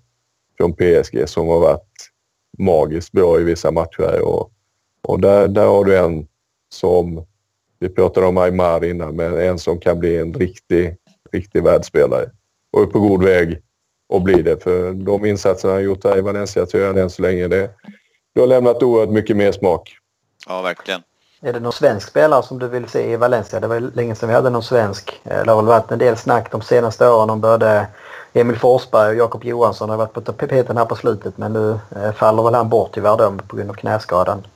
från 0.58 0.74
PSG 0.74 1.30
som 1.30 1.48
har 1.48 1.60
varit 1.60 2.10
magiskt 2.58 3.12
bra 3.12 3.40
i 3.40 3.44
vissa 3.44 3.72
matcher. 3.72 4.22
Och, 4.22 4.52
och 5.02 5.20
där, 5.20 5.48
där 5.48 5.66
har 5.66 5.86
du 5.86 5.98
en 5.98 6.28
som, 6.70 7.26
vi 7.80 7.90
pratade 7.90 8.28
om 8.28 8.38
Aymar 8.38 8.86
innan, 8.86 9.16
men 9.16 9.40
en 9.40 9.60
som 9.60 9.80
kan 9.80 10.00
bli 10.00 10.18
en 10.18 10.34
riktig, 10.34 10.98
riktig 11.32 11.64
världsspelare. 11.64 12.30
Och 12.72 12.82
är 12.82 12.86
på 12.86 13.00
god 13.00 13.24
väg 13.24 13.62
att 14.14 14.24
bli 14.24 14.42
det. 14.42 14.64
För 14.64 14.94
de 14.94 15.26
insatserna 15.26 15.74
han 15.74 15.84
gjort 15.84 16.04
här 16.04 16.18
i 16.18 16.22
Valencia 16.22 16.66
tror 16.66 16.84
jag 16.84 16.98
än 16.98 17.10
så 17.10 17.22
länge 17.22 17.48
det, 17.48 17.70
det 18.36 18.40
har 18.40 18.48
lämnat 18.48 18.84
oerhört 18.84 19.10
mycket 19.10 19.38
mer 19.38 19.52
smak. 19.52 19.98
Ja, 20.48 20.62
verkligen. 20.62 21.02
Är 21.42 21.54
det 21.54 21.60
någon 21.60 21.74
svensk 21.74 22.10
spelare 22.10 22.44
som 22.44 22.60
du 22.60 22.68
vill 22.68 22.88
se 22.88 23.12
i 23.12 23.16
Valencia? 23.16 23.60
Det 23.60 23.68
var 23.68 23.80
länge 23.80 24.16
sedan 24.16 24.30
vi 24.30 24.36
hade 24.36 24.50
någon 24.50 24.64
svensk. 24.64 25.22
Det 25.24 25.52
har 25.52 25.56
väl 25.56 25.66
varit 25.66 25.92
en 25.92 26.00
del 26.00 26.18
snack 26.18 26.52
de 26.52 26.62
senaste 26.62 27.10
åren 27.10 27.30
om 27.30 27.42
både 27.42 27.88
Emil 28.34 28.60
Forsberg 28.60 29.10
och 29.10 29.16
Jakob 29.16 29.44
Johansson 29.44 29.90
har 29.90 29.98
varit 29.98 30.14
på 30.14 30.22
tapeten 30.22 30.78
här 30.78 30.86
på 30.86 30.96
slutet 30.96 31.38
men 31.38 31.54
nu 31.54 31.80
eh, 31.96 32.12
faller 32.12 32.44
väl 32.44 32.54
han 32.54 32.70
bort 32.70 32.92
tyvärr 32.94 33.18
då 33.18 33.34
på 33.48 33.56
grund 33.56 33.70
av 33.70 33.74
knäskadan. 33.74 34.48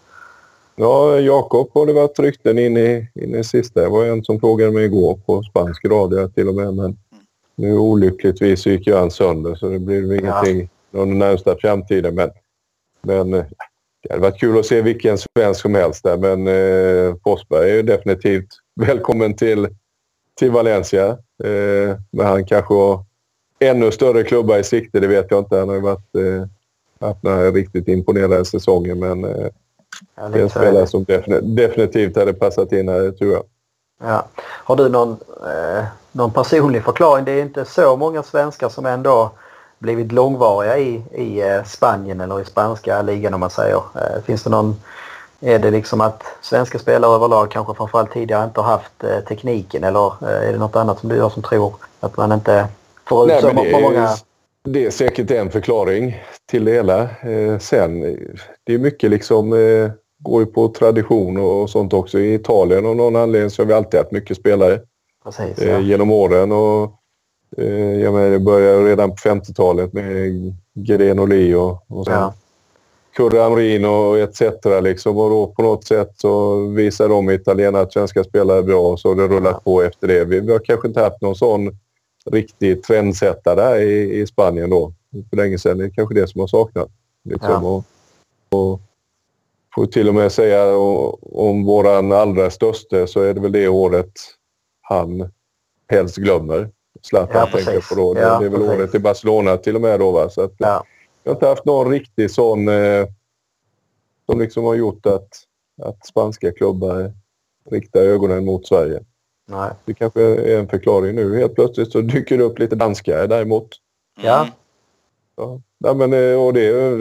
Ja, 0.76 1.20
Jakob 1.20 1.70
har 1.74 1.86
det 1.86 1.94
varit 1.94 2.20
rykten 2.20 2.60
in 2.60 2.78
i, 2.78 3.08
in 3.16 3.36
i 3.36 3.44
sista. 3.44 3.82
Det 3.82 3.90
var 3.90 4.06
en 4.06 4.24
som 4.24 4.40
frågade 4.40 4.72
mig 4.72 4.86
igår 4.86 5.20
på 5.26 5.44
spansk 5.44 5.86
radio 5.86 6.28
till 6.28 6.48
och 6.48 6.56
med. 6.56 6.74
Men 6.74 6.98
nu 7.56 7.78
olyckligtvis 7.78 8.66
gick 8.66 8.88
ju 8.88 8.96
han 8.96 9.12
sönder 9.12 9.56
så 9.56 9.70
det 9.70 9.80
blir 9.80 10.14
ingenting 10.14 10.70
ja. 10.92 11.00
den 11.00 11.20
närmsta 11.20 11.56
framtiden. 11.58 12.16
Men, 12.16 12.30
men 13.02 13.34
eh, 13.34 13.46
det 14.04 14.10
hade 14.14 14.22
varit 14.22 14.40
kul 14.40 14.60
att 14.60 14.66
se 14.66 14.82
vilken 14.82 15.18
svensk 15.18 15.62
som 15.62 15.76
helst 15.76 16.04
där. 16.04 16.18
Men 16.18 16.48
eh, 16.48 17.16
Forsberg 17.24 17.72
är 17.72 17.76
ju 17.76 17.82
definitivt 17.82 18.50
välkommen 18.76 19.36
till, 19.36 19.68
till 20.40 20.52
Valencia. 20.52 21.08
Eh, 21.44 21.98
men 22.12 22.26
han 22.26 22.46
kanske 22.46 22.74
har 22.74 23.06
ännu 23.60 23.92
större 23.92 24.24
klubbar 24.24 24.58
i 24.58 24.64
sikte, 24.64 25.00
det 25.00 25.08
vet 25.08 25.28
jag 25.30 25.40
inte. 25.40 25.58
Han 25.58 25.68
har 25.68 25.76
ju 25.76 25.82
varit, 25.82 26.16
eh, 26.16 26.48
haft 27.08 27.24
några 27.24 27.52
riktigt 27.52 27.88
imponerande 27.88 28.46
säsonger 28.46 28.96
men 28.96 29.24
eh, 29.24 29.48
det 30.16 30.40
är 30.40 30.44
en 30.44 30.50
spelare 30.50 30.88
som 30.88 31.06
definitivt 31.42 32.16
hade 32.16 32.34
passat 32.34 32.72
in 32.72 32.90
här, 32.90 33.12
tror 33.12 33.32
jag. 33.32 33.44
Ja. 34.04 34.26
Har 34.40 34.76
du 34.76 34.90
någon, 34.90 35.18
eh, 35.42 35.84
någon 36.12 36.32
personlig 36.32 36.84
förklaring? 36.84 37.26
Det 37.26 37.32
är 37.32 37.42
inte 37.42 37.66
så 37.66 37.96
många 37.96 38.24
svenskar 38.24 38.70
som 38.70 38.86
ändå 38.86 39.32
blivit 39.80 40.12
långvariga 40.12 40.78
i, 40.78 41.04
i 41.12 41.42
eh, 41.42 41.64
Spanien 41.64 42.22
eller 42.22 42.42
i 42.42 42.46
spanska 42.46 43.02
ligan 43.02 43.34
om 43.34 43.40
man 43.40 43.50
säger. 43.50 43.82
Eh, 43.96 44.24
finns 44.26 44.44
det 44.44 44.50
någon 44.50 44.76
är 45.40 45.60
det 45.60 45.72
liksom 45.72 46.02
att 46.02 46.24
svenska 46.42 46.80
spelare 46.80 47.16
överlag 47.16 47.52
kanske 47.52 47.74
framförallt 47.74 48.12
tidigare 48.12 48.44
inte 48.44 48.62
har 48.62 48.72
haft 48.72 49.04
eh, 49.04 49.20
tekniken 49.20 49.84
eller 49.84 50.28
är 50.28 50.52
det 50.52 50.58
något 50.58 50.76
annat 50.76 51.00
som 51.00 51.10
du 51.10 51.16
gör 51.16 51.30
som 51.30 51.44
tror 51.44 51.74
att 52.00 52.18
man 52.18 52.32
inte 52.32 52.68
får 53.06 53.32
ut 53.32 53.42
så 53.42 53.54
många... 53.54 54.10
Det 54.64 54.86
är 54.86 54.90
säkert 54.90 55.32
en 55.32 55.52
förklaring 55.52 56.22
till 56.46 56.66
det 56.66 56.72
hela. 56.72 57.02
Eh, 57.02 57.60
sen, 57.60 58.02
det 58.64 58.74
är 58.74 58.78
mycket 58.78 59.10
liksom, 59.10 59.54
eh, 59.54 59.92
går 60.20 60.42
ju 60.42 60.46
på 60.46 60.68
tradition 60.68 61.38
och 61.38 61.70
sånt 61.70 61.94
också. 61.94 62.20
I 62.20 62.34
Italien 62.34 62.86
av 62.86 62.96
någon 62.96 63.16
anledning 63.16 63.50
så 63.50 63.62
har 63.62 63.68
vi 63.68 63.74
alltid 63.74 64.00
haft 64.00 64.12
mycket 64.12 64.38
spelare 64.38 64.82
Precis, 65.24 65.62
ja. 65.62 65.80
genom 65.80 66.12
åren. 66.12 66.52
Och 66.52 67.00
Eh, 67.58 68.02
jag 68.02 68.14
menar, 68.14 68.30
det 68.30 68.40
började 68.40 68.86
redan 68.86 69.10
på 69.10 69.16
50-talet 69.16 69.94
med 69.94 70.32
Gren 70.74 71.20
och 71.20 71.28
och 71.90 72.06
sen 72.06 72.14
ja. 72.14 72.34
Kurre 73.16 73.46
Amrin 73.46 73.86
och 73.86 74.20
etc. 74.20 74.42
Liksom. 74.82 75.18
Och 75.18 75.30
då 75.30 75.48
på 75.48 75.64
något 75.64 75.86
sätt 75.86 76.12
så 76.16 76.56
visar 76.68 77.10
de 77.10 77.30
italienare 77.30 77.82
att 77.82 77.94
svenska 77.94 78.24
spelare 78.24 78.58
är 78.58 78.64
bra 78.64 78.92
och 78.92 79.00
så 79.00 79.10
har 79.10 79.16
det 79.16 79.28
rullat 79.28 79.54
ja. 79.54 79.62
på 79.64 79.82
efter 79.82 80.08
det. 80.08 80.26
Vi, 80.26 80.40
vi, 80.40 80.52
har 80.52 80.60
kanske 80.60 80.88
inte 80.88 81.02
haft 81.02 81.22
någon 81.22 81.36
sån 81.36 81.78
riktig 82.32 82.84
trendsättare 82.84 83.56
där 83.56 83.80
i, 83.80 84.20
i 84.22 84.28
Spanien 84.28 84.70
då. 84.70 84.94
För 85.30 85.38
länge 85.38 85.60
sedan. 85.60 85.78
Det 85.78 85.86
är 85.86 85.90
kanske 85.90 86.16
det 86.16 86.28
som 86.28 86.42
har 86.42 86.48
saknats. 86.48 86.92
Liksom. 87.24 87.50
Ja. 87.50 87.84
Och, 88.50 88.72
och 88.72 88.82
får 89.76 89.86
till 89.86 90.10
och 90.10 90.16
med 90.16 90.32
säga 90.32 90.78
om, 90.78 91.18
om 91.22 91.66
våran 91.66 92.12
allra 92.12 92.50
största 92.50 93.08
så 93.08 93.22
är 93.22 93.34
det 93.34 93.42
väl 93.42 93.52
det 93.52 93.68
året 93.68 94.12
han 94.82 95.32
helst 95.88 96.16
glömmer. 96.16 96.70
Zlatan 97.02 97.50
ja, 97.54 97.58
tänker 97.58 97.90
på 97.90 97.96
då. 97.96 98.22
Ja, 98.22 98.40
det 98.40 98.46
är 98.46 98.50
väl 98.50 98.60
precis. 98.60 98.78
året 98.78 98.96
i 98.96 99.00
Barcelona 99.00 99.58
till 99.58 99.76
och 99.76 99.82
med 99.82 100.00
då. 100.00 100.12
Va? 100.12 100.30
Så 100.30 100.42
att, 100.42 100.54
ja. 100.58 100.84
Jag 101.24 101.32
har 101.32 101.36
inte 101.36 101.48
haft 101.48 101.66
någon 101.66 101.92
riktig 101.92 102.32
sån 102.32 102.68
eh, 102.68 103.08
som 104.26 104.40
liksom 104.40 104.64
har 104.64 104.76
gjort 104.76 105.06
att, 105.06 105.30
att 105.82 106.06
spanska 106.06 106.52
klubbar 106.52 107.14
riktar 107.72 108.02
ögonen 108.02 108.46
mot 108.46 108.68
Sverige. 108.68 109.04
Nej. 109.46 109.70
Det 109.86 109.94
kanske 109.94 110.22
är 110.22 110.60
en 110.60 110.68
förklaring 110.68 111.16
nu. 111.16 111.38
Helt 111.38 111.56
plötsligt 111.56 111.92
så 111.92 112.02
dyker 112.02 112.38
det 112.38 112.44
upp 112.44 112.60
lite 112.60 112.76
danskar 112.76 113.28
däremot. 113.28 113.70
Ja. 114.22 114.48
ja. 115.36 115.62
ja 115.78 115.94
men, 115.94 116.14
eh, 116.14 116.46
och 116.46 116.54
det, 116.54 116.98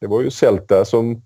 det 0.00 0.06
var 0.06 0.20
ju 0.20 0.30
Celta 0.30 0.84
som 0.84 1.22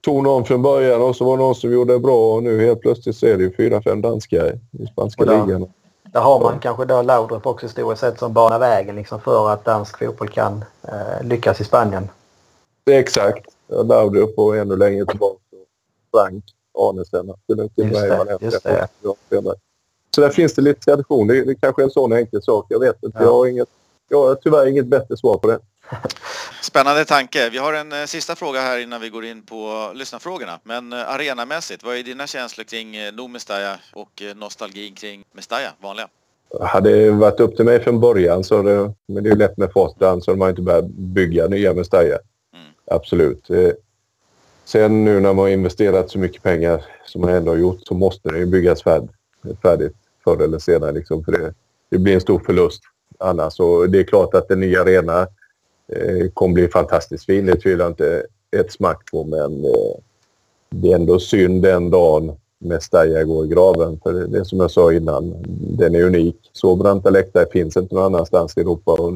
tog 0.00 0.22
någon 0.22 0.44
från 0.44 0.62
början 0.62 1.02
och 1.02 1.16
så 1.16 1.24
var 1.24 1.36
det 1.36 1.42
någon 1.42 1.54
som 1.54 1.72
gjorde 1.72 1.92
det 1.92 1.98
bra 1.98 2.34
och 2.34 2.42
nu 2.42 2.66
helt 2.66 2.80
plötsligt 2.80 3.16
så 3.16 3.26
är 3.26 3.36
det 3.36 3.42
ju 3.42 3.56
fyra, 3.56 3.82
fem 3.82 4.00
danskar 4.00 4.58
i 4.72 4.86
spanska 4.86 5.24
ligan. 5.24 5.72
Där 6.02 6.20
har 6.20 6.40
man 6.40 6.58
kanske 6.58 6.84
då 6.84 7.02
Laudrup 7.02 7.46
också 7.46 7.66
historiskt 7.66 8.00
sett 8.00 8.18
som 8.18 8.32
banar 8.32 8.58
vägen 8.58 8.96
liksom 8.96 9.20
för 9.20 9.50
att 9.50 9.64
dansk 9.64 9.98
fotboll 9.98 10.28
kan 10.28 10.64
eh, 10.82 11.22
lyckas 11.26 11.60
i 11.60 11.64
Spanien. 11.64 12.08
Exakt. 12.90 13.46
Laudrup 13.68 14.38
och 14.38 14.56
ännu 14.56 14.76
längre 14.76 15.06
tillbaka 15.06 15.38
Frank 16.10 16.44
Arnesen. 16.78 17.34
Just 18.40 18.62
det, 18.62 18.88
just 19.10 19.30
det. 19.30 19.54
Så 20.14 20.20
där 20.20 20.30
finns 20.30 20.54
det 20.54 20.62
lite 20.62 20.80
tradition. 20.80 21.26
Det, 21.26 21.44
det 21.44 21.54
kanske 21.54 21.82
är 21.82 21.84
en 21.84 21.90
sån 21.90 22.12
enkel 22.12 22.42
sak. 22.42 22.66
Jag 22.68 22.80
vet 22.80 23.02
inte. 23.02 23.18
Ja. 23.18 23.24
Jag, 23.24 23.32
har 23.32 23.46
inget, 23.46 23.68
jag 24.08 24.26
har 24.26 24.34
tyvärr 24.34 24.66
inget 24.66 24.86
bättre 24.86 25.16
svar 25.16 25.38
på 25.38 25.48
det. 25.48 25.58
Spännande 26.62 27.04
tanke. 27.04 27.50
Vi 27.50 27.58
har 27.58 27.72
en 27.72 27.92
eh, 27.92 28.04
sista 28.04 28.36
fråga 28.36 28.60
här 28.60 28.78
innan 28.78 29.00
vi 29.00 29.08
går 29.08 29.24
in 29.24 29.42
på 29.42 29.90
lyssnarfrågorna. 29.94 30.60
Men 30.62 30.92
eh, 30.92 31.10
arenamässigt, 31.10 31.84
vad 31.84 31.96
är 31.96 32.02
dina 32.02 32.26
känslor 32.26 32.64
kring 32.64 32.96
eh, 32.96 33.12
No 33.12 33.28
Mestalla 33.28 33.78
och 33.92 34.22
eh, 34.22 34.36
nostalgin 34.36 34.94
kring 34.94 35.22
Mestalla, 35.32 35.72
vanliga? 35.82 36.08
Hade 36.60 36.90
det 36.90 37.10
varit 37.10 37.40
upp 37.40 37.56
till 37.56 37.64
mig 37.64 37.80
från 37.80 38.00
början 38.00 38.44
så 38.44 38.62
det, 38.62 38.94
men 39.08 39.24
det 39.24 39.30
är 39.30 39.36
lätt 39.36 39.56
med 39.56 39.72
Fosdan 39.72 40.22
så 40.22 40.30
de 40.30 40.40
har 40.40 40.50
inte 40.50 40.62
börjat 40.62 40.88
bygga 40.88 41.46
nya 41.46 41.74
Mestalla. 41.74 42.18
Mm. 42.54 42.66
Absolut. 42.86 43.50
Eh, 43.50 43.70
sen 44.64 45.04
nu 45.04 45.20
när 45.20 45.32
man 45.32 45.38
har 45.38 45.48
investerat 45.48 46.10
så 46.10 46.18
mycket 46.18 46.42
pengar 46.42 46.84
som 47.06 47.20
man 47.20 47.30
ändå 47.30 47.50
har 47.52 47.56
gjort 47.56 47.80
så 47.86 47.94
måste 47.94 48.28
det 48.28 48.38
ju 48.38 48.46
byggas 48.46 48.82
färdigt, 48.82 49.10
färdigt 49.62 49.96
förr 50.24 50.42
eller 50.42 50.58
senare. 50.58 50.92
Liksom, 50.92 51.24
för 51.24 51.32
det, 51.32 51.54
det 51.90 51.98
blir 51.98 52.14
en 52.14 52.20
stor 52.20 52.38
förlust 52.38 52.82
annars. 53.18 53.60
Och 53.60 53.90
det 53.90 53.98
är 53.98 54.04
klart 54.04 54.34
att 54.34 54.50
en 54.50 54.60
ny 54.60 54.76
arena 54.76 55.26
eh, 55.92 56.30
kommer 56.34 56.54
bli 56.54 56.68
fantastiskt 56.68 57.26
fin. 57.26 57.46
Det 57.46 57.56
tvivlar 57.56 57.84
jag 57.84 57.92
inte 57.92 58.26
ett 58.56 58.72
smack 58.72 59.10
på. 59.10 59.24
Men 59.24 59.64
eh, 59.64 59.94
det 60.70 60.92
är 60.92 60.94
ändå 60.94 61.18
synd 61.18 61.62
den 61.62 61.90
dagen 61.90 62.32
Mestalla 62.58 63.24
går 63.24 63.44
i 63.44 63.48
graven. 63.48 64.00
För 64.02 64.12
det, 64.12 64.26
det 64.26 64.44
som 64.44 64.60
jag 64.60 64.70
sa 64.70 64.92
innan, 64.92 65.34
den 65.78 65.94
är 65.94 66.02
unik. 66.02 66.36
Så 66.52 66.76
branta 66.76 67.10
läktare 67.10 67.46
finns 67.52 67.76
inte 67.76 67.94
någon 67.94 68.04
annanstans 68.04 68.56
i 68.56 68.60
Europa. 68.60 68.92
Och 68.92 69.12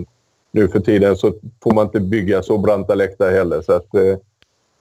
nu 0.51 0.68
för 0.68 0.81
tiden 0.81 1.16
så 1.16 1.33
får 1.62 1.75
man 1.75 1.87
inte 1.87 2.01
bygga 2.01 2.43
så 2.43 2.59
branta 2.59 2.95
läktare 2.95 3.31
heller. 3.31 3.62
Så 3.62 3.72
att, 3.72 3.95
eh, 3.95 4.16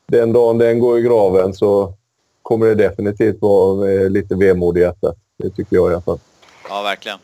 den 0.07 0.33
dagen 0.33 0.57
den 0.57 0.79
går 0.79 0.99
i 0.99 1.01
graven 1.01 1.53
så 1.53 1.93
kommer 2.41 2.65
det 2.65 2.75
definitivt 2.75 3.41
vara 3.41 3.91
eh, 3.91 4.09
lite 4.09 4.35
vemod 4.35 4.77
i 4.77 4.81
hjärtat. 4.81 5.17
Det 5.37 5.49
tycker 5.49 5.75
jag 5.75 5.91
i 5.91 5.93
alla 5.93 6.01
fall. 6.01 6.19
Ja, 6.69 6.81
verkligen. 6.81 7.19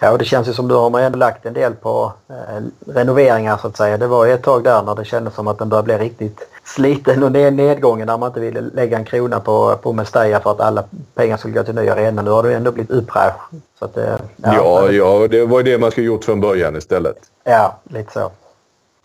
Ja, 0.00 0.10
och 0.10 0.18
det 0.18 0.24
känns 0.24 0.48
ju 0.48 0.52
som 0.52 0.68
du 0.68 0.74
har 0.74 0.90
man 0.90 1.02
ändå 1.02 1.18
lagt 1.18 1.46
en 1.46 1.54
del 1.54 1.74
på 1.74 2.12
eh, 2.28 2.64
renoveringar 2.86 3.56
så 3.56 3.66
att 3.66 3.76
säga. 3.76 3.98
Det 3.98 4.06
var 4.06 4.24
ju 4.24 4.32
ett 4.32 4.42
tag 4.42 4.64
där 4.64 4.82
när 4.82 4.94
det 4.94 5.04
kändes 5.04 5.34
som 5.34 5.48
att 5.48 5.58
den 5.58 5.68
började 5.68 5.84
bli 5.84 5.98
riktigt 5.98 6.48
sliten 6.64 7.22
och 7.22 7.32
nedgången 7.32 8.06
när 8.06 8.18
man 8.18 8.26
inte 8.26 8.40
ville 8.40 8.60
lägga 8.60 8.98
en 8.98 9.04
krona 9.04 9.40
på, 9.40 9.76
på 9.82 9.92
Mestalla 9.92 10.40
för 10.40 10.50
att 10.50 10.60
alla 10.60 10.84
pengar 11.14 11.36
skulle 11.36 11.54
gå 11.54 11.62
till 11.64 11.74
nya 11.74 11.92
arena. 11.92 12.22
Nu 12.22 12.30
har 12.30 12.42
det 12.42 12.54
ändå 12.54 12.72
blivit 12.72 12.90
uppräsch. 12.90 13.50
Så 13.78 13.84
att, 13.84 13.96
eh, 13.96 14.16
ja, 14.36 14.54
ja, 14.54 14.90
ja, 14.92 15.28
det 15.28 15.46
var 15.46 15.58
ju 15.58 15.64
det 15.64 15.78
man 15.78 15.90
skulle 15.90 16.06
gjort 16.06 16.24
från 16.24 16.40
början 16.40 16.76
istället. 16.76 17.16
Ja, 17.44 17.78
lite 17.84 18.12
så. 18.12 18.30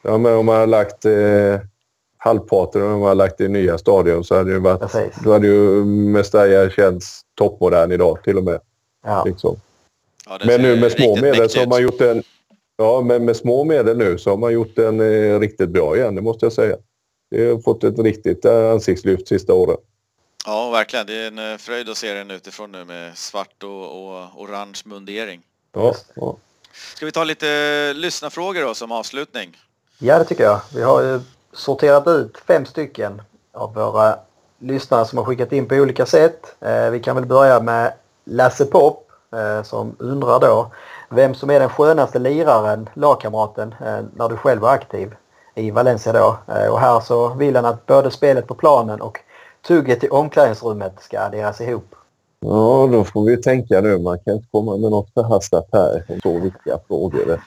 Ja, 0.02 0.18
men 0.18 0.38
om 0.38 0.46
man 0.46 0.56
har 0.56 0.68
lagt 0.68 1.06
eh, 1.06 1.12
halvparten 2.28 2.82
om 2.82 3.00
man 3.00 3.08
har 3.08 3.16
lagt 3.16 3.42
i 3.42 3.48
nya 3.48 3.78
stadion 3.78 4.24
så 4.24 4.36
hade 4.36 4.54
det 4.54 4.60
varit... 4.60 4.80
Precis. 4.80 5.16
Då 5.24 5.34
hade 5.34 5.48
ju 5.48 5.86
Mestalla 5.86 6.70
känts 6.70 7.22
toppmodern 7.38 7.92
idag 7.92 8.24
till 8.24 8.38
och 8.38 8.44
med. 8.44 8.60
Ja. 9.06 9.24
Liksom. 9.26 9.60
Ja, 10.30 10.40
men 10.46 10.62
nu 10.62 10.80
med 10.80 10.92
små 10.92 11.16
medel 11.16 11.50
så 11.50 11.60
har 11.60 11.68
man 11.68 11.82
gjort 11.82 12.02
en... 12.02 12.24
Ja, 12.78 13.02
men 13.02 13.26
med 13.26 13.36
små 13.36 13.64
medel 13.64 13.98
nu 13.98 14.18
så 14.18 14.30
har 14.30 14.38
man 14.38 14.54
gjort 14.54 14.76
den 14.76 15.00
eh, 15.00 15.40
riktigt 15.40 15.70
bra 15.70 15.98
igen, 15.98 16.16
det 16.16 16.22
måste 16.22 16.46
jag 16.46 16.54
säga. 16.54 16.76
Det 17.32 17.50
har 17.52 17.60
fått 17.60 17.84
ett 17.84 18.00
riktigt 18.00 18.46
ansiktslyft 18.46 19.28
sista 19.28 19.54
åren. 19.54 19.78
Ja, 20.46 20.70
verkligen. 20.70 21.08
Det 21.08 21.14
är 21.14 21.28
en 21.28 21.60
fröjd 21.60 21.90
att 21.90 21.98
se 21.98 22.14
den 22.14 22.32
utifrån 22.32 22.72
nu 22.72 22.86
med 22.86 23.18
svart 23.18 23.64
och, 23.64 23.70
och 23.70 24.42
orange 24.42 24.82
mundering. 24.86 25.42
Ja, 25.74 25.96
ja. 26.16 26.38
Ska 26.96 27.06
vi 27.06 27.12
ta 27.12 27.24
lite 27.24 27.94
lyssnarfrågor 27.94 28.62
då 28.62 28.74
som 28.74 28.92
avslutning? 28.92 29.58
Ja, 30.00 30.20
det 30.20 30.26
tycker 30.26 30.44
jag. 30.44 30.62
Vi 30.76 30.82
har 30.82 31.02
ju 31.02 31.20
sorterat 31.58 32.08
ut 32.08 32.38
fem 32.38 32.66
stycken 32.66 33.22
av 33.54 33.74
våra 33.74 34.16
lyssnare 34.60 35.06
som 35.06 35.18
har 35.18 35.26
skickat 35.26 35.52
in 35.52 35.68
på 35.68 35.76
olika 35.76 36.06
sätt. 36.06 36.56
Eh, 36.60 36.90
vi 36.90 37.00
kan 37.00 37.16
väl 37.16 37.26
börja 37.26 37.60
med 37.60 37.94
Lasse 38.26 38.66
Pop 38.66 39.12
eh, 39.34 39.64
som 39.64 39.96
undrar 40.00 40.40
då 40.40 40.72
vem 41.10 41.36
som 41.36 41.50
är 41.50 41.60
den 41.60 41.70
skönaste 41.70 42.20
liraren, 42.20 42.90
lagkamraten, 42.94 43.76
eh, 43.86 44.00
när 44.16 44.30
du 44.30 44.38
själv 44.38 44.62
var 44.62 44.70
aktiv 44.70 45.16
i 45.56 45.72
Valencia 45.72 46.14
då. 46.14 46.38
Och 46.72 46.80
här 46.80 47.00
så 47.00 47.30
vill 47.34 47.56
han 47.56 47.66
att 47.66 47.86
både 47.86 48.12
spelet 48.12 48.48
på 48.48 48.56
planen 48.56 49.02
och 49.02 49.20
tugget 49.68 50.04
i 50.04 50.10
omklädningsrummet 50.10 50.94
ska 51.00 51.20
adderas 51.20 51.62
ihop. 51.62 51.96
Ja, 52.40 52.90
då 52.92 53.04
får 53.04 53.26
vi 53.26 53.38
tänka 53.38 53.82
nu. 53.82 53.98
Man 53.98 54.20
kan 54.20 54.34
inte 54.34 54.48
komma 54.52 54.78
med 54.78 54.92
något 54.92 55.14
förhastat 55.14 55.68
här. 55.74 56.20
Så 56.24 56.40
viktiga 56.40 56.80
frågor. 56.88 57.42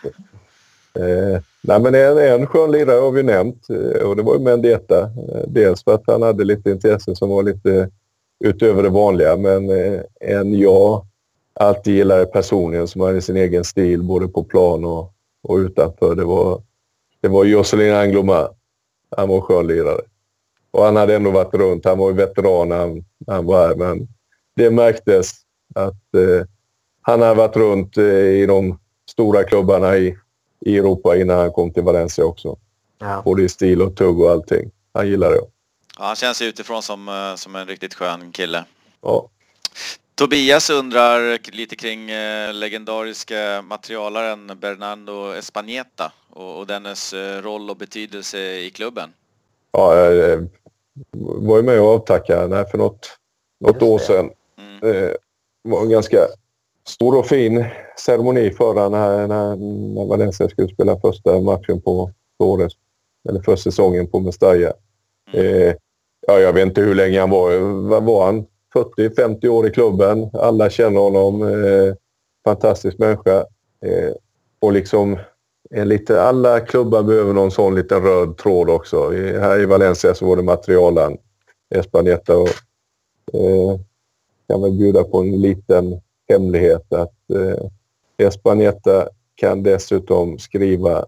Eh, 0.95 1.41
nej, 1.63 1.81
men 1.81 1.95
en, 1.95 2.19
en 2.19 2.47
skön 2.47 2.71
lirare 2.71 3.01
har 3.01 3.11
vi 3.11 3.23
nämnt 3.23 3.71
eh, 3.71 4.03
och 4.03 4.17
det 4.17 4.23
var 4.23 4.35
ju 4.35 4.41
Mendieta. 4.41 5.01
Eh, 5.01 5.45
dels 5.47 5.85
för 5.85 5.95
att 5.95 6.03
han 6.07 6.23
hade 6.23 6.45
lite 6.45 6.71
intressen 6.71 7.17
som 7.17 7.29
var 7.29 7.43
lite 7.43 7.91
utöver 8.45 8.83
det 8.83 8.89
vanliga, 8.89 9.37
men 9.37 9.71
eh, 9.71 10.01
en 10.21 10.59
jag 10.59 11.07
alltid 11.55 11.95
gillade 11.95 12.27
personligen 12.27 12.89
som 12.89 13.01
hade 13.01 13.23
sin 13.23 13.37
egen 13.37 13.65
stil 13.65 14.03
både 14.03 14.29
på 14.29 14.45
plan 14.45 14.85
och, 14.85 15.13
och 15.43 15.57
utanför. 15.57 16.15
Det 16.15 16.25
var, 16.25 16.63
det 17.21 17.29
var 17.29 17.45
Jocelyn 17.45 17.95
Angloma. 17.95 18.49
Han 19.17 19.29
var 19.29 19.37
en 19.37 19.43
skön 19.43 19.67
lirare. 19.67 20.01
Och 20.71 20.85
han 20.85 20.97
hade 20.97 21.17
ändå 21.17 21.31
varit 21.31 21.55
runt. 21.55 21.85
Han 21.85 21.99
var 21.99 22.11
ju 22.11 22.17
veteran 22.17 22.69
när 22.69 22.79
han, 22.79 23.05
när 23.19 23.35
han 23.35 23.47
var 23.47 23.69
här, 23.69 23.75
men 23.75 24.09
det 24.57 24.71
märktes 24.71 25.31
att 25.75 26.15
eh, 26.15 26.47
han 27.03 27.23
hade 27.23 27.35
varit 27.35 27.57
runt 27.57 27.97
eh, 27.97 28.05
i 28.05 28.47
de 28.47 28.79
stora 29.11 29.45
klubbarna 29.45 29.97
i, 29.97 30.17
i 30.67 30.79
Europa 30.79 31.17
innan 31.17 31.39
han 31.39 31.53
kom 31.53 31.73
till 31.73 31.83
Valencia 31.83 32.25
också. 32.25 32.57
Ja. 32.99 33.23
Både 33.25 33.43
i 33.43 33.49
stil 33.49 33.83
och 33.83 33.97
tugg 33.97 34.21
och 34.21 34.31
allting. 34.31 34.71
Han 34.93 35.09
gillar 35.09 35.31
det. 35.31 35.41
Ja, 35.99 36.05
han 36.05 36.17
känns 36.17 36.43
utifrån 36.43 36.83
som, 36.83 37.09
eh, 37.09 37.35
som 37.35 37.57
en 37.57 37.67
riktigt 37.67 37.95
skön 37.95 38.33
kille. 38.33 38.65
Ja. 39.03 39.29
Tobias 40.15 40.71
undrar 40.71 41.39
lite 41.53 41.77
kring 41.77 42.11
eh, 42.11 42.55
legendariska 42.55 43.63
materialaren 43.63 44.59
Bernardo 44.61 45.33
Espanieta 45.33 46.13
och, 46.31 46.59
och 46.59 46.67
dennes 46.67 47.13
eh, 47.13 47.43
roll 47.43 47.71
och 47.71 47.77
betydelse 47.77 48.39
i 48.39 48.71
klubben. 48.71 49.13
Ja, 49.73 49.95
jag 49.95 50.49
var 51.13 51.57
ju 51.57 51.63
med 51.63 51.81
och 51.81 51.89
avtackade 51.89 52.67
för 52.71 52.79
något, 52.79 53.19
något 53.61 53.83
år 53.83 53.99
sedan. 53.99 54.31
Mm. 54.59 54.81
Det 54.81 55.17
var 55.63 55.83
en 55.83 55.91
ganska 55.91 56.19
stor 56.91 57.19
och 57.19 57.27
fin 57.27 57.65
ceremoni 57.99 58.51
förra 58.51 58.89
när, 58.89 59.27
när, 59.27 59.57
när 59.95 60.07
Valencia 60.07 60.49
skulle 60.49 60.69
spela 60.69 61.01
första 61.01 61.41
matchen 61.41 61.81
på 61.81 62.11
året, 62.39 62.73
eller 63.29 63.41
första 63.41 63.71
säsongen 63.71 64.07
på 64.07 64.21
Mestalla. 64.21 64.73
Mm. 65.33 65.47
Eh, 65.47 65.75
ja, 66.27 66.39
jag 66.39 66.53
vet 66.53 66.67
inte 66.67 66.81
hur 66.81 66.95
länge 66.95 67.21
han 67.21 67.31
var. 67.31 67.59
Vad 67.89 68.05
var 68.05 68.27
han? 68.27 68.47
40-50 68.75 69.49
år 69.49 69.67
i 69.67 69.71
klubben. 69.71 70.31
Alla 70.33 70.71
känner 70.71 71.01
honom. 71.01 71.43
Eh, 71.43 71.95
fantastisk 72.45 72.99
människa. 72.99 73.37
Eh, 73.85 74.15
och 74.61 74.73
liksom 74.73 75.19
en 75.71 75.89
lite, 75.89 76.23
alla 76.23 76.61
klubbar 76.61 77.03
behöver 77.03 77.33
någon 77.33 77.51
sån 77.51 77.75
liten 77.75 78.03
röd 78.03 78.37
tråd 78.37 78.71
också. 78.71 79.15
I, 79.15 79.39
här 79.39 79.61
i 79.61 79.67
Valencia 79.67 80.15
så 80.15 80.27
var 80.27 80.37
det 80.37 80.43
materialen 80.43 81.19
Espaneta 81.75 82.37
och 82.37 82.49
eh, 83.33 83.81
kan 84.49 84.63
väl 84.63 84.73
bjuda 84.73 85.05
på 85.05 85.19
en 85.19 85.41
liten 85.41 86.01
hemlighet 86.31 86.93
att 86.93 87.31
eh, 87.35 88.27
Espaneta 88.27 89.09
kan 89.35 89.63
dessutom 89.63 90.39
skriva 90.39 91.05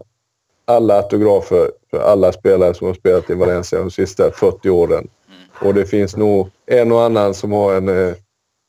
alla 0.64 0.94
autografer 0.94 1.70
för 1.90 2.00
alla 2.00 2.32
spelare 2.32 2.74
som 2.74 2.86
har 2.86 2.94
spelat 2.94 3.30
i 3.30 3.34
Valencia 3.34 3.78
de 3.78 3.90
sista 3.90 4.30
40 4.30 4.70
åren. 4.70 5.08
Och 5.60 5.74
det 5.74 5.86
finns 5.86 6.16
nog 6.16 6.50
en 6.66 6.92
och 6.92 7.02
annan 7.02 7.34
som 7.34 7.52
har 7.52 7.74
en 7.74 7.88
eh, 7.88 8.14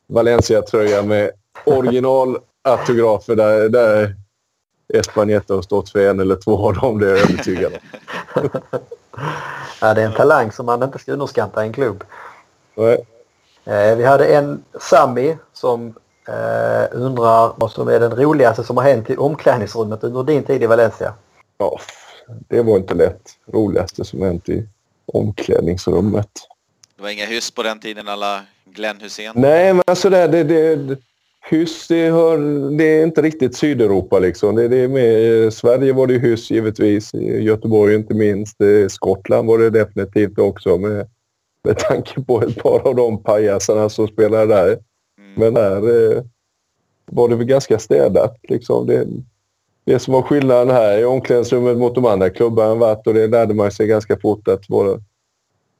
Valencia-tröja 0.07 1.01
med 1.01 1.31
originalautografer 1.65 3.35
där, 3.35 3.69
där 3.69 4.15
Espaneta 4.93 5.53
har 5.53 5.61
stått 5.61 5.89
för 5.89 6.09
en 6.09 6.19
eller 6.19 6.35
två 6.35 6.67
av 6.67 6.73
dem, 6.73 6.99
det 6.99 7.05
är 7.07 7.15
jag 7.15 7.19
övertygad 7.19 7.73
om. 7.73 7.79
ja, 9.81 9.93
det 9.93 10.01
är 10.01 10.05
en 10.05 10.13
talang 10.13 10.51
som 10.51 10.65
man 10.65 10.83
inte 10.83 10.99
ska 10.99 11.11
underskatta 11.11 11.63
i 11.63 11.67
en 11.67 11.73
klubb. 11.73 12.03
Nej. 12.75 13.05
Eh, 13.65 13.95
vi 13.95 14.03
hade 14.03 14.25
en 14.25 14.63
Sami 14.79 15.37
som 15.53 15.93
eh, 16.27 16.87
undrar 16.91 17.53
vad 17.57 17.71
som 17.71 17.87
är 17.87 17.99
den 17.99 18.15
roligaste 18.15 18.63
som 18.63 18.77
har 18.77 18.83
hänt 18.83 19.09
i 19.09 19.15
omklädningsrummet 19.15 20.03
under 20.03 20.23
din 20.23 20.43
tid 20.43 20.63
i 20.63 20.65
Valencia. 20.65 21.13
Ja, 21.57 21.79
det 22.47 22.61
var 22.61 22.77
inte 22.77 22.93
lätt. 22.93 23.21
Roligaste 23.45 24.05
som 24.05 24.21
hänt 24.21 24.49
i 24.49 24.67
omklädningsrummet. 25.05 26.29
Det 26.95 27.03
var 27.03 27.09
inga 27.09 27.25
hyss 27.25 27.51
på 27.51 27.63
den 27.63 27.79
tiden 27.79 28.07
alla 28.07 28.41
Glenn 28.65 29.01
Hussein? 29.01 29.31
Nej, 29.35 29.73
men 29.73 29.83
alltså 29.87 30.09
det, 30.09 30.27
det, 30.27 30.43
det, 30.43 30.97
hyss 31.49 31.87
det, 31.87 32.11
hör, 32.11 32.37
det 32.77 32.83
är 32.83 33.03
inte 33.03 33.21
riktigt 33.21 33.57
Sydeuropa 33.57 34.19
liksom. 34.19 34.55
Det, 34.55 34.67
det 34.67 34.77
är 34.77 34.87
med, 34.87 35.53
Sverige 35.53 35.93
var 35.93 36.07
det 36.07 36.17
hyss 36.17 36.51
givetvis. 36.51 37.13
Göteborg 37.13 37.95
inte 37.95 38.13
minst. 38.13 38.57
Skottland 38.89 39.47
var 39.47 39.57
det 39.57 39.69
definitivt 39.69 40.39
också 40.39 40.77
med 40.77 41.07
med 41.63 41.77
tanke 41.77 42.21
på 42.21 42.41
ett 42.41 42.63
par 42.63 42.87
av 42.87 42.95
de 42.95 43.23
pajasarna 43.23 43.89
som 43.89 44.07
spelar 44.07 44.47
där. 44.47 44.77
Mm. 45.35 45.53
Men 45.53 45.63
här 45.63 45.77
eh, 45.77 46.23
var 47.05 47.29
det 47.29 47.35
väl 47.35 47.45
ganska 47.45 47.79
städat. 47.79 48.37
Liksom. 48.43 48.87
Det, 48.87 49.07
det 49.85 49.99
som 49.99 50.13
var 50.13 50.21
skillnaden 50.21 50.69
här 50.69 50.99
i 50.99 51.05
omklädningsrummet 51.05 51.77
mot 51.77 51.95
de 51.95 52.05
andra 52.05 52.29
klubbarna 52.29 52.75
varit 52.75 53.07
och 53.07 53.13
det 53.13 53.27
lärde 53.27 53.53
man 53.53 53.71
sig 53.71 53.87
ganska 53.87 54.19
fort 54.19 54.47
att 54.47 54.69
var, 54.69 54.99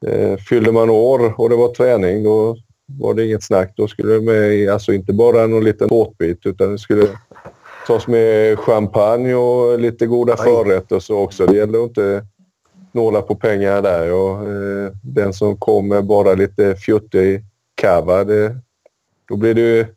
eh, 0.06 0.38
fyllde 0.38 0.72
man 0.72 0.90
år 0.90 1.34
och 1.38 1.50
det 1.50 1.56
var 1.56 1.74
träning 1.74 2.24
då 2.24 2.58
var 3.00 3.14
det 3.14 3.26
inget 3.26 3.44
snack. 3.44 3.74
Då 3.76 3.88
skulle 3.88 4.14
det 4.14 4.22
med, 4.22 4.70
alltså 4.70 4.94
inte 4.94 5.14
bara 5.14 5.48
någon 5.48 5.64
liten 5.64 5.90
tårtbit 5.90 6.46
utan 6.46 6.72
det 6.72 6.78
skulle 6.78 7.08
tas 7.88 8.08
med 8.08 8.60
champagne 8.60 9.36
och 9.36 9.80
lite 9.80 10.06
goda 10.06 10.38
förrätter 10.38 11.00
så 11.00 11.18
också. 11.18 11.46
Det 11.46 11.56
gäller 11.56 11.84
inte 11.84 12.26
snåla 12.92 13.22
på 13.22 13.36
pengar 13.36 13.82
där 13.82 14.14
och 14.14 14.50
eh, 14.50 14.92
den 15.04 15.34
som 15.34 15.58
kom 15.58 15.88
med 15.88 16.06
bara 16.06 16.34
lite 16.34 16.76
fjuttig 16.76 17.44
kava, 17.76 18.24
det, 18.24 18.56
då 19.28 19.36
blev 19.36 19.56
det 19.56 19.88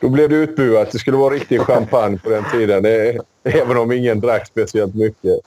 då 0.00 0.08
blev 0.08 0.28
det 0.28 0.36
utbuat. 0.36 0.90
Det 0.92 0.98
skulle 0.98 1.16
vara 1.16 1.34
riktig 1.34 1.60
champagne 1.60 2.18
på 2.18 2.30
den 2.30 2.44
tiden. 2.52 2.82
Det, 2.82 3.20
även 3.42 3.76
om 3.76 3.92
ingen 3.92 4.20
drack 4.20 4.46
speciellt 4.46 4.94
mycket. 4.94 5.40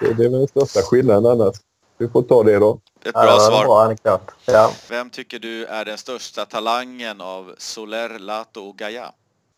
Det, 0.00 0.14
det 0.16 0.24
är 0.24 0.28
den 0.28 0.48
största 0.48 0.80
skillnaden 0.80 1.26
annars. 1.26 1.56
Du 1.98 2.08
får 2.08 2.22
ta 2.22 2.42
det 2.42 2.58
då. 2.58 2.80
Ett 3.04 3.12
bra 3.12 3.24
ja, 3.24 3.38
svar. 3.38 3.64
Bra 3.64 3.82
anekdot. 3.82 4.20
Ja. 4.46 4.72
Vem 4.90 5.10
tycker 5.10 5.38
du 5.38 5.64
är 5.64 5.84
den 5.84 5.98
största 5.98 6.44
talangen 6.44 7.20
av 7.20 7.54
Soler, 7.58 8.18
Lato 8.18 8.60
och 8.60 8.76
Gaia? 8.76 9.12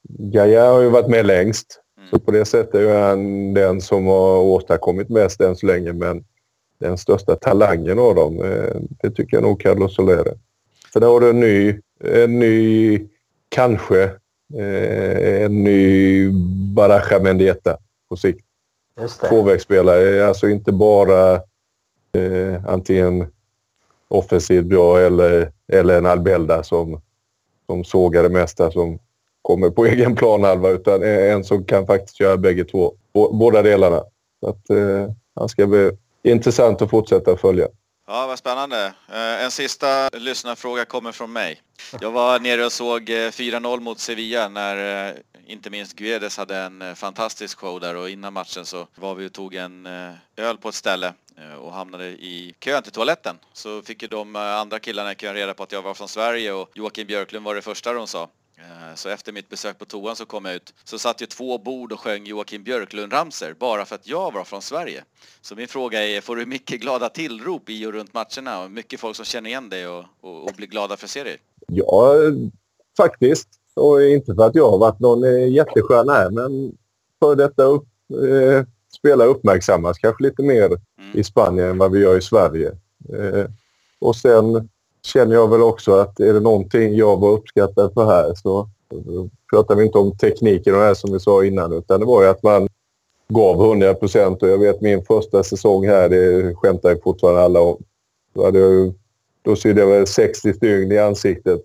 Gaia 0.09 0.71
har 0.71 0.81
ju 0.81 0.89
varit 0.89 1.09
med 1.09 1.27
längst. 1.27 1.81
Mm. 1.99 2.11
Så 2.11 2.19
på 2.19 2.31
det 2.31 2.45
sättet 2.45 2.75
är 2.75 3.09
han 3.09 3.55
den 3.55 3.81
som 3.81 4.07
har 4.07 4.39
åstadkommit 4.39 5.09
mest 5.09 5.41
än 5.41 5.57
så 5.57 5.67
länge. 5.67 5.93
Men 5.93 6.25
den 6.81 6.99
största 6.99 7.37
talangen 7.37 7.99
av 7.99 8.15
dem. 8.15 8.45
Eh, 8.45 8.77
det 9.03 9.11
tycker 9.11 9.37
jag 9.37 9.43
nog 9.43 9.61
Carlos 9.61 9.95
Soler 9.95 10.35
För 10.93 11.01
där 11.01 11.07
har 11.07 11.21
du 11.21 11.31
en 11.31 11.41
ny, 11.41 11.81
en 12.05 12.39
ny 12.39 12.99
kanske, 13.49 14.03
eh, 14.59 15.43
en 15.45 15.65
ny 15.65 16.31
Baraja 16.75 17.19
Mendieta 17.19 17.77
på 18.09 18.17
sikt. 18.17 18.47
Tvåvägsspelare, 19.29 20.27
alltså 20.27 20.49
inte 20.49 20.73
bara 20.73 21.35
eh, 22.13 22.65
antingen 22.67 23.27
offensivt 24.09 24.65
bra 24.65 24.99
eller, 24.99 25.53
eller 25.73 25.99
en 25.99 26.07
Albelda 26.07 26.63
som, 26.63 27.01
som 27.67 27.85
sågar 27.85 28.23
det 28.23 28.29
mesta 28.29 28.71
som 28.71 28.99
kommer 29.43 29.71
på 29.71 29.87
egen 29.87 30.17
planhalva 30.17 30.71
utan 30.71 31.03
en 31.03 31.45
som 31.45 31.65
kan 31.65 31.87
faktiskt 31.87 32.21
göra 32.21 32.37
bägge 32.37 32.65
två. 32.65 32.95
Båda 33.13 33.63
delarna. 33.63 34.03
Så 34.41 34.49
att, 34.49 34.71
eh, 34.71 35.11
han 35.35 35.49
ska 35.49 35.67
bli 35.67 35.91
intressant 36.23 36.83
att 36.83 36.91
fortsätta 36.91 37.37
följa. 37.37 37.69
Ja, 38.09 38.27
vad 38.27 38.39
spännande. 38.39 38.93
Eh, 39.09 39.45
en 39.45 39.51
sista 39.51 40.09
lyssnarfråga 40.13 40.85
kommer 40.85 41.13
från 41.13 41.33
mig. 41.33 41.63
Jag 42.01 42.11
var 42.11 42.41
nere 42.41 42.65
och 42.65 42.73
såg 42.73 43.11
4-0 43.11 43.75
eh, 43.75 43.81
mot 43.81 43.99
Sevilla 43.99 44.49
när 44.49 45.09
eh, 45.09 45.15
inte 45.47 45.71
minst 45.71 45.93
Guedes 45.97 46.37
hade 46.37 46.57
en 46.57 46.97
fantastisk 46.97 47.59
show 47.59 47.81
där 47.81 47.97
och 47.97 48.11
innan 48.11 48.33
matchen 48.33 48.67
så 48.67 48.87
var 48.95 49.15
vi 49.15 49.29
och 49.29 49.33
tog 49.33 49.55
en 49.55 49.87
öl 50.37 50.59
på 50.59 50.69
ett 50.69 50.75
ställe 50.75 51.13
och 51.61 51.73
hamnade 51.73 52.07
i 52.07 52.55
kön 52.61 52.83
till 52.83 52.93
toaletten. 52.93 53.39
Så 53.53 53.83
fick 53.83 54.03
ju 54.03 54.09
de 54.09 54.37
andra 54.37 54.79
killarna 54.79 55.13
i 55.13 55.15
kön 55.15 55.35
reda 55.35 55.55
på 55.55 55.63
att 55.63 55.73
jag 55.73 55.83
var 55.83 55.95
från 55.95 56.09
Sverige 56.09 56.53
och 56.53 56.71
Joakim 56.75 57.07
Björklund 57.07 57.45
var 57.45 57.55
det 57.55 57.63
första 57.63 57.93
de 57.93 58.07
sa. 58.07 58.29
Eh, 58.59 58.95
Så 58.95 59.09
efter 59.09 59.33
mitt 59.33 59.49
besök 59.49 59.79
på 59.79 59.85
toan 59.85 60.17
så 60.17 60.27
kom 60.27 60.45
jag 60.45 60.55
ut, 60.55 60.75
så 60.85 60.99
satt 60.99 61.23
ju 61.23 61.27
två 61.27 61.59
bord 61.59 61.93
och 61.93 62.01
sjöng 62.01 62.27
Joakim 62.27 62.65
Björklund-ramsor 62.65 63.55
bara 63.59 63.85
för 63.85 63.95
att 63.95 64.07
jag 64.09 64.33
var 64.33 64.45
från 64.45 64.63
Sverige. 64.63 65.05
Så 65.41 65.55
min 65.55 65.69
fråga 65.69 66.05
är, 66.05 66.21
får 66.21 66.37
du 66.37 66.47
mycket 66.47 66.81
glada 66.81 67.09
tillrop 67.09 67.71
i 67.71 67.87
och 67.87 67.93
runt 67.93 68.15
matcherna 68.15 68.63
och 68.65 68.71
mycket 68.71 69.01
folk 69.01 69.17
som 69.17 69.25
känner 69.25 69.51
igen 69.51 69.69
dig 69.69 69.87
och, 69.89 70.05
och, 70.21 70.45
och 70.45 70.53
blir 70.57 70.67
glada 70.67 70.97
för 70.97 71.07
serier? 71.07 71.37
Ja, 71.69 72.15
faktiskt. 72.97 73.49
Och 73.75 74.03
inte 74.03 74.35
för 74.35 74.47
att 74.47 74.55
jag 74.55 74.71
har 74.71 74.79
varit 74.79 75.01
någon 75.01 75.25
eh, 75.25 75.49
jättestjärna 75.49 76.13
här, 76.13 76.31
men 76.31 76.77
för 77.21 77.35
detta 77.35 77.63
upp, 77.63 77.87
eh, 78.11 78.65
spelare 78.99 79.29
uppmärksammas 79.29 79.99
kanske 79.99 80.23
lite 80.23 80.43
mer 80.43 80.71
Mm. 80.99 81.19
i 81.19 81.25
Spanien 81.25 81.69
än 81.69 81.79
vad 81.79 81.93
vi 81.93 81.99
gör 82.01 82.19
i 82.19 82.23
Sverige. 82.23 82.69
Eh, 83.13 83.45
och 83.99 84.17
sen 84.17 84.69
känner 85.07 85.35
jag 85.35 85.51
väl 85.51 85.63
också 85.63 85.93
att 85.95 86.21
är 86.21 86.33
det 86.35 86.41
någonting 86.41 86.95
jag 86.95 87.17
var 87.21 87.31
uppskattad 87.33 87.95
för 87.95 88.05
här 88.07 88.35
så 88.35 88.59
eh, 88.93 89.25
pratar 89.51 89.75
vi 89.75 89.85
inte 89.85 89.99
om 89.99 90.17
tekniken 90.17 90.75
och 90.75 90.81
det 90.81 90.87
här 90.87 90.95
som 90.95 91.13
vi 91.13 91.21
sa 91.21 91.45
innan 91.45 91.73
utan 91.73 92.01
det 92.01 92.07
var 92.07 92.23
ju 92.23 92.29
att 92.29 92.43
man 92.43 92.69
gav 93.29 93.65
100 93.65 93.95
procent 93.95 94.43
och 94.43 94.49
jag 94.49 94.59
vet 94.59 94.81
min 94.81 95.05
första 95.05 95.43
säsong 95.43 95.87
här, 95.87 96.09
det 96.09 96.55
skämtar 96.55 96.91
ju 96.91 97.01
fortfarande 97.01 97.41
alla 97.43 97.61
om. 97.61 97.77
Då, 98.35 98.45
hade 98.45 98.59
jag, 98.59 98.71
ju- 98.73 98.93
då 99.43 99.57
sydde 99.57 99.81
jag 99.81 99.89
väl 99.89 100.07
60 100.07 100.53
stygn 100.53 100.93
i 100.93 100.99
ansiktet 100.99 101.61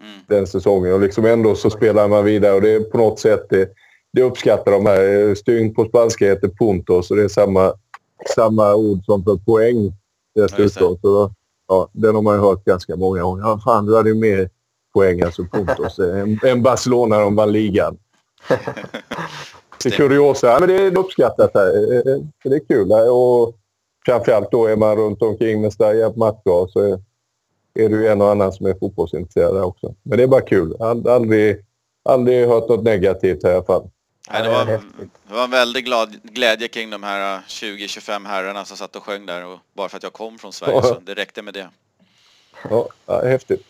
Mm. 0.00 0.12
den 0.28 0.46
säsongen 0.46 0.92
och 0.92 1.00
liksom 1.00 1.24
ändå 1.24 1.54
så 1.54 1.70
spelar 1.70 2.08
man 2.08 2.24
vidare 2.24 2.54
och 2.54 2.60
det 2.62 2.70
är 2.74 2.80
på 2.80 2.98
något 2.98 3.18
sätt 3.18 3.46
det, 3.50 3.68
det 4.12 4.22
uppskattar 4.22 4.72
de 4.72 4.86
här. 4.86 5.34
Stygn 5.34 5.74
på 5.74 5.84
spanska 5.84 6.26
heter 6.26 6.48
puntos 6.58 7.10
och 7.10 7.16
det 7.16 7.22
är 7.24 7.28
samma, 7.28 7.72
samma 8.34 8.74
ord 8.74 9.04
som 9.04 9.24
för 9.24 9.36
poäng 9.36 9.92
dessutom. 10.34 10.98
så, 11.02 11.30
ja, 11.68 11.88
den 11.92 12.14
har 12.14 12.22
man 12.22 12.34
ju 12.34 12.40
hört 12.40 12.64
ganska 12.64 12.96
många 12.96 13.22
gånger. 13.22 13.42
Ja, 13.42 13.60
fan, 13.64 13.86
du 13.86 13.96
hade 13.96 14.08
ju 14.08 14.14
mer 14.14 14.50
poäng, 14.94 15.22
alltså 15.22 15.44
puntos, 15.52 15.98
än, 15.98 16.38
än 16.44 16.62
Barcelona 16.62 17.18
de 17.18 17.36
vann 17.36 17.52
ligan. 17.52 17.96
Det 19.82 19.88
är 19.88 19.96
kuriosa. 19.96 20.46
Ja, 20.46 20.56
men 20.60 20.68
det 20.68 20.74
är 20.86 20.98
uppskattat 20.98 21.50
här. 21.54 21.66
Eh, 21.96 22.16
så 22.42 22.48
Det 22.48 22.54
är 22.56 22.66
kul. 22.68 22.92
Och 22.92 23.54
framförallt 24.06 24.50
då 24.50 24.66
är 24.66 24.76
man 24.76 24.96
runt 24.96 25.22
omkring 25.22 25.60
med 25.60 25.72
Staya 25.72 26.10
på 26.10 26.18
matchdag 26.18 26.70
så 26.70 26.80
är, 26.80 26.98
det 27.74 27.82
ju 27.96 28.06
en 28.08 28.20
och 28.20 28.30
annan 28.30 28.52
som 28.52 28.66
är 28.66 28.74
fotbollsintresserad 28.74 29.62
också. 29.62 29.94
Men 30.02 30.18
det 30.18 30.24
är 30.24 30.28
bara 30.28 30.40
kul. 30.40 30.76
Ald- 30.78 31.08
Aldrig, 31.10 31.64
aldrig 32.04 32.48
hört 32.48 32.68
något 32.68 32.84
negativt 32.84 33.42
här 33.42 33.50
i 33.50 33.54
alla 33.54 33.64
fall. 33.64 33.88
Nej, 34.30 34.42
det, 34.42 34.48
Ja, 34.48 34.64
det 34.64 34.72
är 34.72 34.76
var, 34.76 34.84
det 35.28 35.34
var 35.34 35.44
en 35.44 35.50
väldig 35.50 35.84
glad, 35.84 36.22
glädje 36.22 36.68
kring 36.68 36.90
de 36.90 37.02
här 37.02 37.40
20-25 37.48 38.26
herrarna 38.26 38.64
som 38.64 38.76
satt 38.76 38.96
och 38.96 39.02
sjöng 39.02 39.26
där 39.26 39.44
och 39.44 39.58
bara 39.72 39.88
för 39.88 39.96
att 39.96 40.02
jag 40.02 40.12
kom 40.12 40.38
från 40.38 40.52
Sverige 40.52 40.82
så 40.82 41.00
det 41.00 41.14
räckte 41.14 41.42
med 41.42 41.54
det. 41.54 41.68
Ja, 42.70 42.88
häftigt. 43.22 43.62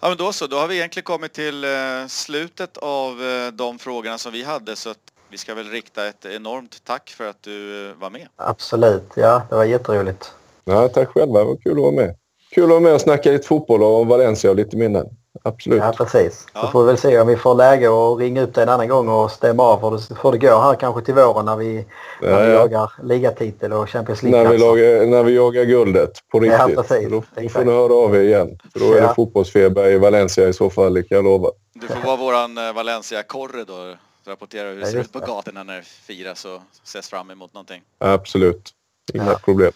Ja 0.00 0.08
men 0.08 0.16
då 0.16 0.32
så, 0.32 0.46
då 0.46 0.56
har 0.56 0.68
vi 0.68 0.76
egentligen 0.76 1.04
kommit 1.04 1.32
till 1.32 1.64
eh, 1.64 1.70
slutet 2.08 2.76
av 2.76 3.22
eh, 3.22 3.52
de 3.52 3.78
frågorna 3.78 4.18
som 4.18 4.32
vi 4.32 4.42
hade 4.42 4.76
så 4.76 4.90
att 4.90 4.98
vi 5.30 5.38
ska 5.38 5.54
väl 5.54 5.70
rikta 5.70 6.06
ett 6.06 6.24
enormt 6.24 6.84
tack 6.84 7.10
för 7.10 7.28
att 7.28 7.42
du 7.42 7.88
eh, 7.88 7.94
var 7.94 8.10
med. 8.10 8.28
Absolut, 8.36 9.12
ja 9.16 9.42
det 9.50 9.56
var 9.56 9.64
jätteroligt. 9.64 10.32
Ja, 10.64 10.88
tack 10.88 11.08
själva. 11.08 11.38
Det 11.38 11.44
var 11.44 11.56
kul 11.56 11.72
att 11.72 11.82
vara 11.82 11.92
med. 11.92 12.16
Kul 12.50 12.64
att 12.64 12.70
vara 12.70 12.80
med 12.80 12.94
och 12.94 13.00
snacka 13.00 13.30
lite 13.30 13.46
fotboll 13.46 13.82
och 13.82 14.06
Valencia 14.06 14.50
och 14.50 14.56
lite 14.56 14.76
minnen. 14.76 15.06
Absolut. 15.46 15.78
Ja 15.82 15.92
precis. 15.96 16.46
Ja. 16.54 16.60
Så 16.60 16.66
får 16.68 16.80
vi 16.80 16.86
väl 16.86 16.98
se 16.98 17.20
om 17.20 17.26
vi 17.28 17.36
får 17.36 17.54
läge 17.54 17.86
att 17.88 18.18
ringa 18.18 18.42
upp 18.42 18.54
dig 18.54 18.62
en 18.62 18.68
annan 18.68 18.88
gång 18.88 19.08
och 19.08 19.30
stämma 19.30 19.62
av 19.62 19.80
hur 19.82 19.90
det, 19.90 20.20
hur 20.22 20.32
det 20.32 20.38
går 20.38 20.60
här 20.60 20.74
kanske 20.74 21.02
till 21.02 21.14
våren 21.14 21.44
när 21.44 21.56
vi, 21.56 21.86
när 22.22 22.30
Ja, 22.30 22.38
vi 22.38 22.46
ja. 22.52 22.58
jagar 22.58 22.92
ligatitel 23.02 23.72
och 23.72 23.90
Champions 23.90 24.22
När 24.22 24.48
vi, 24.48 24.58
lagar, 24.58 25.06
när 25.06 25.22
vi 25.22 25.34
jagar 25.34 25.64
guldet 25.64 26.10
på 26.32 26.46
Ja, 26.46 26.66
riktigt. 26.66 26.88
precis. 26.88 27.10
då, 27.10 27.22
då 27.42 27.48
får 27.48 27.64
ni 27.64 27.72
höra 27.72 27.94
av 27.94 28.16
er 28.16 28.20
igen. 28.20 28.58
För 28.72 28.80
då 28.80 28.86
är 28.86 28.94
det 28.94 29.06
Ja. 29.06 29.14
fotbollsfeber 29.14 29.86
i 29.86 29.98
Valencia 29.98 30.48
i 30.48 30.52
så 30.52 30.70
fall, 30.70 30.94
det 30.94 31.02
kan 31.02 31.16
jag 31.16 31.24
lova. 31.24 31.50
Du 31.74 31.86
får 31.88 32.00
vara 32.06 32.16
våran 32.16 32.58
eh, 32.58 32.72
Valencia-korre 32.72 33.64
då. 33.64 33.94
Rapportera 34.28 34.68
hur 34.68 34.74
det 34.76 34.80
Ja, 34.80 34.86
ser 34.86 34.98
ut 35.00 35.12
på 35.12 35.18
gatorna 35.18 35.62
när 35.62 35.76
det 35.76 35.82
firas 35.82 36.44
och 36.44 36.60
ses 36.84 37.08
fram 37.08 37.30
emot 37.30 37.54
någonting. 37.54 37.82
Absolut. 37.98 38.70
Inga 39.14 39.24
Ja. 39.30 39.38
problem. 39.44 39.72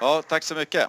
Ja, 0.00 0.22
tack 0.28 0.42
så 0.44 0.54
mycket. 0.54 0.82